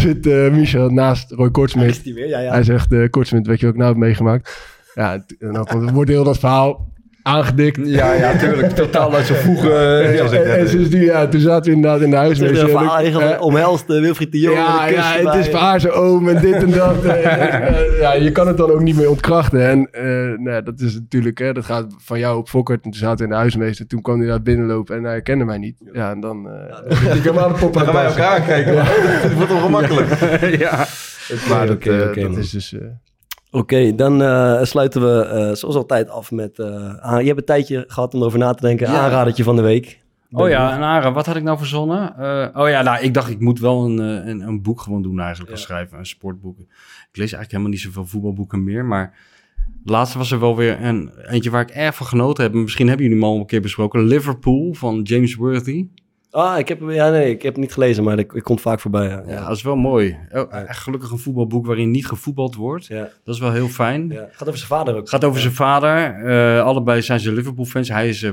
er 0.00 0.08
zit 0.14 0.26
eh, 0.26 0.50
Michel 0.50 0.90
naast 0.90 1.30
Roy 1.30 1.50
Kortsmit. 1.50 2.00
Ja, 2.04 2.40
ja. 2.40 2.50
Hij 2.50 2.62
zegt, 2.62 2.92
eh 2.92 3.08
Kortsmit, 3.10 3.46
weet 3.46 3.60
je 3.60 3.66
wat 3.66 3.74
ik 3.74 3.80
nou 3.80 3.92
heb 3.92 4.00
meegemaakt? 4.00 4.78
Ja, 4.94 5.24
en 5.38 5.52
dan 5.52 5.92
wordt 5.92 6.10
heel 6.10 6.24
dat 6.24 6.38
verhaal 6.38 6.92
aangedikt. 7.22 7.78
Ja, 7.84 8.12
ja, 8.12 8.36
tuurlijk. 8.36 8.70
Totaal 8.84 9.14
uit 9.14 9.26
zijn 9.26 9.38
voegen. 9.38 9.70
Net 9.70 10.32
en, 10.32 10.44
en 10.52 10.58
deed. 10.58 10.68
sindsdien, 10.68 11.00
ja, 11.02 11.26
toen 11.28 11.40
zaten 11.40 11.70
we 11.70 11.76
inderdaad 11.76 12.00
in 12.00 12.10
de 12.10 12.16
huismeester. 12.16 12.58
er 12.58 12.62
een 12.62 12.68
en 12.68 12.74
ik- 12.74 12.78
verhaal 12.80 12.96
eigenlijk 12.98 13.32
eh, 13.34 13.42
omhelst 13.42 13.90
eh, 13.90 14.00
Wilfried 14.00 14.32
de 14.32 14.38
Jong 14.38 14.56
ja, 14.56 14.86
ja, 14.86 15.30
het 15.30 15.34
is 15.34 15.50
voor 15.50 15.58
haar 15.58 15.80
zijn 15.80 15.92
oom 15.92 16.28
en 16.28 16.40
dit 16.40 16.54
en 16.54 16.70
dat. 16.70 17.04
Eh, 17.04 17.24
eh, 17.68 18.00
ja, 18.00 18.12
je 18.14 18.32
kan 18.32 18.46
het 18.46 18.56
dan 18.56 18.70
ook 18.70 18.80
niet 18.80 18.96
meer 18.96 19.08
ontkrachten. 19.10 19.68
En 19.68 19.88
eh, 19.92 20.38
nou, 20.38 20.62
dat 20.62 20.80
is 20.80 20.94
natuurlijk, 20.94 21.38
hè, 21.38 21.52
dat 21.52 21.64
gaat 21.64 21.86
van 21.98 22.18
jou 22.18 22.38
op 22.38 22.48
Fokkert. 22.48 22.84
En 22.84 22.90
toen 22.90 23.00
zaten 23.00 23.16
we 23.18 23.24
in 23.24 23.30
de 23.30 23.36
huismeester. 23.36 23.86
Toen 23.86 24.02
kwam 24.02 24.18
hij 24.18 24.28
daar 24.28 24.42
binnenlopen 24.42 24.96
en 24.96 25.02
hij 25.02 25.12
herkende 25.12 25.44
mij 25.44 25.58
niet. 25.58 25.76
Ja, 25.92 26.10
en 26.10 26.20
dan... 26.20 26.48
eh 26.48 26.96
zit 27.02 27.14
ik 27.14 27.22
helemaal 27.22 27.48
de 27.48 27.58
pop 27.58 27.72
Dan 27.72 27.84
gaan 27.84 27.94
wij 27.94 28.04
elkaar 28.04 28.38
aankijken. 28.40 28.74
Het 28.84 29.34
wordt 29.38 29.52
ongemakkelijk. 29.52 30.08
ja. 30.58 30.86
Maar 31.48 31.66
dat, 31.66 31.82
eh, 31.86 31.98
dat 32.14 32.36
is 32.36 32.50
dus... 32.50 32.74
eh, 33.50 33.60
Oké, 33.60 33.94
dan 33.94 34.22
eh, 34.22 34.62
sluiten 34.62 35.00
we 35.02 35.22
eh, 35.24 35.54
zoals 35.54 35.74
altijd 35.76 36.08
af 36.10 36.30
met... 36.30 36.58
eh, 36.58 36.94
aan- 36.96 37.20
je 37.20 37.26
hebt 37.26 37.38
een 37.38 37.44
tijdje 37.44 37.84
gehad 37.86 38.14
om 38.14 38.20
erover 38.20 38.38
na 38.38 38.54
te 38.54 38.66
denken. 38.66 38.90
Ja. 38.90 38.98
Aanradertje 39.00 39.42
van 39.44 39.56
de 39.56 39.62
week. 39.62 39.98
Oh 40.32 40.48
ja, 40.48 40.72
en 40.76 40.82
Ara, 40.82 41.12
wat 41.12 41.26
had 41.26 41.36
ik 41.36 41.42
nou 41.42 41.58
verzonnen? 41.58 42.16
Eh, 42.18 42.60
oh 42.62 42.68
ja, 42.68 42.82
nou, 42.82 43.02
ik 43.02 43.14
dacht, 43.14 43.30
ik 43.30 43.40
moet 43.40 43.60
wel 43.60 43.84
een, 43.84 43.98
eh, 44.00 44.28
een, 44.28 44.40
een 44.40 44.62
boek 44.62 44.80
gewoon 44.80 45.02
doen 45.02 45.20
eigenlijk, 45.20 45.50
als 45.50 45.62
schrijven, 45.62 45.98
een 45.98 46.06
sportboek. 46.06 46.58
Ik 46.58 46.66
lees 47.12 47.32
eigenlijk 47.32 47.50
helemaal 47.50 47.70
niet 47.70 47.80
zoveel 47.80 48.06
voetbalboeken 48.06 48.64
meer, 48.64 48.84
maar 48.84 49.14
laatst 49.84 50.14
was 50.14 50.30
er 50.30 50.40
wel 50.40 50.56
weer 50.56 50.82
een, 50.84 51.10
eentje 51.26 51.50
waar 51.50 51.62
ik 51.62 51.70
erg 51.70 51.94
van 51.94 52.06
genoten 52.06 52.44
heb. 52.44 52.52
Misschien 52.52 52.88
hebben 52.88 53.06
jullie 53.06 53.20
hem 53.22 53.30
al 53.30 53.38
een 53.38 53.46
keer 53.46 53.60
besproken. 53.60 54.04
Liverpool 54.04 54.74
van 54.74 55.00
James 55.02 55.34
Worthy. 55.34 55.86
Ah, 56.30 56.58
ik 56.58 56.68
heb, 56.68 56.80
ja, 56.88 57.10
nee, 57.10 57.30
ik 57.30 57.42
heb 57.42 57.52
het 57.52 57.60
niet 57.60 57.72
gelezen, 57.72 58.04
maar 58.04 58.18
ik, 58.18 58.32
ik 58.32 58.42
komt 58.42 58.60
vaak 58.60 58.80
voorbij. 58.80 59.08
Ja. 59.08 59.22
Ja, 59.26 59.46
dat 59.46 59.56
is 59.56 59.62
wel 59.62 59.76
mooi. 59.76 60.18
Oh, 60.32 60.54
echt 60.54 60.78
gelukkig 60.78 61.10
een 61.10 61.18
voetbalboek 61.18 61.66
waarin 61.66 61.90
niet 61.90 62.06
gevoetbald 62.06 62.54
wordt. 62.54 62.86
Ja. 62.86 63.08
Dat 63.24 63.34
is 63.34 63.40
wel 63.40 63.52
heel 63.52 63.68
fijn. 63.68 64.08
Ja. 64.08 64.28
Gaat 64.30 64.48
over 64.48 64.58
zijn 64.58 64.70
vader 64.70 64.94
ook. 64.94 65.00
Het 65.00 65.08
gaat 65.08 65.24
over 65.24 65.40
zijn 65.40 65.52
vader. 65.52 66.24
Eh, 66.26 66.64
allebei 66.64 67.02
zijn 67.02 67.20
ze 67.20 67.32
Liverpool-fans. 67.32 67.88
Hij, 67.88 68.08
is, 68.08 68.22
eh, 68.22 68.32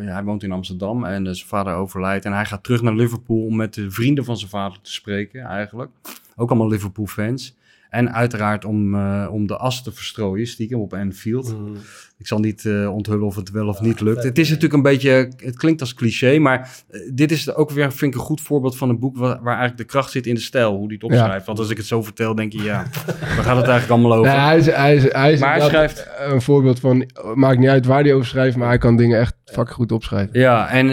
ja, 0.00 0.12
hij 0.12 0.24
woont 0.24 0.42
in 0.42 0.52
Amsterdam 0.52 1.04
en 1.04 1.26
eh, 1.26 1.32
zijn 1.32 1.48
vader 1.48 1.74
overlijdt. 1.74 2.24
En 2.24 2.32
hij 2.32 2.44
gaat 2.44 2.64
terug 2.64 2.82
naar 2.82 2.94
Liverpool 2.94 3.44
om 3.44 3.56
met 3.56 3.74
de 3.74 3.90
vrienden 3.90 4.24
van 4.24 4.36
zijn 4.36 4.50
vader 4.50 4.78
te 4.82 4.92
spreken, 4.92 5.44
eigenlijk. 5.44 5.90
Ook 6.36 6.48
allemaal 6.48 6.68
Liverpool-fans. 6.68 7.56
En 7.96 8.12
uiteraard 8.12 8.64
om, 8.64 8.94
eh, 8.94 9.28
om 9.30 9.46
de 9.46 9.56
as 9.56 9.82
te 9.82 9.92
verstrooien, 9.92 10.46
stiekem 10.46 10.80
op 10.80 10.94
Anfield. 10.94 11.52
Mhm. 11.52 11.76
Ik 12.18 12.26
zal 12.26 12.38
niet 12.38 12.64
eh, 12.64 12.94
onthullen 12.94 13.26
of 13.26 13.36
het 13.36 13.50
wel 13.50 13.68
of 13.68 13.80
niet 13.80 14.00
lukt. 14.00 14.22
Het 14.22 14.38
is 14.38 14.46
natuurlijk 14.46 14.74
een 14.74 14.82
beetje, 14.82 15.32
het 15.36 15.56
klinkt 15.56 15.80
als 15.80 15.94
cliché, 15.94 16.38
maar 16.38 16.70
eh, 16.88 17.00
dit 17.12 17.30
is 17.30 17.54
ook 17.54 17.70
weer, 17.70 17.92
vind 17.92 18.14
ik, 18.14 18.20
een 18.20 18.26
goed 18.26 18.40
voorbeeld 18.40 18.76
van 18.76 18.88
een 18.88 18.98
boek 18.98 19.16
waar, 19.16 19.42
waar 19.42 19.56
eigenlijk 19.56 19.76
de 19.76 19.84
kracht 19.84 20.10
zit 20.10 20.26
in 20.26 20.34
de 20.34 20.40
stijl, 20.40 20.74
hoe 20.76 20.84
hij 20.84 20.94
het 20.94 21.02
opschrijft. 21.02 21.46
Want 21.46 21.58
als 21.58 21.70
ik 21.70 21.76
het 21.76 21.86
zo 21.86 22.02
vertel, 22.02 22.34
denk 22.34 22.52
je, 22.52 22.62
ja, 22.62 22.86
waar 23.06 23.44
gaat 23.44 23.56
het 23.56 23.66
eigenlijk 23.66 23.90
allemaal 23.90 24.14
over? 24.18 24.32
Nee, 24.32 24.40
hij 24.40 24.58
is, 24.58 24.66
hij 24.66 24.94
is, 24.96 25.12
hij 25.12 25.32
is 25.32 25.40
Maar 25.40 25.54
hij 25.54 25.60
inderdaad 25.66 25.90
schrijft- 25.90 26.32
een 26.32 26.42
voorbeeld 26.42 26.80
van... 26.80 27.10
Maakt 27.34 27.58
niet 27.58 27.68
uit 27.68 27.86
waar 27.86 28.02
hij 28.02 28.14
over 28.14 28.26
schrijft, 28.26 28.56
maar 28.56 28.68
hij 28.68 28.78
kan 28.78 28.96
dingen 28.96 29.20
echt 29.20 29.34
fucking 29.44 29.76
goed 29.76 29.92
opschrijven. 29.92 30.40
Ja, 30.40 30.68
en 30.68 30.88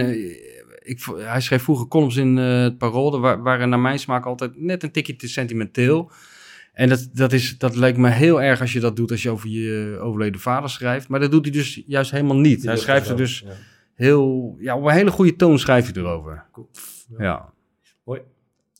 ik, 0.84 1.06
hij 1.18 1.42
schreef 1.42 1.64
vroeger 1.64 1.88
columns 1.88 2.16
in 2.16 2.38
eh, 2.38 2.62
het 2.62 2.78
Parool, 2.78 3.20
waar, 3.20 3.42
waren 3.42 3.70
naar 3.70 3.80
mijn 3.80 4.00
smaak 4.00 4.26
altijd 4.26 4.52
net 4.56 4.84
een 4.84 4.92
tikje 4.92 5.16
te 5.16 5.28
sentimenteel. 5.28 6.12
En 6.74 6.90
dat, 6.90 7.10
dat, 7.14 7.34
is, 7.34 7.58
dat 7.58 7.76
lijkt 7.76 7.98
me 7.98 8.10
heel 8.10 8.42
erg 8.42 8.62
als 8.62 8.74
je 8.74 8.80
dat 8.80 8.96
doet 8.96 9.12
als 9.12 9.24
je 9.24 9.30
over 9.30 9.50
je 9.50 9.98
overleden 10.02 10.42
vader 10.42 10.70
schrijft. 10.70 11.08
Maar 11.08 11.20
dat 11.20 11.32
doet 11.32 11.44
hij 11.44 11.54
dus 11.54 11.84
juist 11.88 12.12
helemaal 12.12 12.38
niet. 12.38 12.64
Hij 12.64 12.78
schrijft 12.78 13.10
er 13.10 13.18
dus 13.18 13.46
heel, 13.94 14.56
ja, 14.60 14.78
op 14.78 14.86
een 14.86 14.92
hele 14.92 15.12
goede 15.12 15.36
toon 15.36 15.60
schrijft 15.60 15.96
hij 15.96 16.04
erover. 16.04 16.46
Ja. 17.18 17.54
Mooi. 18.04 18.22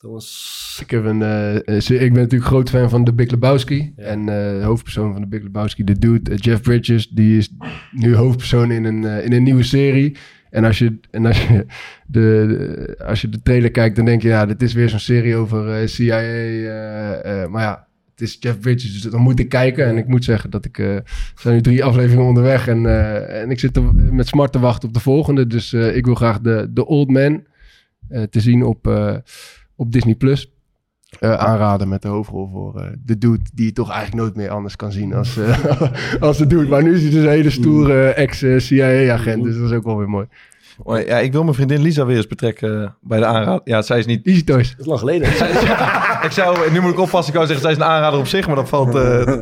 Thomas. 0.04 0.78
Ik, 0.82 0.92
heb 0.92 1.06
een, 1.06 1.22
eh, 1.22 1.56
eh, 1.56 2.02
ik 2.02 2.14
ben 2.14 2.22
natuurlijk 2.22 2.50
groot 2.50 2.70
fan 2.70 2.90
van 2.90 3.04
The 3.04 3.14
Big 3.14 3.32
Lebowski. 3.32 3.94
En 3.96 4.20
eh, 4.20 4.26
de 4.26 4.64
hoofdpersoon 4.64 5.12
van 5.14 5.22
The 5.22 5.28
Big 5.28 5.44
Lebowski, 5.44 5.84
de 5.84 6.00
dude, 6.00 6.32
eh, 6.32 6.38
Jeff 6.38 6.62
Bridges, 6.62 7.10
die 7.10 7.38
is 7.38 7.50
nu 7.92 8.16
hoofdpersoon 8.16 8.72
in 8.72 8.84
een, 8.84 9.06
eh, 9.06 9.26
in 9.26 9.34
een 9.34 9.44
nieuwe 9.44 9.64
serie. 9.64 10.16
En 10.54 10.64
als 10.64 10.78
je, 10.78 11.00
en 11.12 11.26
als 11.26 11.48
je, 11.48 11.66
de, 12.08 12.96
als 13.06 13.22
je 13.22 13.30
de 13.30 13.42
trailer 13.42 13.72
kijkt, 13.72 13.96
dan 13.96 14.06
denk 14.06 14.22
je, 14.22 14.28
ja, 14.28 14.46
dit 14.46 14.62
is 14.62 14.74
weer 14.74 14.90
zo'n 14.90 15.00
serie 15.00 15.36
over 15.36 15.82
eh, 15.82 15.88
CIA. 15.88 16.20
eh, 16.20 17.44
eh, 17.44 17.50
maar 17.50 17.62
ja, 17.62 17.88
het 18.12 18.22
is 18.22 18.38
Jeff 18.40 18.60
Bridges, 18.60 19.02
dus 19.02 19.12
dan 19.12 19.22
moet 19.22 19.40
ik 19.40 19.50
kijken. 19.50 19.86
En 19.86 19.98
ik 19.98 20.08
moet 20.08 20.24
zeggen 20.24 20.50
dat 20.50 20.66
ik, 20.66 20.78
er 20.78 21.04
zijn 21.36 21.56
nu 21.56 21.62
drie 21.62 21.84
afleveringen 21.90 22.26
onderweg. 22.26 22.68
En, 22.68 22.86
en 23.30 23.52
ik 23.52 23.60
zit 23.60 23.80
met 24.12 24.28
smart 24.28 24.52
te 24.52 24.60
wachten 24.60 24.88
op 24.88 24.94
de 24.94 25.00
volgende. 25.00 25.48
Dus 25.48 25.74
ik 25.74 26.06
wil 26.06 26.16
graag 26.16 26.40
de, 26.40 26.68
de 26.70 26.86
Old 26.86 27.10
Man 27.10 27.44
te 28.30 28.40
zien 28.40 28.64
op, 28.64 28.88
op 29.76 29.92
Disney+. 29.92 30.16
Plus. 30.16 30.53
Eh, 31.20 31.34
aanraden 31.34 31.88
met 31.88 32.02
de 32.02 32.08
hoofdrol 32.08 32.50
voor 32.52 32.80
eh, 32.80 32.88
de 33.06 33.18
dude 33.18 33.44
die 33.54 33.66
je 33.66 33.74
toch 33.74 33.92
eigenlijk 33.92 34.22
nooit 34.22 34.36
meer 34.36 34.50
anders 34.50 34.76
kan 34.76 34.92
zien 34.92 35.14
als, 35.14 35.38
eh, 35.38 35.82
als 36.20 36.38
de 36.38 36.48
dude. 36.48 36.70
Maar 36.70 36.84
nu 36.84 36.96
is 36.96 37.02
hij 37.02 37.12
dus 37.12 37.24
een 37.24 37.30
hele 37.30 37.50
stoere 37.50 38.08
ex-CIA-agent, 38.10 39.44
dus 39.44 39.58
dat 39.58 39.70
is 39.70 39.76
ook 39.76 39.84
wel 39.84 39.98
weer 39.98 40.10
mooi. 40.10 40.28
Maar 40.84 41.06
ja, 41.06 41.20
ik 41.20 41.32
wil 41.32 41.44
mijn 41.44 41.56
vriendin 41.56 41.82
Lisa 41.82 42.06
weer 42.06 42.18
eens 42.18 42.28
betrekken 42.28 42.96
bij 43.02 43.20
de 43.20 43.26
aanrader. 43.26 43.62
Ja, 43.64 43.82
zij 43.82 44.00
is 44.00 44.06
niet... 44.06 44.26
Easy 44.26 44.44
Toys. 44.44 44.70
Dat 44.70 44.80
is 44.80 44.86
lang 44.86 45.00
geleden. 45.00 45.28
ik 46.28 46.32
zou, 46.32 46.72
nu 46.72 46.82
moet 46.82 46.92
ik 46.92 47.00
oppassen, 47.00 47.34
ik 47.34 47.40
zou 47.40 47.46
zeggen, 47.46 47.62
zij 47.62 47.72
is 47.72 47.78
een 47.78 47.94
aanrader 47.94 48.20
op 48.20 48.28
zich, 48.28 48.48
maar 48.48 48.56
dat 48.56 48.70
valt, 48.70 48.96
eh, 48.96 49.42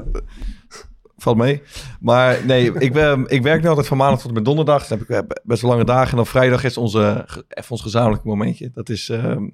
valt 1.18 1.38
mee. 1.38 1.62
Maar 2.00 2.38
nee, 2.46 2.74
ik, 2.74 2.94
ben, 2.94 3.26
ik 3.28 3.42
werk 3.42 3.62
nu 3.62 3.68
altijd 3.68 3.88
van 3.88 3.98
maandag 3.98 4.20
tot 4.20 4.28
en 4.28 4.34
met 4.34 4.46
donderdag. 4.46 4.88
Dan 4.88 5.00
heb 5.08 5.32
ik 5.32 5.40
best 5.44 5.62
wel 5.62 5.72
lange 5.72 5.86
dagen. 5.86 6.10
En 6.10 6.16
dan 6.16 6.26
vrijdag 6.26 6.64
is 6.64 6.78
onze, 6.78 7.26
even 7.50 7.72
ons 7.72 7.82
gezamenlijke 7.82 8.28
momentje. 8.28 8.72
Dat 8.74 8.90
is, 8.90 9.10
ehm, 9.10 9.48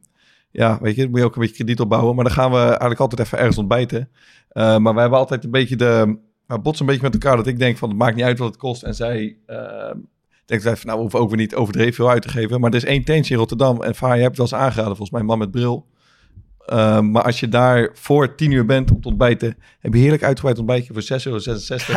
ja, 0.52 0.80
weet 0.82 0.96
je, 0.96 1.02
dan 1.02 1.10
moet 1.10 1.20
je 1.20 1.26
ook 1.26 1.36
een 1.36 1.42
beetje 1.42 1.56
krediet 1.56 1.80
opbouwen. 1.80 2.16
Maar 2.16 2.24
dan 2.24 2.34
gaan 2.34 2.52
we 2.52 2.58
eigenlijk 2.58 3.00
altijd 3.00 3.22
even 3.22 3.38
ergens 3.38 3.58
ontbijten. 3.58 4.10
Eh, 4.50 4.78
maar 4.78 4.94
wij 4.94 5.02
hebben 5.02 5.20
altijd 5.20 5.44
een 5.44 5.52
beetje 5.52 5.76
de... 5.76 6.18
We 6.46 6.60
botsen 6.60 6.86
een 6.86 6.92
beetje 6.92 7.10
met 7.10 7.24
elkaar 7.24 7.38
dat 7.38 7.48
ik 7.48 7.60
denk 7.60 7.78
van, 7.78 7.90
het 7.90 7.98
maakt 7.98 8.16
niet 8.16 8.26
uit 8.26 8.38
wat 8.38 8.48
het 8.48 8.58
kost. 8.58 8.84
En 8.84 8.96
zij... 8.96 9.38
ehm, 9.46 9.98
denkt 10.48 10.64
van, 10.64 10.76
nou, 10.82 10.96
we 10.96 11.02
hoeven 11.02 11.20
ook 11.20 11.30
weer 11.30 11.38
niet 11.38 11.56
overdreven 11.56 11.94
veel 11.94 12.10
uit 12.10 12.22
te 12.22 12.30
geven. 12.30 12.60
Maar 12.60 12.70
er 12.70 12.76
is 12.76 12.84
één 12.84 13.04
tentje 13.04 13.34
in 13.34 13.40
Rotterdam. 13.40 13.82
En 13.82 13.96
Vaar, 13.96 14.16
je 14.16 14.22
hebt 14.22 14.38
het 14.38 14.50
wel 14.50 14.60
eens 14.60 14.66
aangeraden, 14.66 14.96
volgens 14.96 15.12
mij, 15.12 15.24
man 15.24 15.38
met 15.38 15.52
bril. 15.52 15.86
Ehm, 16.68 17.12
maar 17.12 17.24
als 17.24 17.40
je 17.40 17.48
daar 17.50 17.90
voor 17.94 18.36
tien 18.36 18.52
uur 18.52 18.66
bent 18.66 18.92
om 18.92 19.02
te 19.02 19.08
ontbijten, 19.08 19.58
heb 19.80 19.94
je 19.94 20.00
heerlijk 20.00 20.24
uitgebreid 20.24 20.58
ontbijtje 20.58 20.94
voor 20.94 21.02
6,66 21.02 21.26
euro. 21.26 21.40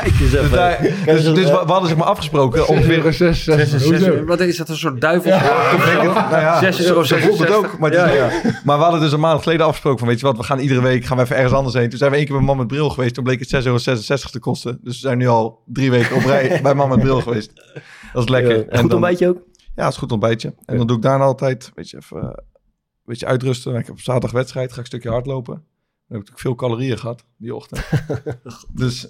Kijk 0.03 0.21
eens 0.21 0.33
even. 0.33 0.41
Dus, 0.43 0.51
daar- 0.51 0.79
dus, 0.83 0.91
eens 1.07 1.25
dus 1.25 1.39
even. 1.39 1.59
we, 1.59 1.65
we 1.67 1.71
hadden 1.73 1.89
zeg 1.89 1.99
maar 1.99 2.07
afgesproken 2.07 2.69
ongeveer... 2.69 3.13
6, 3.13 3.45
6, 3.45 3.73
hoezo? 3.85 4.25
Wat 4.25 4.41
is 4.41 4.57
dat, 4.57 4.69
een 4.69 4.77
soort 4.77 5.01
duivel? 5.01 5.31
Nou 5.31 6.31
ja, 6.31 6.59
6 6.61 6.85
euro 6.85 7.03
zo 7.03 7.17
voelt 7.17 7.39
het 7.39 7.51
ook. 7.55 7.79
Maar, 7.79 7.93
Ja, 7.93 8.31
maar 8.65 8.77
we 8.77 8.83
hadden 8.83 9.01
dus 9.01 9.13
een 9.13 9.21
maand 9.21 9.43
geleden 9.43 9.67
afgesproken 9.67 9.99
van, 9.99 10.09
weet 10.09 10.21
je 10.21 10.27
wat, 10.27 10.37
we 10.37 10.43
gaan 10.43 10.59
iedere 10.59 10.81
week 10.83 11.05
gaan 11.05 11.17
we 11.17 11.23
even 11.23 11.37
ergens 11.37 11.55
anders 11.55 11.75
heen. 11.75 11.89
Toen 11.89 11.99
zijn 11.99 12.11
we 12.11 12.17
één 12.17 12.27
keer 12.27 12.37
bij 12.37 12.45
Man 12.45 12.57
met 12.57 12.67
Bril 12.67 12.91
geweest. 12.91 13.15
Toen 13.15 13.25
bleek 13.25 13.39
het 13.41 13.65
6,66 13.65 13.67
euro 13.67 13.79
te 14.31 14.39
kosten. 14.39 14.79
Dus 14.83 14.95
we 14.95 15.01
zijn 15.01 15.19
nu 15.19 15.27
al 15.29 15.63
drie 15.67 15.91
weken 15.91 16.17
op 16.17 16.25
rij 16.25 16.61
bij 16.63 16.75
Man 16.75 16.89
met 16.89 17.01
Bril 17.01 17.21
geweest. 17.21 17.53
Dat 18.13 18.23
is 18.23 18.29
lekker. 18.29 18.57
Ja, 18.57 18.63
En 18.63 18.79
goed 18.79 18.91
dan- 18.91 18.91
ontbijtje 18.93 19.29
ook? 19.29 19.39
Ja, 19.75 19.83
het 19.85 19.93
is 19.93 19.99
goed 19.99 20.13
ontbijtje. 20.13 20.55
En 20.65 20.77
dan 20.77 20.87
doe 20.87 20.97
ik 20.97 21.03
daarna 21.03 21.25
altijd, 21.25 21.71
weet 21.75 21.91
je, 21.91 21.97
even 21.97 22.21
eh, 22.21 22.29
een 23.01 23.17
beetje 23.17 23.27
uitrusten. 23.27 23.75
Ik 23.75 23.87
heb 23.87 23.91
op 23.95 24.01
zaterdag 24.01 24.31
wedstrijd, 24.33 24.69
ga 24.69 24.75
ik 24.75 24.81
een 24.81 24.87
stukje 24.87 25.11
hardlopen. 25.11 25.55
Dan 25.55 25.63
heb 26.19 26.21
ik 26.21 26.29
natuurlijk 26.29 26.41
veel 26.41 26.55
calorieën 26.55 26.99
gehad 26.99 27.25
die 27.37 27.55
ochtend. 27.55 27.91
dus... 28.81 29.09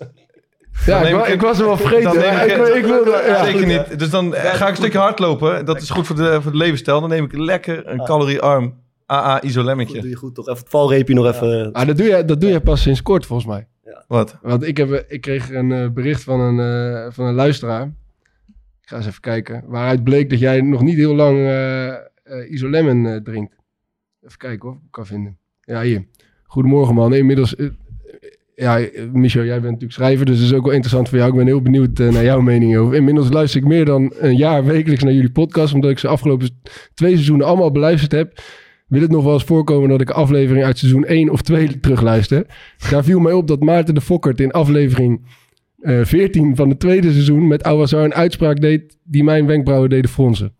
Ja, 0.86 1.26
ik, 1.26 1.40
was 1.40 1.58
er 1.58 1.64
wel 1.66 1.76
dan 1.76 1.86
vergeten. 1.86 2.18
neem 2.18 2.34
maar 2.34 2.46
Ik, 2.46 2.56
het- 2.56 2.74
ik, 2.74 2.84
wilde... 2.84 3.10
Ja, 3.26 3.44
Zeker 3.44 3.58
goed. 3.58 3.88
niet. 3.88 3.98
Dus 3.98 4.10
dan 4.10 4.34
eh, 4.34 4.54
ga 4.54 4.64
ik 4.64 4.70
een 4.70 4.76
stukje 4.76 4.98
hardlopen. 4.98 5.64
Dat 5.64 5.80
is 5.82 5.90
goed 5.90 6.06
voor 6.06 6.16
de, 6.16 6.42
voor 6.42 6.50
de 6.50 6.56
levensstijl. 6.56 7.00
Dan 7.00 7.08
neem 7.08 7.24
ik 7.24 7.36
lekker 7.36 7.86
een 7.86 8.04
caloriearm 8.04 8.74
AA 9.06 9.42
isolemmetje. 9.42 10.00
doe 10.00 10.10
je 10.10 10.16
goed 10.16 10.34
toch 10.34 10.48
even 10.48 10.60
het 10.60 10.70
valreepje 10.70 11.14
nog 11.14 11.26
even. 11.26 11.72
Ah, 11.72 11.86
dat, 11.86 11.96
doe 11.96 12.06
je, 12.06 12.24
dat 12.24 12.40
doe 12.40 12.50
je 12.50 12.60
pas 12.60 12.82
sinds 12.82 13.02
kort, 13.02 13.26
volgens 13.26 13.48
mij. 13.48 13.66
Wat? 14.08 14.38
Want 14.42 14.62
ik, 14.66 14.76
heb, 14.76 15.04
ik 15.08 15.20
kreeg 15.20 15.50
een 15.50 15.72
eh, 15.72 15.88
bericht 15.88 16.22
van 16.22 16.40
een, 16.40 16.58
eh, 17.04 17.12
van 17.12 17.26
een 17.26 17.34
luisteraar. 17.34 17.84
Ik 18.80 18.88
ga 18.88 18.96
eens 18.96 19.06
even 19.06 19.20
kijken. 19.20 19.62
Waaruit 19.66 20.04
bleek 20.04 20.30
dat 20.30 20.38
jij 20.38 20.60
nog 20.60 20.82
niet 20.82 20.96
heel 20.96 21.14
lang 21.14 21.38
eh 21.38 21.88
eh, 22.30 22.50
Isolemon 22.50 23.06
eh, 23.06 23.16
drinkt. 23.16 23.54
Even 24.30 24.42
kijken 24.42 24.68
of 24.68 24.74
ik 24.74 24.90
kan 24.90 25.06
vinden. 25.06 25.36
Ja, 25.64 25.82
hier. 25.82 26.06
Goedemorgen 26.44 26.94
man. 26.94 27.14
Inmiddels... 27.14 27.56
eh, 27.56 27.66
ja, 28.54 28.80
eh, 28.80 29.10
Michel, 29.12 29.44
jij 29.44 29.52
bent 29.52 29.64
natuurlijk 29.64 29.92
schrijver, 29.92 30.26
dus 30.26 30.42
is 30.42 30.52
ook 30.52 30.64
wel 30.64 30.72
interessant 30.72 31.08
voor 31.08 31.18
jou. 31.18 31.30
Ik 31.30 31.36
ben 31.36 31.46
heel 31.46 31.62
benieuwd 31.62 32.00
eh, 32.00 32.08
naar 32.08 32.24
jouw 32.24 32.40
mening 32.40 32.76
over. 32.76 32.94
Inmiddels 32.94 33.30
luister 33.30 33.60
ik 33.60 33.66
meer 33.66 33.84
dan 33.84 34.12
een 34.18 34.36
jaar 34.36 34.64
wekelijks 34.64 35.02
naar 35.02 35.12
jullie 35.12 35.30
podcast, 35.30 35.74
omdat 35.74 35.90
ik 35.90 35.98
ze 35.98 36.08
afgelopen 36.08 36.48
twee 36.94 37.12
seizoenen 37.12 37.46
allemaal 37.46 37.70
beluisterd 37.70 38.12
heb. 38.12 38.42
Wil 38.86 39.00
het 39.00 39.10
nog 39.10 39.24
wel 39.24 39.32
eens 39.32 39.44
voorkomen 39.44 39.88
dat 39.88 40.00
ik 40.00 40.10
aflevering 40.10 40.64
uit 40.64 40.78
seizoen 40.78 41.04
1 41.04 41.30
of 41.30 41.42
2 41.42 41.80
terugluister? 41.80 42.46
Daar 42.90 43.04
viel 43.04 43.20
mij 43.20 43.32
op 43.32 43.48
dat 43.48 43.60
Maarten 43.60 43.94
de 43.94 44.00
Fokkert 44.00 44.40
in 44.40 44.50
aflevering 44.50 45.26
eh 45.80 46.04
14 46.04 46.56
van 46.56 46.68
het 46.68 46.80
tweede 46.80 47.12
seizoen 47.12 47.46
met 47.46 47.62
Awazar 47.62 48.04
een 48.04 48.14
uitspraak 48.14 48.60
deed 48.60 48.98
die 49.02 49.24
mijn 49.24 49.46
wenkbrauwen 49.46 49.90
deden 49.90 50.10
fronsen. 50.10 50.54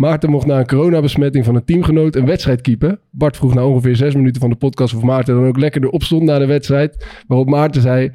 Maarten 0.00 0.30
mocht 0.30 0.46
na 0.46 0.58
een 0.58 0.66
coronabesmetting 0.66 1.44
van 1.44 1.54
een 1.54 1.64
teamgenoot 1.64 2.16
een 2.16 2.26
wedstrijd 2.26 2.60
keepen. 2.60 3.00
Bart 3.10 3.36
vroeg 3.36 3.54
na 3.54 3.66
ongeveer 3.66 3.96
zes 3.96 4.14
minuten 4.14 4.40
van 4.40 4.50
de 4.50 4.56
podcast 4.56 4.94
of 4.94 5.02
Maarten 5.02 5.34
dan 5.34 5.46
ook 5.46 5.58
lekker 5.58 5.84
erop 5.84 6.02
stond 6.02 6.22
na 6.22 6.38
de 6.38 6.46
wedstrijd. 6.46 7.06
Waarop 7.26 7.48
Maarten 7.48 7.82
zei 7.82 8.10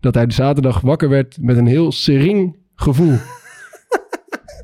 dat 0.00 0.14
hij 0.14 0.26
de 0.26 0.32
zaterdag 0.32 0.80
wakker 0.80 1.08
werd 1.08 1.38
met 1.40 1.56
een 1.56 1.66
heel 1.66 1.92
sering 1.92 2.56
gevoel. 2.74 3.16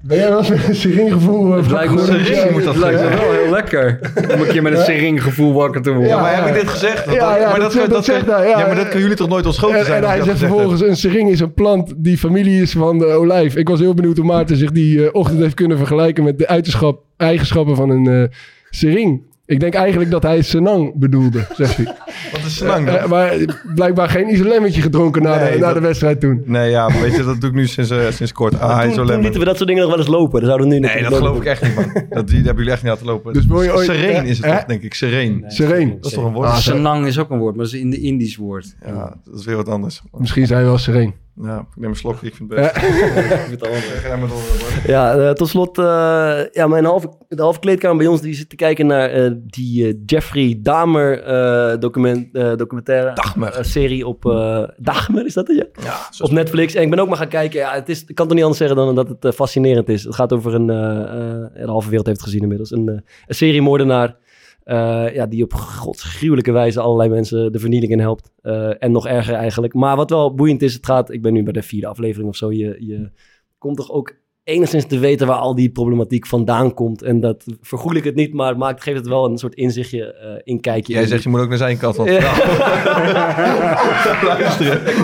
Ben 0.05 0.17
jij 0.17 0.29
wel 0.29 0.39
eens 0.39 0.49
met 0.49 0.69
een 0.69 0.75
sering 0.75 1.13
gevoel? 1.13 1.53
Het 1.53 1.71
lijkt 1.71 1.95
me, 1.95 2.01
het 2.01 2.77
lijkt 2.77 3.01
me 3.03 3.09
wel 3.09 3.33
heel 3.33 3.51
lekker. 3.51 3.99
Om 4.35 4.41
een 4.41 4.47
keer 4.49 4.63
met 4.63 4.73
een 4.73 4.85
sering 4.85 5.23
gevoel 5.23 5.53
wakker 5.53 5.83
te 5.83 5.91
worden. 5.91 6.09
Ja, 6.09 6.21
maar 6.21 6.37
heb 6.37 6.47
ik 6.47 6.61
dit 6.61 6.69
gezegd? 6.69 7.05
Dat- 7.05 7.15
Ja, 7.15 7.37
ja, 7.37 7.51
maar 7.51 7.61
dat, 7.61 7.73
dat, 7.73 7.81
dat, 7.83 7.91
dat, 7.91 8.05
zegt 8.05 8.27
hij. 8.27 8.49
ja, 8.49 8.57
maar 8.67 8.75
dat 8.75 8.85
kunnen 8.85 9.01
jullie 9.01 9.17
toch 9.17 9.29
nooit 9.29 9.47
ontschoten 9.47 9.79
En, 9.79 9.85
zijn? 9.85 9.95
en 9.97 10.01
dat 10.01 10.11
hij 10.11 10.19
dat 10.19 10.27
zegt 10.27 10.39
vervolgens, 10.39 10.81
een 10.81 10.97
sering 10.97 11.31
is 11.31 11.41
een 11.41 11.55
plant 11.55 11.93
die 11.97 12.19
familie 12.19 12.63
is 12.63 12.73
van 12.73 12.99
de 12.99 13.07
olijf. 13.07 13.57
Ik 13.57 13.69
was 13.69 13.81
heel 13.81 13.95
benieuwd 13.95 14.17
hoe 14.17 14.27
Maarten 14.27 14.57
zich 14.57 14.71
die 14.73 15.05
eh, 15.05 15.09
ochtend 15.13 15.41
heeft 15.41 15.55
kunnen 15.55 15.77
vergelijken 15.79 16.25
met 16.25 16.39
de 16.39 16.47
eigenschappen 17.17 17.77
van 17.77 17.91
een 17.91 18.07
eh 18.07 18.29
sering. 18.71 19.23
Ik 19.47 19.61
denk 19.61 19.75
eigenlijk 19.75 20.11
dat 20.11 20.23
hij 20.23 20.43
senang 20.43 20.93
bedoelde, 20.95 21.47
zegt 21.55 21.77
hij. 21.77 21.85
Wat 22.33 22.41
is 22.47 22.57
senang 22.57 22.87
dan? 22.87 22.95
Eh, 22.97 23.07
maar 23.07 23.35
blijkbaar 23.75 24.09
geen 24.09 24.29
isolemmetje 24.33 24.81
gedronken 24.81 25.23
na, 25.23 25.39
de, 25.39 25.45
Nee, 25.45 25.59
na 25.59 25.67
dat- 25.67 25.75
de 25.75 25.81
wedstrijd 25.81 26.21
toen. 26.21 26.43
Nee, 26.45 26.71
ja, 26.71 26.89
maar 26.89 27.01
weet 27.01 27.17
je, 27.17 27.23
dat 27.25 27.41
doe 27.41 27.51
ik 27.51 27.57
nu 27.57 27.67
sinds, 27.67 27.91
eh, 27.91 28.11
sinds 28.11 28.33
kort. 28.33 28.59
Ah, 28.61 28.81
toen, 28.83 28.95
toen 29.07 29.21
lieten 29.21 29.39
we 29.41 29.45
dat 29.47 29.57
soort 29.57 29.69
dingen 29.69 29.83
nog 29.83 29.91
wel 29.91 30.01
eens 30.01 30.09
lopen. 30.09 30.41
Dan 30.41 30.49
zouden 30.49 30.69
we 30.69 30.75
nu 30.75 30.81
Nee, 30.81 31.03
dat 31.03 31.15
geloof 31.15 31.37
ik 31.37 31.45
echt 31.45 31.63
niet, 31.63 31.75
man. 31.75 32.03
Dat, 32.11 32.27
die 32.29 32.37
hebben 32.37 32.57
jullie 32.57 32.71
echt 32.73 32.83
niet 32.83 32.91
laten 32.93 33.07
lopen. 33.07 33.33
Dus 33.33 33.47
wil 33.47 33.63
je 33.63 33.73
ooit- 33.75 33.87
Sereen 33.87 34.25
is 34.25 34.37
het 34.37 34.47
Hè? 34.47 34.53
toch, 34.57 34.65
denk 34.65 34.83
ik. 34.83 34.95
Sereen. 34.95 35.45
Sereen. 35.47 35.95
Dat 36.01 36.05
is 36.11 36.13
toch 36.13 36.25
een 36.25 36.33
woord? 36.33 36.47
Ah, 36.49 36.57
Senang 36.57 37.07
is 37.07 37.19
ook 37.19 37.31
een 37.31 37.39
woord, 37.39 37.55
maar 37.57 37.65
dat 37.65 37.75
is 37.75 37.81
in 37.81 37.91
de 37.91 38.01
Indisch 38.01 38.37
woord. 38.37 38.75
Ja, 38.87 39.17
dat 39.25 39.39
is 39.39 39.45
weer 39.45 39.57
wat 39.57 39.69
anders. 39.69 40.03
Misschien 40.13 40.47
zijn 40.47 40.61
we 40.61 40.67
wel 40.67 40.79
sereen. 40.79 41.15
Ja, 41.41 41.59
ik 41.59 41.67
neem 41.77 41.91
een 41.91 41.97
slokje, 41.97 42.27
ik 42.27 42.35
vind 42.35 42.51
het 42.53 42.61
best. 42.73 42.85
Ja. 44.87 45.15
Eh, 45.15 45.31
tot 45.31 45.49
slot, 45.49 45.79
eh, 45.79 46.41
ja, 46.53 46.67
mijn 46.67 46.85
halve, 46.85 47.09
de 47.29 47.43
halve 47.43 47.59
kleedkamer 47.61 47.97
bij 47.97 48.07
ons 48.07 48.21
die 48.21 48.35
zit 48.35 48.49
te 48.49 48.57
kijken 48.57 48.87
naar 48.87 49.11
eh, 49.11 49.31
die 49.47 50.03
Jeffrey 50.07 50.59
Dahmer 50.63 51.23
eh, 51.23 51.79
document, 51.79 52.35
eh, 52.37 52.57
documentaire 52.57 53.13
serie 53.65 54.07
op 54.07 54.27
eh 54.27 54.63
Dahmer, 54.77 55.27
is 55.27 55.35
dat 55.35 55.49
het? 55.49 55.57
Ja? 55.57 55.67
Op 56.19 56.31
Netflix. 56.31 56.75
En 56.75 56.83
ik 56.83 56.91
ben 56.91 56.99
ook 56.99 57.09
maar 57.09 57.17
gaan 57.17 57.29
kijken. 57.29 57.61
Ja, 57.61 57.73
het 57.75 57.89
is, 57.89 58.05
ik 58.07 58.15
kan 58.15 58.27
toch 58.27 58.35
niet 58.35 58.45
anders 58.45 58.59
zeggen 58.61 58.77
dan 58.77 58.95
dat 58.95 59.15
het 59.21 59.35
fascinerend 59.35 59.89
is. 59.89 60.05
Het 60.05 60.15
gaat 60.15 60.33
over 60.33 60.55
een, 60.55 60.71
eh, 60.71 61.03
eh, 61.03 61.09
de 61.55 61.67
halve 61.71 61.89
wereld 61.89 62.07
heeft 62.07 62.19
het 62.19 62.27
gezien 62.29 62.43
inmiddels, 62.43 62.71
een, 62.71 62.89
eh, 62.89 62.95
een 63.27 63.35
seriemoordenaar. 63.35 64.17
Eh, 64.65 65.15
ja, 65.15 65.27
die 65.27 65.43
op 65.43 65.53
godsgruwelijke 65.53 66.53
wijze 66.53 66.81
allerlei 66.81 67.09
mensen 67.09 67.53
de 67.53 67.59
vernieling 67.59 67.93
in 67.93 68.01
helpt. 68.01 68.33
Eh, 68.43 68.83
en 68.83 68.93
nog 68.93 69.07
erger 69.07 69.35
eigenlijk. 69.35 69.75
Maar 69.75 69.97
wat 69.97 70.11
wel 70.11 70.35
boeiend 70.35 70.63
is, 70.63 70.75
het 70.75 70.87
gaat, 70.87 71.11
ik 71.11 71.23
ben 71.23 71.33
nu 71.33 71.43
bij 71.43 71.53
de 71.53 71.63
vierde 71.63 71.87
aflevering 71.87 72.29
of 72.29 72.37
zo. 72.37 72.53
Je, 72.53 72.77
je 72.79 73.11
komt 73.59 73.77
toch 73.77 73.91
ook 73.91 74.21
enigszins 74.45 74.87
te 74.87 74.99
weten 74.99 75.27
waar 75.27 75.37
al 75.37 75.55
die 75.55 75.71
problematiek 75.71 76.27
vandaan 76.27 76.75
komt. 76.75 77.03
En 77.03 77.21
dat 77.21 77.45
vergoel 77.61 77.95
ik 77.95 78.05
het 78.05 78.15
niet, 78.15 78.33
maar 78.35 78.49
het 78.49 78.57
maakt, 78.59 78.83
geeft 78.83 78.97
het 78.99 79.07
wel 79.09 79.25
een 79.25 79.39
soort 79.39 79.55
inzichtje, 79.55 80.05
eh 80.15 80.41
inkijkje. 80.45 80.93
Jij 80.93 81.03
in- 81.03 81.09
zegt, 81.09 81.23
je 81.23 81.29
moet 81.29 81.41
ook 81.41 81.49
naar 81.49 81.59
zijn 81.59 81.79
kant 81.79 81.97
van 81.97 82.07
het 82.09 82.23
Ja. 82.23 82.33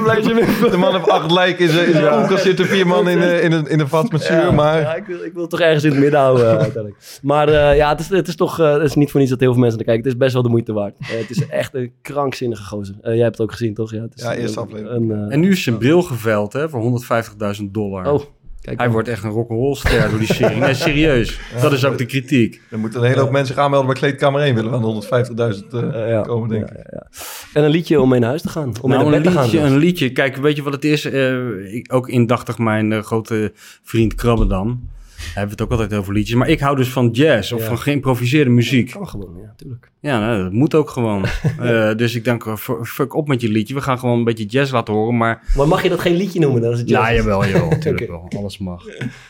Luisteren. 0.05 0.53
Ik 0.63 0.71
De 0.71 0.77
man 0.77 0.95
heeft 0.95 1.09
acht 1.09 1.31
lijken 1.31 1.65
in 1.65 1.71
zijn 1.71 1.87
in 1.87 1.93
zijn 1.93 2.15
koelkast 2.19 2.43
zitten 2.43 2.67
vier 2.67 2.87
man 2.87 3.09
in, 3.09 3.19
eh, 3.23 3.45
in, 3.45 3.53
een, 3.53 3.67
in 3.67 3.81
een 3.81 3.89
vat 3.89 4.13
met 4.13 4.23
zuur, 4.23 4.37
Ja, 4.37 4.51
maar... 4.51 4.81
ja, 4.81 4.95
ik, 4.95 5.07
wil, 5.07 5.25
ik 5.25 5.33
wil 5.33 5.41
het 5.43 5.51
toch 5.51 5.61
ergens 5.61 5.85
in 5.85 5.91
het 5.91 6.01
midden 6.01 6.21
houden 6.21 6.45
eh, 6.45 6.51
uiteindelijk. 6.59 7.19
Maar 7.23 7.49
eh, 7.49 7.77
ja, 7.77 7.89
het 7.89 8.01
is, 8.01 8.09
het 8.09 8.29
is 8.29 8.37
toch 8.37 8.61
eh, 8.61 8.73
het 8.73 8.83
is 8.83 8.95
niet 8.95 9.11
voor 9.11 9.21
niets 9.21 9.33
dat 9.33 9.41
heel 9.41 9.53
veel 9.53 9.61
mensen 9.61 9.77
naar 9.79 9.87
kijken. 9.87 10.05
Het 10.05 10.13
is 10.15 10.19
best 10.25 10.33
wel 10.33 10.43
de 10.43 10.49
moeite 10.49 10.73
waard. 10.73 10.95
Het 10.99 11.31
is 11.31 11.47
echt 11.49 11.75
een 11.75 11.93
krankzinnige 12.03 12.63
gozer. 12.65 12.95
Eh, 13.01 13.13
jij 13.15 13.23
hebt 13.23 13.39
het 13.39 13.47
ook 13.47 13.53
gezien, 13.53 13.75
toch? 13.75 13.91
Ja, 13.93 14.01
het 14.03 14.13
is 14.17 14.23
Ja, 14.23 14.35
eerste 14.35 14.61
een- 14.61 14.67
aflevering. 14.67 15.11
Een, 15.11 15.31
En 15.31 15.41
nu 15.41 15.51
is 15.51 15.63
zijn 15.63 15.79
bril 15.79 16.03
geveld 16.03 16.53
hè, 16.53 16.69
voor 16.69 16.81
150.000 16.81 17.65
dollar. 17.73 18.13
oh, 18.13 18.21
kijk. 18.69 18.81
Hij 18.81 18.91
wordt 18.91 19.09
echt 19.09 19.25
een 19.25 19.31
rock'n'roll 19.31 19.75
ster 19.75 20.11
door 20.11 20.19
die 20.19 20.35
serie. 20.35 20.57
Nee, 20.57 20.75
serieus. 20.75 21.41
Dat 21.61 21.73
is 21.73 21.85
ook 21.85 21.99
de 21.99 22.07
kritiek. 22.07 22.61
Er 22.71 22.79
moeten 22.79 23.01
een 23.01 23.07
hele 23.07 23.21
hoop 23.21 23.31
mensen 23.31 23.55
zich 23.55 23.65
aanmelden 23.65 23.87
bij 23.87 23.97
Kleedkamer 23.97 24.41
1. 24.41 24.55
Willen 24.55 24.71
we 24.71 24.77
aan 24.77 25.01
de 25.01 25.63
150.000 25.63 25.95
eh, 25.95 26.09
ja. 26.09 26.21
komen, 26.21 26.49
denk 26.49 26.71
ik. 26.71 26.77
Ja, 26.77 26.85
ja. 26.91 27.07
En 27.53 27.65
een 27.65 27.71
liedje 27.71 28.01
om 28.01 28.09
mee 28.09 28.21
naar 28.21 28.29
huis 28.29 28.43
te 28.43 28.49
gaan. 28.49 28.73
Om 28.81 28.91
nou, 28.91 29.05
een 29.05 29.11
bed 29.11 29.33
te 29.33 29.41
liedje, 29.41 29.59
gaan. 29.59 29.73
een 29.73 29.79
liedje. 29.79 30.13
Kijk, 30.13 30.37
weet 30.37 30.57
je 30.57 30.63
wat 30.63 30.73
het 30.73 30.85
is? 30.85 31.05
Eh, 31.05 31.75
ik, 31.75 31.93
ook 31.93 32.09
indachtig 32.09 32.59
mijn 32.59 32.93
eh, 32.93 33.03
grote 33.03 33.53
vriend 33.83 34.15
Krabbedam. 34.15 34.89
Hij 35.19 35.33
heeft 35.43 35.51
het 35.51 35.61
ook 35.63 35.71
altijd 35.71 35.95
over 35.95 36.13
liedjes. 36.13 36.37
Maar 36.37 36.49
ik 36.49 36.61
hou 36.61 36.77
dus 36.77 36.89
van 36.93 37.09
jazz 37.11 37.53
of 37.53 37.61
Ja. 37.61 37.67
van 37.67 37.79
geïmproviseerde 37.79 38.51
muziek. 38.51 38.91
Kan 38.91 39.09
gewoon, 39.09 39.37
ja, 39.43 39.53
tuurlijk. 39.57 39.91
Ja, 40.01 40.19
nou, 40.21 40.43
dat 40.43 40.53
moet 40.53 40.75
ook 40.75 40.91
gewoon. 40.91 41.25
Eh, 41.59 41.95
dus 41.97 42.15
ik 42.15 42.25
denk, 42.25 42.47
eh, 42.47 42.57
fu- 42.57 42.85
fuck 42.85 43.15
op 43.15 43.29
met 43.29 43.41
je 43.41 43.49
liedje. 43.49 43.75
We 43.75 43.81
gaan 43.81 43.99
gewoon 43.99 44.19
een 44.19 44.25
beetje 44.25 44.45
jazz 44.47 44.73
laten 44.73 44.95
horen. 44.95 45.17
Maar 45.17 45.43
Maar 45.57 45.69
mag 45.69 45.83
je 45.83 45.89
dat 45.89 46.01
geen 46.01 46.17
liedje 46.17 46.41
noemen? 46.41 46.63
Dat 46.63 46.73
is 46.73 46.79
het 46.79 46.89
ja, 46.89 47.01
jazz? 47.13 47.17
jawel, 47.17 47.47
jawel. 47.47 47.69
Natuurlijk 47.79 48.07
wel. 48.09 48.31
Alles 48.37 48.59
mag. 48.59 48.85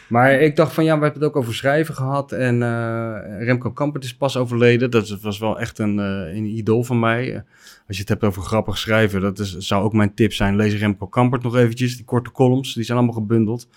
Maar 0.09 0.33
ik 0.33 0.57
dacht 0.57 0.73
van, 0.73 0.85
ja, 0.85 0.97
we 0.99 1.03
hebben 1.05 1.21
het 1.23 1.31
ook 1.31 1.37
over 1.37 1.55
schrijven 1.55 1.95
gehad. 1.95 2.33
En 2.33 2.63
eh, 2.63 3.15
Remco 3.45 3.71
Kampert 3.71 4.05
is 4.05 4.15
pas 4.17 4.37
overleden. 4.37 4.91
Dat 4.91 5.19
was 5.23 5.39
wel 5.39 5.61
echt 5.61 5.79
een, 5.79 5.99
eh, 5.99 6.37
een 6.37 6.45
idool 6.57 6.85
van 6.85 6.99
mij. 6.99 7.45
Als 7.89 7.97
je 7.97 8.03
het 8.03 8.09
hebt 8.09 8.25
over 8.25 8.43
grappig 8.43 8.79
schrijven, 8.79 9.21
dat 9.21 9.39
is, 9.39 9.57
zou 9.57 9.85
ook 9.85 9.93
mijn 9.93 10.15
tip 10.15 10.33
zijn. 10.33 10.57
Lees 10.57 10.75
Remco 10.75 11.07
Kampert 11.07 11.43
nog 11.43 11.57
eventjes. 11.57 11.97
Die 11.97 12.05
korte 12.05 12.31
columns, 12.31 12.75
die 12.75 12.85
zijn 12.85 12.99
allemaal 12.99 13.17
gebundeld. 13.17 13.69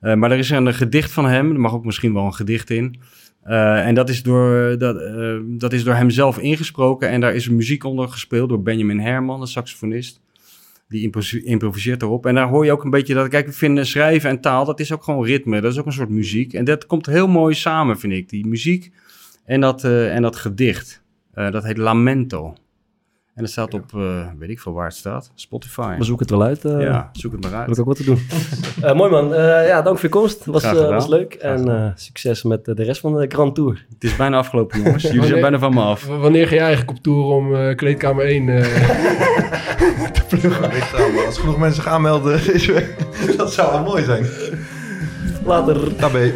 Eh, 0.00 0.14
maar 0.14 0.30
er 0.30 0.38
is 0.38 0.50
een 0.50 0.74
gedicht 0.74 1.12
van 1.12 1.26
hem. 1.26 1.52
Er 1.52 1.60
mag 1.60 1.72
ook 1.72 1.84
misschien 1.84 2.12
wel 2.12 2.24
een 2.24 2.34
gedicht 2.34 2.70
in. 2.70 3.00
Eh, 3.42 3.86
en 3.86 3.94
dat 3.94 4.08
is, 4.08 4.22
door, 4.22 4.78
dat, 4.78 5.00
eh, 5.00 5.36
dat 5.44 5.72
is 5.72 5.84
door 5.84 5.94
hem 5.94 6.10
zelf 6.10 6.38
ingesproken. 6.38 7.08
En 7.08 7.20
daar 7.20 7.34
is 7.34 7.48
muziek 7.48 7.84
onder 7.84 8.08
gespeeld 8.08 8.48
door 8.48 8.62
Benjamin 8.62 9.00
Herman, 9.00 9.40
een 9.40 9.46
saxofonist. 9.46 10.20
Die 10.88 11.02
impro- 11.02 11.38
improviseert 11.44 12.02
erop. 12.02 12.26
En 12.26 12.34
daar 12.34 12.48
hoor 12.48 12.64
je 12.64 12.72
ook 12.72 12.84
een 12.84 12.90
beetje 12.90 13.14
dat... 13.14 13.28
Kijk, 13.28 13.46
we 13.46 13.52
vinden 13.52 13.86
schrijven 13.86 14.30
en 14.30 14.40
taal, 14.40 14.64
dat 14.64 14.80
is 14.80 14.92
ook 14.92 15.04
gewoon 15.04 15.24
ritme. 15.24 15.60
Dat 15.60 15.72
is 15.72 15.78
ook 15.78 15.86
een 15.86 15.92
soort 15.92 16.08
muziek. 16.08 16.52
En 16.52 16.64
dat 16.64 16.86
komt 16.86 17.06
heel 17.06 17.28
mooi 17.28 17.54
samen, 17.54 17.98
vind 17.98 18.12
ik. 18.12 18.28
Die 18.28 18.46
muziek 18.46 18.92
en 19.44 19.60
dat, 19.60 19.84
en 19.84 20.22
dat 20.22 20.36
gedicht. 20.36 21.02
Dat 21.32 21.64
heet 21.64 21.76
Lamento. 21.76 22.54
En 23.36 23.42
dat 23.42 23.50
staat 23.50 23.74
op, 23.74 23.84
eh, 23.94 24.26
weet 24.38 24.48
ik 24.50 24.60
veel 24.60 24.72
waar 24.72 24.86
het 24.86 24.94
staat, 24.96 25.30
Spotify. 25.34 25.94
We 25.98 26.04
zoeken 26.04 26.26
het 26.26 26.34
wel 26.36 26.42
uit. 26.46 26.64
eh. 26.64 26.80
ja, 26.80 27.08
zoek 27.12 27.32
het 27.32 27.40
maar 27.42 27.50
Heb 27.50 27.60
uit. 27.60 27.70
ik 27.70 27.78
ook 27.80 27.86
wat 27.86 27.96
te 27.96 28.04
doen. 28.04 28.18
Eh, 28.82 28.94
mooi 28.94 29.10
man. 29.10 29.34
Eh, 29.34 29.66
ja, 29.66 29.82
dank 29.82 29.96
voor 29.98 30.04
je 30.08 30.14
komst. 30.14 30.44
Was, 30.44 30.62
eh, 30.62 30.72
was 30.88 31.06
leuk. 31.08 31.34
En 31.34 31.68
eh, 31.68 31.90
succes 31.94 32.42
met 32.42 32.64
de 32.64 32.72
rest 32.74 33.00
van 33.00 33.16
de 33.16 33.26
Grand 33.28 33.54
Tour. 33.54 33.86
Het 33.94 34.04
is 34.04 34.16
bijna 34.16 34.36
afgelopen, 34.36 34.82
jongens. 34.82 35.02
Jullie 35.02 35.18
Wanneer- 35.18 35.38
zijn 35.38 35.50
bijna 35.50 35.58
van 35.58 35.74
me 35.74 35.80
af. 35.90 36.06
Wanneer 36.06 36.48
ga 36.48 36.54
je 36.54 36.60
eigenlijk 36.60 36.90
op 36.96 37.02
tour 37.02 37.24
om 37.24 37.54
eh, 37.54 37.76
kleedkamer 37.76 38.24
1 38.24 38.48
eh, 38.48 38.62
te 40.12 40.22
pluggen? 40.28 40.62
Ja, 40.62 41.12
maar 41.14 41.26
als 41.26 41.38
genoeg 41.38 41.58
mensen 41.58 41.82
zich 41.82 41.92
aanmelden, 41.92 42.40
dat 43.36 43.52
zou 43.52 43.72
wel 43.72 43.82
mooi 43.82 44.04
zijn. 44.04 44.26
Later. 45.44 45.96
Tabé. 45.96 46.32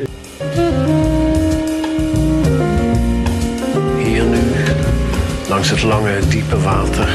Langs 5.51 5.71
het 5.71 5.83
lange, 5.83 6.19
diepe 6.29 6.61
water. 6.61 7.09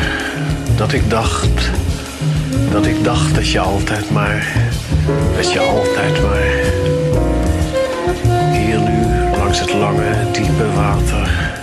Dat 0.76 0.94
ik 0.94 1.10
dacht, 1.10 1.72
dat 2.72 2.86
ik 2.86 3.04
dacht 3.04 3.36
dat 3.36 3.52
je 3.52 3.60
altijd 3.60 4.12
maar, 4.12 4.54
dat 5.36 5.52
je 5.52 5.60
altijd 5.60 6.22
maar. 6.22 6.64
Hier 8.52 8.80
nu, 8.80 9.06
langs 9.38 9.60
het 9.60 9.74
lange, 9.74 10.32
diepe 10.32 10.72
water. 10.76 11.54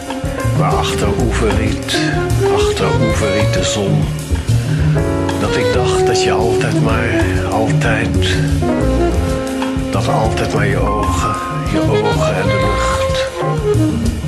Waar 0.58 0.74
achter 0.74 1.08
oeverriet, 1.20 1.98
achter 2.54 2.86
oeverriet 3.00 3.52
de 3.52 3.64
zon. 3.64 4.04
Dat 5.40 5.56
ik 5.56 5.72
dacht 5.72 6.06
dat 6.06 6.22
je 6.22 6.32
altijd 6.32 6.82
maar, 6.82 7.24
altijd, 7.50 8.36
dat 9.90 10.08
altijd 10.08 10.54
maar 10.54 10.66
je 10.66 10.78
ogen, 10.78 11.34
je 11.72 11.80
ogen 11.80 12.36
en 12.36 12.46
de 12.46 12.60
lucht. 12.60 14.21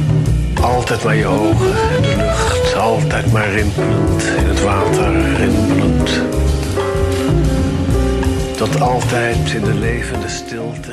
Altijd 0.65 1.05
maar 1.05 1.17
je 1.17 1.27
ogen 1.27 1.95
en 1.97 2.03
de 2.03 2.15
lucht. 2.17 2.75
Altijd 2.75 3.33
maar 3.33 3.51
rimpelend 3.53 4.23
in 4.23 4.47
het 4.47 4.63
water, 4.63 5.35
rimpelend. 5.35 6.21
Tot 8.57 8.81
altijd 8.81 9.53
in 9.55 9.65
de 9.65 9.75
levende 9.75 10.29
stilte 10.29 10.93